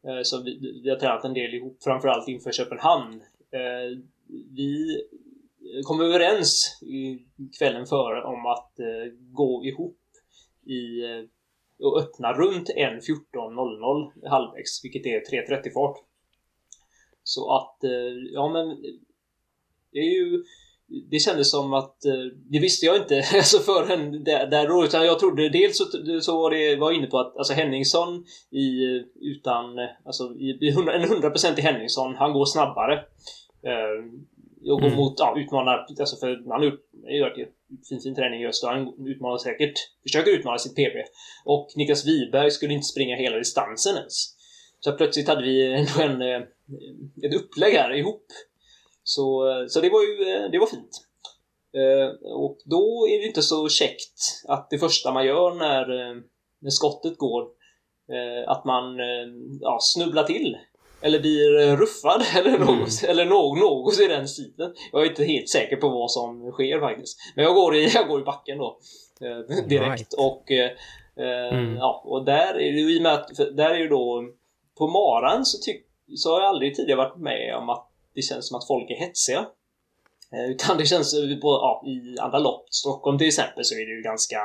eh, 0.07 0.23
som 0.23 0.45
vi, 0.45 0.81
vi 0.83 0.91
har 0.91 0.97
tränat 0.97 1.25
en 1.25 1.35
del 1.35 1.55
ihop, 1.55 1.79
framförallt 1.83 2.29
inför 2.29 2.53
Köpenhamn. 2.53 3.21
Eh, 3.51 3.99
vi 4.29 5.03
kom 5.85 6.01
överens 6.01 6.79
i 6.83 7.19
kvällen 7.59 7.87
före 7.87 8.25
om 8.25 8.47
att 8.47 8.79
eh, 8.79 9.13
gå 9.33 9.65
ihop 9.65 9.99
i 10.67 11.05
eh, 11.05 11.25
och 11.79 12.01
öppna 12.01 12.33
runt 12.33 12.69
1.14.00 12.69 14.29
halvvägs, 14.29 14.85
vilket 14.85 15.07
är 15.07 15.21
3.30 15.21 15.73
fart. 15.73 15.97
Så 17.23 17.57
att, 17.57 17.85
eh, 17.85 17.91
ja 18.33 18.49
men 18.49 18.83
det 19.93 19.99
är 19.99 20.15
ju 20.15 20.45
det 21.11 21.19
kändes 21.19 21.51
som 21.51 21.73
att, 21.73 22.05
eh, 22.05 22.25
det 22.51 22.59
visste 22.59 22.87
jag 22.87 22.97
inte 22.97 23.17
alltså 23.35 23.59
förrän 23.59 24.25
där 24.25 24.69
då, 24.69 24.85
utan 24.85 25.07
jag 25.07 25.19
trodde 25.19 25.49
dels 25.49 25.79
så, 25.79 25.85
så 26.21 26.43
var 26.43 26.51
det, 26.51 26.77
var 26.77 26.93
inne 26.93 27.07
på 27.07 27.19
att 27.19 27.37
alltså 27.37 27.53
Henningsson 27.53 28.25
i, 28.51 28.85
utan, 29.21 29.65
alltså 30.05 30.25
i, 30.25 30.69
en 30.69 31.05
100% 31.05 31.59
i 31.59 31.63
Henningsson, 31.63 32.15
han 32.15 32.33
går 32.33 32.45
snabbare. 32.45 32.95
Eh, 33.63 34.05
och 34.73 34.81
går 34.81 34.87
mm. 34.87 34.97
mot, 34.97 35.15
ja, 35.17 35.35
utmanar, 35.39 35.87
alltså 36.01 36.17
för 36.17 36.51
han 36.51 36.61
har 36.61 36.65
gjort 36.65 36.81
fin, 37.89 38.01
fin 38.01 38.15
träning 38.15 38.41
just 38.41 38.65
och 38.65 38.71
han 38.71 39.07
utmanar 39.07 39.39
säkert, 39.39 39.73
försöker 40.03 40.31
utmana 40.31 40.59
sitt 40.59 40.77
PB. 40.77 40.97
Och 41.45 41.69
Niklas 41.77 42.07
Wiberg 42.07 42.51
skulle 42.51 42.75
inte 42.75 42.87
springa 42.87 43.17
hela 43.17 43.37
distansen 43.37 43.97
ens. 43.97 44.37
Så 44.81 44.93
plötsligt 44.93 45.29
hade 45.29 45.43
vi 45.43 45.73
ändå 45.73 46.03
en, 46.03 46.23
eh, 46.23 46.43
ett 47.23 47.35
upplägg 47.35 47.75
här 47.75 47.95
ihop. 47.95 48.27
Så, 49.03 49.51
eh, 49.51 49.67
så 49.69 49.81
det 49.81 49.91
var 49.91 50.03
ju, 50.03 50.35
eh, 50.35 50.51
det 50.51 50.59
var 50.59 50.67
fint. 50.67 51.03
Och 52.23 52.59
då 52.65 53.09
är 53.11 53.19
det 53.19 53.27
inte 53.27 53.43
så 53.43 53.69
käckt 53.69 54.45
att 54.49 54.71
det 54.71 54.79
första 54.79 55.13
man 55.13 55.27
gör 55.27 55.55
när, 55.55 55.87
när 56.61 56.71
skottet 56.71 57.19
går 57.19 57.49
att 58.47 58.65
man 58.65 58.99
ja, 59.61 59.79
snubblar 59.81 60.25
till 60.25 60.57
eller 61.07 61.21
blir 61.21 61.61
eh, 61.61 61.77
ruffad 61.77 62.23
eller 62.37 62.55
mm. 62.55 62.61
något, 62.61 63.03
mm. 63.03 63.11
eller 63.11 63.25
något, 63.25 63.59
något 63.59 64.01
i 64.01 64.07
den 64.07 64.29
stilen. 64.29 64.75
Jag 64.93 65.03
är 65.03 65.11
inte 65.11 65.25
helt 65.25 65.49
säker 65.49 65.77
på 65.77 65.89
vad 65.89 66.11
som 66.11 66.53
sker 66.53 66.81
faktiskt. 66.81 67.19
Men 67.37 67.45
jag 67.45 67.55
går 67.55 67.77
i, 67.77 67.89
jag 67.95 68.09
går 68.09 68.21
i 68.21 68.25
backen 68.25 68.59
då. 68.59 68.79
Eh, 69.21 69.67
direkt. 69.67 69.91
Right. 69.91 70.15
Och, 70.19 70.51
eh, 70.51 70.71
eh, 71.27 71.59
mm. 71.59 71.77
ja, 71.77 72.03
och 72.07 72.25
där 72.25 72.55
är 72.55 72.73
det 72.73 72.81
ju 72.81 73.01
med 73.01 73.15
att, 73.15 73.37
där 73.37 73.71
är 73.71 73.79
ju 73.79 73.89
då 73.89 74.25
på 74.79 74.87
maran 74.89 75.45
så, 75.45 75.59
tyck, 75.59 75.87
så 76.17 76.35
har 76.35 76.41
jag 76.41 76.49
aldrig 76.49 76.75
tidigare 76.75 76.99
varit 76.99 77.19
med 77.19 77.57
om 77.57 77.69
att 77.69 77.91
det 78.15 78.23
känns 78.23 78.49
som 78.49 78.59
att 78.59 78.67
folk 78.67 78.91
är 78.91 78.95
hetsiga. 78.95 79.47
Eh, 80.33 80.51
utan 80.51 80.79
det 80.79 80.87
känns 80.87 81.15
på, 81.43 81.49
ja, 81.49 81.85
i 81.87 82.21
andra 82.21 82.39
lopp, 82.39 82.67
Stockholm 82.71 83.19
till 83.19 83.27
exempel, 83.27 83.65
så 83.65 83.75
är 83.75 83.87
det 83.87 83.97
ju 83.97 84.03
ganska 84.03 84.39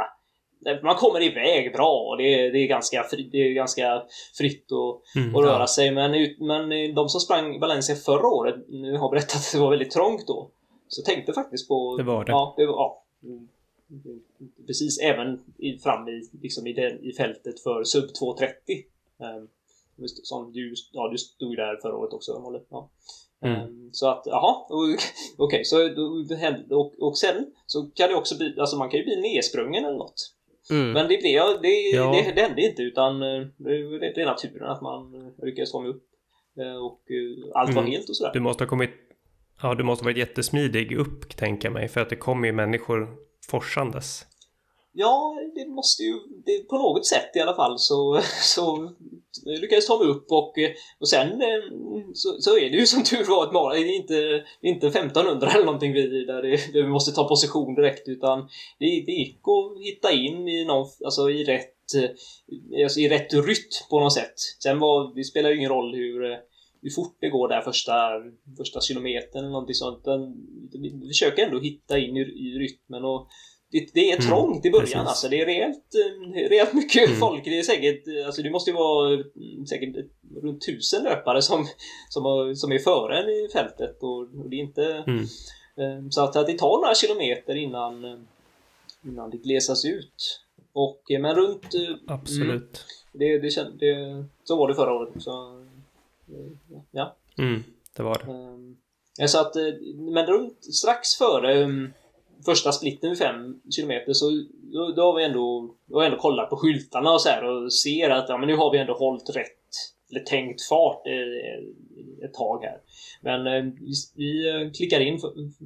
man 0.83 0.95
kommer 0.95 1.21
iväg 1.21 1.73
bra 1.73 2.07
och 2.09 2.17
det 2.17 2.33
är, 2.33 2.51
det 2.51 2.59
är, 2.59 2.67
ganska, 2.67 3.03
fri, 3.03 3.29
det 3.31 3.37
är 3.37 3.53
ganska 3.53 4.03
fritt 4.37 4.71
att, 4.71 5.15
mm, 5.15 5.35
att 5.35 5.43
röra 5.43 5.59
ja. 5.59 5.67
sig. 5.67 5.91
Men, 5.91 6.11
men 6.39 6.95
de 6.95 7.09
som 7.09 7.21
sprang 7.21 7.59
Valencia 7.59 7.95
förra 7.95 8.27
året 8.27 8.55
nu 8.69 8.97
har 8.97 9.09
berättat 9.09 9.35
att 9.35 9.51
det 9.53 9.59
var 9.59 9.69
väldigt 9.69 9.91
trångt 9.91 10.27
då. 10.27 10.49
Så 10.87 11.01
tänkte 11.01 11.33
faktiskt 11.33 11.67
på... 11.67 11.97
Det 11.97 12.03
var 12.03 12.25
det. 12.25 12.31
Ja, 12.31 12.53
det 12.57 12.65
var, 12.65 12.73
ja, 12.73 13.03
precis 14.67 14.99
även 14.99 15.39
i, 15.57 15.77
fram 15.77 16.07
i, 16.07 16.29
liksom 16.41 16.67
i, 16.67 16.73
den, 16.73 17.03
i 17.03 17.13
fältet 17.13 17.59
för 17.59 17.83
sub 17.83 18.09
2.30. 18.21 18.47
Um, 19.37 19.47
som 20.23 20.51
du, 20.53 20.73
ja, 20.91 21.09
du 21.09 21.17
stod 21.17 21.55
där 21.55 21.77
förra 21.81 21.97
året 21.97 22.13
också, 22.13 22.61
ja. 22.69 22.89
Mm. 23.43 23.61
Um, 23.61 23.89
så 23.93 24.07
att, 24.07 24.23
jaha, 24.25 24.65
okej, 24.69 24.97
okay, 25.37 25.63
så 25.63 25.77
och, 26.69 26.93
och 26.99 27.17
sen 27.17 27.53
så 27.65 27.83
kan 27.83 28.09
det 28.09 28.15
också 28.15 28.37
bli, 28.37 28.59
alltså 28.59 28.77
man 28.77 28.89
kan 28.89 28.99
ju 28.99 29.03
bli 29.03 29.21
nedsprungen 29.21 29.85
eller 29.85 29.97
något. 29.97 30.33
Mm. 30.71 30.91
Men 30.91 31.07
det, 31.07 31.15
det, 31.15 31.61
det, 31.61 31.67
ja. 31.93 32.11
det, 32.11 32.31
det 32.35 32.41
hände 32.41 32.61
inte 32.61 32.81
utan 32.81 33.21
eh, 33.21 33.47
det, 33.57 34.21
är 34.21 34.25
naturen 34.25 34.69
att 34.69 34.81
man 34.81 35.15
eh, 35.15 35.45
lyckades 35.45 35.71
fånga 35.71 35.87
upp. 35.87 36.03
Eh, 36.59 36.75
och 36.75 37.01
allt 37.53 37.73
var 37.73 37.81
mm. 37.81 37.91
helt 37.91 38.09
och 38.09 38.15
sådär. 38.15 38.33
Du 38.33 38.39
måste 38.39 38.63
ha 38.63 38.69
kommit 38.69 38.91
Ja, 39.61 39.75
du 39.75 39.83
måste 39.83 40.03
ha 40.03 40.07
varit 40.07 40.17
jättesmidig 40.17 40.97
upp, 40.97 41.37
tänker 41.37 41.67
jag 41.67 41.73
mig, 41.73 41.87
för 41.87 42.01
att 42.01 42.09
det 42.09 42.15
kommer 42.15 42.47
ju 42.47 42.53
människor 42.53 43.09
forsandes. 43.49 44.25
Ja, 44.93 45.35
det 45.55 45.67
måste 45.67 46.03
ju... 46.03 46.13
Det, 46.45 46.67
på 46.69 46.77
något 46.77 47.05
sätt 47.05 47.35
i 47.35 47.39
alla 47.39 47.55
fall 47.55 47.79
så, 47.79 48.21
så 48.41 48.91
lyckades 49.45 49.87
ta 49.87 49.99
mig 49.99 50.07
upp 50.07 50.31
och, 50.31 50.53
och 50.99 51.09
sen 51.09 51.41
eh, 51.41 51.63
så, 52.13 52.41
så 52.41 52.57
är 52.57 52.69
det 52.69 52.77
ju 52.77 52.85
som 52.85 53.03
tur 53.03 53.23
var 53.23 53.47
ett 53.47 53.53
maraton. 53.53 53.81
Det 53.81 53.87
är 53.87 53.95
inte, 53.95 54.43
inte 54.61 54.87
1500 54.87 55.51
eller 55.51 55.65
någonting 55.65 55.93
vi, 55.93 56.25
där, 56.25 56.41
det, 56.41 56.49
där 56.73 56.83
vi 56.83 56.87
måste 56.87 57.11
ta 57.11 57.27
position 57.27 57.75
direkt 57.75 58.07
utan 58.07 58.39
det, 58.79 58.85
det 58.85 59.11
gick 59.11 59.39
att 59.47 59.83
hitta 59.85 60.11
in 60.11 60.47
i, 60.47 60.65
någon, 60.65 60.87
alltså 61.05 61.29
i 61.29 61.43
rätt 61.43 61.95
eh, 61.95 62.83
alltså 62.83 62.99
i 62.99 63.09
rätt 63.09 63.33
rytm 63.33 63.87
på 63.89 63.99
något 63.99 64.13
sätt. 64.13 64.33
Sen 64.63 64.79
var, 64.79 65.15
det 65.15 65.23
spelar 65.23 65.49
ju 65.49 65.57
ingen 65.57 65.71
roll 65.71 65.95
hur, 65.95 66.31
eh, 66.31 66.37
hur 66.81 66.89
fort 66.89 67.17
det 67.19 67.29
går 67.29 67.47
där 67.47 67.61
första, 67.61 67.93
första 68.57 68.81
kilometern 68.81 69.39
eller 69.39 69.51
någonting 69.51 69.75
sånt. 69.75 70.03
Vi 71.01 71.07
försöker 71.07 71.43
ändå 71.43 71.59
hitta 71.59 71.99
in 71.99 72.17
i, 72.17 72.21
i 72.21 72.59
rytmen 72.59 73.05
och 73.05 73.27
det, 73.71 73.89
det 73.93 74.11
är 74.11 74.15
mm, 74.15 74.27
trångt 74.27 74.65
mm, 74.65 74.67
i 74.67 74.71
början 74.71 74.85
precis. 74.85 74.95
alltså. 74.95 75.29
Det 75.29 75.41
är 75.41 75.45
rejält, 75.45 75.95
rejält 76.49 76.73
mycket 76.73 77.07
mm. 77.07 77.19
folk. 77.19 77.45
Det 77.45 77.59
är 77.59 77.63
säkert, 77.63 78.25
alltså 78.25 78.41
det 78.41 78.49
måste 78.49 78.69
ju 78.69 78.75
vara 78.75 79.23
säkert 79.69 79.95
runt 80.41 80.65
tusen 80.65 81.03
löpare 81.03 81.41
som, 81.41 81.67
som, 82.09 82.55
som 82.55 82.71
är 82.71 82.79
före 82.79 83.23
en 83.23 83.29
i 83.29 83.49
fältet 83.53 84.03
och, 84.03 84.19
och 84.19 84.49
det 84.49 84.55
är 84.55 84.59
inte... 84.59 85.03
Mm. 85.07 85.25
Eh, 85.75 86.09
så 86.09 86.21
att, 86.21 86.35
att 86.35 86.47
det 86.47 86.57
tar 86.57 86.81
några 86.81 86.95
kilometer 86.95 87.55
innan, 87.55 88.25
innan 89.05 89.29
det 89.29 89.37
glesas 89.37 89.85
ut. 89.85 90.41
Och, 90.73 91.01
men 91.19 91.35
runt... 91.35 91.73
Mm, 91.73 91.99
Absolut. 92.07 92.85
det, 93.11 93.39
det, 93.39 93.79
det, 93.79 94.25
så 94.43 94.55
var 94.55 94.67
det 94.67 94.75
förra 94.75 94.93
året 94.93 95.15
också. 95.15 95.31
Ja. 96.91 97.15
Mm, 97.37 97.63
det 97.97 98.03
var 98.03 98.17
det. 98.17 98.31
Eh, 99.23 99.27
så 99.27 99.39
att, 99.39 99.55
men 99.95 100.25
runt 100.25 100.63
strax 100.73 101.15
före 101.15 101.63
första 102.45 102.71
splitten 102.71 103.15
5 103.15 103.35
km 103.77 104.13
så 104.13 104.29
då, 104.73 104.91
då, 104.95 105.01
har 105.01 105.17
vi 105.17 105.23
ändå, 105.23 105.75
då 105.85 105.95
har 105.95 106.01
vi 106.01 106.05
ändå 106.05 106.17
kollat 106.17 106.49
på 106.49 106.57
skyltarna 106.57 107.11
och 107.11 107.21
så 107.21 107.29
här 107.29 107.43
och 107.43 107.73
ser 107.73 108.09
att 108.09 108.29
ja, 108.29 108.37
men 108.37 108.47
nu 108.47 108.55
har 108.55 108.71
vi 108.71 108.77
ändå 108.77 108.93
hållit 108.93 109.35
rätt 109.35 109.57
eller 110.11 110.19
tänkt 110.19 110.61
fart 110.61 111.03
ett 112.25 112.33
tag 112.33 112.63
här. 112.63 112.77
Men 113.21 113.47
eh, 113.47 113.73
vi 114.15 114.49
eh, 114.49 114.71
klickar 114.71 114.99
in 114.99 115.19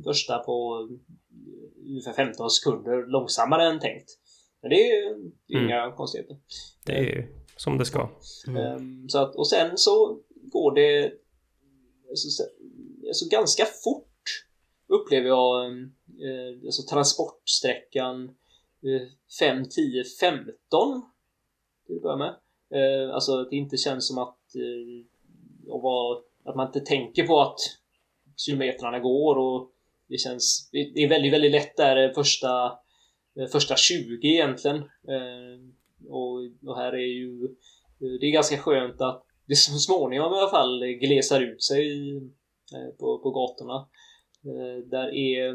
första 0.03 0.39
på 0.39 0.87
ungefär 1.87 2.13
15 2.13 2.49
sekunder 2.49 3.07
långsammare 3.07 3.67
än 3.67 3.79
tänkt. 3.79 4.09
Men 4.61 4.69
det 4.69 4.91
är 4.91 5.07
mm. 5.11 5.31
inga 5.47 5.91
konstigheter. 5.91 6.37
Det 6.85 6.93
är 6.93 7.03
ju 7.03 7.27
som 7.57 7.77
det 7.77 7.85
ska. 7.85 8.09
Mm. 8.47 8.61
Ehm, 8.61 9.09
så 9.09 9.19
att, 9.19 9.35
och 9.35 9.47
sen 9.47 9.77
så 9.77 10.19
går 10.51 10.75
det 10.75 11.11
alltså, 12.09 12.43
alltså 13.07 13.29
ganska 13.29 13.65
fort 13.65 14.05
upplever 14.87 15.27
jag 15.27 15.71
eh, 16.21 16.65
alltså 16.65 16.81
transportsträckan 16.83 18.23
eh, 18.83 19.07
5, 19.39 19.69
10, 19.69 20.03
15 20.19 21.01
till 21.87 21.95
att 21.95 22.01
börja 22.01 22.17
med. 22.17 22.35
Eh, 22.73 23.15
alltså 23.15 23.37
att 23.37 23.49
det 23.49 23.55
inte 23.55 23.77
känns 23.77 24.07
som 24.07 24.17
att, 24.17 24.55
eh, 24.55 25.81
vara, 25.81 26.21
att 26.43 26.55
man 26.55 26.67
inte 26.67 26.79
tänker 26.79 27.27
på 27.27 27.41
att 27.41 27.59
kilometrarna 28.37 28.99
går 28.99 29.37
och 29.37 29.71
det 30.07 30.17
känns, 30.17 30.69
det 30.71 31.03
är 31.03 31.09
väldigt, 31.09 31.33
väldigt 31.33 31.51
lätt 31.51 31.77
där 31.77 32.07
eh, 32.07 32.13
första, 32.13 32.79
eh, 33.39 33.47
första 33.51 33.75
20 33.75 34.27
egentligen. 34.27 34.77
Eh, 34.77 35.59
och, 36.09 36.39
och 36.65 36.77
här 36.77 36.93
är 36.93 37.07
ju, 37.07 37.47
det 37.99 38.25
är 38.25 38.31
ganska 38.31 38.57
skönt 38.57 39.01
att 39.01 39.25
det 39.47 39.55
så 39.55 39.71
småningom 39.71 40.33
i 40.33 40.37
alla 40.37 40.49
fall 40.49 40.85
glesar 40.85 41.41
ut 41.41 41.63
sig 41.63 42.21
på, 42.99 43.19
på 43.19 43.31
gatorna. 43.31 43.87
Där 44.85 45.15
är 45.15 45.53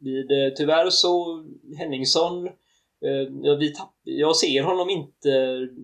vid, 0.00 0.30
eh, 0.30 0.52
tyvärr 0.56 0.90
så 0.90 1.44
Henningsson 1.78 2.46
eh, 2.46 3.56
vi 3.58 3.74
tapp, 3.74 3.94
jag 4.02 4.36
ser 4.36 4.62
honom 4.62 4.90
inte 4.90 5.28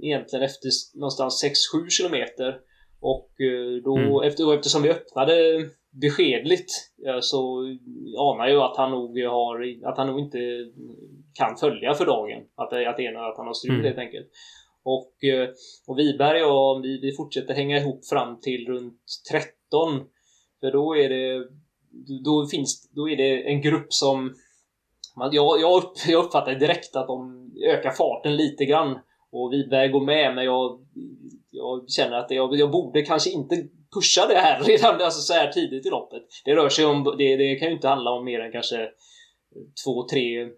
egentligen 0.02 0.44
efter 0.44 0.70
någonstans 0.94 1.44
6-7 1.74 1.88
kilometer. 1.88 2.58
Och 3.00 3.40
eh, 3.40 3.82
då, 3.84 3.96
mm. 3.96 4.28
efter, 4.28 4.54
eftersom 4.54 4.82
vi 4.82 4.90
öppnade 4.90 5.34
beskedligt 6.02 6.70
så 7.20 7.62
anar 8.18 8.48
jag 8.48 8.70
att 8.70 8.76
han 8.76 8.90
nog 8.90 9.18
har, 9.18 9.88
att 9.88 9.98
han 9.98 10.06
nog 10.06 10.20
inte 10.20 10.38
kan 11.34 11.56
följa 11.56 11.94
för 11.94 12.06
dagen. 12.06 12.42
Att, 12.54 12.72
att, 12.72 12.96
det 12.96 13.06
är, 13.06 13.30
att 13.30 13.36
han 13.36 13.46
har 13.46 13.54
strul 13.54 13.74
mm. 13.74 13.84
helt 13.84 13.98
enkelt. 13.98 14.26
Och, 14.84 15.12
och 15.86 15.98
Wiberg 15.98 16.42
och 16.42 16.84
vi, 16.84 17.00
vi 17.00 17.12
fortsätter 17.12 17.54
hänga 17.54 17.78
ihop 17.78 18.06
fram 18.06 18.40
till 18.40 18.66
runt 18.66 19.02
13. 19.30 20.04
För 20.60 20.72
då 20.72 20.96
är 20.96 21.08
det 21.08 21.48
då, 22.24 22.46
finns, 22.46 22.90
då 22.90 23.08
är 23.08 23.16
det 23.16 23.48
en 23.48 23.60
grupp 23.60 23.92
som... 23.92 24.34
Jag, 25.32 25.34
jag, 25.60 25.82
jag 26.08 26.24
uppfattar 26.24 26.54
direkt 26.54 26.96
att 26.96 27.06
de 27.06 27.50
ökar 27.64 27.90
farten 27.90 28.36
lite 28.36 28.64
grann. 28.64 28.98
Och 29.32 29.52
Wiberg 29.52 29.88
går 29.88 30.00
med, 30.00 30.34
men 30.34 30.44
jag, 30.44 30.80
jag 31.50 31.90
känner 31.90 32.16
att 32.16 32.30
jag, 32.30 32.56
jag 32.56 32.70
borde 32.70 33.02
kanske 33.02 33.30
inte 33.30 33.56
pusha 33.94 34.26
det 34.28 34.34
här 34.34 34.60
redan 34.64 35.02
alltså 35.02 35.20
så 35.20 35.32
här 35.32 35.52
tidigt 35.52 35.86
i 35.86 35.90
loppet. 35.90 36.22
Det 36.44 36.54
rör 36.54 36.68
sig 36.68 36.84
om, 36.84 37.04
det, 37.18 37.36
det 37.36 37.56
kan 37.56 37.68
ju 37.68 37.74
inte 37.74 37.88
handla 37.88 38.10
om 38.10 38.24
mer 38.24 38.40
än 38.40 38.52
kanske 38.52 38.76
2-3 39.86 40.50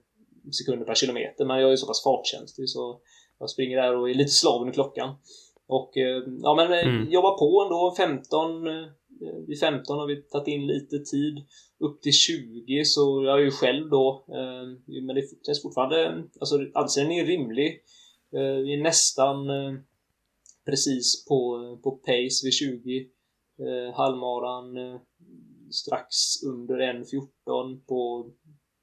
sekunder 0.53 0.86
per 0.86 0.95
kilometer, 0.95 1.45
men 1.45 1.61
jag 1.61 1.72
är 1.72 1.76
så 1.76 1.86
pass 1.86 2.05
fartkänslig 2.05 2.68
så 2.68 3.01
jag 3.39 3.51
springer 3.51 3.76
där 3.76 3.97
och 3.97 4.11
är 4.11 4.14
lite 4.14 4.30
slaven 4.30 4.68
i 4.68 4.72
klockan. 4.72 5.14
Och 5.68 5.97
eh, 5.97 6.22
ja 6.43 6.55
men 6.55 6.72
eh, 6.72 6.86
mm. 6.86 7.11
jobbar 7.11 7.39
på 7.39 7.62
ändå, 7.62 7.95
15 7.97 8.66
Eh, 8.66 8.89
vid 9.47 9.61
15 9.61 9.99
har 9.99 10.07
vi 10.07 10.23
tagit 10.23 10.49
in 10.49 10.66
lite 10.66 10.99
tid. 10.99 11.47
Upp 11.79 12.03
till 12.03 12.12
20 12.12 12.85
så 12.85 13.25
jag 13.25 13.39
är 13.39 13.45
ju 13.45 13.51
själv 13.51 13.91
då. 13.91 14.25
Eh, 14.29 14.95
men 15.03 15.16
det 15.16 15.47
känns 15.47 15.62
fortfarande, 15.62 16.25
alltså 16.41 16.59
anställningen 16.75 17.25
är 17.25 17.29
rimlig. 17.29 17.83
Eh, 18.33 18.41
vi 18.41 18.75
är 18.75 18.83
nästan 18.83 19.51
eh, 19.51 19.75
precis 20.64 21.25
på, 21.25 21.59
på 21.83 21.91
pace 21.91 22.45
vid 22.45 22.53
20. 22.53 23.09
Eh, 23.59 23.95
halvmaran 23.95 24.77
eh, 24.77 25.01
strax 25.71 26.43
under 26.47 26.79
1.14 26.79 27.81
på, 27.87 28.31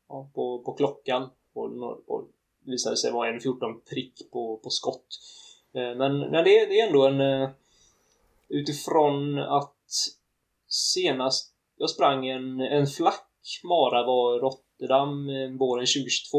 ja, 0.09 0.29
på, 0.33 0.59
på 0.59 0.73
klockan. 0.73 1.29
Och, 1.53 2.09
och 2.09 2.29
visade 2.65 2.97
sig 2.97 3.11
vara 3.11 3.31
1.14 3.31 3.79
prick 3.89 4.31
på, 4.31 4.57
på 4.57 4.69
skott. 4.69 5.07
Men, 5.71 5.97
men 5.97 6.31
det, 6.31 6.65
det 6.65 6.79
är 6.79 6.87
ändå 6.87 7.07
en... 7.07 7.49
Utifrån 8.49 9.39
att 9.39 9.75
senast 10.75 11.55
jag 11.77 11.89
sprang 11.89 12.27
en, 12.27 12.59
en 12.59 12.87
flack 12.87 13.29
mara 13.63 14.05
var 14.05 14.39
Rotterdam 14.39 15.29
eh, 15.29 15.59
våren 15.59 15.85
2022. 15.85 16.37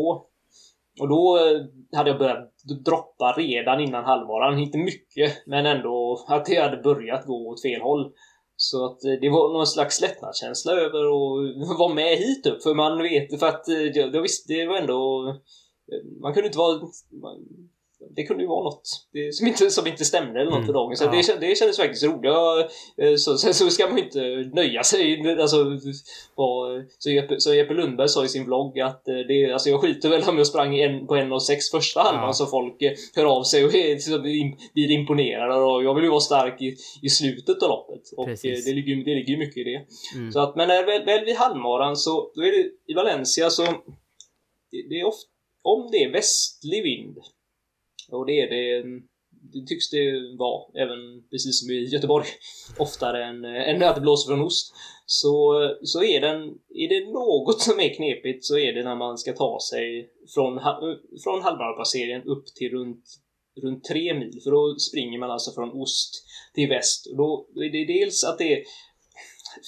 Och 1.00 1.08
då 1.08 1.38
eh, 1.38 1.98
hade 1.98 2.10
jag 2.10 2.18
börjat 2.18 2.52
droppa 2.84 3.34
redan 3.36 3.80
innan 3.80 4.04
halvmaran. 4.04 4.58
Inte 4.58 4.78
mycket, 4.78 5.46
men 5.46 5.66
ändå 5.66 6.24
att 6.28 6.44
det 6.46 6.60
hade 6.60 6.76
börjat 6.82 7.26
gå 7.26 7.48
åt 7.48 7.62
fel 7.62 7.80
håll. 7.80 8.12
Så 8.56 8.84
att 8.84 9.04
eh, 9.04 9.12
det 9.20 9.30
var 9.30 9.52
någon 9.52 9.66
slags 9.66 10.00
lättnadskänsla 10.00 10.72
över 10.72 11.00
att 11.00 11.78
vara 11.78 11.94
med 11.94 12.18
hit 12.18 12.46
upp. 12.46 12.62
För 12.62 12.74
man 12.74 13.02
vet, 13.02 13.40
för 13.40 13.46
att 13.46 13.64
jag 13.94 14.22
visst, 14.22 14.48
det 14.48 14.66
var 14.66 14.76
ändå... 14.76 15.34
Man 16.22 16.34
kunde 16.34 16.46
inte 16.46 16.58
vara 16.58 16.80
det 18.16 18.22
kunde 18.22 18.42
ju 18.42 18.48
vara 18.48 18.64
något 18.64 18.86
som 19.32 19.46
inte, 19.46 19.70
som 19.70 19.86
inte 19.86 20.04
stämde 20.04 20.40
eller 20.40 20.50
något 20.50 20.62
mm. 20.62 20.72
dagen. 20.72 20.96
Så 20.96 21.04
ja. 21.04 21.10
det, 21.10 21.46
det 21.46 21.58
kändes 21.58 21.76
faktiskt 21.76 22.04
roligt. 22.04 22.32
Eh, 23.02 23.14
så, 23.16 23.38
så, 23.38 23.52
så 23.52 23.70
ska 23.70 23.86
man 23.86 23.98
ju 23.98 24.04
inte 24.04 24.50
nöja 24.54 24.82
sig. 24.82 25.30
Alltså, 25.40 25.56
och, 26.34 26.84
så, 26.98 27.10
Jeppe, 27.10 27.40
så 27.40 27.54
Jeppe 27.54 27.74
Lundberg 27.74 28.08
sa 28.08 28.24
i 28.24 28.28
sin 28.28 28.44
vlogg 28.44 28.80
att 28.80 29.08
eh, 29.08 29.14
det, 29.14 29.52
alltså 29.52 29.70
jag 29.70 29.80
skiter 29.80 30.08
väl 30.08 30.22
om 30.22 30.38
jag 30.38 30.46
sprang 30.46 30.78
en, 30.78 31.06
på 31.06 31.16
en 31.16 31.32
och 31.32 31.42
sex 31.42 31.70
första 31.70 32.00
halvan 32.00 32.24
ja. 32.24 32.32
så 32.32 32.46
folk 32.46 32.82
eh, 32.82 32.92
hör 33.14 33.24
av 33.24 33.42
sig 33.42 33.64
och 33.64 33.70
blir 34.74 34.90
imponerade. 34.90 35.54
Och 35.54 35.84
jag 35.84 35.94
vill 35.94 36.04
ju 36.04 36.10
vara 36.10 36.20
stark 36.20 36.62
i, 36.62 36.76
i 37.02 37.08
slutet 37.08 37.62
av 37.62 37.68
loppet. 37.68 38.02
Och 38.16 38.28
det 38.28 38.72
ligger, 38.72 39.04
det 39.04 39.14
ligger 39.14 39.32
ju 39.32 39.38
mycket 39.38 39.56
i 39.56 39.64
det. 39.64 39.86
Mm. 40.18 40.32
Så 40.32 40.40
att, 40.40 40.56
men 40.56 40.68
väl, 40.68 41.04
väl 41.04 41.24
vid 41.24 41.36
halvmaran 41.36 41.96
så 41.96 42.32
då 42.34 42.42
är 42.42 42.52
det 42.52 42.92
i 42.92 42.94
Valencia 42.94 43.50
så 43.50 43.62
det, 44.70 44.88
det 44.88 45.00
är 45.00 45.04
ofta, 45.04 45.30
om 45.62 45.88
det 45.92 46.04
är 46.04 46.12
västlig 46.12 46.82
vind 46.82 47.18
och 48.12 48.26
det 48.26 48.40
är 48.40 48.50
det, 48.50 48.82
det 49.52 49.66
tycks 49.66 49.90
det 49.90 50.36
vara, 50.38 50.84
även 50.84 51.28
precis 51.30 51.60
som 51.60 51.70
i 51.70 51.84
Göteborg, 51.84 52.26
oftare 52.78 53.24
än, 53.24 53.44
eh, 53.44 53.68
än 53.68 53.82
att 53.82 53.94
det 53.94 54.00
blåser 54.00 54.28
från 54.28 54.42
ost. 54.42 54.74
Så, 55.06 55.54
så 55.82 56.02
är, 56.02 56.20
den, 56.20 56.40
är 56.74 56.88
det 56.88 57.12
något 57.12 57.60
som 57.60 57.80
är 57.80 57.94
knepigt 57.94 58.44
så 58.44 58.58
är 58.58 58.72
det 58.72 58.84
när 58.84 58.96
man 58.96 59.18
ska 59.18 59.32
ta 59.32 59.58
sig 59.70 60.10
från, 60.34 60.58
eh, 60.58 60.64
från 61.24 61.42
halvmarapasseringen 61.42 62.22
upp 62.22 62.46
till 62.46 62.70
runt, 62.70 63.04
runt 63.62 63.84
tre 63.84 64.14
mil. 64.14 64.40
För 64.44 64.50
då 64.50 64.76
springer 64.78 65.18
man 65.18 65.30
alltså 65.30 65.52
från 65.52 65.70
ost 65.70 66.24
till 66.54 66.68
väst. 66.68 67.06
Och 67.06 67.16
då 67.16 67.46
är 67.64 67.72
det 67.72 67.92
dels 67.92 68.24
att 68.24 68.38
det 68.38 68.52
är 68.52 68.62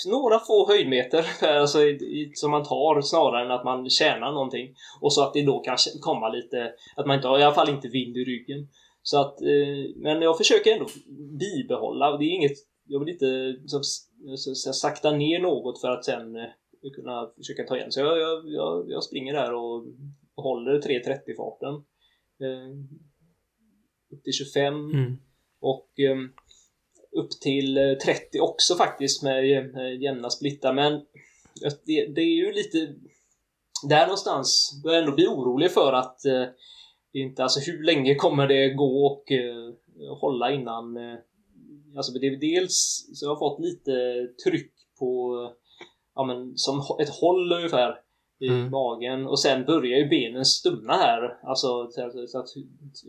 några 0.06 0.38
få 0.38 0.68
höjdmeter 0.68 1.26
alltså, 1.60 1.78
som 2.34 2.50
man 2.50 2.64
tar 2.64 3.00
snarare 3.00 3.44
än 3.44 3.50
att 3.50 3.64
man 3.64 3.90
tjänar 3.90 4.32
någonting. 4.32 4.74
Och 5.00 5.12
så 5.12 5.22
att 5.22 5.34
det 5.34 5.46
då 5.46 5.60
kan 5.60 5.76
komma 6.00 6.28
lite, 6.28 6.72
att 6.96 7.06
man 7.06 7.16
inte 7.16 7.28
har 7.28 7.38
i 7.38 7.42
alla 7.42 7.54
fall 7.54 7.68
inte 7.68 7.88
vind 7.88 8.16
i 8.16 8.24
ryggen. 8.24 8.68
Så 9.02 9.20
att, 9.20 9.40
eh, 9.42 9.96
men 9.96 10.22
jag 10.22 10.38
försöker 10.38 10.72
ändå 10.72 10.86
bibehålla, 11.38 12.16
det 12.16 12.24
är 12.24 12.34
inget, 12.34 12.58
jag 12.86 13.00
vill 13.00 13.08
inte 13.08 13.56
så, 13.66 13.80
så, 14.36 14.72
sakta 14.72 15.10
ner 15.10 15.38
något 15.40 15.80
för 15.80 15.88
att 15.88 16.04
sen 16.04 16.36
eh, 16.36 16.50
kunna 16.96 17.30
försöka 17.36 17.62
ta 17.62 17.76
igen. 17.76 17.92
Så 17.92 18.00
jag, 18.00 18.18
jag, 18.18 18.48
jag, 18.48 18.90
jag 18.90 19.04
springer 19.04 19.32
där 19.32 19.54
och 19.54 19.84
håller 20.36 20.80
3.30 20.80 21.36
farten. 21.36 21.74
Eh, 22.40 22.70
upp 24.12 24.24
till 24.24 24.32
25. 24.32 24.74
Mm. 24.74 25.18
Och 25.60 26.00
eh, 26.00 26.16
upp 27.16 27.30
till 27.30 27.98
30 28.04 28.38
eh, 28.38 28.42
också 28.42 28.74
faktiskt 28.74 29.22
med 29.22 29.46
jämna 30.02 30.30
splittar. 30.30 30.72
Men 30.72 30.92
det, 31.86 32.06
det, 32.14 32.20
är 32.20 32.36
ju 32.36 32.52
lite... 32.52 32.94
Där 33.88 34.06
någonstans 34.06 34.80
börjar 34.84 34.96
jag 34.96 35.04
ändå 35.04 35.16
bli 35.16 35.26
orolig 35.26 35.70
för 35.70 35.92
att 35.92 36.24
eh, 36.24 36.44
det 37.12 37.18
inte, 37.18 37.42
alltså 37.42 37.60
hur 37.60 37.84
länge 37.84 38.14
kommer 38.14 38.48
det 38.48 38.74
gå 38.74 39.06
och 39.06 39.32
eh, 39.32 39.74
hålla 40.20 40.52
innan 40.52 40.96
alltså 41.96 42.12
det 42.12 42.26
är 42.26 42.36
dels 42.36 43.08
så 43.14 43.26
jag 43.26 43.30
har 43.30 43.38
fått 43.38 43.60
lite 43.60 43.92
tryck 44.44 44.72
på, 44.98 45.34
ja 46.14 46.24
men 46.24 46.56
som 46.56 46.82
ett 47.00 47.08
håll 47.08 47.52
ungefär 47.52 48.00
i 48.40 48.48
mm. 48.48 48.70
magen 48.70 49.26
och 49.26 49.40
sen 49.40 49.64
börjar 49.64 49.98
ju 49.98 50.08
benen 50.08 50.44
stumna 50.44 50.92
här. 50.92 51.38
Alltså 51.42 51.90
så, 51.90 52.26
så 52.28 52.38
att 52.38 52.48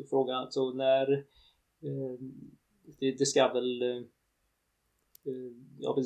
fråga, 0.09 0.47
så 0.49 0.73
när 0.73 1.13
eh, 1.83 2.19
det, 2.99 3.11
det 3.11 3.25
ska 3.25 3.53
väl 3.53 3.81
eh, 3.81 4.01
ja, 5.79 5.97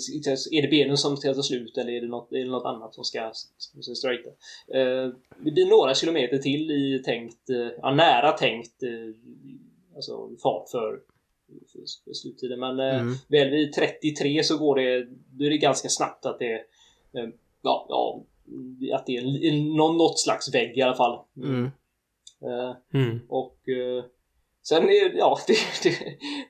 är 0.52 0.62
det 0.62 0.68
benen 0.68 0.98
som 0.98 1.18
ska 1.18 1.34
ta 1.34 1.44
slut 1.44 1.78
eller 1.78 1.92
är 1.92 2.02
det 2.02 2.08
något, 2.08 2.32
är 2.32 2.38
det 2.38 2.52
något 2.52 2.66
annat 2.66 2.94
som 2.94 3.04
ska, 3.04 3.32
som 3.58 3.84
ska 3.84 3.96
straighta? 3.96 4.30
Eh, 4.68 5.12
det 5.40 5.52
blir 5.52 5.66
några 5.66 5.96
kilometer 5.96 6.38
till 6.38 6.72
i 6.72 7.02
tänkt, 7.06 7.50
eh, 7.50 7.70
ja, 7.82 7.94
nära 7.94 8.32
tänkt 8.32 8.84
eh, 8.84 9.16
alltså 9.96 10.30
fart 10.44 10.70
för, 10.70 11.00
för, 11.72 11.82
för 12.04 12.14
sluttiden. 12.14 12.60
Men 12.60 12.80
eh, 12.80 13.02
mm. 13.02 13.14
väl 13.28 13.50
vid 13.50 13.74
33 13.74 14.44
så 14.44 14.58
går 14.58 14.76
det, 14.76 15.08
då 15.32 15.46
är 15.46 15.50
det 15.50 15.58
ganska 15.58 15.90
snabbt 15.90 16.26
att 16.26 16.40
det 16.40 16.54
eh, 17.14 17.30
ja, 17.62 17.86
ja, 17.90 18.24
att 18.96 19.06
det 19.06 19.18
är 19.18 19.48
en, 19.48 19.76
någon, 19.76 19.98
något 19.98 20.20
slags 20.20 20.54
vägg 20.54 20.78
i 20.78 20.82
alla 20.82 20.96
fall. 20.96 21.20
Mm. 21.38 21.72
Eh, 22.42 22.76
mm. 22.94 23.20
Och 23.30 23.58
sen 24.64 24.84
är 24.84 25.18
ja, 25.18 25.38
det, 25.48 25.58
det, 25.84 25.90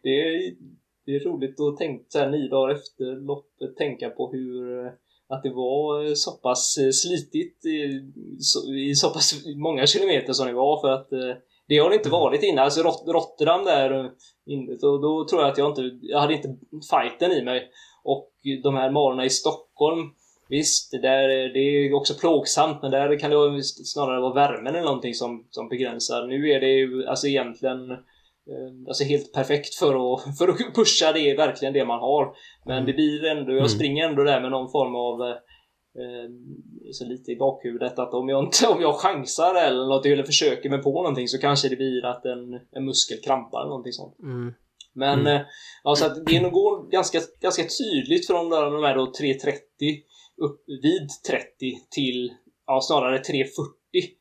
det 0.04 0.10
är 0.10 0.56
det 1.06 1.16
är 1.16 1.20
roligt 1.20 1.60
att 1.60 1.78
tänka 1.78 2.06
så 2.08 2.20
här 2.20 2.30
nio 2.30 2.50
dagar 2.50 2.74
efter 2.74 3.26
loppet 3.26 3.78
tänka 3.78 4.10
på 4.10 4.32
hur 4.32 4.86
att 5.30 5.44
det 5.44 5.50
var 5.50 6.16
så 6.16 6.32
pass 6.32 6.78
slitigt 6.94 7.66
i 7.66 8.02
så, 8.40 8.74
i 8.74 8.96
så 8.96 9.10
pass 9.10 9.46
många 9.56 9.88
kilometer 9.88 10.34
som 10.34 10.48
det 10.48 10.54
var 10.54 10.82
för 10.82 10.90
att 10.90 11.12
eh, 11.12 11.36
det 11.68 11.78
har 11.78 11.90
det 11.90 11.96
inte 11.96 12.10
varit 12.10 12.44
innan. 12.44 12.64
Alltså 12.64 12.82
Rotterdam 12.84 13.66
där, 13.66 14.12
då, 14.82 14.98
då 14.98 15.28
tror 15.28 15.42
jag 15.42 15.52
att 15.52 15.58
jag 15.58 15.72
inte, 15.72 15.82
jag 16.02 16.20
hade 16.20 16.34
inte 16.34 16.56
fighten 16.92 17.32
i 17.32 17.44
mig. 17.44 17.70
Och 18.04 18.32
de 18.64 18.76
här 18.76 18.92
morgnarna 18.92 19.26
i 19.26 19.30
Stockholm, 19.30 20.00
visst, 20.50 20.92
det, 20.92 21.02
där, 21.02 21.28
det 21.54 21.60
är 21.60 21.94
också 21.94 22.14
plågsamt 22.14 22.82
men 22.82 22.92
där 22.92 23.20
kan 23.20 23.32
det 23.32 23.64
snarare 23.64 24.22
vara 24.22 24.34
värmen 24.34 24.76
eller 24.76 24.86
någonting 24.86 25.14
som, 25.14 25.48
som 25.50 25.70
begränsar. 25.70 26.28
Nu 26.28 26.50
är 26.50 26.60
det 26.60 26.72
ju 26.72 27.08
alltså 27.08 27.28
egentligen 27.28 27.80
Eh, 28.50 28.88
alltså 28.88 29.04
helt 29.04 29.34
perfekt 29.34 29.76
för 29.76 30.14
att, 30.14 30.38
för 30.38 30.48
att 30.48 30.76
pusha 30.76 31.12
det 31.14 31.38
verkligen 31.38 31.74
det 31.74 31.86
man 31.86 32.00
har. 32.00 32.36
Men 32.66 32.78
mm. 32.78 32.86
det 32.86 32.94
blir 32.94 33.26
ändå, 33.26 33.52
jag 33.52 33.58
mm. 33.58 33.70
springer 33.70 34.10
ändå 34.10 34.24
där 34.24 34.42
med 34.42 34.52
någon 34.52 34.72
form 34.72 34.96
av 34.96 35.22
eh, 35.22 35.38
eh, 36.02 36.30
så 36.92 37.06
lite 37.06 37.32
i 37.32 37.36
bakhuvudet 37.36 38.00
att 38.00 38.14
om 38.14 38.30
jag 38.30 38.44
inte, 38.44 38.68
om 38.74 38.82
jag 38.82 38.96
chansar 38.96 39.56
eller 39.56 39.86
något 39.86 40.06
eller 40.06 40.24
försöker 40.24 40.70
mig 40.70 40.82
på 40.82 40.94
någonting 40.94 41.28
så 41.28 41.38
kanske 41.38 41.70
det 41.70 41.76
blir 41.76 42.06
att 42.06 42.26
en, 42.26 42.54
en 42.72 42.86
muskel 42.86 43.18
krampar 43.24 43.60
eller 43.60 43.70
någonting 43.70 43.94
sånt. 43.94 44.20
Mm. 44.20 44.54
Men 44.96 45.20
mm. 45.20 45.36
Eh, 45.36 45.42
alltså 45.84 46.06
att 46.06 46.26
det 46.26 46.40
går 46.40 46.92
ganska, 46.92 47.20
ganska 47.42 47.64
tydligt 47.64 48.28
från 48.28 48.50
de 48.50 48.84
här 48.84 48.96
då 48.96 49.06
3.30 49.06 50.02
upp 50.44 50.64
vid 50.68 51.10
30 51.28 51.48
till 51.92 52.34
ja, 52.68 52.82
snarare 52.82 53.18
3.40 53.18 53.46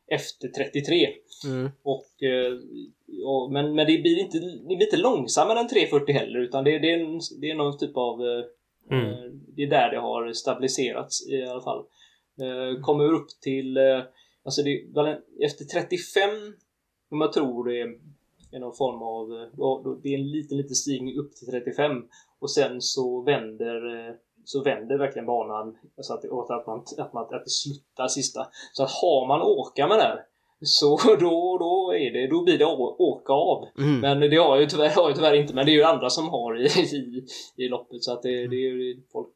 efter 0.07 0.49
33. 0.49 1.09
Mm. 1.47 1.71
Och, 1.83 2.23
eh, 2.23 2.59
och, 3.27 3.53
men, 3.53 3.75
men 3.75 3.87
det 3.87 3.99
blir 3.99 4.19
inte, 4.19 4.39
det 4.39 4.77
blir 4.77 4.87
inte 4.87 4.97
långsammare 4.97 5.61
än 5.61 5.69
340 5.69 6.15
heller 6.15 6.39
utan 6.39 6.65
det, 6.65 6.79
det, 6.79 6.93
är, 6.93 6.99
en, 6.99 7.21
det 7.41 7.51
är 7.51 7.55
någon 7.55 7.79
typ 7.79 7.97
av... 7.97 8.21
Eh, 8.21 8.45
mm. 8.91 9.07
Eh, 9.07 9.31
det 9.57 9.63
är 9.63 9.71
där 9.71 9.91
det 9.91 9.99
har 9.99 10.33
stabiliserats 10.33 11.29
i 11.29 11.43
alla 11.43 11.63
fall. 11.63 11.85
Kommer 12.83 13.13
upp 13.13 13.29
till... 13.43 13.79
Alltså 14.45 14.63
det, 14.63 14.85
efter 15.45 15.65
35, 15.65 16.31
om 17.11 17.21
jag 17.21 17.33
tror 17.33 17.65
det 17.65 17.81
är 18.57 18.61
någon 18.61 18.77
form 18.77 19.03
av... 19.03 19.29
Det 20.03 20.09
är 20.09 20.19
en 20.19 20.31
liten, 20.31 20.57
liten 20.59 20.75
stigning 20.75 21.19
upp 21.19 21.37
till 21.37 21.47
35 21.47 22.05
och 22.39 22.51
sen 22.51 22.81
så 22.81 23.23
vänder 23.23 24.09
så 24.45 24.63
vänder 24.63 24.99
verkligen 24.99 25.27
banan 25.27 25.77
så 26.01 26.15
att, 26.15 26.25
att, 26.25 26.67
man, 26.67 26.85
att, 26.99 27.13
man, 27.13 27.23
att 27.23 27.45
det 27.45 27.51
slutar 27.51 28.09
sista. 28.09 28.47
Så 28.73 28.83
att 28.83 28.91
har 28.91 29.27
man 29.27 29.43
åka 29.43 29.87
med 29.87 29.99
där 29.99 30.25
så 30.63 30.97
då, 31.21 31.59
då, 31.59 31.95
är 31.97 32.11
det, 32.11 32.27
då 32.27 32.45
blir 32.45 32.59
det 32.59 32.65
åka 32.65 33.33
av. 33.33 33.69
Mm. 33.79 34.01
Men 34.01 34.21
det 34.31 34.37
har 34.37 34.61
ju 34.61 34.67
tyvärr, 34.67 34.91
har 34.91 35.09
jag 35.09 35.17
tyvärr 35.17 35.35
inte. 35.35 35.55
Men 35.55 35.67
det 35.67 35.73
är 35.73 35.77
ju 35.77 35.83
andra 35.83 36.11
som 36.11 36.29
har 36.29 36.61
i, 36.61 36.65
i, 36.97 37.25
i 37.57 37.69
loppet. 37.69 38.03
Så 38.03 38.13
att 38.13 38.23
det, 38.23 38.47
det 38.47 38.57
är 38.57 38.97
folk, 39.13 39.35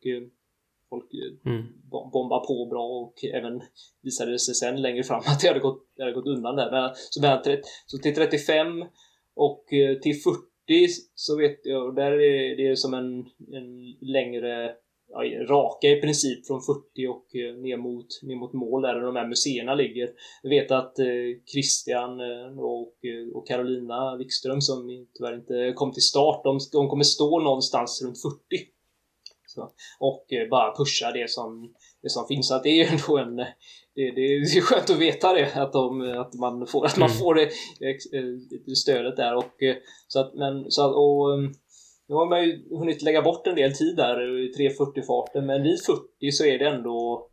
folk 0.91 1.11
mm. 1.45 1.66
bombar 1.91 2.47
på 2.47 2.66
bra 2.66 2.87
och 2.87 3.24
även 3.24 3.62
visade 4.03 4.39
sig 4.39 4.55
sen 4.55 4.83
längre 4.83 5.03
fram 5.03 5.19
att 5.27 5.41
det 5.41 5.49
hade 5.49 5.61
gått, 5.61 5.87
det 5.97 6.03
hade 6.03 6.15
gått 6.15 6.27
undan 6.27 6.57
där. 6.57 6.70
Men, 6.70 6.95
så, 6.95 7.61
så 7.87 7.99
till 7.99 8.15
35 8.15 8.85
och 9.35 9.73
eh, 9.73 9.99
till 9.99 10.15
40 10.15 10.89
så 11.15 11.37
vet 11.37 11.61
jag, 11.65 11.95
där 11.95 12.12
är 12.12 12.57
det 12.57 12.77
som 12.77 12.95
en, 12.95 13.19
en 13.53 13.97
längre 14.01 14.74
raka 15.49 15.89
i 15.89 16.01
princip 16.01 16.47
från 16.47 16.61
40 16.62 17.07
och 17.09 17.37
eh, 17.37 17.55
ner 17.55 17.77
mot, 17.77 18.07
ner 18.23 18.37
mot 18.37 18.53
mål 18.53 18.83
där 18.83 19.01
de 19.01 19.16
här 19.16 19.28
museerna 19.28 19.74
ligger. 19.74 20.09
Jag 20.43 20.51
vet 20.51 20.70
att 20.70 20.99
eh, 20.99 21.07
Christian 21.53 22.20
eh, 22.20 22.59
och, 22.59 22.95
och 23.35 23.47
Carolina 23.47 24.16
Wikström 24.16 24.61
som 24.61 25.07
tyvärr 25.15 25.35
inte 25.35 25.73
kom 25.77 25.93
till 25.93 26.03
start, 26.03 26.45
de, 26.45 26.59
de 26.73 26.89
kommer 26.89 27.05
stå 27.05 27.41
någonstans 27.41 28.03
runt 28.03 28.23
40. 28.23 28.37
Så, 29.47 29.70
och 30.01 30.27
bara 30.51 30.77
pusha 30.77 31.12
det 31.12 31.31
som, 31.31 31.74
det 32.03 32.11
som 32.11 32.27
finns. 32.27 32.49
Så 32.49 32.55
att 32.55 32.62
det 32.62 32.69
är 32.69 32.85
ju 32.85 32.85
ändå 32.85 33.19
en 33.19 33.37
det, 33.95 34.11
det, 34.11 34.20
är 34.20 34.61
skönt 34.61 34.91
att 34.91 34.99
veta 34.99 35.33
det, 35.33 35.55
att, 35.55 35.73
de, 35.73 36.01
att 36.20 36.35
man 36.35 36.66
får, 36.66 36.87
att 36.87 36.97
man 36.97 37.11
mm. 37.11 37.19
får 37.19 37.35
det, 37.35 38.77
stödet 38.77 39.16
där. 39.16 39.37
Och, 39.37 39.55
så 40.09 40.20
att, 40.20 40.35
men, 40.35 40.70
så 40.70 40.83
att, 40.85 40.95
och, 40.97 41.53
nu 42.09 42.15
har 42.15 42.27
man 42.27 42.45
ju 42.45 42.62
hunnit 42.70 43.03
lägga 43.03 43.23
bort 43.23 43.47
en 43.47 43.55
del 43.55 43.73
tid 43.73 43.97
där 43.97 44.39
i 44.39 44.53
3.40-farten, 44.53 45.47
men 45.47 45.62
vid 45.62 45.83
40 45.85 46.33
så 46.33 46.45
är 46.45 46.59
det 46.59 46.69
ändå 46.69 47.28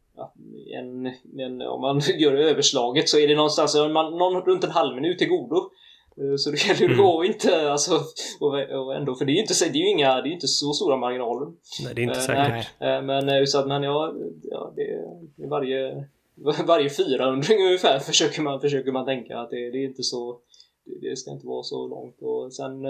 en, 0.80 1.06
en, 1.40 1.62
om 1.62 1.82
man 1.82 2.00
gör 2.18 2.34
överslaget 2.34 3.10
så 3.10 3.20
är 3.20 3.28
det 3.28 3.36
någonstans 3.36 3.76
man, 3.76 4.18
någon, 4.18 4.41
runt 4.41 4.64
en 4.64 4.72
halv 4.72 4.95
minut 4.95 5.18
till 5.18 5.30
godo. 5.30 5.70
Eh, 6.18 6.36
så 6.38 6.52
det 6.52 6.68
gäller 6.68 6.94
mm. 6.94 7.06
att 7.06 7.26
inte, 7.26 7.72
alltså, 7.72 7.94
och, 8.40 8.54
och 8.54 8.95
ändå, 8.95 9.16
för 9.16 9.26
det 9.26 9.32
är 9.32 9.34
ju 9.34 9.41
inte, 9.41 9.54
det 9.60 9.80
är 9.80 9.84
ju 9.84 9.90
inga, 9.90 10.22
det 10.22 10.30
är 10.30 10.34
inte 10.34 10.48
så 10.48 10.74
stora 10.74 10.98
marginaler. 10.98 11.48
Nej, 11.84 11.94
det 11.95 12.02
är 12.02 12.04
inte 12.04 12.20
eh, 12.20 12.26
säkert. 12.26 12.68
Nej, 12.80 13.02
men 13.02 13.48
så 13.48 13.60
att, 13.60 13.68
men 13.68 13.84
ja, 13.84 14.14
ja 14.44 14.74
det 14.76 14.82
är 15.44 15.48
varje, 15.50 16.08
varje 16.66 16.90
400 16.90 17.56
ungefär 17.56 18.00
försöker 18.00 18.41
man, 18.41 18.62
försöker 18.62 18.91
man 18.91 19.06
tänka 19.06 19.38
att 19.38 19.50
det, 19.50 19.72
det 19.72 19.78
är 19.78 19.86
inte 19.86 20.04
så, 20.04 20.40
det, 20.86 21.10
det 21.10 21.16
ska 21.16 21.32
inte 21.32 21.48
vara 21.48 21.64
så 21.64 21.88
långt 21.88 22.22
och 22.22 22.54
sen 22.54 22.86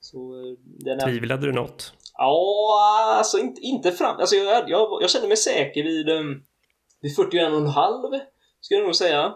så, 0.00 0.18
eh, 0.18 0.56
den 0.62 1.00
är... 1.00 1.04
Tvivlade 1.04 1.46
du 1.46 1.52
något? 1.52 1.92
Ja, 2.18 3.14
alltså 3.18 3.38
inte, 3.38 3.60
inte 3.60 3.92
fram... 3.92 4.16
Alltså 4.16 4.36
jag, 4.36 4.70
jag, 4.70 4.98
jag 5.02 5.10
kände 5.10 5.28
mig 5.28 5.36
säker 5.36 5.82
vid, 5.82 6.08
um, 6.08 6.42
vid 7.00 7.16
41,5 7.16 8.20
skulle 8.60 8.80
jag 8.80 8.86
nog 8.86 8.96
säga. 8.96 9.34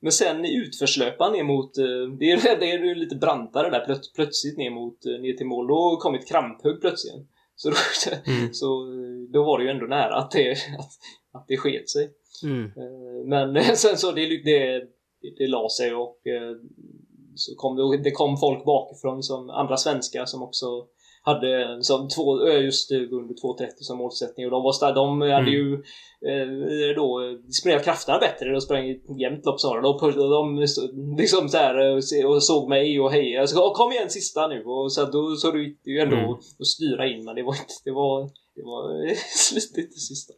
Men 0.00 0.12
sen 0.12 0.44
i 0.44 0.54
utförslöpan 0.54 1.32
ner 1.32 1.44
mot... 1.44 1.78
Uh, 1.78 2.16
det, 2.18 2.30
är, 2.30 2.56
det 2.60 2.70
är 2.70 2.94
lite 2.94 3.16
brantare 3.16 3.70
där 3.70 3.84
plöts, 3.84 4.12
plötsligt 4.12 4.58
ner 4.58 4.70
mot 4.70 5.04
ner 5.04 5.36
till 5.36 5.46
mål. 5.46 5.66
Då 5.66 5.96
kom 5.96 6.14
ett 6.14 6.28
kramphugg 6.28 6.80
plötsligt. 6.80 7.14
Så 7.56 7.70
då, 7.70 7.76
mm. 8.26 8.54
så 8.54 8.66
då 9.32 9.44
var 9.44 9.58
det 9.58 9.64
ju 9.64 9.70
ändå 9.70 9.86
nära 9.86 10.14
att 10.14 10.30
det, 10.30 10.50
att, 10.78 10.90
att 11.32 11.44
det 11.48 11.56
sket 11.56 11.90
sig. 11.90 12.10
Mm. 12.44 12.70
Men 13.28 13.76
sen 13.76 13.98
så 13.98 14.12
det, 14.12 14.26
det, 14.44 14.84
det 15.38 15.46
la 15.46 15.68
sig 15.68 15.94
och 15.94 16.18
så 17.36 17.54
kom 17.56 17.76
det, 17.76 18.02
det 18.02 18.10
kom 18.10 18.36
folk 18.36 18.64
bakifrån 18.64 19.22
som 19.22 19.50
andra 19.50 19.76
svenskar 19.76 20.24
som 20.24 20.42
också 20.42 20.66
hade 21.26 21.84
som 21.84 22.08
två, 22.08 22.48
just 22.48 22.90
under 22.90 23.34
2.30 23.34 23.68
som 23.80 23.98
målsättning 23.98 24.46
och 24.46 24.52
de 24.52 24.62
var 24.62 24.94
de 24.94 25.20
hade 25.20 25.34
mm. 25.34 25.52
ju 25.52 25.74
eh, 26.28 26.96
då 26.96 27.20
disponerat 27.46 27.84
krafterna 27.84 28.18
bättre. 28.18 28.52
De 28.52 28.60
sprang 28.60 28.86
jämnt 29.18 29.46
lopp 29.46 29.60
snarare. 29.60 29.82
De, 29.82 30.30
de 30.30 30.66
liksom 31.18 31.48
så 31.48 31.56
här 31.56 31.88
eh, 31.88 32.26
och 32.26 32.42
såg 32.42 32.68
mig 32.68 33.00
och 33.00 33.12
hejade. 33.12 33.40
Alltså, 33.40 33.70
kom 33.70 33.92
igen 33.92 34.10
sista 34.10 34.48
nu! 34.48 34.64
Och 34.64 34.92
så, 34.92 35.04
då 35.04 35.36
så 35.36 35.50
det 35.50 35.90
ju 35.90 35.98
ändå 36.00 36.16
mm. 36.16 36.30
att 36.30 36.66
styra 36.66 37.06
in 37.06 37.24
men 37.24 37.34
det 37.34 37.42
var 37.42 37.54
inte, 37.54 37.74
det 37.84 37.92
var, 37.92 38.30
det 38.54 38.62
var 38.62 39.14
slitigt 39.36 39.94
det 39.94 40.00
sista. 40.00 40.32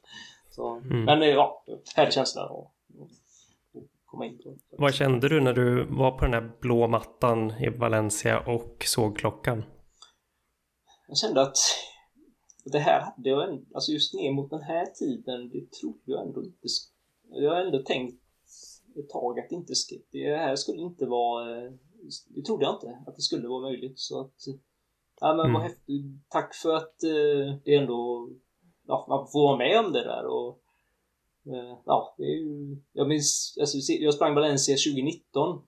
Så, 0.50 0.68
mm. 0.68 1.04
Men 1.04 1.22
eh, 1.22 1.28
ja, 1.28 1.64
härlig 1.96 2.12
känsla. 2.12 2.46
Och, 2.48 2.72
komma 4.16 4.26
in 4.26 4.38
på. 4.38 4.56
Vad 4.78 4.94
kände 4.94 5.28
du 5.28 5.40
när 5.40 5.52
du 5.52 5.84
var 5.84 6.10
på 6.10 6.24
den 6.24 6.34
här 6.34 6.52
blå 6.60 6.88
mattan 6.88 7.50
i 7.50 7.68
Valencia 7.68 8.40
och 8.40 8.84
såg 8.86 9.18
klockan? 9.18 9.64
Jag 11.08 11.18
kände 11.18 11.42
att 11.42 11.56
det 12.64 12.78
här 12.78 13.00
hade 13.00 13.28
jag 13.28 13.64
alltså 13.74 13.92
just 13.92 14.14
ner 14.14 14.32
mot 14.32 14.50
den 14.50 14.62
här 14.62 14.86
tiden, 14.86 15.48
det 15.48 15.72
trodde 15.80 16.02
jag 16.04 16.26
ändå 16.26 16.44
inte. 16.44 16.66
Jag 17.28 17.54
har 17.54 17.60
ändå 17.60 17.82
tänkt 17.82 18.22
ett 18.98 19.08
tag 19.08 19.38
att 19.38 19.52
inte, 19.52 19.72
det 20.12 20.36
här 20.36 20.56
skulle 20.56 20.82
inte 20.82 21.06
vara, 21.06 21.70
det 22.28 22.42
trodde 22.46 22.64
jag 22.64 22.74
inte 22.74 23.02
att 23.06 23.16
det 23.16 23.22
skulle 23.22 23.48
vara 23.48 23.62
möjligt. 23.62 23.98
Så 23.98 24.20
att, 24.20 24.34
ja 25.20 25.34
men 25.34 25.40
mm. 25.40 25.52
vad 25.52 25.62
häftigt. 25.62 26.04
Tack 26.28 26.54
för 26.54 26.74
att 26.74 27.02
eh, 27.02 27.56
det 27.64 27.74
ändå, 27.74 28.30
ja, 28.86 29.06
man 29.08 29.26
får 29.32 29.42
vara 29.42 29.56
med 29.56 29.86
om 29.86 29.92
det 29.92 30.04
där 30.04 30.26
och 30.26 30.62
Eh, 30.65 30.65
Eh, 31.46 31.78
ja, 31.84 32.14
det 32.18 32.24
är 32.24 32.36
ju, 32.36 32.76
jag 32.92 33.08
minns, 33.08 33.56
alltså, 33.60 33.92
jag 33.92 34.14
sprang 34.14 34.34
Valencia 34.34 34.76
2019. 34.76 35.62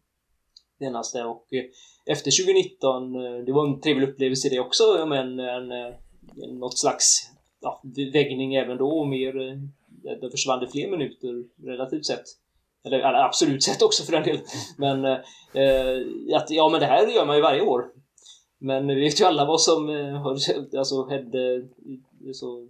senaste 0.79 1.25
och 1.25 1.47
eh, 1.53 1.65
efter 2.07 2.45
2019, 2.45 3.15
eh, 3.15 3.45
det 3.47 3.53
var 3.53 3.67
en 3.67 3.81
trevlig 3.81 4.09
upplevelse 4.09 4.49
det 4.49 4.61
också, 4.61 5.07
men 5.09 5.39
en, 5.41 5.71
en, 5.71 6.59
något 6.59 6.79
slags 6.79 7.31
ja, 7.61 7.83
väggning 8.13 8.55
även 8.55 8.79
då 8.79 8.89
och 8.89 9.09
mer, 9.09 9.33
det 10.21 10.31
försvann 10.31 10.61
det 10.61 10.69
fler 10.69 10.91
minuter 10.91 11.45
relativt 11.67 12.07
sett. 12.07 12.25
Eller, 12.85 12.99
eller 12.99 13.25
absolut 13.25 13.63
sett 13.63 13.83
också 13.83 14.05
för 14.05 14.13
den 14.13 14.23
delen. 14.23 14.43
Men 14.79 15.05
eh, 15.05 16.37
att, 16.37 16.51
ja 16.51 16.69
men 16.69 16.81
det 16.81 16.87
här 16.87 17.07
gör 17.07 17.27
man 17.27 17.37
ju 17.37 17.43
varje 17.43 17.63
år. 17.63 17.85
Men 18.59 18.87
vi 18.87 19.01
vet 19.01 19.21
ju 19.21 19.25
alla 19.25 19.45
vad 19.45 19.61
som 19.61 19.89
eh, 19.89 20.27
alltså, 20.79 21.09
hände 21.09 21.69
så, 22.33 22.69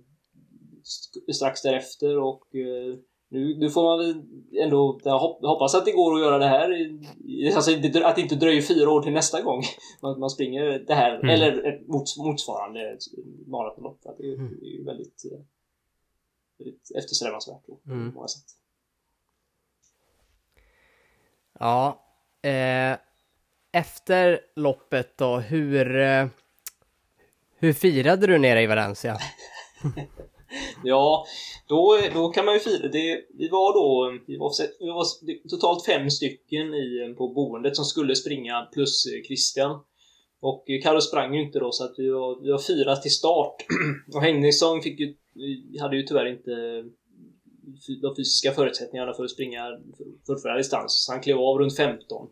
strax 1.35 1.63
därefter 1.63 2.19
och 2.19 2.55
eh, 2.55 2.99
nu, 3.31 3.59
nu 3.59 3.71
får 3.71 3.83
man 3.83 3.99
väl 3.99 4.23
ändå 4.63 5.01
hoppas 5.41 5.75
att 5.75 5.85
det 5.85 5.93
går 5.93 6.15
att 6.15 6.21
göra 6.21 6.39
det 6.39 6.47
här. 6.47 6.99
Alltså 7.57 7.71
att 8.05 8.17
det 8.17 8.23
inte 8.23 8.35
dröjer 8.35 8.63
fyra 8.63 8.91
år 8.91 9.03
till 9.03 9.13
nästa 9.13 9.43
gång 9.43 9.63
man, 10.03 10.21
man 10.21 10.31
springer 10.31 10.85
det 10.87 10.95
här. 10.95 11.15
Mm. 11.15 11.29
Eller 11.29 11.69
ett 11.69 11.89
mots, 11.89 12.19
motsvarande 12.19 12.99
maratonlopp. 13.47 14.01
Det, 14.19 14.25
är, 14.27 14.35
mm. 14.35 14.57
det 14.61 14.67
är 14.67 14.71
ju 14.71 14.85
väldigt, 14.85 15.25
eh, 15.33 15.39
väldigt 16.59 16.91
eftersträvansvärt 16.97 17.67
på 17.67 17.79
mm. 17.87 18.15
många 18.15 18.29
sätt. 18.29 18.45
Ja. 21.59 22.05
Eh, 22.43 22.99
efter 23.73 24.41
loppet 24.57 25.19
då, 25.19 25.37
hur, 25.37 25.97
eh, 25.97 26.27
hur 27.57 27.73
firade 27.73 28.27
du 28.27 28.39
nere 28.39 28.63
i 28.63 28.67
Valencia? 28.67 29.19
ja, 30.85 31.27
då, 31.69 31.99
då 32.15 32.29
kan 32.29 32.45
man 32.45 32.55
ju 32.55 32.61
fira. 32.61 32.89
Det, 32.89 33.25
vi 33.39 33.49
var 33.49 33.75
då 33.75 34.19
vi 34.27 34.37
var, 34.37 34.53
vi 34.81 34.89
var 34.89 35.05
totalt 35.49 35.87
fem 35.87 36.11
stycken 36.11 36.75
i, 36.75 37.15
på 37.19 37.29
boendet 37.29 37.77
som 37.77 37.85
skulle 37.85 38.17
springa 38.17 38.69
plus 38.73 39.07
eh, 39.07 39.23
Christian. 39.27 39.81
Och 40.41 40.65
Carro 40.83 41.01
sprang 41.01 41.35
ju 41.35 41.43
inte 41.43 41.59
då 41.59 41.73
så 41.73 41.85
att 41.85 41.95
vi 41.99 42.11
var, 42.11 42.43
vi 42.43 42.51
var 42.51 42.59
fyra 42.59 42.97
till 42.97 43.15
start. 43.15 43.55
och 44.15 44.23
Henningsson 44.23 44.83
fick 44.83 45.01
ju, 45.01 45.15
hade 45.81 45.97
ju 45.97 46.03
tyvärr 46.03 46.27
inte 46.27 46.51
de 48.03 48.17
fysiska 48.17 48.53
förutsättningarna 48.53 49.15
för 49.15 49.25
att 49.25 49.31
springa 49.31 49.79
fullfölja 50.27 50.57
distans. 50.57 51.05
Så 51.05 51.13
han 51.13 51.23
klev 51.23 51.39
av 51.39 51.59
runt 51.59 51.77
15. 51.77 52.29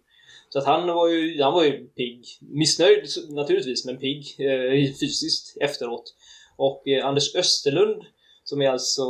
Så 0.49 0.59
att 0.59 0.67
han 0.67 0.87
var 0.87 1.09
ju, 1.09 1.43
han 1.43 1.53
var 1.53 1.65
ju 1.65 1.87
pigg. 1.87 2.25
Missnöjd 2.41 3.09
naturligtvis, 3.29 3.85
men 3.85 3.99
pigg 3.99 4.37
eh, 4.39 4.95
fysiskt 5.01 5.57
efteråt. 5.61 6.15
Och 6.57 6.89
eh, 6.89 7.07
Anders 7.07 7.35
Österlund, 7.35 8.03
som 8.45 8.63
är 8.63 8.71
alltså 8.71 9.05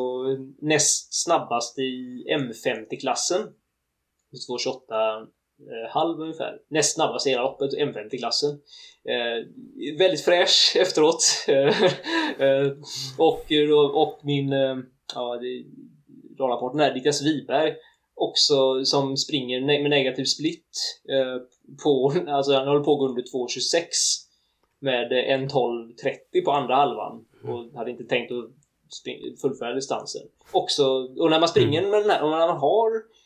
näst 0.61 1.25
snabbast 1.25 1.79
i 1.79 2.25
M50-klassen. 2.31 3.43
2.28 4.49 5.21
eh, 5.21 5.91
halv 5.91 6.21
ungefär. 6.21 6.59
Näst 6.69 6.95
snabbast 6.95 7.27
i 7.27 7.31
hela 7.31 7.43
loppet, 7.43 7.73
M50-klassen. 7.73 8.51
Eh, 9.09 9.99
väldigt 9.99 10.25
fräsch 10.25 10.77
efteråt. 10.81 11.25
Eh, 11.49 11.83
eh 12.49 12.73
och, 13.19 13.53
eh, 13.53 13.71
och 13.95 14.21
min, 14.23 14.53
eh, 14.53 14.77
ja, 15.15 15.39
det, 15.41 15.65
rapporten 16.45 16.95
Niklas 16.95 17.23
Wiberg 17.23 17.77
också 18.17 18.85
som 18.85 19.17
springer 19.17 19.61
med 19.61 19.91
negativ 19.91 20.25
split 20.25 21.01
eh, 21.09 21.43
på, 21.83 22.13
alltså 22.29 22.53
han 22.53 22.69
håller 22.69 22.85
på 22.85 22.93
att 22.93 22.99
gå 22.99 23.09
under 23.09 23.23
2.26 23.23 23.89
med 24.81 25.13
1.12.30 25.13 26.45
på 26.45 26.51
andra 26.51 26.75
halvan 26.75 27.26
och 27.45 27.79
hade 27.79 27.91
inte 27.91 28.05
tänkt 28.05 28.33
att 28.33 28.51
fullfölja 29.41 29.75
distansen. 29.75 30.23
Också, 30.53 30.85
och 31.19 31.31
när 31.31 31.41
man 31.41 31.49
springer 31.49 31.83
med 31.83 32.03
den 32.03 32.11
här, 32.11 32.23
och 32.23 32.31
när 32.31 32.47
man 32.47 32.59
har 32.59 33.17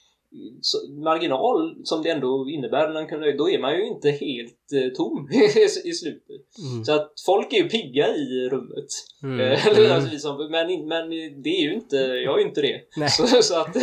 marginal 1.05 1.77
som 1.85 2.03
det 2.03 2.11
ändå 2.11 2.49
innebär, 2.49 3.37
då 3.37 3.51
är 3.51 3.59
man 3.59 3.77
ju 3.77 3.87
inte 3.87 4.11
helt 4.11 4.73
eh, 4.75 4.93
tom 4.97 5.29
i 5.85 5.93
slutet. 5.93 6.47
Mm. 6.73 6.85
Så 6.85 6.93
att 6.93 7.13
folk 7.27 7.53
är 7.53 7.57
ju 7.57 7.69
pigga 7.69 8.17
i 8.17 8.49
rummet. 8.49 8.87
Mm. 9.23 9.41
Eh, 9.41 9.67
mm. 9.79 10.51
men, 10.51 10.89
men 10.89 11.11
det 11.43 11.51
är 11.51 11.63
ju 11.63 11.75
inte, 11.75 11.97
jag 11.97 12.35
är 12.35 12.39
ju 12.39 12.49
inte 12.49 12.61
det. 12.61 13.09
Så, 13.11 13.43
så, 13.43 13.61
att, 13.61 13.77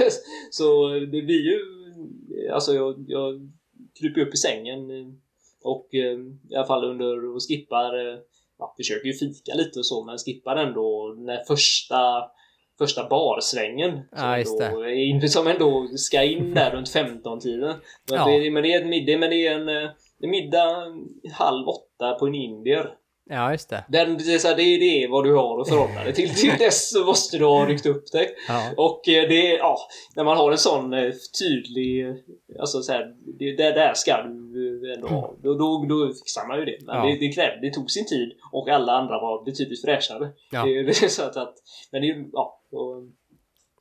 så 0.52 0.90
det 0.90 1.22
blir 1.22 1.42
ju, 1.42 1.60
alltså 2.52 2.74
jag, 2.74 3.06
jag 3.08 3.52
kryper 4.00 4.22
upp 4.22 4.34
i 4.34 4.38
sängen 4.38 4.90
och 5.62 5.96
eh, 5.96 6.18
i 6.50 6.56
alla 6.56 6.68
fall 6.68 6.86
under 6.86 7.36
och 7.36 7.42
skippar, 7.48 7.94
ja, 8.60 8.74
försöker 8.78 9.08
ju 9.08 9.14
fika 9.14 9.54
lite 9.54 9.80
och 9.80 9.86
så 9.86 10.04
men 10.04 10.18
skippar 10.18 10.56
ändå 10.56 11.16
när 11.18 11.44
första 11.44 12.32
första 12.78 13.08
barsvängen. 13.10 13.92
Som, 13.92 14.18
ja, 14.18 14.38
ändå, 14.38 15.28
som 15.28 15.48
ändå 15.48 15.88
ska 15.98 16.24
in 16.24 16.54
där 16.56 16.72
runt 16.72 16.96
15-tiden. 16.96 17.76
Men, 18.10 18.20
ja. 18.20 18.26
det, 18.26 18.52
men 18.52 18.64
det 18.64 18.74
är 18.74 19.18
men 19.18 19.30
det 19.30 19.48
är 19.48 19.56
en, 19.56 19.70
eh, 19.70 19.90
en 20.22 20.30
middag 20.30 20.86
halv 21.34 21.68
åtta 21.68 22.14
på 22.20 22.28
en 22.28 22.36
indier. 22.36 22.94
Ja, 23.30 23.52
just 23.52 23.70
det. 23.70 23.84
Den, 23.90 24.18
det, 24.18 24.34
är 24.34 24.38
så 24.38 24.48
här, 24.48 24.56
det, 24.56 24.64
det 24.64 25.04
är 25.04 25.10
vad 25.10 25.24
du 25.24 25.34
har 25.36 25.62
att 25.62 25.70
förhålla 25.70 26.04
dig 26.04 26.14
till. 26.14 26.36
Till 26.36 26.58
dess 26.60 26.90
så 26.92 27.06
måste 27.06 27.38
du 27.38 27.46
ha 27.46 27.66
ryckt 27.66 27.86
upp 27.86 28.12
dig. 28.12 28.36
Ja. 28.48 28.72
Och 28.78 29.10
eh, 29.10 29.30
det 29.30 29.58
ja, 29.58 29.78
när 30.16 30.24
man 30.24 30.38
har 30.38 30.52
en 30.52 30.58
sån 30.58 30.94
eh, 30.94 31.14
tydlig, 31.40 32.06
alltså 32.60 32.82
så 32.82 32.92
här, 32.92 33.16
det, 33.40 33.56
det 33.56 33.72
där 33.72 33.94
ska 33.94 34.24
du 34.24 34.94
ändå 34.94 35.08
ha. 35.08 35.36
Då, 35.44 35.54
då, 35.54 35.86
då 35.90 36.14
fixar 36.14 36.48
man 36.48 36.60
ju 36.60 36.66
det. 36.66 36.78
Men 36.86 36.96
ja. 36.96 37.06
det, 37.06 37.28
det 37.28 37.34
krävde, 37.34 37.68
det 37.68 37.74
tog 37.74 37.92
sin 37.92 38.06
tid 38.06 38.32
och 38.52 38.70
alla 38.70 38.94
andra 38.94 39.22
var 39.22 39.46
betydligt 39.46 39.82
fräschare. 39.82 40.30
Ja. 40.52 40.66
Det, 40.66 40.84
det 40.84 41.04
är 41.04 41.08
så 41.08 41.24
att, 41.24 41.38
att 41.38 41.56
men 41.92 42.02
det, 42.02 42.30
ja, 42.34 42.62
och, 42.72 43.04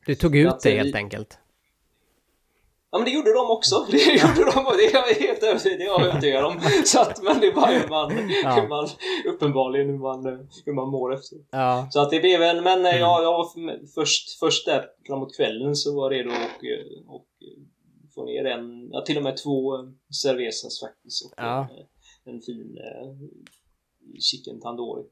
du 0.06 0.14
tog 0.14 0.36
ut 0.36 0.60
det 0.62 0.77
helt 0.77 0.97
enkelt? 0.97 1.39
Ja 2.90 2.98
men 2.98 3.04
det 3.04 3.10
gjorde 3.10 3.32
de 3.32 3.50
också. 3.50 3.86
Det 3.90 4.14
gjorde 4.14 4.50
de 4.50 4.66
och 4.66 4.76
det 4.76 4.86
är 4.86 4.94
jag 4.94 5.28
helt 5.28 5.42
övertygad 5.42 6.44
om. 6.44 6.60
Så 6.84 7.00
att, 7.00 7.22
men 7.22 7.40
det 7.40 7.46
är 7.46 7.54
bara 7.54 7.66
hur 7.66 7.88
man, 7.88 8.30
ja. 8.42 8.60
hur 8.60 8.68
man 8.68 8.88
uppenbarligen 9.26 9.88
hur 9.88 9.98
man, 9.98 10.48
hur 10.64 10.72
man 10.72 10.88
mår 10.88 11.14
efter. 11.14 11.38
Ja. 11.50 11.88
Så 11.90 12.00
att 12.00 12.10
det 12.10 12.20
blev 12.20 12.42
en, 12.42 12.64
men 12.64 12.78
mm. 12.78 13.00
jag, 13.00 13.22
jag 13.22 13.46
först, 13.94 14.38
först 14.38 14.66
där 14.66 14.84
framåt 15.06 15.36
kvällen 15.36 15.76
så 15.76 15.96
var 15.96 16.12
jag 16.12 16.18
redo 16.18 16.30
och, 16.30 17.14
och 17.14 17.26
få 18.14 18.24
ner 18.24 18.44
en, 18.44 18.88
ja, 18.90 19.00
till 19.00 19.16
och 19.16 19.22
med 19.22 19.36
två 19.36 19.72
cervezas 20.22 20.80
faktiskt. 20.80 21.24
Och 21.24 21.32
ja. 21.36 21.68
en, 22.24 22.34
en 22.34 22.40
fin 22.40 22.78
eh, 22.78 23.10
chicken 24.20 24.60
tandoori. 24.60 25.04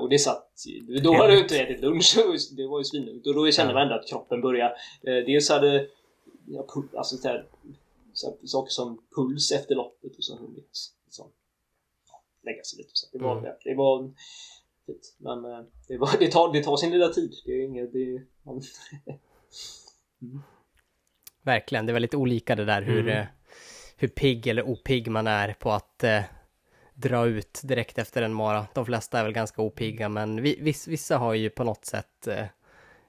Och 0.00 0.08
det 0.08 0.18
satt... 0.18 0.52
Då 1.02 1.12
hade 1.12 1.32
jag 1.32 1.42
inte 1.42 1.60
ätit 1.60 1.80
lunch, 1.80 2.16
det 2.56 2.66
var 2.66 2.78
ju 2.80 2.84
svinlugnt. 2.84 3.26
Och 3.26 3.34
då 3.34 3.50
kände 3.50 3.74
man 3.74 3.82
ändå 3.82 3.94
att 3.94 4.08
kroppen 4.08 4.40
började... 4.40 4.74
Eh, 5.06 5.24
dels 5.26 5.50
hade... 5.50 5.86
Ja, 6.52 6.66
alltså 6.96 7.16
så 7.16 7.28
här, 7.28 7.48
så 8.12 8.30
här, 8.30 8.46
saker 8.46 8.70
som 8.70 9.02
puls 9.16 9.52
efter 9.52 9.74
loppet 9.74 10.16
och 10.16 10.24
så 10.24 10.36
hunnit 10.36 10.68
liksom, 11.04 11.32
ja, 12.08 12.22
lägga 12.42 12.62
sig 12.62 12.78
lite. 12.78 12.90
Så 12.92 13.06
det 13.12 13.24
var... 13.24 13.38
Mm. 13.38 13.52
Det 13.64 13.74
var 13.74 14.12
fint. 14.86 15.16
Men 15.18 15.44
eh, 15.44 15.64
det, 15.88 15.98
var, 15.98 16.18
det, 16.18 16.30
tar, 16.30 16.52
det 16.52 16.62
tar 16.62 16.76
sin 16.76 16.90
lilla 16.90 17.08
tid. 17.08 17.32
Det 17.44 17.52
är 17.52 17.64
inget... 17.64 17.92
Det, 17.92 18.22
man, 18.42 18.54
mm. 20.22 20.42
Verkligen, 21.42 21.86
det 21.86 21.90
är 21.90 21.94
väldigt 21.94 22.14
olika 22.14 22.56
det 22.56 22.64
där 22.64 22.82
hur, 22.82 23.08
mm. 23.08 23.26
hur 23.96 24.08
pigg 24.08 24.46
eller 24.46 24.62
opigg 24.62 25.10
man 25.10 25.26
är 25.26 25.52
på 25.52 25.70
att 25.70 26.04
eh, 26.04 26.22
dra 26.94 27.26
ut 27.26 27.60
direkt 27.64 27.98
efter 27.98 28.22
en 28.22 28.34
mara. 28.34 28.66
De 28.74 28.86
flesta 28.86 29.18
är 29.18 29.24
väl 29.24 29.32
ganska 29.32 29.62
opigga, 29.62 30.08
men 30.08 30.42
viss, 30.42 30.88
vissa 30.88 31.18
har 31.18 31.34
ju 31.34 31.50
på 31.50 31.64
något 31.64 31.84
sätt 31.84 32.26
eh, 32.26 32.44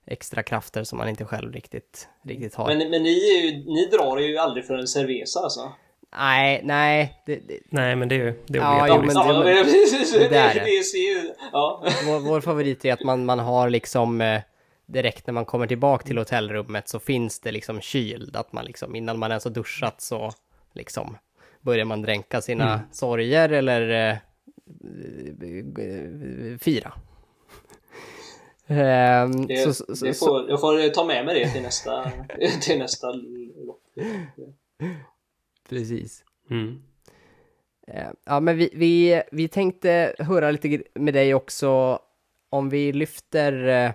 extra 0.05 0.43
krafter 0.43 0.83
som 0.83 0.97
man 0.97 1.09
inte 1.09 1.25
själv 1.25 1.53
riktigt, 1.53 2.07
riktigt 2.23 2.55
har. 2.55 2.67
Men, 2.67 2.89
men 2.89 3.03
ni, 3.03 3.09
ju, 3.09 3.51
ni 3.65 3.85
drar 3.85 4.17
ju 4.17 4.37
aldrig 4.37 4.65
för 4.65 4.77
en 4.77 4.87
cerveza 4.87 5.39
alltså? 5.39 5.71
Nej, 6.17 6.61
nej. 6.63 7.21
Det, 7.25 7.35
det... 7.35 7.59
Nej, 7.69 7.95
men 7.95 8.09
det 8.09 8.15
är 8.15 8.19
ju 8.19 8.43
det 8.47 8.57
är 8.57 8.61
ja, 8.61 8.87
jo, 8.87 8.95
men 8.95 9.07
det, 9.07 9.53
det, 9.53 10.29
det 10.29 10.37
är 10.37 10.53
det. 10.53 11.35
Ja. 11.51 11.83
Vår, 12.05 12.19
vår 12.19 12.41
favorit 12.41 12.85
är 12.85 12.93
att 12.93 13.03
man, 13.03 13.25
man 13.25 13.39
har 13.39 13.69
liksom 13.69 14.21
eh, 14.21 14.41
direkt 14.85 15.27
när 15.27 15.33
man 15.33 15.45
kommer 15.45 15.67
tillbaka 15.67 16.07
till 16.07 16.17
hotellrummet 16.17 16.89
så 16.89 16.99
finns 16.99 17.39
det 17.39 17.51
liksom 17.51 17.81
kyld, 17.81 18.35
att 18.35 18.53
man 18.53 18.65
liksom 18.65 18.95
innan 18.95 19.19
man 19.19 19.31
ens 19.31 19.43
har 19.43 19.51
duschat 19.51 20.01
så 20.01 20.31
liksom 20.73 21.17
börjar 21.61 21.85
man 21.85 22.01
dränka 22.01 22.41
sina 22.41 22.73
mm. 22.73 22.79
sorger 22.91 23.49
eller 23.49 24.11
eh, 24.11 24.17
fira. 26.59 26.93
Um, 28.67 29.47
det, 29.47 29.73
så, 29.73 30.05
det 30.05 30.13
får, 30.13 30.49
jag 30.49 30.59
får 30.59 30.89
ta 30.89 31.05
med 31.05 31.25
mig 31.25 31.39
det 31.39 31.49
till 31.49 31.61
nästa, 31.61 32.11
till 32.61 32.79
nästa 32.79 33.11
lopp. 33.11 33.81
Precis. 35.69 36.23
Mm. 36.49 36.81
Uh, 37.87 38.11
ja, 38.25 38.39
men 38.39 38.57
vi, 38.57 38.69
vi, 38.73 39.23
vi 39.31 39.47
tänkte 39.47 40.15
höra 40.19 40.51
lite 40.51 40.83
med 40.95 41.13
dig 41.13 41.33
också 41.33 41.99
om 42.49 42.69
vi 42.69 42.93
lyfter, 42.93 43.53
uh, 43.67 43.91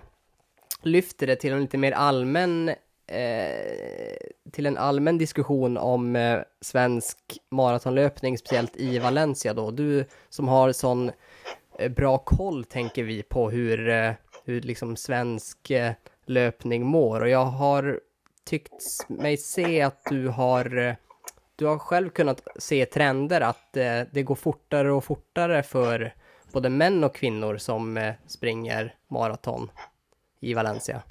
lyfter 0.81 1.27
det 1.27 1.35
till 1.35 1.53
en 1.53 1.61
lite 1.61 1.77
mer 1.77 1.91
allmän 1.91 2.71
Eh, 3.11 4.17
till 4.51 4.65
en 4.65 4.77
allmän 4.77 5.17
diskussion 5.17 5.77
om 5.77 6.15
eh, 6.15 6.39
svensk 6.61 7.17
maratonlöpning, 7.51 8.37
speciellt 8.37 8.77
i 8.77 8.99
Valencia 8.99 9.53
då. 9.53 9.71
Du 9.71 10.05
som 10.29 10.47
har 10.47 10.71
sån 10.71 11.11
eh, 11.79 11.91
bra 11.91 12.17
koll, 12.17 12.63
tänker 12.63 13.03
vi, 13.03 13.23
på 13.23 13.49
hur, 13.49 13.89
eh, 13.89 14.11
hur 14.47 14.61
liksom 14.61 14.95
svensk 14.95 15.69
eh, 15.69 15.93
löpning 16.25 16.85
mår. 16.85 17.21
Och 17.21 17.29
jag 17.29 17.45
har 17.45 17.99
tyckt 18.43 19.09
mig 19.09 19.37
se 19.37 19.81
att 19.81 20.05
du 20.09 20.27
har 20.27 20.95
du 21.55 21.65
har 21.65 21.77
själv 21.77 22.09
kunnat 22.09 22.47
se 22.55 22.85
trender 22.85 23.41
att 23.41 23.77
eh, 23.77 24.01
det 24.11 24.23
går 24.23 24.35
fortare 24.35 24.91
och 24.91 25.03
fortare 25.03 25.63
för 25.63 26.13
både 26.53 26.69
män 26.69 27.03
och 27.03 27.15
kvinnor 27.15 27.57
som 27.57 27.97
eh, 27.97 28.13
springer 28.27 28.95
maraton 29.07 29.71
i 30.39 30.53
Valencia. 30.53 31.03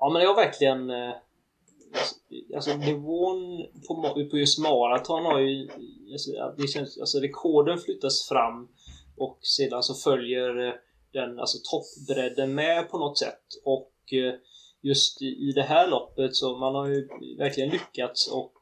Ja, 0.00 0.10
men 0.12 0.22
det 0.22 0.28
har 0.28 0.34
verkligen... 0.34 0.90
Alltså, 0.90 2.14
alltså 2.54 2.76
nivån 2.76 3.66
på, 3.88 4.26
på 4.30 4.38
just 4.38 4.58
maraton 4.58 5.24
har 5.24 5.38
ju... 5.40 5.68
Alltså, 6.12 6.30
det 6.56 6.68
känns, 6.68 6.98
alltså 6.98 7.18
rekorden 7.18 7.78
flyttas 7.78 8.28
fram 8.28 8.68
och 9.16 9.38
sedan 9.42 9.82
så 9.82 9.94
följer 9.94 10.68
eh, 10.68 10.74
den 11.12 11.38
alltså 11.38 11.58
toppbredden 11.70 12.54
med 12.54 12.90
på 12.90 12.98
något 12.98 13.18
sätt. 13.18 13.44
Och 13.64 13.92
eh, 14.12 14.34
just 14.82 15.22
i 15.22 15.52
det 15.54 15.62
här 15.62 15.88
loppet 15.88 16.36
så 16.36 16.56
man 16.56 16.74
har 16.74 16.88
ju 16.88 17.08
verkligen 17.38 17.70
lyckats 17.70 18.32
och 18.32 18.52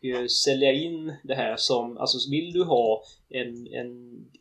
sälja 0.45 0.73
in 0.73 1.15
det 1.23 1.35
här 1.35 1.57
som, 1.57 1.99
alltså 1.99 2.31
vill 2.31 2.53
du 2.53 2.65
ha 2.65 3.03
en, 3.29 3.67
en, 3.67 3.91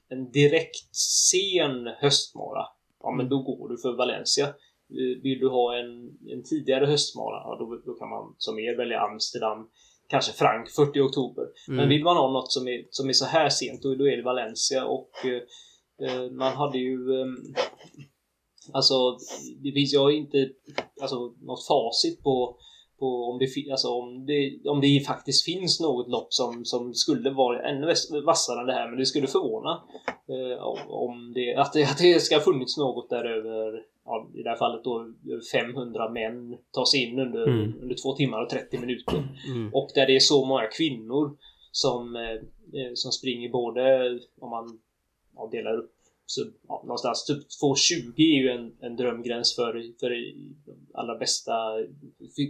en 0.09 0.31
direkt 0.31 0.95
sen 1.31 1.87
höstmara, 1.87 2.65
ja 3.03 3.11
men 3.11 3.29
då 3.29 3.39
går 3.39 3.69
du 3.69 3.77
för 3.77 3.97
Valencia. 3.97 4.53
Vill 5.23 5.39
du 5.39 5.49
ha 5.49 5.77
en, 5.77 6.17
en 6.27 6.43
tidigare 6.43 6.85
höstmara, 6.85 7.35
ja, 7.35 7.57
då, 7.59 7.81
då 7.85 7.99
kan 7.99 8.09
man 8.09 8.35
som 8.37 8.59
er 8.59 8.77
välja 8.77 8.99
Amsterdam, 8.99 9.69
kanske 10.07 10.33
Frankfurt 10.33 10.95
i 10.95 10.99
oktober. 10.99 11.43
Mm. 11.67 11.77
Men 11.77 11.89
vill 11.89 12.03
man 12.03 12.17
ha 12.17 12.31
något 12.31 12.51
som 12.51 12.67
är, 12.67 12.85
som 12.89 13.09
är 13.09 13.13
så 13.13 13.25
här 13.25 13.49
sent, 13.49 13.81
då, 13.81 13.95
då 13.95 14.07
är 14.07 14.17
det 14.17 14.23
Valencia 14.23 14.85
och 14.85 15.25
eh, 15.25 15.41
man 16.31 16.53
hade 16.53 16.77
ju 16.77 17.21
eh, 17.21 17.27
Alltså, 18.73 19.17
det 19.63 19.71
finns 19.71 19.93
ju 19.93 20.15
inte 20.15 20.49
alltså, 21.01 21.33
något 21.41 21.67
facit 21.67 22.23
på, 22.23 22.57
på 22.99 23.05
om, 23.05 23.39
det, 23.39 23.71
alltså, 23.71 23.87
om, 23.87 24.25
det, 24.25 24.69
om 24.69 24.81
det 24.81 25.05
faktiskt 25.07 25.45
finns 25.45 25.79
något 25.79 26.07
lopp 26.07 26.33
som, 26.33 26.65
som 26.65 26.93
skulle 26.93 27.29
vara 27.29 27.69
ännu 27.69 27.93
vassare 28.25 28.61
än 28.61 28.67
det 28.67 28.73
här. 28.73 28.89
Men 28.89 28.99
det 28.99 29.05
skulle 29.05 29.27
förvåna 29.27 29.83
eh, 30.27 30.63
om 30.87 31.33
det, 31.35 31.55
att, 31.55 31.73
det, 31.73 31.83
att 31.83 31.97
det 31.97 32.19
ska 32.19 32.35
ha 32.35 32.41
funnits 32.41 32.77
något 32.77 33.09
där 33.09 33.25
över, 33.25 33.83
ja, 34.05 34.29
i 34.35 34.43
det 34.43 34.49
här 34.49 34.57
fallet 34.57 34.83
då 34.83 35.05
500 35.51 36.09
män 36.09 36.57
tas 36.71 36.95
in 36.95 37.19
under, 37.19 37.47
mm. 37.47 37.81
under 37.81 37.95
två 38.03 38.15
timmar 38.15 38.41
och 38.41 38.49
30 38.49 38.77
minuter. 38.77 39.27
Mm. 39.53 39.73
Och 39.73 39.89
där 39.95 40.07
det 40.07 40.15
är 40.15 40.19
så 40.19 40.45
många 40.45 40.67
kvinnor 40.67 41.37
som, 41.71 42.15
eh, 42.15 42.91
som 42.93 43.11
springer 43.11 43.49
både 43.49 44.19
om 44.41 44.49
man 44.49 44.79
ja, 45.35 45.49
delar 45.51 45.77
upp 45.77 45.95
så 46.29 46.45
ja, 46.67 46.81
någonstans 46.83 47.25
typ 47.25 47.37
2.20 47.61 48.13
är 48.17 48.41
ju 48.41 48.49
en, 48.49 48.75
en 48.79 48.95
drömgräns 48.95 49.55
för, 49.55 49.99
för 49.99 50.33
allra 50.93 51.17
bästa 51.17 51.53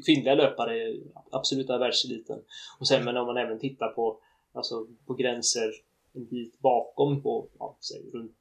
kvinnliga 0.05 0.35
löpare, 0.35 0.95
absoluta 1.31 1.77
världseliten. 1.77 2.39
Och 2.79 2.87
sen 2.87 3.05
men 3.05 3.17
om 3.17 3.25
man 3.25 3.37
även 3.37 3.59
tittar 3.59 3.87
på, 3.87 4.19
alltså, 4.53 4.87
på 5.07 5.13
gränser 5.13 5.71
en 6.13 6.25
bit 6.25 6.59
bakom 6.59 7.23
på 7.23 7.47
ja, 7.59 7.77
säg, 7.81 8.01
runt 8.13 8.31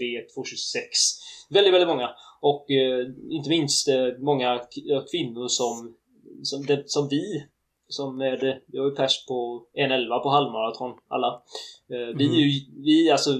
2.23, 0.00 0.24
2.26. 0.36 0.82
Väldigt, 1.50 1.74
väldigt 1.74 1.88
många. 1.88 2.10
Och 2.40 2.70
eh, 2.70 3.06
inte 3.30 3.48
minst 3.48 3.88
eh, 3.88 4.08
många 4.18 4.60
kvinnor 5.10 5.48
som, 5.48 5.96
som, 6.42 6.66
det, 6.66 6.90
som 6.90 7.08
vi 7.08 7.44
som 7.88 8.18
vi 8.18 8.78
har 8.78 8.90
ju 8.90 8.94
pers 8.94 9.26
på 9.26 9.66
1.11 9.74 10.22
på 10.22 10.28
halvmaraton 10.28 10.98
alla. 11.08 11.42
Eh, 11.90 12.08
mm. 12.08 12.18
Vi 12.18 12.26
är 12.26 12.46
ju, 12.46 12.60
vi 12.82 13.10
alltså 13.10 13.30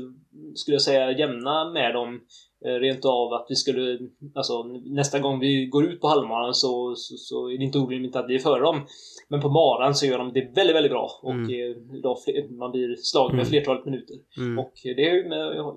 skulle 0.55 0.75
jag 0.75 0.83
säga, 0.83 1.19
jämna 1.19 1.71
med 1.73 1.95
dem. 1.95 2.21
Eh, 2.65 2.75
rent 2.75 3.05
av 3.05 3.33
att 3.33 3.47
vi 3.49 3.55
skulle, 3.55 3.99
alltså 4.35 4.63
nästa 4.85 5.19
gång 5.19 5.41
vi 5.41 5.67
går 5.67 5.85
ut 5.85 6.01
på 6.01 6.07
halvmaran 6.09 6.55
så, 6.55 6.95
så, 6.97 7.17
så, 7.17 7.51
är 7.51 7.59
det 7.59 7.65
inte 7.65 7.79
orimligt 7.79 8.17
att 8.17 8.29
vi 8.29 8.35
är 8.35 8.39
före 8.39 8.61
dem. 8.61 8.87
Men 9.29 9.41
på 9.41 9.49
maran 9.49 9.95
så 9.95 10.07
gör 10.07 10.19
de 10.19 10.33
det 10.33 10.41
väldigt, 10.55 10.77
väldigt 10.77 10.93
bra 10.93 11.11
och 11.23 11.33
mm. 11.33 12.01
då, 12.03 12.19
man 12.51 12.71
blir 12.71 12.97
slagen 12.97 13.37
med 13.37 13.43
mm. 13.43 13.51
flertalet 13.51 13.85
minuter. 13.85 14.17
Mm. 14.37 14.59
Och 14.59 14.73
det 14.83 15.09
är 15.11 15.15
ju, 15.15 15.23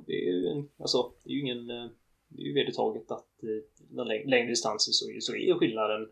det 0.06 0.14
är 0.14 0.34
ju 0.34 0.48
en, 0.48 0.70
alltså, 0.80 1.12
det 1.24 1.30
är 1.30 1.34
ju 1.34 1.42
ingen, 1.42 1.70
eh, 1.70 1.90
det 2.28 2.42
är 2.42 2.46
ju 2.46 2.54
vedertaget 2.54 3.12
att 3.12 3.44
eh, 3.44 4.26
längre 4.26 4.50
distanser 4.50 4.92
så, 4.92 5.06
så 5.20 5.36
är 5.36 5.54
skillnaden 5.54 6.08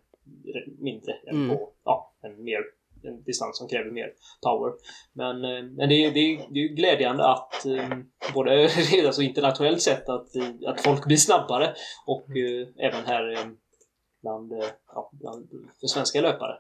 mindre 0.80 1.14
än 1.28 1.36
mm. 1.36 1.50
på, 1.50 1.70
ja, 1.84 2.14
en 2.22 2.44
mer 2.44 2.62
en 3.04 3.24
distans 3.24 3.58
som 3.58 3.68
kräver 3.68 3.92
mer 3.92 4.14
power. 4.42 4.74
Men, 5.14 5.36
eh, 5.46 5.64
men 5.64 5.90
det, 5.90 6.06
är, 6.06 6.12
det, 6.12 6.20
är, 6.20 6.48
det 6.50 6.60
är 6.60 6.68
glädjande 6.68 7.26
att 7.26 7.66
eh, 7.66 7.90
både 8.34 8.64
alltså 9.06 9.22
internationellt 9.22 9.82
sett 9.82 10.10
att, 10.10 10.28
att 10.68 10.82
folk 10.82 11.06
blir 11.06 11.18
snabbare 11.18 11.76
och 12.06 12.30
mm. 12.30 12.74
även 12.78 13.06
här 13.06 13.50
bland, 14.22 14.54
ja, 14.94 15.10
bland 15.14 15.50
för 15.80 15.88
svenska 15.88 16.22
löpare. 16.22 16.58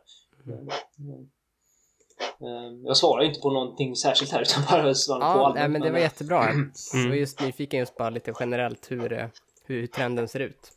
Mm. 2.40 2.86
Jag 2.86 2.98
svarar 2.98 3.24
inte 3.24 3.40
på 3.40 3.50
någonting 3.50 3.96
särskilt 3.96 4.32
här 4.32 4.42
utan 4.42 4.64
bara 4.72 4.94
svarar 4.94 5.28
ja, 5.28 5.34
på 5.34 5.40
allmänt. 5.46 5.56
Nej, 5.56 5.70
men 5.70 5.82
det 5.82 5.92
var 5.92 6.00
jättebra. 6.00 6.48
Mm. 6.54 6.72
Jag 6.94 7.10
var 7.10 7.16
just 7.16 7.42
nyfiken 7.42 7.80
just 7.80 7.98
bara 7.98 8.10
lite 8.10 8.34
generellt 8.40 8.92
hur, 8.92 9.30
hur 9.66 9.88
trenden 9.88 10.28
ser 10.28 10.40
ut. 10.40 10.72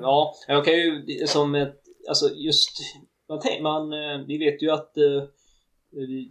Ja, 0.00 0.34
jag 0.48 0.64
kan 0.64 0.74
ju 0.74 1.04
som 1.26 1.54
ett, 1.54 1.80
alltså 2.08 2.30
just 2.34 2.78
man, 3.30 3.62
man, 3.62 3.92
eh, 3.92 4.26
vi 4.26 4.38
vet 4.38 4.62
ju 4.62 4.70
att 4.70 4.96
eh, 4.96 5.22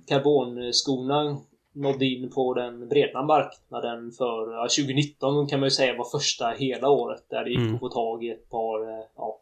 karbonskorna 0.07 1.37
nådde 1.73 2.05
in 2.05 2.29
på 2.29 2.53
den 2.53 2.87
breda 2.87 3.23
marknaden 3.23 4.11
för 4.11 4.53
ja, 4.53 4.61
2019 4.61 5.47
kan 5.47 5.59
man 5.59 5.67
ju 5.67 5.71
säga 5.71 5.97
var 5.97 6.19
första 6.19 6.49
hela 6.49 6.89
året 6.89 7.25
där 7.29 7.43
det 7.43 7.49
gick 7.49 7.59
mm. 7.59 7.75
att 7.75 7.79
få 7.79 7.89
tag 7.89 8.23
i 8.23 8.29
ett 8.29 8.49
par, 8.49 8.81
eh, 8.81 9.05
ja, 9.15 9.39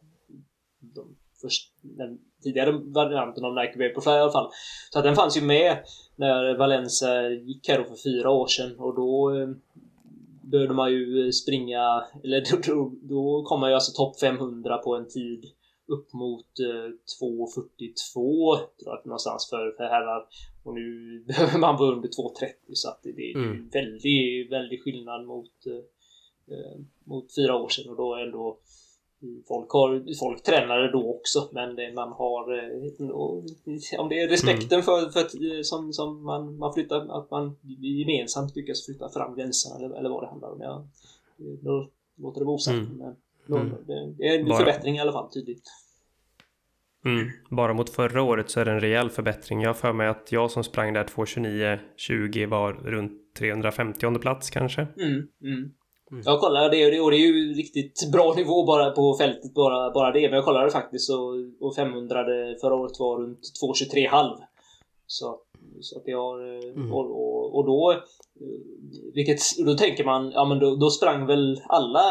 de 0.80 1.16
först, 1.40 1.72
den 1.82 2.18
tidigare 2.42 2.72
varianten 2.72 3.44
av 3.44 3.54
Nike 3.54 3.78
Vaporfly 3.78 4.12
i 4.12 4.18
alla 4.18 4.32
fall. 4.32 4.50
Så 4.90 4.98
att 4.98 5.04
den 5.04 5.14
fanns 5.14 5.36
ju 5.36 5.40
med 5.40 5.78
när 6.16 6.56
Valencia 6.56 7.30
gick 7.30 7.68
här 7.68 7.78
då 7.78 7.84
för 7.84 7.96
fyra 7.96 8.30
år 8.30 8.46
sedan 8.46 8.78
och 8.78 8.94
då 8.94 9.32
behövde 10.42 10.74
man 10.74 10.92
ju 10.92 11.32
springa, 11.32 12.04
eller 12.24 12.40
då, 12.50 12.74
då, 12.74 12.92
då 13.02 13.42
kom 13.42 13.60
man 13.60 13.70
ju 13.70 13.74
alltså 13.74 13.92
topp 13.92 14.20
500 14.20 14.78
på 14.78 14.96
en 14.96 15.08
tid 15.08 15.44
upp 15.88 16.12
mot 16.12 16.58
eh, 16.60 16.90
2.42 17.20 18.56
tror 18.56 18.94
jag 18.94 19.06
någonstans 19.06 19.50
för, 19.50 19.74
för 19.76 19.84
herrar. 19.84 20.26
Och 20.64 20.74
nu 20.74 21.18
behöver 21.26 21.58
man 21.58 21.76
vara 21.76 21.92
under 21.92 22.08
2.30 22.08 22.52
så 22.72 22.88
att 22.88 23.02
det, 23.02 23.12
det 23.12 23.32
är 23.32 23.36
mm. 23.36 23.68
väldigt, 23.72 24.52
väldigt 24.52 24.82
skillnad 24.82 25.26
mot, 25.26 25.66
eh, 25.66 26.54
eh, 26.56 26.80
mot 27.04 27.34
fyra 27.34 27.56
år 27.56 27.68
sedan 27.68 27.90
och 27.90 27.96
då 27.96 28.14
är 28.14 28.26
ändå 28.26 28.58
Folk, 29.48 29.70
har, 29.70 30.18
folk 30.18 30.42
tränade 30.42 30.92
då 30.92 31.10
också 31.14 31.48
men 31.52 31.76
det, 31.76 31.92
man 31.92 32.12
har 32.12 32.58
eh, 32.58 34.00
om 34.00 34.08
det 34.08 34.20
är 34.20 34.28
respekten 34.28 34.72
mm. 34.72 34.82
för, 34.82 35.10
för 35.10 35.20
att, 35.20 35.34
eh, 35.34 35.62
som, 35.62 35.92
som 35.92 36.24
man, 36.24 36.58
man 36.58 36.74
flyttar, 36.74 37.18
att 37.18 37.30
man 37.30 37.56
gemensamt 37.78 38.56
lyckas 38.56 38.86
flytta 38.86 39.08
fram 39.08 39.36
gränserna 39.36 39.76
eller, 39.76 39.96
eller 39.96 40.08
vad 40.08 40.22
det 40.22 40.26
handlar 40.26 40.50
om. 40.50 40.60
Ja, 40.60 40.86
då 41.36 41.88
låter 42.16 42.40
det 42.40 42.44
vara 42.44 42.54
osagt. 42.54 42.78
Mm. 42.78 42.96
Men, 42.96 43.16
Mm. 43.56 43.74
Det 44.18 44.28
är 44.28 44.38
en 44.38 44.48
Bara. 44.48 44.58
förbättring 44.58 44.96
i 44.96 45.00
alla 45.00 45.12
fall, 45.12 45.32
tydligt. 45.32 45.62
Mm. 47.04 47.28
Bara 47.50 47.74
mot 47.74 47.90
förra 47.90 48.22
året 48.22 48.50
så 48.50 48.60
är 48.60 48.64
det 48.64 48.70
en 48.70 48.80
rejäl 48.80 49.10
förbättring. 49.10 49.60
Jag 49.60 49.68
har 49.68 49.74
för 49.74 49.92
mig 49.92 50.08
att 50.08 50.32
jag 50.32 50.50
som 50.50 50.64
sprang 50.64 50.92
där 50.92 51.04
2.29.20 51.04 52.46
var 52.46 52.72
runt 52.72 53.12
350 53.38 54.18
plats 54.18 54.50
kanske. 54.50 54.80
Mm. 54.80 55.12
Mm. 55.42 55.70
Mm. 56.10 56.22
Jag 56.24 56.40
kollade 56.40 56.68
det 56.68 57.00
och 57.00 57.10
det 57.10 57.16
är 57.16 57.26
ju 57.26 57.52
riktigt 57.52 58.12
bra 58.12 58.34
nivå 58.34 58.66
bara 58.66 58.90
på 58.90 59.16
fältet, 59.20 59.54
bara, 59.54 59.90
bara 59.90 60.12
det. 60.12 60.20
Men 60.20 60.32
jag 60.32 60.44
kollade 60.44 60.70
faktiskt 60.70 61.10
och, 61.10 61.34
och 61.60 61.74
500 61.76 62.24
förra 62.60 62.74
året 62.74 62.98
var 62.98 63.18
runt 63.22 63.40
2.23,5. 63.62 64.36
Så 65.06 65.40
så 65.80 65.98
att 65.98 66.04
har, 66.12 66.56
eh, 66.56 66.70
mm. 66.70 66.92
och, 66.92 67.04
och, 67.10 67.56
och, 67.56 67.66
då, 67.66 67.92
eh, 67.92 67.98
vilket, 69.14 69.40
då 69.66 69.74
tänker 69.74 70.04
man, 70.04 70.30
ja 70.30 70.44
men 70.44 70.58
då, 70.58 70.76
då 70.76 70.90
sprang 70.90 71.26
väl 71.26 71.62
alla 71.68 72.02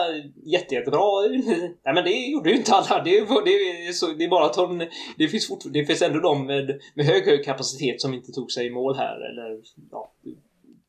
jätte, 0.45 0.75
jättebra? 0.75 1.27
Nej 1.85 1.93
men 1.93 2.03
det 2.03 2.27
gjorde 2.27 2.49
ju 2.49 2.55
inte 2.55 2.71
alla. 2.71 3.03
Det, 3.03 3.19
det, 3.45 3.93
så, 3.93 4.07
det 4.07 4.23
är 4.23 4.29
bara 4.29 4.45
att 4.45 4.53
de, 4.53 4.87
det 5.17 5.27
finns 5.27 5.51
det 5.73 5.85
finns 5.85 6.01
ändå 6.01 6.19
de 6.19 6.45
med, 6.45 6.79
med 6.95 7.05
hög, 7.05 7.25
hög 7.25 7.45
kapacitet 7.45 8.01
som 8.01 8.13
inte 8.13 8.31
tog 8.31 8.51
sig 8.51 8.67
i 8.67 8.69
mål 8.69 8.95
här 8.95 9.15
eller 9.15 9.61
ja, 9.91 10.11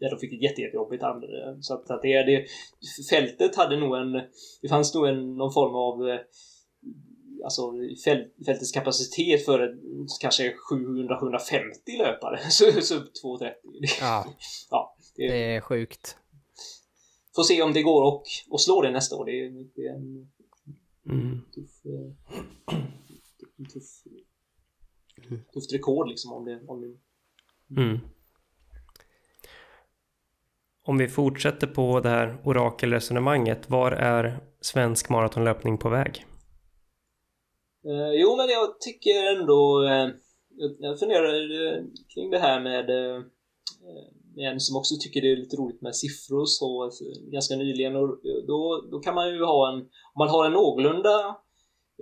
där 0.01 0.11
de 0.11 0.19
fick 0.19 0.33
ett 0.33 0.43
jätte, 0.43 0.61
jättejobbigt 0.61 1.03
Så 1.61 1.75
att, 1.75 1.91
att 1.91 2.03
det, 2.03 2.23
det, 2.23 2.47
fältet 3.11 3.57
hade 3.57 3.77
nog 3.77 3.97
en, 3.97 4.13
det 4.63 4.69
fanns 4.69 4.95
nog 4.95 5.09
en, 5.09 5.37
någon 5.37 5.53
form 5.53 5.75
av 5.75 6.19
alltså 7.44 7.73
fältets 8.47 8.73
kapacitet 8.73 9.44
för 9.44 9.77
kanske 10.20 10.55
700-750 10.70 11.98
löpare. 11.98 12.39
Så, 12.51 12.82
så 12.82 12.94
230. 13.23 13.55
Ja, 14.01 14.27
ja 14.70 14.97
det, 15.16 15.28
det, 15.28 15.55
är 15.55 15.60
sjukt. 15.60 16.16
Får 17.35 17.43
se 17.43 17.62
om 17.62 17.73
det 17.73 17.82
går 17.82 18.02
och, 18.02 18.23
och 18.51 18.60
slå 18.60 18.82
det 18.82 18.90
nästa 18.90 19.16
år. 19.16 19.24
Det 19.24 19.32
är, 19.32 19.51
det 19.74 19.86
är 19.86 19.94
en 19.94 20.31
mm. 21.10 21.40
tuff, 21.55 21.86
eh, 21.86 22.77
tuff, 23.73 23.85
mm. 25.31 25.43
tufft 25.52 25.73
rekord 25.73 26.09
liksom 26.09 26.32
om 26.32 26.44
det... 26.44 26.60
Om 26.66 26.81
det... 26.81 26.97
Mm. 27.81 27.98
Om 30.82 30.98
vi 30.98 31.09
fortsätter 31.09 31.66
på 31.66 32.01
det 32.01 32.09
här 32.09 32.39
orakelresonemanget, 32.44 33.70
var 33.70 33.93
är 33.93 34.40
svensk 34.60 35.09
maratonlöpning 35.09 35.78
på 35.78 35.89
väg? 35.89 36.27
Eh, 37.89 38.12
jo, 38.20 38.36
men 38.36 38.48
jag 38.48 38.81
tycker 38.81 39.36
ändå... 39.36 39.85
Eh, 39.85 40.09
jag 40.78 40.98
funderar 40.98 41.35
eh, 41.66 41.82
kring 42.15 42.31
det 42.31 42.39
här 42.39 42.60
med 42.60 42.90
eh, 42.90 43.16
eh, 43.16 44.47
en 44.52 44.60
som 44.60 44.77
också 44.77 44.94
tycker 45.01 45.20
det 45.20 45.32
är 45.32 45.36
lite 45.36 45.56
roligt 45.56 45.82
med 45.82 45.97
siffror 45.97 46.44
så 46.47 46.90
ganska 47.32 47.56
nyligen 47.56 47.97
och 47.97 48.20
då, 48.47 48.89
då 48.90 49.01
kan 49.01 49.15
man 49.15 49.28
ju 49.28 49.44
ha 49.44 49.73
en, 49.73 49.78
om 49.78 50.19
man 50.19 50.28
har 50.28 50.47
en 50.47 50.52
någorlunda 50.52 51.36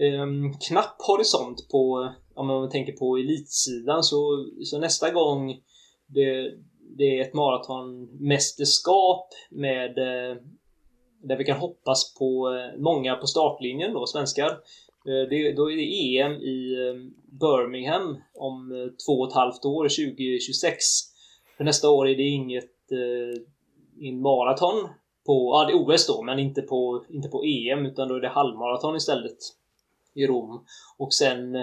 eh, 0.00 0.26
knapp 0.68 0.96
horisont 0.98 1.68
på, 1.70 2.12
om 2.34 2.46
man 2.46 2.70
tänker 2.70 2.92
på 2.92 3.16
elitsidan 3.16 4.02
så, 4.02 4.46
så 4.64 4.78
nästa 4.78 5.10
gång 5.10 5.50
det, 6.06 6.52
det 6.98 7.18
är 7.18 7.22
ett 7.22 7.34
maratonmästerskap 7.34 9.28
med 9.50 9.98
eh, 9.98 10.36
där 11.22 11.36
vi 11.36 11.44
kan 11.44 11.58
hoppas 11.58 12.14
på 12.14 12.58
många 12.78 13.14
på 13.16 13.26
startlinjen 13.26 13.92
då, 13.92 14.06
svenskar. 14.06 14.58
Eh, 15.08 15.28
det, 15.30 15.52
då 15.52 15.70
är 15.70 15.76
det 15.76 16.18
EM 16.18 16.32
i 16.32 16.74
eh, 16.74 16.94
Birmingham 17.40 18.16
om 18.34 18.72
eh, 18.72 18.92
två 19.06 19.12
och 19.12 19.28
ett 19.28 19.34
halvt 19.34 19.64
år, 19.64 19.84
2026. 19.84 20.84
För 21.56 21.64
nästa 21.64 21.90
år 21.90 22.08
är 22.08 22.16
det 22.16 22.22
inget 22.22 22.92
eh, 22.92 23.42
in 24.06 24.20
maraton 24.20 24.88
på, 25.26 25.50
ja 25.52 25.64
det 25.64 25.72
är 25.72 25.94
OS 25.94 26.06
då, 26.06 26.22
men 26.22 26.38
inte 26.38 26.62
på, 26.62 27.04
inte 27.10 27.28
på 27.28 27.42
EM 27.44 27.86
utan 27.86 28.08
då 28.08 28.14
är 28.14 28.20
det 28.20 28.28
halvmaraton 28.28 28.96
istället 28.96 29.38
i 30.14 30.26
Rom. 30.26 30.64
Och 30.98 31.14
sen 31.14 31.56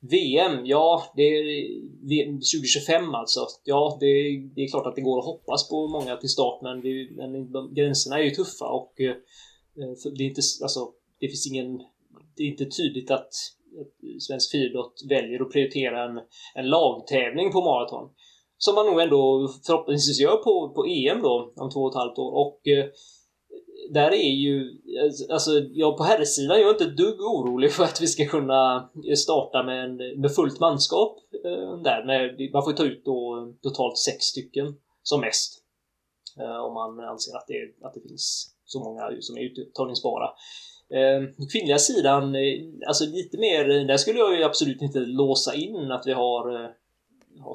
VM, 0.00 0.66
ja 0.66 1.02
det 1.16 1.22
är 1.22 2.26
2025 2.26 3.14
alltså. 3.14 3.46
Ja, 3.64 3.96
det, 4.00 4.06
det, 4.54 4.60
är 4.60 4.70
klart 4.70 4.86
att 4.86 4.94
det 4.94 5.00
går 5.00 5.18
att 5.18 5.24
hoppas 5.24 5.68
på 5.68 5.88
många 5.88 6.16
till 6.16 6.28
start 6.28 6.62
men, 6.62 6.80
vi, 6.80 7.10
men 7.16 7.52
de, 7.52 7.74
gränserna 7.74 8.18
är 8.18 8.22
ju 8.22 8.30
tuffa 8.30 8.64
och 8.64 9.00
eh, 9.00 9.16
det 10.16 10.24
är 10.24 10.28
inte, 10.28 10.42
alltså, 10.62 10.92
det 11.20 11.28
finns 11.28 11.46
ingen, 11.46 11.80
det 12.36 12.42
är 12.42 12.46
inte 12.46 12.64
tydligt 12.64 13.10
att, 13.10 13.32
Svensk 14.20 14.50
friidrott 14.50 15.02
väljer 15.08 15.42
att 15.42 15.52
prioritera 15.52 16.04
en, 16.04 16.20
en 16.54 16.68
lagtävling 16.68 17.52
på 17.52 17.60
maraton. 17.60 18.10
Som 18.58 18.74
man 18.74 18.86
nog 18.86 19.00
ändå 19.00 19.48
förhoppningsvis 19.66 20.20
gör 20.20 20.36
på, 20.36 20.72
på 20.74 20.86
EM 20.86 21.22
då 21.22 21.52
om 21.56 21.70
två 21.70 21.80
och 21.80 21.92
ett 21.92 21.98
halvt 22.02 22.18
år 22.18 22.30
och 22.32 22.68
eh, 22.68 22.86
där 23.90 24.10
är 24.10 24.32
ju, 24.32 24.78
alltså, 25.04 25.32
alltså 25.32 25.50
jag 25.72 25.96
på 25.96 26.04
herrsidan, 26.04 26.60
jag 26.60 26.68
är 26.68 26.72
inte 26.72 26.84
ett 26.84 26.96
dugg 26.96 27.20
orolig 27.20 27.72
för 27.72 27.84
att 27.84 28.00
vi 28.00 28.06
ska 28.06 28.26
kunna 28.26 28.90
starta 29.16 29.62
med, 29.62 29.84
en, 29.84 30.20
med 30.20 30.34
fullt 30.34 30.60
manskap 30.60 31.18
eh, 31.44 31.82
där. 31.82 32.04
Med, 32.06 32.50
man 32.52 32.64
får 32.64 32.72
ta 32.72 32.84
ut 32.84 33.04
då 33.04 33.48
totalt 33.62 33.98
sex 33.98 34.24
stycken 34.24 34.76
som 35.02 35.20
mest. 35.20 35.62
Eh, 36.40 36.58
om 36.66 36.74
man 36.74 37.00
anser 37.00 37.36
att 37.36 37.46
det, 37.46 37.86
att 37.86 37.94
det 37.94 38.00
finns 38.00 38.54
så 38.64 38.80
många 38.80 39.02
som 39.20 39.36
är 39.36 39.42
uttagningsbara. 39.42 40.28
Eh, 40.90 41.46
kvinnliga 41.52 41.78
sidan, 41.78 42.34
eh, 42.34 42.62
alltså 42.86 43.04
lite 43.04 43.38
mer, 43.38 43.70
eh, 43.70 43.86
där 43.86 43.96
skulle 43.96 44.18
jag 44.18 44.38
ju 44.38 44.44
absolut 44.44 44.82
inte 44.82 44.98
låsa 44.98 45.54
in 45.54 45.90
att 45.90 46.06
vi 46.06 46.12
har, 46.12 46.54
eh, 46.54 46.70
har 47.40 47.54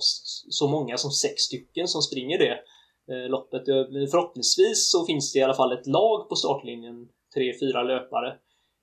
så 0.49 0.67
många 0.67 0.97
som 0.97 1.11
sex 1.11 1.41
stycken 1.41 1.87
som 1.87 2.01
springer 2.01 2.37
det. 2.37 2.59
Eh, 3.11 3.29
loppet. 3.29 3.67
Eh, 3.67 3.85
förhoppningsvis 4.11 4.91
så 4.91 5.05
finns 5.05 5.33
det 5.33 5.39
i 5.39 5.43
alla 5.43 5.53
fall 5.53 5.73
ett 5.73 5.87
lag 5.87 6.29
på 6.29 6.35
startlinjen, 6.35 7.07
tre, 7.33 7.53
fyra 7.59 7.83
löpare. 7.83 8.37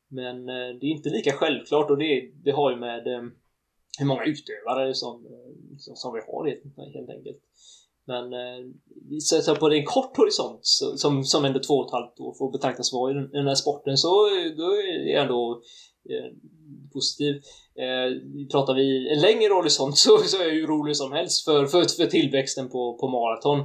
Men 0.08 0.48
eh, 0.48 0.78
det 0.80 0.86
är 0.86 0.90
inte 0.90 1.08
lika 1.08 1.32
självklart 1.32 1.90
och 1.90 1.98
det, 1.98 2.30
det 2.44 2.50
har 2.50 2.70
ju 2.70 2.76
med 2.76 3.06
eh, 3.06 3.22
hur 3.98 4.06
många 4.06 4.24
utövare 4.24 4.94
som, 4.94 5.26
eh, 5.26 5.76
som 5.76 6.14
vi 6.14 6.20
har 6.20 6.46
helt 6.94 7.10
enkelt. 7.10 7.38
Men 8.08 8.32
eh, 8.32 8.64
så 9.20 9.54
på 9.54 9.70
en 9.70 9.84
kort 9.84 10.16
horisont 10.16 10.60
som, 10.96 11.24
som 11.24 11.44
ändå 11.44 11.60
två 11.60 11.74
och 11.74 11.86
ett 11.86 11.92
halvt 11.92 12.20
år 12.20 12.34
får 12.38 12.52
betraktas 12.52 12.92
vara 12.92 13.10
i 13.10 13.14
den 13.14 13.46
här 13.46 13.54
sporten 13.54 13.96
så 13.96 14.26
eh, 14.26 14.56
då 14.56 14.64
är 14.64 15.12
jag 15.12 15.22
ändå 15.22 15.62
eh, 16.10 16.32
positiv. 16.92 17.34
Eh, 17.84 18.08
pratar 18.52 18.74
vi 18.74 19.12
en 19.12 19.20
längre 19.20 19.52
horisont 19.52 19.98
så, 19.98 20.18
så 20.18 20.36
är 20.36 20.46
jag 20.46 20.54
ju 20.54 20.66
rolig 20.66 20.96
som 20.96 21.12
helst 21.12 21.44
för, 21.44 21.66
för, 21.66 21.96
för 21.96 22.06
tillväxten 22.06 22.68
på, 22.68 22.98
på 22.98 23.08
maraton. 23.08 23.58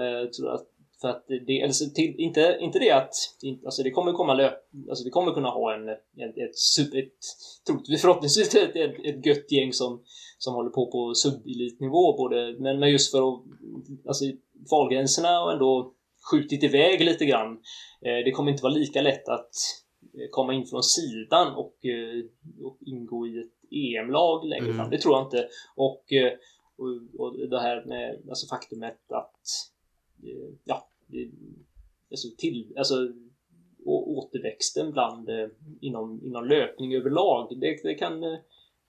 Eh, 0.00 0.30
tror 0.30 0.54
att, 0.54 0.66
för 1.00 1.08
att 1.08 1.24
det, 1.46 1.62
alltså 1.62 1.84
till, 1.94 2.14
inte, 2.18 2.58
inte 2.60 2.78
det 2.78 2.90
att, 2.90 3.14
alltså 3.64 3.82
det 3.82 3.90
kommer 3.90 4.12
komma 4.12 4.34
löp, 4.34 4.54
alltså 4.88 5.04
vi 5.04 5.10
kommer 5.10 5.32
kunna 5.32 5.48
ha 5.48 5.74
en, 5.74 5.88
ett, 5.88 6.36
ett, 6.36 6.58
super, 6.58 6.98
ett 6.98 7.12
troligtvis 7.66 8.00
förhoppningsvis 8.00 8.54
ett, 8.54 8.76
ett, 8.76 9.04
ett 9.04 9.26
gött 9.26 9.52
gäng 9.52 9.72
som, 9.72 10.02
som 10.40 10.54
håller 10.54 10.70
på 10.70 10.90
på 10.90 11.14
subelitnivå 11.14 12.16
både, 12.16 12.56
men, 12.58 12.78
men 12.80 12.90
just 12.90 13.10
för 13.10 13.18
att, 13.18 13.42
alltså 14.06 14.24
valgränserna 14.70 15.28
har 15.28 15.52
ändå 15.52 15.94
skjutit 16.30 16.64
iväg 16.64 17.04
lite 17.04 17.24
grann. 17.24 17.52
Eh, 18.06 18.24
det 18.24 18.32
kommer 18.32 18.50
inte 18.50 18.62
vara 18.62 18.72
lika 18.72 19.02
lätt 19.02 19.28
att 19.28 19.54
Eh, 20.14 20.28
komma 20.30 20.54
in 20.54 20.66
från 20.66 20.82
sidan 20.82 21.54
och, 21.54 21.86
eh, 21.86 22.24
och 22.64 22.78
ingå 22.80 23.26
i 23.26 23.38
ett 23.38 23.72
EM-lag 23.72 24.44
längre 24.44 24.64
mm. 24.64 24.76
fram. 24.76 24.90
Det 24.90 24.98
tror 24.98 25.14
jag 25.14 25.26
inte. 25.26 25.48
Och, 25.76 26.04
och, 26.76 27.20
och 27.20 27.48
det 27.48 27.60
här 27.60 27.84
med 27.84 28.22
alltså 28.28 28.46
faktumet 28.46 29.12
att 29.12 29.40
ja, 30.64 30.88
alltså, 32.10 32.28
till, 32.38 32.72
alltså 32.76 32.94
återväxten 33.84 34.92
bland 34.92 35.28
inom, 35.80 36.24
inom 36.24 36.44
löpning 36.44 36.94
överlag. 36.94 37.60
Det, 37.60 37.82
det 37.82 37.94
kan 37.94 38.20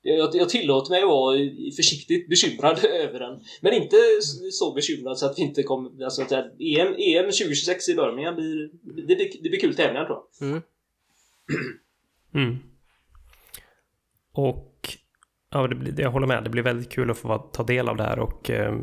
jag, 0.02 0.36
jag 0.36 0.50
tillåter 0.50 0.92
mig 0.92 1.02
att 1.02 1.08
vara 1.08 1.38
försiktigt 1.76 2.30
bekymrad 2.30 2.86
över 2.86 3.20
den. 3.20 3.40
Men 3.62 3.74
inte 3.74 3.98
så 4.52 4.74
bekymrad 4.74 5.18
så 5.18 5.26
att 5.26 5.38
vi 5.38 5.42
inte 5.42 5.64
kommer... 5.64 6.04
Alltså 6.04 6.22
att 6.22 6.32
EM, 6.32 6.96
EM 6.98 7.26
2026 7.26 7.90
i 7.90 7.96
Birmingham 7.96 8.36
blir... 8.36 8.70
Det, 9.08 9.16
det, 9.16 9.32
det 9.44 9.50
blir 9.50 9.60
kul 9.60 9.76
tävlingar 9.76 10.06
tror 10.06 10.20
jag. 10.40 10.50
Mm. 10.50 10.62
Mm. 12.34 12.58
Och 14.34 14.98
ja, 15.52 15.68
det 15.68 15.76
blir, 15.76 16.02
jag 16.02 16.12
håller 16.12 16.28
med, 16.28 16.44
det 16.44 16.50
blir 16.50 16.64
väldigt 16.64 16.92
kul 16.92 17.12
att 17.12 17.18
få 17.18 17.38
ta 17.38 17.64
del 17.64 17.90
av 17.90 17.98
det 17.98 18.04
här 18.04 18.20
och 18.20 18.50
eh, 18.50 18.76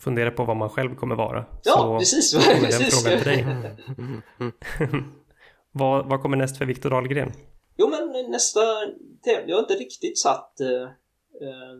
fundera 0.00 0.30
på 0.30 0.44
vad 0.44 0.56
man 0.56 0.68
själv 0.68 0.94
kommer 0.94 1.14
vara. 1.14 1.44
Ja, 1.64 1.72
Så, 1.72 1.98
precis. 1.98 2.34
precis. 2.60 3.02
frågan 3.04 3.18
till 3.18 3.28
dig. 3.28 3.46
vad, 5.72 6.06
vad 6.08 6.22
kommer 6.22 6.36
näst 6.36 6.58
för 6.58 6.64
Viktor 6.64 6.90
Dahlgren? 6.90 7.32
Jo, 7.80 7.88
men 7.88 8.30
nästa 8.30 8.60
tävling, 9.22 9.48
jag 9.48 9.56
har 9.56 9.62
inte 9.62 9.74
riktigt 9.74 10.18
satt 10.18 10.60
eh, 10.60 10.82
eh, 11.40 11.76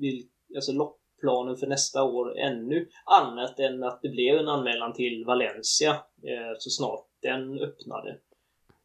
vil, 0.00 0.26
alltså 0.54 0.72
loppplanen 0.72 1.56
för 1.56 1.66
nästa 1.66 2.02
år 2.02 2.38
ännu. 2.38 2.88
Annat 3.04 3.58
än 3.58 3.84
att 3.84 4.02
det 4.02 4.08
blev 4.08 4.38
en 4.38 4.48
anmälan 4.48 4.92
till 4.92 5.24
Valencia 5.24 5.90
eh, 6.22 6.56
så 6.58 6.70
snart 6.70 7.06
den 7.20 7.58
öppnade. 7.58 8.10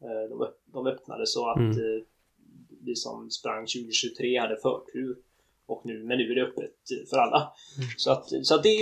Eh, 0.00 0.30
de, 0.30 0.48
de 0.72 0.86
öppnade 0.86 1.26
så 1.26 1.50
att 1.50 1.58
mm. 1.58 1.70
Eh, 1.70 2.02
vi 2.84 2.96
som 2.96 3.30
sprang 3.30 3.66
2023 3.66 4.38
hade 4.38 4.56
förtur. 4.56 5.16
Och 5.66 5.82
nu, 5.84 6.04
men 6.04 6.18
nu 6.18 6.30
är 6.30 6.34
det 6.34 6.42
öppet 6.42 7.08
för 7.10 7.16
alla. 7.16 7.52
Mm. 7.76 7.88
Så 7.96 8.10
att, 8.10 8.46
så 8.46 8.54
att 8.54 8.62
det, 8.62 8.78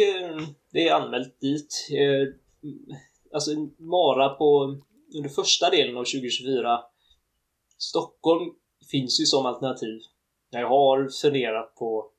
det 0.73 0.89
är 0.89 0.95
anmält 0.95 1.41
dit. 1.41 1.89
Eh, 1.91 2.35
alltså 3.33 3.51
Mara 3.79 4.29
på 4.29 4.77
under 5.17 5.29
första 5.29 5.71
delen 5.71 5.97
av 5.97 6.05
2024 6.05 6.81
Stockholm 7.79 8.51
finns 8.91 9.21
ju 9.21 9.25
som 9.25 9.47
alternativ. 9.47 10.01
Jag 10.51 10.69
har 10.69 11.09
funderat 11.23 11.75
på 11.75 12.11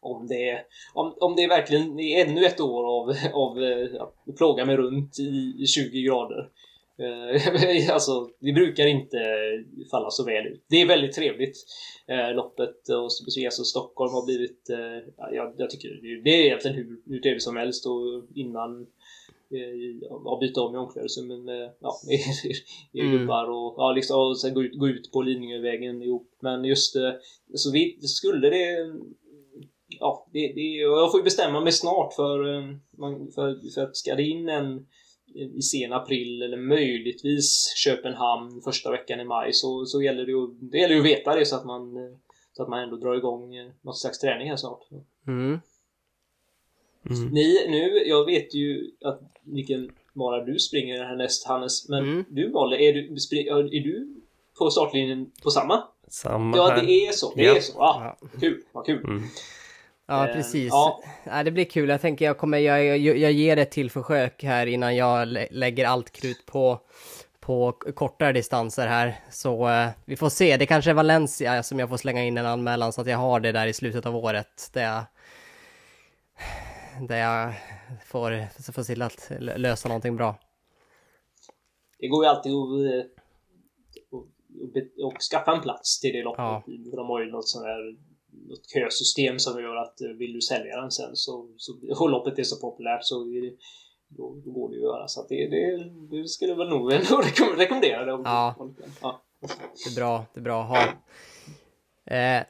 om 0.00 0.26
det, 0.26 0.64
om, 0.94 1.14
om 1.20 1.36
det 1.36 1.46
verkligen 1.46 2.00
är 2.00 2.26
ännu 2.26 2.44
ett 2.44 2.60
år 2.60 2.84
av, 2.84 3.14
av 3.32 3.62
eh, 3.62 4.02
att 4.02 4.36
plåga 4.36 4.64
mig 4.64 4.76
runt 4.76 5.18
i, 5.18 5.54
i 5.58 5.66
20 5.66 6.02
grader. 6.02 6.50
Eh, 6.98 7.90
alltså, 7.94 8.30
det 8.40 8.52
brukar 8.52 8.86
inte 8.86 9.18
falla 9.90 10.10
så 10.10 10.24
väl 10.24 10.46
ut. 10.46 10.64
Det 10.68 10.76
är 10.76 10.86
väldigt 10.86 11.14
trevligt. 11.14 11.56
Eh, 12.06 12.34
loppet 12.34 12.88
och 12.88 13.02
alltså, 13.02 13.64
Stockholm 13.64 14.12
har 14.12 14.26
blivit... 14.26 14.70
Eh, 14.70 15.34
jag, 15.34 15.54
jag 15.56 15.70
tycker 15.70 16.22
det 16.24 16.30
är 16.30 16.44
egentligen 16.44 16.76
hur, 16.76 17.00
hur 17.06 17.20
trevligt 17.20 17.42
som 17.42 17.56
helst 17.56 17.86
och 17.86 18.24
innan 18.34 18.86
ja, 20.00 20.38
byta 20.40 20.60
om 20.60 20.74
i 20.74 20.78
omklädningsrummet 20.78 21.40
med 21.40 21.74
ja, 21.80 22.00
mm. 23.00 23.18
gubbar 23.18 23.44
och, 23.44 23.74
ja, 23.76 23.92
liksom, 23.92 24.20
och 24.20 24.40
sen 24.40 24.54
gå 24.54 24.62
ut, 24.62 24.78
gå 24.78 24.88
ut 24.88 25.12
på 25.12 25.22
Lidingövägen 25.22 26.02
ihop. 26.02 26.30
Men 26.40 26.64
just 26.64 26.96
så 27.54 27.70
vi, 27.72 27.98
skulle 28.00 28.50
det 28.50 28.76
Ja, 30.00 30.28
det, 30.32 30.52
det, 30.54 30.60
jag 30.60 31.10
får 31.10 31.20
ju 31.20 31.24
bestämma 31.24 31.60
mig 31.60 31.72
snart 31.72 32.14
för, 32.14 32.38
för, 33.34 33.74
för 33.74 33.82
att 33.82 33.96
ska 33.96 34.14
det 34.14 34.22
in 34.22 34.48
en 34.48 34.86
i 35.34 35.62
sen 35.62 35.92
april 35.92 36.42
eller 36.42 36.56
möjligtvis 36.56 37.72
Köpenhamn 37.76 38.62
första 38.64 38.90
veckan 38.90 39.20
i 39.20 39.24
maj 39.24 39.52
så, 39.52 39.84
så 39.84 40.02
gäller 40.02 40.26
det 40.26 40.32
ju, 40.32 40.46
det 40.46 40.78
gäller 40.78 40.94
ju 40.94 41.00
att 41.00 41.06
veta 41.06 41.34
det 41.34 41.46
så 41.46 41.56
att 41.56 41.66
man 41.66 41.94
så 42.52 42.62
att 42.62 42.68
man 42.68 42.82
ändå 42.82 42.96
drar 42.96 43.14
igång 43.14 43.56
eh, 43.56 43.70
något 43.82 43.98
slags 43.98 44.18
träning 44.18 44.48
här 44.48 44.56
snart. 44.56 44.80
Mm. 45.26 45.58
Mm. 47.10 47.28
Ni, 47.28 47.66
nu, 47.68 48.02
jag 48.06 48.24
vet 48.24 48.54
ju 48.54 48.90
att 49.04 49.20
vilken 49.44 49.90
mara 50.12 50.44
du 50.44 50.58
springer 50.58 51.04
härnäst 51.04 51.46
Hannes, 51.46 51.88
men 51.88 51.98
mm. 51.98 52.24
du 52.28 52.50
Malin, 52.50 52.80
är 52.80 52.92
du, 52.92 53.00
är 53.78 53.84
du 53.84 54.14
på 54.58 54.70
startlinjen 54.70 55.30
på 55.42 55.50
samma? 55.50 55.84
Samma 56.08 56.56
Ja, 56.56 56.80
det 56.80 57.06
är 57.06 57.12
så. 57.12 57.32
Det 57.34 57.42
ja. 57.42 57.56
är 57.56 57.60
så. 57.60 57.80
Ah, 57.80 58.16
ja. 58.20 58.28
Kul, 58.40 58.62
vad 58.72 58.86
kul. 58.86 59.04
Mm. 59.04 59.22
Ja, 60.06 60.28
eh, 60.28 60.34
precis. 60.34 60.68
Ja. 60.70 61.00
ja. 61.24 61.42
det 61.42 61.50
blir 61.50 61.64
kul. 61.64 61.88
Jag 61.88 62.00
tänker 62.00 62.24
jag 62.24 62.38
kommer, 62.38 62.58
jag, 62.58 62.98
jag, 62.98 63.18
jag 63.18 63.32
ger 63.32 63.56
ett 63.56 63.70
till 63.70 63.90
försök 63.90 64.44
här 64.44 64.66
innan 64.66 64.96
jag 64.96 65.38
lägger 65.50 65.86
allt 65.86 66.10
krut 66.10 66.46
på, 66.46 66.80
på 67.40 67.72
kortare 67.72 68.32
distanser 68.32 68.86
här. 68.86 69.20
Så 69.30 69.68
eh, 69.68 69.88
vi 70.04 70.16
får 70.16 70.28
se. 70.28 70.56
Det 70.56 70.66
kanske 70.66 70.90
är 70.90 70.94
Valencia 70.94 71.62
som 71.62 71.78
jag 71.78 71.88
får 71.88 71.96
slänga 71.96 72.24
in 72.24 72.38
en 72.38 72.46
anmälan 72.46 72.92
så 72.92 73.00
att 73.00 73.06
jag 73.06 73.18
har 73.18 73.40
det 73.40 73.52
där 73.52 73.66
i 73.66 73.72
slutet 73.72 74.06
av 74.06 74.16
året. 74.16 74.70
Där 74.72 74.82
jag, 74.82 75.04
där 77.00 77.16
jag 77.16 77.54
får, 78.04 78.72
får 78.72 78.82
till 78.82 79.02
att 79.02 79.30
lösa 79.40 79.88
någonting 79.88 80.16
bra. 80.16 80.38
Det 81.98 82.08
går 82.08 82.24
ju 82.24 82.30
alltid 82.30 82.52
att, 82.52 82.68
att, 84.12 84.26
att, 84.76 85.14
att 85.14 85.22
skaffa 85.22 85.52
en 85.52 85.62
plats 85.62 86.00
till 86.00 86.12
det 86.12 86.22
loppet. 86.22 86.38
Ja. 86.38 86.62
De 86.96 87.06
har 87.06 87.20
ju 87.20 87.30
något 87.30 87.48
sånt 87.48 87.64
där 87.64 87.96
något 88.48 88.70
kösystem 88.70 89.38
som 89.38 89.62
gör 89.62 89.76
att 89.76 90.00
vill 90.18 90.32
du 90.32 90.40
sälja 90.40 90.80
den 90.80 90.90
sen 90.90 91.16
så, 91.16 91.48
så 91.56 91.72
och 91.88 92.08
loppet 92.08 92.38
är 92.38 92.42
så 92.42 92.60
populärt 92.60 93.00
så 93.02 93.24
det, 93.24 93.52
då, 94.08 94.34
då 94.44 94.50
går 94.50 94.68
det 94.68 94.76
ju 94.76 94.80
att 94.80 94.94
göra. 94.94 95.08
Så 95.08 95.20
att 95.20 95.28
det, 95.28 95.48
det, 95.48 95.90
det 96.10 96.28
skulle 96.28 96.54
väl 96.54 96.68
nog 96.68 96.92
rekommendera 97.56 98.04
det. 98.04 98.10
Ja. 98.10 98.54
ja. 99.00 99.20
Det 99.40 99.90
är 99.90 99.96
bra, 99.96 100.24
det 100.34 100.40
är 100.40 100.44
bra 100.44 100.62
ha. 100.62 100.82
Eh, 102.16 102.44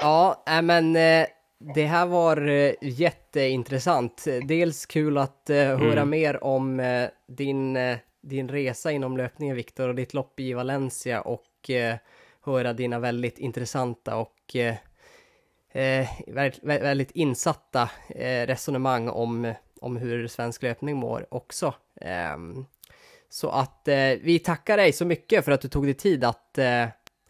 ja, 0.00 0.42
men 0.62 0.96
eh, 0.96 1.26
det 1.62 1.86
här 1.86 2.06
var 2.06 2.48
eh, 2.48 2.74
jätteintressant. 2.80 4.26
Dels 4.48 4.86
kul 4.86 5.18
att 5.18 5.50
eh, 5.50 5.56
höra 5.56 5.92
mm. 5.92 6.10
mer 6.10 6.44
om 6.44 6.80
eh, 6.80 7.08
din, 7.26 7.78
din 8.20 8.48
resa 8.48 8.92
inom 8.92 9.16
löpningen, 9.16 9.56
Viktor, 9.56 9.88
och 9.88 9.94
ditt 9.94 10.14
lopp 10.14 10.40
i 10.40 10.52
Valencia 10.52 11.20
och 11.20 11.70
höra 12.44 12.72
dina 12.72 12.98
väldigt 12.98 13.38
intressanta 13.38 14.16
och 14.16 14.56
väldigt, 16.26 16.62
väldigt, 16.62 17.10
insatta 17.10 17.90
resonemang 18.46 19.08
om 19.08 19.54
om 19.80 19.96
hur 19.96 20.28
svensk 20.28 20.62
löpning 20.62 20.96
mår 20.96 21.26
också. 21.30 21.74
Ehm, 22.00 22.66
så 23.28 23.50
att 23.50 23.88
vi 24.20 24.38
tackar 24.38 24.76
dig 24.76 24.92
så 24.92 25.04
mycket 25.04 25.44
för 25.44 25.52
att 25.52 25.60
du 25.60 25.68
tog 25.68 25.84
dig 25.84 25.94
tid 25.94 26.24
att 26.24 26.58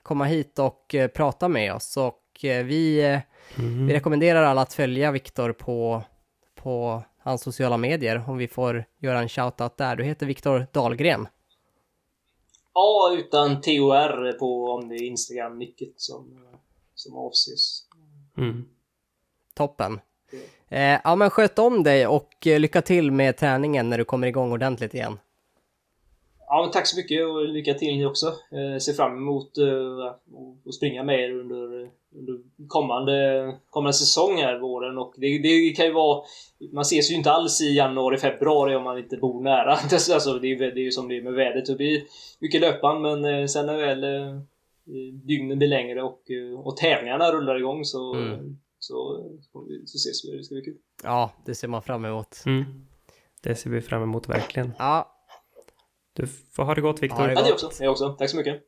komma 0.03 0.25
hit 0.25 0.59
och 0.59 0.95
prata 1.15 1.49
med 1.49 1.75
oss 1.75 1.97
och 1.97 2.25
vi, 2.43 3.21
mm. 3.59 3.87
vi 3.87 3.95
rekommenderar 3.95 4.43
alla 4.43 4.61
att 4.61 4.75
följa 4.75 5.11
Viktor 5.11 5.53
på, 5.53 6.03
på 6.55 7.03
hans 7.19 7.43
sociala 7.43 7.77
medier 7.77 8.25
om 8.29 8.37
vi 8.37 8.49
får 8.49 8.85
göra 8.99 9.19
en 9.21 9.29
shoutout 9.29 9.77
där. 9.77 9.97
Du 9.97 10.05
heter 10.05 10.27
Viktor 10.27 10.67
Dahlgren. 10.73 11.29
Ja, 12.75 13.17
utan 13.19 13.61
TOR 13.61 14.39
på 14.39 14.71
om 14.71 14.89
det 14.89 14.95
är 14.95 15.03
Instagram-nicket 15.03 15.93
som, 15.97 16.47
som 16.95 17.17
avses. 17.17 17.83
Mm. 18.37 18.65
Toppen. 19.55 20.01
Eh, 20.69 21.01
ja 21.05 21.17
men 21.17 21.31
sköt 21.31 21.59
om 21.59 21.83
dig 21.83 22.07
och 22.07 22.47
eh, 22.47 22.61
lycka 22.61 22.83
till 22.83 23.13
med 23.13 23.37
träningen 23.37 23.91
när 23.91 23.99
du 23.99 24.05
kommer 24.05 24.27
igång 24.27 24.53
ordentligt 24.53 24.95
igen. 24.95 25.19
Ja 26.53 26.63
men 26.63 26.71
tack 26.71 26.87
så 26.87 26.97
mycket 26.97 27.27
och 27.27 27.49
lycka 27.49 27.75
till 27.75 27.97
ni 27.97 28.07
också. 28.07 28.27
Eh, 28.27 28.79
ser 28.79 28.93
fram 28.93 29.17
emot 29.17 29.59
eh, 29.59 30.07
att 30.67 30.75
springa 30.75 31.03
med 31.03 31.21
er 31.21 31.31
under, 31.31 31.91
under 32.15 32.39
kommande, 32.69 33.55
kommande 33.71 33.93
säsong 33.93 34.37
här 34.37 34.59
våren 34.59 34.99
och 34.99 35.15
det, 35.17 35.39
det 35.39 35.71
kan 35.71 35.87
ju 35.87 35.93
vara 35.93 36.23
Man 36.73 36.83
ses 36.83 37.11
ju 37.11 37.15
inte 37.15 37.33
alls 37.33 37.61
i 37.61 37.75
januari, 37.77 38.19
februari 38.19 38.77
om 38.77 38.85
man 38.85 38.99
inte 38.99 39.17
bor 39.17 39.43
nära. 39.43 39.71
alltså, 39.93 40.39
det, 40.39 40.53
är, 40.53 40.59
det 40.59 40.81
är 40.81 40.85
ju 40.85 40.91
som 40.91 41.09
det 41.09 41.17
är 41.17 41.23
med 41.23 41.33
vädret. 41.33 41.67
Det 41.67 41.75
blir 41.75 42.03
mycket 42.41 42.61
löpan 42.61 43.03
men 43.03 43.25
eh, 43.25 43.47
sen 43.47 43.67
när 43.67 43.77
väl 43.77 44.05
eh, 44.05 44.37
dygnen 45.13 45.59
blir 45.59 45.69
längre 45.69 46.03
och, 46.03 46.23
och 46.65 46.77
tävlingarna 46.77 47.33
rullar 47.33 47.59
igång 47.59 47.85
så 47.85 48.15
mm 48.15 48.57
så, 48.81 49.27
så 49.87 49.97
ses 49.97 50.25
vi. 50.25 50.37
Det 50.37 50.45
ska 50.45 50.55
bli 50.55 50.63
kul. 50.65 50.77
Ja, 51.03 51.33
det 51.45 51.55
ser 51.55 51.69
man 51.69 51.83
fram 51.83 52.05
emot. 52.05 52.43
Mm. 52.47 52.65
Det 53.43 53.55
ser 53.55 53.71
vi 53.71 53.81
fram 53.81 54.03
emot 54.03 54.29
verkligen. 54.29 54.73
Ja. 54.79 55.17
Du 56.21 56.27
får 56.27 56.65
ha 56.65 56.75
det 56.75 56.81
gott 56.81 57.03
Viktor. 57.03 57.31
Ja, 57.31 57.43
det 57.43 57.53
också. 57.53 57.71
Jag 57.81 57.93
också. 57.93 58.09
Tack 58.09 58.31
så 58.31 58.37
mycket. 58.37 58.63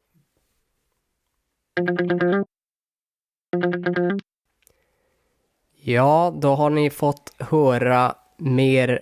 Ja, 5.85 6.35
då 6.37 6.55
har 6.55 6.71
ni 6.71 6.91
fått 6.91 7.33
höra 7.39 8.15
mer 8.37 9.01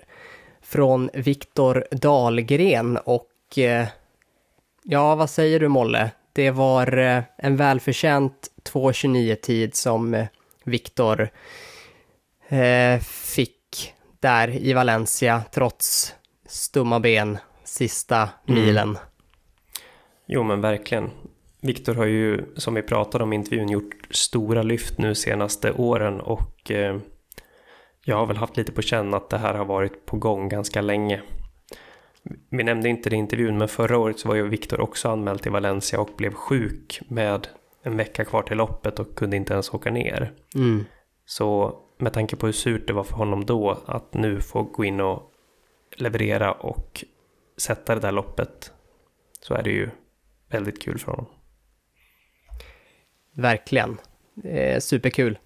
från 0.61 1.11
Viktor 1.15 1.85
Dahlgren 1.91 2.97
och 2.97 3.59
eh, 3.59 3.87
ja, 4.83 5.15
vad 5.15 5.31
säger 5.31 5.61
du 5.61 5.69
Molle? 5.69 6.11
Det 6.33 6.51
var 6.51 6.99
eh, 6.99 7.23
en 7.37 7.57
välförtjänt 7.57 8.51
2.29 8.65 9.35
tid 9.35 9.75
som 9.75 10.15
eh, 10.15 10.27
Viktor 10.65 11.29
fick 13.01 13.95
där 14.21 14.49
i 14.49 14.73
Valencia 14.73 15.43
trots 15.53 16.15
stumma 16.47 17.01
ben 17.01 17.39
sista 17.71 18.29
mm. 18.47 18.61
milen. 18.61 18.99
Jo 20.27 20.43
men 20.43 20.61
verkligen. 20.61 21.11
Viktor 21.63 21.95
har 21.95 22.05
ju, 22.05 22.45
som 22.57 22.75
vi 22.75 22.83
pratade 22.83 23.25
om 23.25 23.33
i 23.33 23.37
intervjun, 23.37 23.69
gjort 23.69 24.07
stora 24.11 24.63
lyft 24.63 24.99
nu 24.99 25.15
senaste 25.15 25.73
åren 25.73 26.21
och 26.21 26.71
eh, 26.71 26.99
jag 28.05 28.17
har 28.17 28.27
väl 28.27 28.37
haft 28.37 28.57
lite 28.57 28.73
på 28.73 28.83
känn 28.83 29.15
att 29.15 29.31
det 29.31 29.39
här 29.39 29.55
har 29.55 29.65
varit 29.65 30.07
på 30.07 30.17
gång 30.17 30.49
ganska 30.49 30.81
länge. 30.81 31.23
Vi 32.51 32.65
nämnde 32.65 32.89
inte 32.89 33.11
det 33.11 33.17
i 33.17 33.19
intervjun, 33.19 33.59
men 33.59 33.69
förra 33.69 33.99
året 33.99 34.19
så 34.19 34.29
var 34.29 34.35
ju 34.35 34.49
Viktor 34.49 34.81
också 34.81 35.09
anmäld 35.09 35.43
till 35.43 35.53
Valencia 35.53 36.01
och 36.01 36.11
blev 36.17 36.35
sjuk 36.35 37.01
med 37.09 37.49
en 37.83 37.97
vecka 37.97 38.25
kvar 38.25 38.43
till 38.43 38.57
loppet 38.57 38.99
och 38.99 39.15
kunde 39.15 39.37
inte 39.37 39.53
ens 39.53 39.75
åka 39.75 39.91
ner. 39.91 40.33
Mm. 40.55 40.85
Så 41.27 41.79
med 41.99 42.13
tanke 42.13 42.37
på 42.37 42.47
hur 42.47 42.53
surt 42.53 42.87
det 42.87 42.93
var 42.93 43.05
för 43.05 43.17
honom 43.17 43.45
då 43.45 43.79
att 43.87 44.15
nu 44.15 44.41
få 44.41 44.63
gå 44.63 44.85
in 44.85 45.01
och 45.01 45.31
leverera 45.97 46.53
och 46.53 47.05
sätta 47.61 47.95
det 47.95 48.01
där 48.01 48.13
loppet 48.13 48.73
så 49.41 49.55
är 49.55 49.63
det 49.63 49.71
ju 49.71 49.91
väldigt 50.49 50.83
kul 50.83 50.99
för 50.99 51.13
honom. 51.13 51.27
Verkligen. 53.33 54.01
Eh, 54.45 54.81
superkul. 54.81 55.39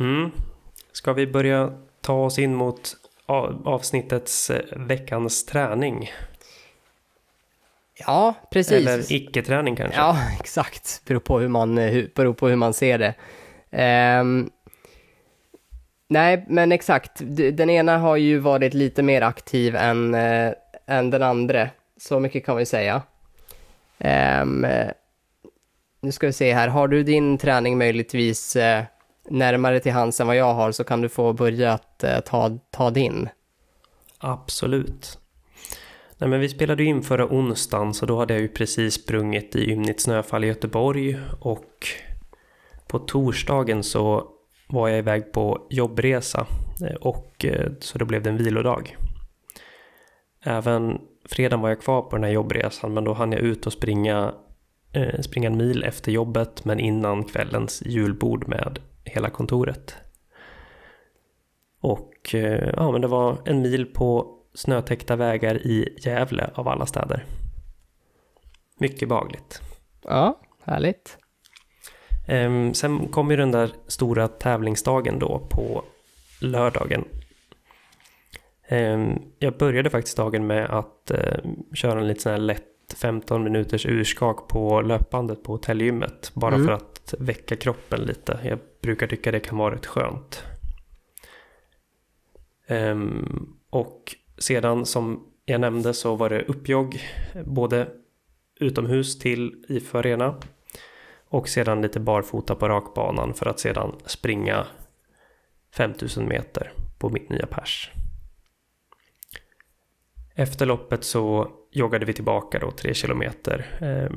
Mm. 0.00 0.30
Ska 0.92 1.12
vi 1.12 1.26
börja 1.26 1.78
ta 2.00 2.24
oss 2.24 2.38
in 2.38 2.54
mot 2.54 2.96
avsnittets 3.26 4.50
eh, 4.50 4.78
veckans 4.78 5.46
träning. 5.46 6.12
Ja, 7.94 8.34
precis. 8.50 8.72
Eller 8.72 9.12
icke-träning 9.12 9.76
kanske. 9.76 10.00
Ja, 10.00 10.18
exakt. 10.40 11.02
Beror 11.06 11.20
på 11.20 11.38
hur 11.38 11.48
man, 11.48 11.74
beror 12.14 12.34
på 12.34 12.48
hur 12.48 12.56
man 12.56 12.74
ser 12.74 12.98
det. 12.98 13.14
Um, 14.20 14.50
nej, 16.14 16.44
men 16.48 16.72
exakt. 16.72 17.12
Den 17.52 17.70
ena 17.70 17.98
har 17.98 18.16
ju 18.16 18.38
varit 18.38 18.74
lite 18.74 19.02
mer 19.02 19.22
aktiv 19.22 19.76
än, 19.76 20.14
äh, 20.14 20.52
än 20.86 21.10
den 21.10 21.22
andra. 21.22 21.68
Så 21.96 22.20
mycket 22.20 22.46
kan 22.46 22.56
vi 22.56 22.66
säga. 22.66 23.02
Um, 24.42 24.66
nu 26.00 26.12
ska 26.12 26.26
vi 26.26 26.32
se 26.32 26.54
här. 26.54 26.68
Har 26.68 26.88
du 26.88 27.02
din 27.02 27.38
träning 27.38 27.78
möjligtvis 27.78 28.56
äh, 28.56 28.84
närmare 29.28 29.80
till 29.80 29.92
hands 29.92 30.20
än 30.20 30.26
vad 30.26 30.36
jag 30.36 30.54
har 30.54 30.72
så 30.72 30.84
kan 30.84 31.00
du 31.00 31.08
få 31.08 31.32
börja 31.32 31.72
att 31.72 32.04
eh, 32.04 32.20
ta, 32.20 32.58
ta 32.70 32.90
din. 32.90 33.28
Absolut. 34.18 35.18
Nej, 36.18 36.30
men 36.30 36.40
vi 36.40 36.48
spelade 36.48 36.84
in 36.84 37.02
förra 37.02 37.26
onsdagen 37.26 37.94
så 37.94 38.06
då 38.06 38.18
hade 38.18 38.34
jag 38.34 38.40
ju 38.40 38.48
precis 38.48 38.94
sprungit 38.94 39.56
i 39.56 39.70
ymnigt 39.70 40.00
snöfall 40.00 40.44
i 40.44 40.46
Göteborg 40.46 41.18
och 41.40 41.86
på 42.86 42.98
torsdagen 42.98 43.82
så 43.82 44.28
var 44.68 44.88
jag 44.88 44.98
iväg 44.98 45.32
på 45.32 45.66
jobbresa 45.70 46.46
eh, 46.88 46.94
och 46.94 47.44
eh, 47.44 47.72
så 47.80 47.98
då 47.98 48.04
blev 48.04 48.22
det 48.22 48.30
en 48.30 48.36
vilodag. 48.36 48.96
Även 50.44 51.00
fredagen 51.24 51.60
var 51.60 51.68
jag 51.68 51.80
kvar 51.80 52.02
på 52.02 52.16
den 52.16 52.24
här 52.24 52.30
jobbresan 52.30 52.94
men 52.94 53.04
då 53.04 53.12
hann 53.12 53.32
jag 53.32 53.40
ut 53.40 53.66
och 53.66 53.72
springa, 53.72 54.34
eh, 54.92 55.20
springa 55.20 55.48
en 55.48 55.56
mil 55.56 55.84
efter 55.84 56.12
jobbet 56.12 56.64
men 56.64 56.80
innan 56.80 57.24
kvällens 57.24 57.82
julbord 57.86 58.48
med 58.48 58.78
hela 59.04 59.30
kontoret. 59.30 59.94
Och 61.80 62.34
ja, 62.76 62.92
men 62.92 63.00
det 63.00 63.06
var 63.06 63.38
en 63.44 63.62
mil 63.62 63.86
på 63.86 64.38
snötäckta 64.54 65.16
vägar 65.16 65.66
i 65.66 65.98
Gävle 66.02 66.50
av 66.54 66.68
alla 66.68 66.86
städer. 66.86 67.24
Mycket 68.78 69.08
behagligt. 69.08 69.60
Ja, 70.04 70.40
härligt. 70.64 71.18
Ehm, 72.26 72.74
sen 72.74 73.08
kom 73.08 73.30
ju 73.30 73.36
den 73.36 73.50
där 73.50 73.70
stora 73.86 74.28
tävlingsdagen 74.28 75.18
då 75.18 75.48
på 75.50 75.84
lördagen. 76.40 77.04
Ehm, 78.68 79.18
jag 79.38 79.56
började 79.56 79.90
faktiskt 79.90 80.16
dagen 80.16 80.46
med 80.46 80.70
att 80.70 81.10
eh, 81.10 81.38
köra 81.74 82.00
en 82.00 82.08
lite 82.08 82.20
sån 82.20 82.32
här 82.32 82.38
lätt 82.38 82.64
15 82.96 83.44
minuters 83.44 83.86
urskak 83.86 84.48
på 84.48 84.80
löpbandet 84.82 85.42
på 85.42 85.52
hotellgymmet. 85.52 86.30
Bara 86.34 86.54
mm. 86.54 86.66
för 86.66 86.72
att 86.72 87.14
väcka 87.18 87.56
kroppen 87.56 88.00
lite. 88.00 88.38
Jag 88.44 88.58
brukar 88.82 89.06
tycka 89.06 89.32
det 89.32 89.40
kan 89.40 89.58
vara 89.58 89.74
rätt 89.74 89.86
skönt. 89.86 90.42
Um, 92.68 93.56
och 93.70 94.16
sedan 94.38 94.86
som 94.86 95.26
jag 95.44 95.60
nämnde 95.60 95.94
så 95.94 96.16
var 96.16 96.30
det 96.30 96.42
uppjogg 96.42 97.00
både 97.44 97.88
utomhus 98.60 99.18
till 99.18 99.64
IFÖ 99.68 99.98
Arena 99.98 100.34
och 101.34 101.48
sedan 101.48 101.82
lite 101.82 102.00
barfota 102.00 102.54
på 102.54 102.68
rakbanan 102.68 103.34
för 103.34 103.46
att 103.46 103.60
sedan 103.60 103.94
springa 104.06 104.66
5000 105.72 106.28
meter 106.28 106.72
på 106.98 107.10
mitt 107.10 107.28
nya 107.28 107.46
pers. 107.46 107.90
Efter 110.34 110.66
loppet 110.66 111.04
så 111.04 111.50
joggade 111.70 112.06
vi 112.06 112.12
tillbaka 112.12 112.58
då 112.58 112.70
tre 112.70 112.94
kilometer 112.94 113.66
eh, 113.80 114.16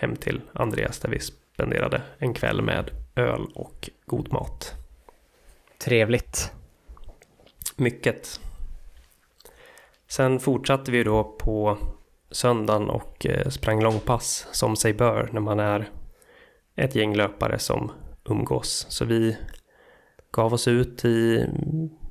hem 0.00 0.16
till 0.16 0.40
Andreas 0.52 0.98
där 0.98 1.08
vi 1.08 1.20
spenderade 1.20 2.02
en 2.18 2.34
kväll 2.34 2.62
med 2.62 2.90
öl 3.14 3.46
och 3.54 3.90
god 4.06 4.32
mat. 4.32 4.74
Trevligt. 5.78 6.52
Mycket. 7.76 8.40
Sen 10.08 10.40
fortsatte 10.40 10.90
vi 10.90 11.04
då 11.04 11.24
på 11.24 11.78
söndagen 12.30 12.90
och 12.90 13.26
eh, 13.26 13.48
sprang 13.48 13.82
långpass 13.82 14.46
som 14.52 14.76
sig 14.76 14.92
bör 14.92 15.28
när 15.32 15.40
man 15.40 15.60
är 15.60 15.90
ett 16.78 16.94
gäng 16.94 17.14
löpare 17.14 17.58
som 17.58 17.90
umgås. 18.24 18.86
Så 18.88 19.04
vi 19.04 19.36
gav 20.32 20.54
oss 20.54 20.68
ut 20.68 21.04
i 21.04 21.46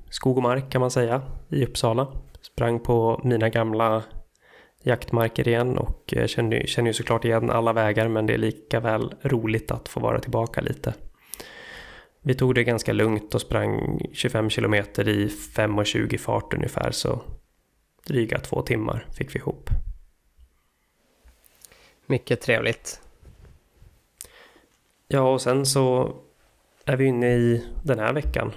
skog 0.10 0.38
och 0.38 0.44
mark 0.44 0.72
kan 0.72 0.82
man 0.82 0.92
säga 0.92 1.22
i 1.50 1.66
Uppsala. 1.66 2.08
Sprang 2.42 2.80
på 2.80 3.22
mina 3.24 3.50
gamla 3.50 4.04
jaktmarker 4.84 5.48
igen 5.48 5.78
och 5.78 6.14
eh, 6.14 6.28
känner, 6.28 6.66
känner 6.66 6.90
ju 6.90 6.94
såklart 6.94 7.26
igen 7.26 7.50
alla 7.50 7.74
vägar 7.74 8.08
men 8.08 8.26
det 8.26 8.34
är 8.34 8.38
lika 8.38 8.80
väl 8.80 9.14
roligt 9.22 9.72
att 9.72 9.90
få 9.90 10.00
vara 10.00 10.20
tillbaka 10.20 10.62
lite. 10.62 10.94
Vi 12.22 12.36
tog 12.36 12.56
det 12.56 12.64
ganska 12.64 12.94
lugnt 12.94 13.36
och 13.36 13.42
sprang 13.42 14.00
25 14.14 14.50
kilometer 14.50 15.08
i 15.08 15.28
5.20 15.28 16.18
fart 16.18 16.54
ungefär 16.54 16.92
så 16.92 17.22
dryga 18.08 18.40
två 18.40 18.62
timmar 18.62 19.08
fick 19.12 19.36
vi 19.36 19.40
ihop. 19.40 19.70
Mycket 22.06 22.42
trevligt. 22.42 23.02
Ja, 25.08 25.34
och 25.34 25.42
sen 25.42 25.66
så 25.66 26.16
är 26.86 26.98
vi 26.98 27.06
inne 27.06 27.28
i 27.28 27.66
den 27.84 28.00
här 28.00 28.14
veckan. 28.14 28.52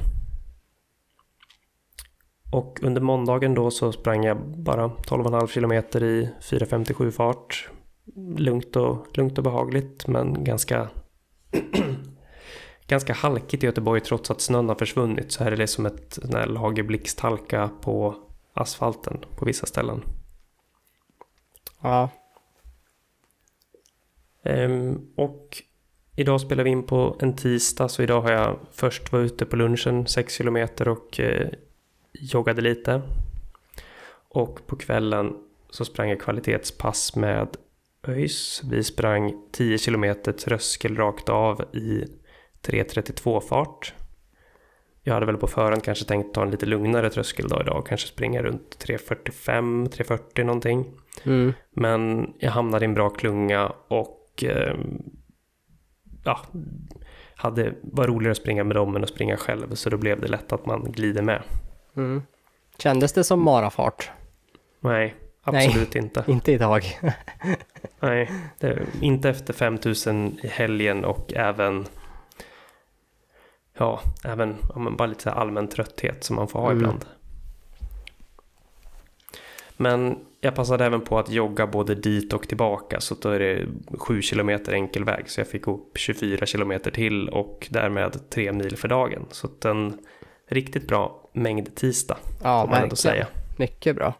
Och 2.51 2.78
under 2.82 3.01
måndagen 3.01 3.55
då 3.55 3.70
så 3.70 3.93
sprang 3.93 4.24
jag 4.24 4.39
bara 4.59 4.89
12,5 4.89 5.47
kilometer 5.47 6.02
i 6.02 6.31
4.57 6.40 7.10
fart. 7.10 7.68
Lugnt 8.36 8.77
och, 8.77 9.06
lugnt 9.16 9.39
och 9.39 9.44
behagligt 9.44 10.06
men 10.06 10.44
ganska 10.44 10.89
ganska 12.86 13.12
halkigt 13.12 13.62
i 13.62 13.66
Göteborg 13.66 14.01
trots 14.01 14.31
att 14.31 14.40
snön 14.40 14.68
har 14.68 14.77
försvunnit 14.77 15.32
så 15.32 15.44
här 15.44 15.52
är 15.52 15.56
det 15.56 15.66
som 15.66 15.86
ett 15.86 16.18
lager 16.47 16.82
blixthalka 16.82 17.70
på 17.81 18.14
asfalten 18.52 19.24
på 19.36 19.44
vissa 19.44 19.66
ställen. 19.66 20.02
Ja. 21.81 22.10
Ehm, 24.43 25.12
och 25.16 25.62
idag 26.21 26.41
spelar 26.41 26.65
vi 26.65 26.71
in 26.71 26.83
på 26.83 27.17
en 27.21 27.37
tisdag 27.37 27.89
så 27.89 28.03
idag 28.03 28.21
har 28.21 28.33
jag 28.33 28.59
först 28.73 29.13
varit 29.13 29.33
ute 29.33 29.47
på 29.47 29.57
lunchen 29.57 30.07
6 30.07 30.35
kilometer 30.35 30.89
och 30.89 31.21
eh, 31.21 31.49
joggade 32.13 32.63
lite. 32.63 33.03
Och 34.29 34.67
på 34.67 34.77
kvällen 34.77 35.37
så 35.71 35.85
sprang 35.85 36.09
jag 36.09 36.21
kvalitetspass 36.21 37.17
med 37.17 37.49
ÖIS. 38.09 38.63
Vi 38.71 38.85
sprang 38.85 39.35
10 39.53 39.79
kilometer 39.79 40.33
tröskel 40.33 40.97
rakt 40.97 41.29
av 41.29 41.65
i 41.73 42.05
3.32 42.63 43.41
fart. 43.41 43.95
Jag 45.03 45.15
hade 45.15 45.27
väl 45.27 45.37
på 45.37 45.47
förhand 45.47 45.85
kanske 45.85 46.05
tänkt 46.05 46.35
ta 46.35 46.43
en 46.43 46.51
lite 46.51 46.67
lugnare 46.67 47.11
tröskel 47.11 47.49
då 47.49 47.61
idag, 47.61 47.87
kanske 47.87 48.09
springa 48.09 48.43
runt 48.43 48.87
3.45, 48.87 49.89
3.40 49.89 50.45
någonting. 50.45 50.87
Mm. 51.25 51.53
Men 51.71 52.33
jag 52.39 52.51
hamnade 52.51 52.85
i 52.85 52.89
en 52.89 52.95
bra 52.95 53.11
klunga 53.11 53.73
och 53.89 54.45
eh, 54.45 54.77
ja, 56.25 56.41
hade, 57.35 57.75
var 57.81 58.07
roligare 58.07 58.31
att 58.31 58.37
springa 58.39 58.65
med 58.65 58.77
dem 58.77 58.97
än 58.97 59.03
att 59.03 59.09
springa 59.09 59.37
själv 59.37 59.75
så 59.75 59.91
då 59.91 59.97
blev 59.97 60.21
det 60.21 60.29
lätt 60.29 60.53
att 60.53 60.67
man 60.67 60.93
glider 60.93 61.23
med. 61.23 61.43
Mm. 61.97 62.23
Kändes 62.79 63.13
det 63.13 63.25
som 63.25 63.43
marafart? 63.45 64.11
Nej, 64.81 65.15
absolut 65.43 65.97
inte. 65.97 66.25
Inte 66.31 66.53
idag. 66.53 66.85
Nej, 68.01 68.31
det, 68.59 68.87
inte 69.01 69.31
efter 69.31 69.53
5000 69.53 70.39
i 70.43 70.47
helgen 70.49 71.05
och 71.05 71.33
även 71.33 71.87
ja, 73.79 74.01
även 74.25 74.57
ja, 74.75 74.91
bara 74.91 75.07
lite 75.07 75.33
allmän 75.33 75.69
trötthet 75.69 76.25
som 76.25 76.37
man 76.37 76.49
får 76.49 76.61
ha 76.61 76.67
Mm. 76.71 76.79
ibland. 76.79 77.05
Men 79.77 80.19
jag 80.41 80.55
passade 80.55 80.85
även 80.85 81.01
på 81.01 81.19
att 81.19 81.31
jogga 81.31 81.67
både 81.67 81.95
dit 81.95 82.33
och 82.33 82.49
tillbaka 82.49 83.01
så 83.01 83.15
då 83.15 83.29
är 83.29 83.39
det 83.39 83.67
7 83.99 84.23
kilometer 84.23 84.73
enkel 84.73 85.05
väg 85.05 85.31
så 85.31 85.41
jag 85.41 85.49
fick 85.49 85.69
upp 85.69 85.99
24 85.99 86.47
kilometer 86.47 86.91
till 86.91 87.29
och 87.29 87.69
därmed 87.71 88.31
3 88.31 88.53
mil 88.53 88.77
för 88.77 88.89
dagen. 88.89 89.27
Så 89.31 89.47
att 89.47 89.65
en 89.65 89.99
riktigt 90.49 90.89
bra 90.89 91.31
mängd 91.33 91.75
tisdag 91.75 92.17
Ja, 92.43 92.62
får 92.62 92.71
man 92.71 92.83
ändå 92.83 92.97
säga. 92.97 93.27
Mycket 93.59 93.97
bra. 93.97 94.15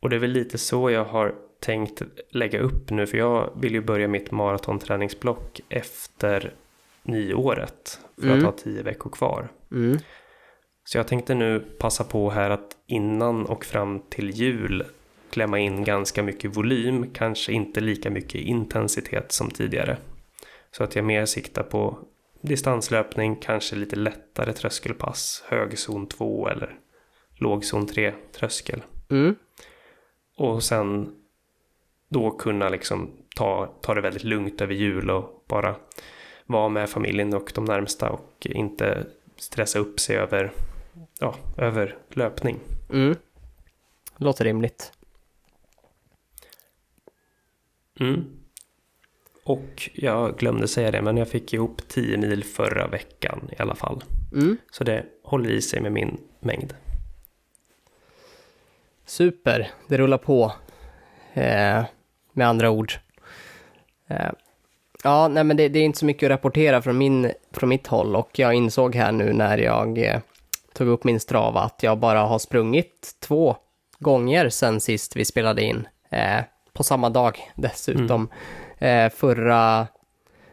Och 0.00 0.10
det 0.10 0.16
är 0.16 0.20
väl 0.20 0.30
lite 0.30 0.58
så 0.58 0.90
jag 0.90 1.04
har 1.04 1.34
tänkt 1.60 2.02
lägga 2.30 2.60
upp 2.60 2.90
nu 2.90 3.06
för 3.06 3.18
jag 3.18 3.50
vill 3.60 3.72
ju 3.74 3.80
börja 3.80 4.08
mitt 4.08 4.30
maratonträningsblock 4.30 5.60
efter 5.68 6.54
nyåret 7.02 8.00
för 8.16 8.26
Mm. 8.26 8.38
att 8.38 8.44
ha 8.44 8.52
tio 8.52 8.82
veckor 8.82 9.10
kvar. 9.10 9.48
Mm. 9.70 9.98
Så 10.88 10.98
jag 10.98 11.08
tänkte 11.08 11.34
nu 11.34 11.60
passa 11.78 12.04
på 12.04 12.30
här 12.30 12.50
att 12.50 12.76
innan 12.86 13.46
och 13.46 13.64
fram 13.64 14.00
till 14.08 14.30
jul 14.30 14.84
klämma 15.30 15.58
in 15.58 15.84
ganska 15.84 16.22
mycket 16.22 16.56
volym, 16.56 17.10
kanske 17.12 17.52
inte 17.52 17.80
lika 17.80 18.10
mycket 18.10 18.40
intensitet 18.40 19.32
som 19.32 19.50
tidigare. 19.50 19.96
Så 20.70 20.84
att 20.84 20.96
jag 20.96 21.04
mer 21.04 21.26
siktar 21.26 21.62
på 21.62 21.98
distanslöpning, 22.40 23.36
kanske 23.36 23.76
lite 23.76 23.96
lättare 23.96 24.52
tröskelpass, 24.52 25.44
högzon 25.48 26.06
2 26.06 26.48
eller 26.48 26.78
lågzon 27.34 27.86
3 27.86 28.12
tröskel. 28.32 28.82
Mm. 29.10 29.34
Och 30.36 30.62
sen 30.62 31.14
då 32.08 32.30
kunna 32.30 32.68
liksom 32.68 33.10
ta, 33.36 33.74
ta 33.82 33.94
det 33.94 34.00
väldigt 34.00 34.24
lugnt 34.24 34.60
över 34.60 34.74
jul 34.74 35.10
och 35.10 35.44
bara 35.48 35.76
vara 36.46 36.68
med 36.68 36.90
familjen 36.90 37.34
och 37.34 37.52
de 37.54 37.64
närmsta 37.64 38.10
och 38.10 38.46
inte 38.50 39.06
stressa 39.36 39.78
upp 39.78 40.00
sig 40.00 40.16
över, 40.16 40.52
ja, 41.20 41.34
över 41.56 41.96
löpning. 42.10 42.58
Mm. 42.92 43.16
Låter 44.16 44.44
rimligt. 44.44 44.92
Mm. 48.00 48.24
Och 49.44 49.90
jag 49.94 50.38
glömde 50.38 50.68
säga 50.68 50.90
det, 50.90 51.02
men 51.02 51.16
jag 51.16 51.28
fick 51.28 51.54
ihop 51.54 51.88
10 51.88 52.16
mil 52.16 52.44
förra 52.44 52.86
veckan 52.86 53.50
i 53.58 53.62
alla 53.62 53.74
fall. 53.74 54.04
Mm. 54.32 54.56
Så 54.70 54.84
det 54.84 55.04
håller 55.22 55.50
i 55.50 55.62
sig 55.62 55.80
med 55.80 55.92
min 55.92 56.18
mängd. 56.40 56.74
Super, 59.04 59.70
det 59.88 59.98
rullar 59.98 60.18
på. 60.18 60.52
Eh, 61.34 61.84
med 62.32 62.48
andra 62.48 62.70
ord. 62.70 62.92
Eh, 64.06 64.30
ja, 65.04 65.28
nej 65.28 65.44
men 65.44 65.56
det, 65.56 65.68
det 65.68 65.78
är 65.78 65.84
inte 65.84 65.98
så 65.98 66.06
mycket 66.06 66.26
att 66.26 66.30
rapportera 66.30 66.82
från, 66.82 66.98
min, 66.98 67.32
från 67.52 67.68
mitt 67.68 67.86
håll 67.86 68.16
och 68.16 68.38
jag 68.38 68.54
insåg 68.54 68.94
här 68.94 69.12
nu 69.12 69.32
när 69.32 69.58
jag 69.58 69.98
eh, 69.98 70.20
tog 70.76 70.88
upp 70.88 71.04
min 71.04 71.20
strava 71.20 71.60
att 71.60 71.82
jag 71.82 71.98
bara 71.98 72.20
har 72.20 72.38
sprungit 72.38 73.16
två 73.20 73.56
gånger 73.98 74.48
sen 74.48 74.80
sist 74.80 75.16
vi 75.16 75.24
spelade 75.24 75.62
in. 75.62 75.88
Eh, 76.10 76.40
på 76.72 76.82
samma 76.82 77.10
dag 77.10 77.52
dessutom. 77.54 78.28
Eh, 78.78 79.10
förra, 79.10 79.86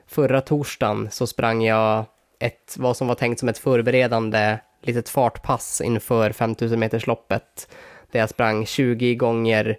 förra 0.07 0.41
torsdagen 0.41 1.11
så 1.11 1.27
sprang 1.27 1.63
jag 1.63 2.05
ett, 2.39 2.75
vad 2.77 2.97
som 2.97 3.07
var 3.07 3.15
tänkt 3.15 3.39
som 3.39 3.49
ett 3.49 3.57
förberedande 3.57 4.57
litet 4.81 5.09
fartpass 5.09 5.81
inför 5.81 6.31
5000 6.31 6.79
metersloppet 6.79 7.67
där 8.11 8.19
jag 8.19 8.29
sprang 8.29 8.65
20 8.65 9.15
gånger 9.15 9.77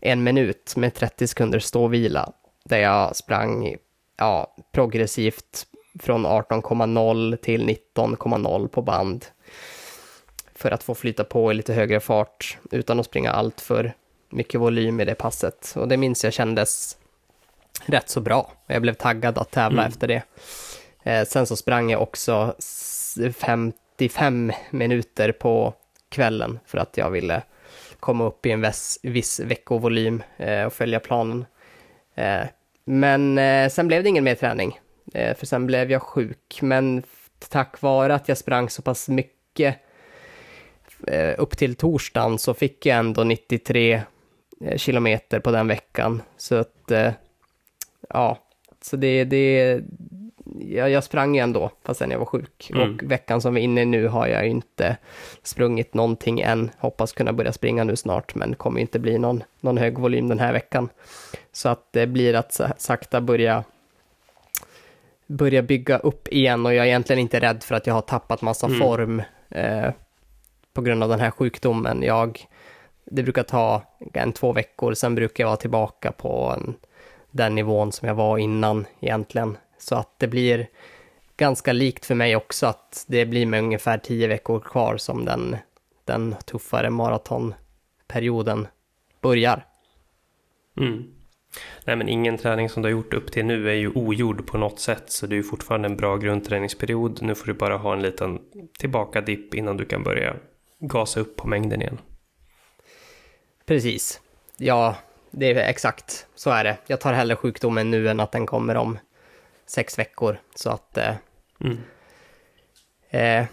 en 0.00 0.22
minut 0.22 0.76
med 0.76 0.94
30 0.94 1.26
sekunders 1.26 1.64
ståvila. 1.64 2.32
Där 2.64 2.78
jag 2.78 3.16
sprang 3.16 3.76
ja, 4.16 4.56
progressivt 4.72 5.66
från 6.00 6.26
18,0 6.26 7.36
till 7.36 7.68
19,0 7.68 8.68
på 8.68 8.82
band. 8.82 9.24
För 10.58 10.70
att 10.70 10.82
få 10.82 10.94
flyta 10.94 11.24
på 11.24 11.50
i 11.50 11.54
lite 11.54 11.72
högre 11.74 12.00
fart 12.00 12.58
utan 12.70 13.00
att 13.00 13.06
springa 13.06 13.30
allt 13.30 13.60
för 13.60 13.92
mycket 14.30 14.60
volym 14.60 15.00
i 15.00 15.04
det 15.04 15.14
passet. 15.14 15.72
Och 15.76 15.88
det 15.88 15.96
minns 15.96 16.24
jag 16.24 16.32
kändes 16.32 16.96
rätt 17.86 18.08
så 18.08 18.20
bra. 18.20 18.52
Jag 18.66 18.82
blev 18.82 18.94
taggad 18.94 19.38
att 19.38 19.50
tävla 19.50 19.82
Mm. 19.82 19.92
efter 19.92 20.08
det. 20.08 20.22
Eh, 21.02 21.24
sen 21.24 21.46
så 21.46 21.56
sprang 21.56 21.90
jag 21.90 22.02
också 22.02 22.54
s- 22.58 23.18
55 23.38 24.52
minuter 24.70 25.32
på 25.32 25.74
kvällen 26.08 26.58
för 26.66 26.78
att 26.78 26.96
jag 26.96 27.10
ville 27.10 27.42
komma 28.00 28.24
upp 28.24 28.46
i 28.46 28.50
en 28.50 28.60
viss, 28.60 28.98
viss 29.02 29.40
veckovolym 29.40 30.22
eh, 30.36 30.64
och 30.64 30.72
följa 30.72 31.00
planen. 31.00 31.46
Eh, 32.14 32.44
men 32.84 33.38
eh, 33.38 33.68
sen 33.68 33.88
blev 33.88 34.02
det 34.02 34.08
ingen 34.08 34.24
mer 34.24 34.34
träning, 34.34 34.80
eh, 35.14 35.36
för 35.36 35.46
sen 35.46 35.66
blev 35.66 35.90
jag 35.90 36.02
sjuk. 36.02 36.58
Men 36.62 37.02
tack 37.48 37.82
vare 37.82 38.14
att 38.14 38.28
jag 38.28 38.38
sprang 38.38 38.70
så 38.70 38.82
pass 38.82 39.08
mycket 39.08 39.76
upp 41.38 41.56
till 41.58 41.74
torsdagen 41.74 42.38
så 42.38 42.54
fick 42.54 42.86
jag 42.86 42.98
ändå 42.98 43.24
93 43.24 44.02
eh, 44.60 44.76
kilometer 44.76 45.40
på 45.40 45.50
den 45.50 45.68
veckan. 45.68 46.22
Så 46.36 46.54
att, 46.54 46.90
eh, 46.90 47.12
ja, 48.08 48.38
så 48.82 48.96
det, 48.96 49.24
det, 49.24 49.80
jag, 50.60 50.90
jag 50.90 51.04
sprang 51.04 51.34
ju 51.34 51.40
ändå, 51.40 51.70
fastän 51.84 52.10
jag 52.10 52.18
var 52.18 52.26
sjuk. 52.26 52.70
Mm. 52.74 52.94
Och 52.94 53.02
veckan 53.10 53.40
som 53.40 53.54
vi 53.54 53.60
är 53.60 53.64
inne 53.64 53.82
i 53.82 53.84
nu 53.86 54.08
har 54.08 54.26
jag 54.26 54.44
ju 54.44 54.50
inte 54.50 54.96
sprungit 55.42 55.94
någonting 55.94 56.40
än. 56.40 56.70
Hoppas 56.78 57.12
kunna 57.12 57.32
börja 57.32 57.52
springa 57.52 57.84
nu 57.84 57.96
snart, 57.96 58.34
men 58.34 58.54
kommer 58.54 58.80
inte 58.80 58.98
bli 58.98 59.18
någon, 59.18 59.42
någon 59.60 59.78
hög 59.78 59.98
volym 59.98 60.28
den 60.28 60.38
här 60.38 60.52
veckan. 60.52 60.88
Så 61.52 61.68
att 61.68 61.92
det 61.92 62.06
blir 62.06 62.34
att 62.34 62.52
sa- 62.52 62.72
sakta 62.78 63.20
börja 63.20 63.64
börja 65.26 65.62
bygga 65.62 65.98
upp 65.98 66.28
igen 66.28 66.66
och 66.66 66.74
jag 66.74 66.84
är 66.84 66.88
egentligen 66.88 67.20
inte 67.20 67.40
rädd 67.40 67.62
för 67.62 67.74
att 67.74 67.86
jag 67.86 67.94
har 67.94 68.00
tappat 68.00 68.42
massa 68.42 68.66
Mm. 68.66 68.78
form 68.78 69.22
eh, 69.50 69.90
på 70.76 70.82
grund 70.82 71.02
av 71.02 71.08
den 71.08 71.20
här 71.20 71.30
sjukdomen. 71.30 72.02
Jag, 72.02 72.46
det 73.04 73.22
brukar 73.22 73.42
ta 73.42 73.82
en 74.12 74.32
två 74.32 74.52
veckor, 74.52 74.94
sen 74.94 75.14
brukar 75.14 75.44
jag 75.44 75.48
vara 75.48 75.56
tillbaka 75.56 76.12
på 76.12 76.54
en, 76.56 76.74
den 77.30 77.54
nivån 77.54 77.92
som 77.92 78.08
jag 78.08 78.14
var 78.14 78.38
innan 78.38 78.86
egentligen. 79.00 79.58
Så 79.78 79.94
att 79.94 80.18
det 80.18 80.28
blir 80.28 80.66
ganska 81.36 81.72
likt 81.72 82.06
för 82.06 82.14
mig 82.14 82.36
också 82.36 82.66
att 82.66 83.04
det 83.08 83.26
blir 83.26 83.46
med 83.46 83.62
ungefär 83.62 83.98
tio 83.98 84.26
veckor 84.26 84.60
kvar 84.60 84.96
som 84.96 85.24
den, 85.24 85.56
den 86.04 86.34
tuffare 86.44 86.90
maratonperioden 86.90 88.68
börjar. 89.20 89.66
Mm. 90.76 91.04
Nej 91.84 91.96
men 91.96 92.08
ingen 92.08 92.38
träning 92.38 92.68
som 92.68 92.82
du 92.82 92.86
har 92.86 92.90
gjort 92.90 93.14
upp 93.14 93.32
till 93.32 93.44
nu 93.44 93.70
är 93.70 93.74
ju 93.74 93.90
ogjord 93.90 94.46
på 94.46 94.58
något 94.58 94.80
sätt 94.80 95.04
så 95.06 95.26
det 95.26 95.34
är 95.34 95.36
ju 95.36 95.42
fortfarande 95.42 95.88
en 95.88 95.96
bra 95.96 96.16
grundträningsperiod. 96.16 97.22
Nu 97.22 97.34
får 97.34 97.46
du 97.46 97.54
bara 97.54 97.76
ha 97.76 97.92
en 97.92 98.02
liten 98.02 98.38
tillbakadipp 98.78 99.54
innan 99.54 99.76
du 99.76 99.84
kan 99.84 100.02
börja 100.02 100.36
gasa 100.78 101.20
upp 101.20 101.36
på 101.36 101.48
mängden 101.48 101.82
igen. 101.82 101.98
Precis. 103.66 104.20
Ja, 104.56 104.96
det 105.30 105.46
är 105.50 105.56
exakt 105.70 106.26
så 106.34 106.50
är 106.50 106.64
det. 106.64 106.76
Jag 106.86 107.00
tar 107.00 107.12
hellre 107.12 107.36
sjukdomen 107.36 107.90
nu 107.90 108.08
än 108.08 108.20
att 108.20 108.32
den 108.32 108.46
kommer 108.46 108.74
om 108.76 108.98
sex 109.66 109.98
veckor. 109.98 110.40
Så 110.54 110.70
att 110.70 110.96
eh, 110.98 111.14
Mm. 111.60 111.78
eh, 113.10 113.46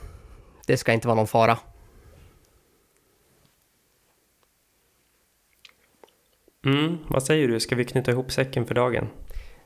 det 0.68 0.78
ska 0.78 0.94
inte 0.94 1.08
vara 1.08 1.16
någon 1.16 1.28
fara. 1.28 1.58
Mm, 6.66 6.98
vad 7.08 7.24
säger 7.24 7.48
du, 7.48 7.60
ska 7.60 7.76
vi 7.76 7.86
knyta 7.86 8.12
ihop 8.12 8.32
säcken 8.32 8.66
för 8.66 8.76
dagen? 8.76 9.10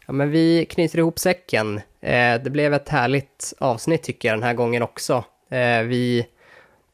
Ja, 0.07 0.13
men 0.13 0.31
vi 0.31 0.65
knyter 0.65 0.99
ihop 0.99 1.19
säcken. 1.19 1.77
Eh, 2.01 2.41
det 2.43 2.49
blev 2.51 2.73
ett 2.73 2.89
härligt 2.89 3.53
avsnitt 3.57 4.03
tycker 4.03 4.27
jag 4.29 4.37
den 4.37 4.43
här 4.43 4.53
gången 4.53 4.81
också. 4.83 5.23
Eh, 5.49 5.81
vi 5.81 6.27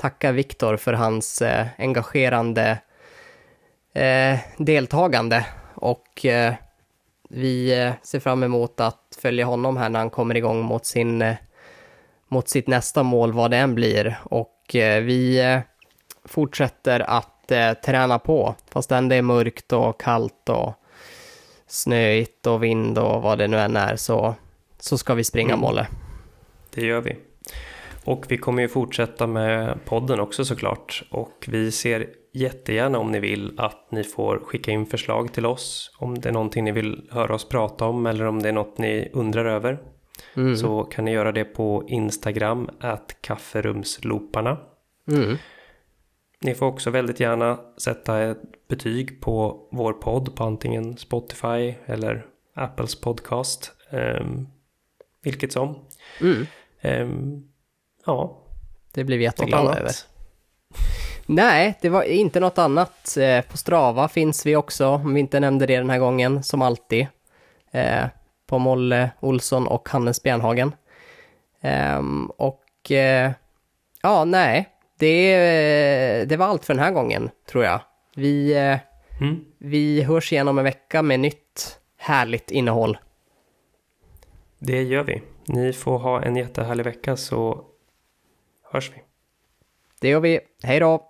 tackar 0.04 0.34
Viktor 0.34 0.78
för 0.78 0.94
hans 0.94 1.42
eh, 1.42 1.68
engagerande 1.78 2.78
eh, 3.94 4.40
deltagande 4.58 5.46
och 5.76 6.26
eh, 6.26 6.54
vi 7.30 7.82
eh, 7.82 7.94
ser 8.02 8.20
fram 8.20 8.44
emot 8.44 8.80
att 8.80 9.18
följa 9.22 9.46
honom 9.46 9.78
här 9.78 9.90
när 9.90 10.00
han 10.00 10.10
kommer 10.10 10.38
igång 10.38 10.62
mot 10.62 10.86
sin 10.86 11.22
eh, 11.22 11.36
mot 12.28 12.50
sitt 12.50 12.68
nästa 12.68 13.04
mål, 13.04 13.34
vad 13.34 13.52
det 13.52 13.58
än 13.58 13.76
blir. 13.76 14.20
Och 14.24 14.76
eh, 14.76 15.04
vi 15.04 15.62
fortsätter 16.26 17.00
att 17.00 17.48
träna 17.86 18.20
på, 18.20 18.56
fastän 18.72 19.10
det 19.10 19.16
är 19.16 19.22
mörkt 19.22 19.74
och 19.74 20.00
kallt 20.02 20.50
och 20.50 20.74
snöigt 21.68 22.48
och 22.48 22.64
vind 22.64 22.98
och 22.98 23.22
vad 23.22 23.38
det 23.38 23.48
nu 23.48 23.60
än 23.60 23.76
är 23.76 23.96
så, 23.96 24.36
så 24.80 24.98
ska 24.98 25.14
vi 25.14 25.24
springa 25.24 25.54
Mm. 25.54 25.60
Molle. 25.60 25.88
Det 26.74 26.86
gör 26.86 27.02
vi. 27.02 27.16
Och 28.04 28.26
vi 28.30 28.38
kommer 28.38 28.62
ju 28.62 28.68
fortsätta 28.68 29.28
med 29.28 29.86
podden 29.86 30.20
också 30.20 30.46
såklart. 30.46 31.04
Och 31.12 31.46
vi 31.48 31.72
ser 31.72 32.10
jättegärna 32.34 33.00
om 33.00 33.12
ni 33.12 33.20
vill 33.20 33.54
att 33.58 33.92
ni 33.92 34.04
får 34.04 34.40
skicka 34.40 34.72
in 34.72 34.86
förslag 34.86 35.34
till 35.34 35.46
oss. 35.46 35.96
Om 35.98 36.20
det 36.20 36.30
är 36.30 36.34
någonting 36.34 36.64
ni 36.64 36.72
vill 36.72 37.08
höra 37.12 37.36
oss 37.36 37.50
prata 37.50 37.86
om 37.86 38.06
eller 38.06 38.26
om 38.26 38.42
det 38.42 38.50
är 38.50 38.54
något 38.54 38.78
ni 38.78 39.10
undrar 39.14 39.46
över. 39.46 39.80
Mm. 40.36 40.58
Så 40.58 40.84
kan 40.84 41.06
ni 41.06 41.12
göra 41.12 41.32
det 41.32 41.46
på 41.46 41.84
Instagram, 41.88 42.70
att 42.80 43.18
kafferumsloparna. 43.22 44.58
Mm. 45.12 45.38
Ni 46.42 46.56
får 46.56 46.66
också 46.66 46.90
väldigt 46.90 47.20
gärna 47.20 47.60
sätta 47.78 48.22
ett 48.22 48.68
betyg 48.68 49.22
på 49.22 49.68
vår 49.72 49.94
podd 49.94 50.36
på 50.36 50.44
antingen 50.44 50.98
Spotify 50.98 51.74
eller 51.86 52.26
Apples 52.54 53.02
podcast. 53.02 53.72
Um, 53.92 54.48
vilket 55.22 55.52
som. 55.52 55.76
Mm. 56.22 56.46
Ehm, 56.82 57.44
ja, 58.06 58.38
Det 58.94 59.04
blir 59.04 59.18
vi 59.18 59.24
jätteglada 59.24 59.80
över. 59.80 59.92
Nej, 61.26 61.78
det 61.82 61.90
var 61.90 62.04
inte 62.04 62.40
något 62.40 62.58
annat. 62.58 63.18
Eh, 63.18 63.42
På 63.46 63.58
Strava 63.58 64.08
finns 64.08 64.46
vi 64.46 64.56
också, 64.56 64.88
om 64.88 65.14
vi 65.14 65.20
inte 65.20 65.40
nämnde 65.40 65.66
det 65.66 65.78
den 65.78 65.90
här 65.90 66.00
gången, 66.00 66.44
som 66.44 66.62
alltid. 66.62 67.08
Eh, 67.72 68.06
På 68.48 68.60
Molle 68.60 69.10
Olsson 69.20 69.68
och 69.68 69.90
Hannes 69.90 70.24
Bjärnhagen. 70.24 70.76
Ehm, 71.62 72.26
Och 72.38 72.92
eh, 72.92 73.32
ja, 74.02 74.26
nej, 74.26 74.70
det, 75.00 76.26
det 76.30 76.38
var 76.38 76.46
allt 76.46 76.66
för 76.66 76.74
den 76.74 76.84
här 76.84 76.92
gången, 76.92 77.30
tror 77.50 77.64
jag. 77.64 77.80
Vi, 78.16 78.54
Mm. 79.22 79.46
vi 79.58 80.04
hörs 80.04 80.32
igen 80.34 80.48
om 80.48 80.58
en 80.58 80.64
vecka 80.64 81.02
med 81.02 81.20
nytt 81.20 81.80
härligt 81.98 82.52
innehåll. 82.52 82.98
Det 84.60 84.82
gör 84.84 85.04
vi. 85.04 85.22
Ni 85.46 85.74
får 85.74 85.98
ha 86.00 86.22
en 86.22 86.36
jättehärlig 86.36 86.84
vecka 86.84 87.18
så 87.18 87.66
hörs 88.74 88.92
vi. 88.92 89.02
Det 90.00 90.10
gör 90.10 90.20
vi. 90.20 90.40
Hej 90.64 90.80
då! 90.80 91.10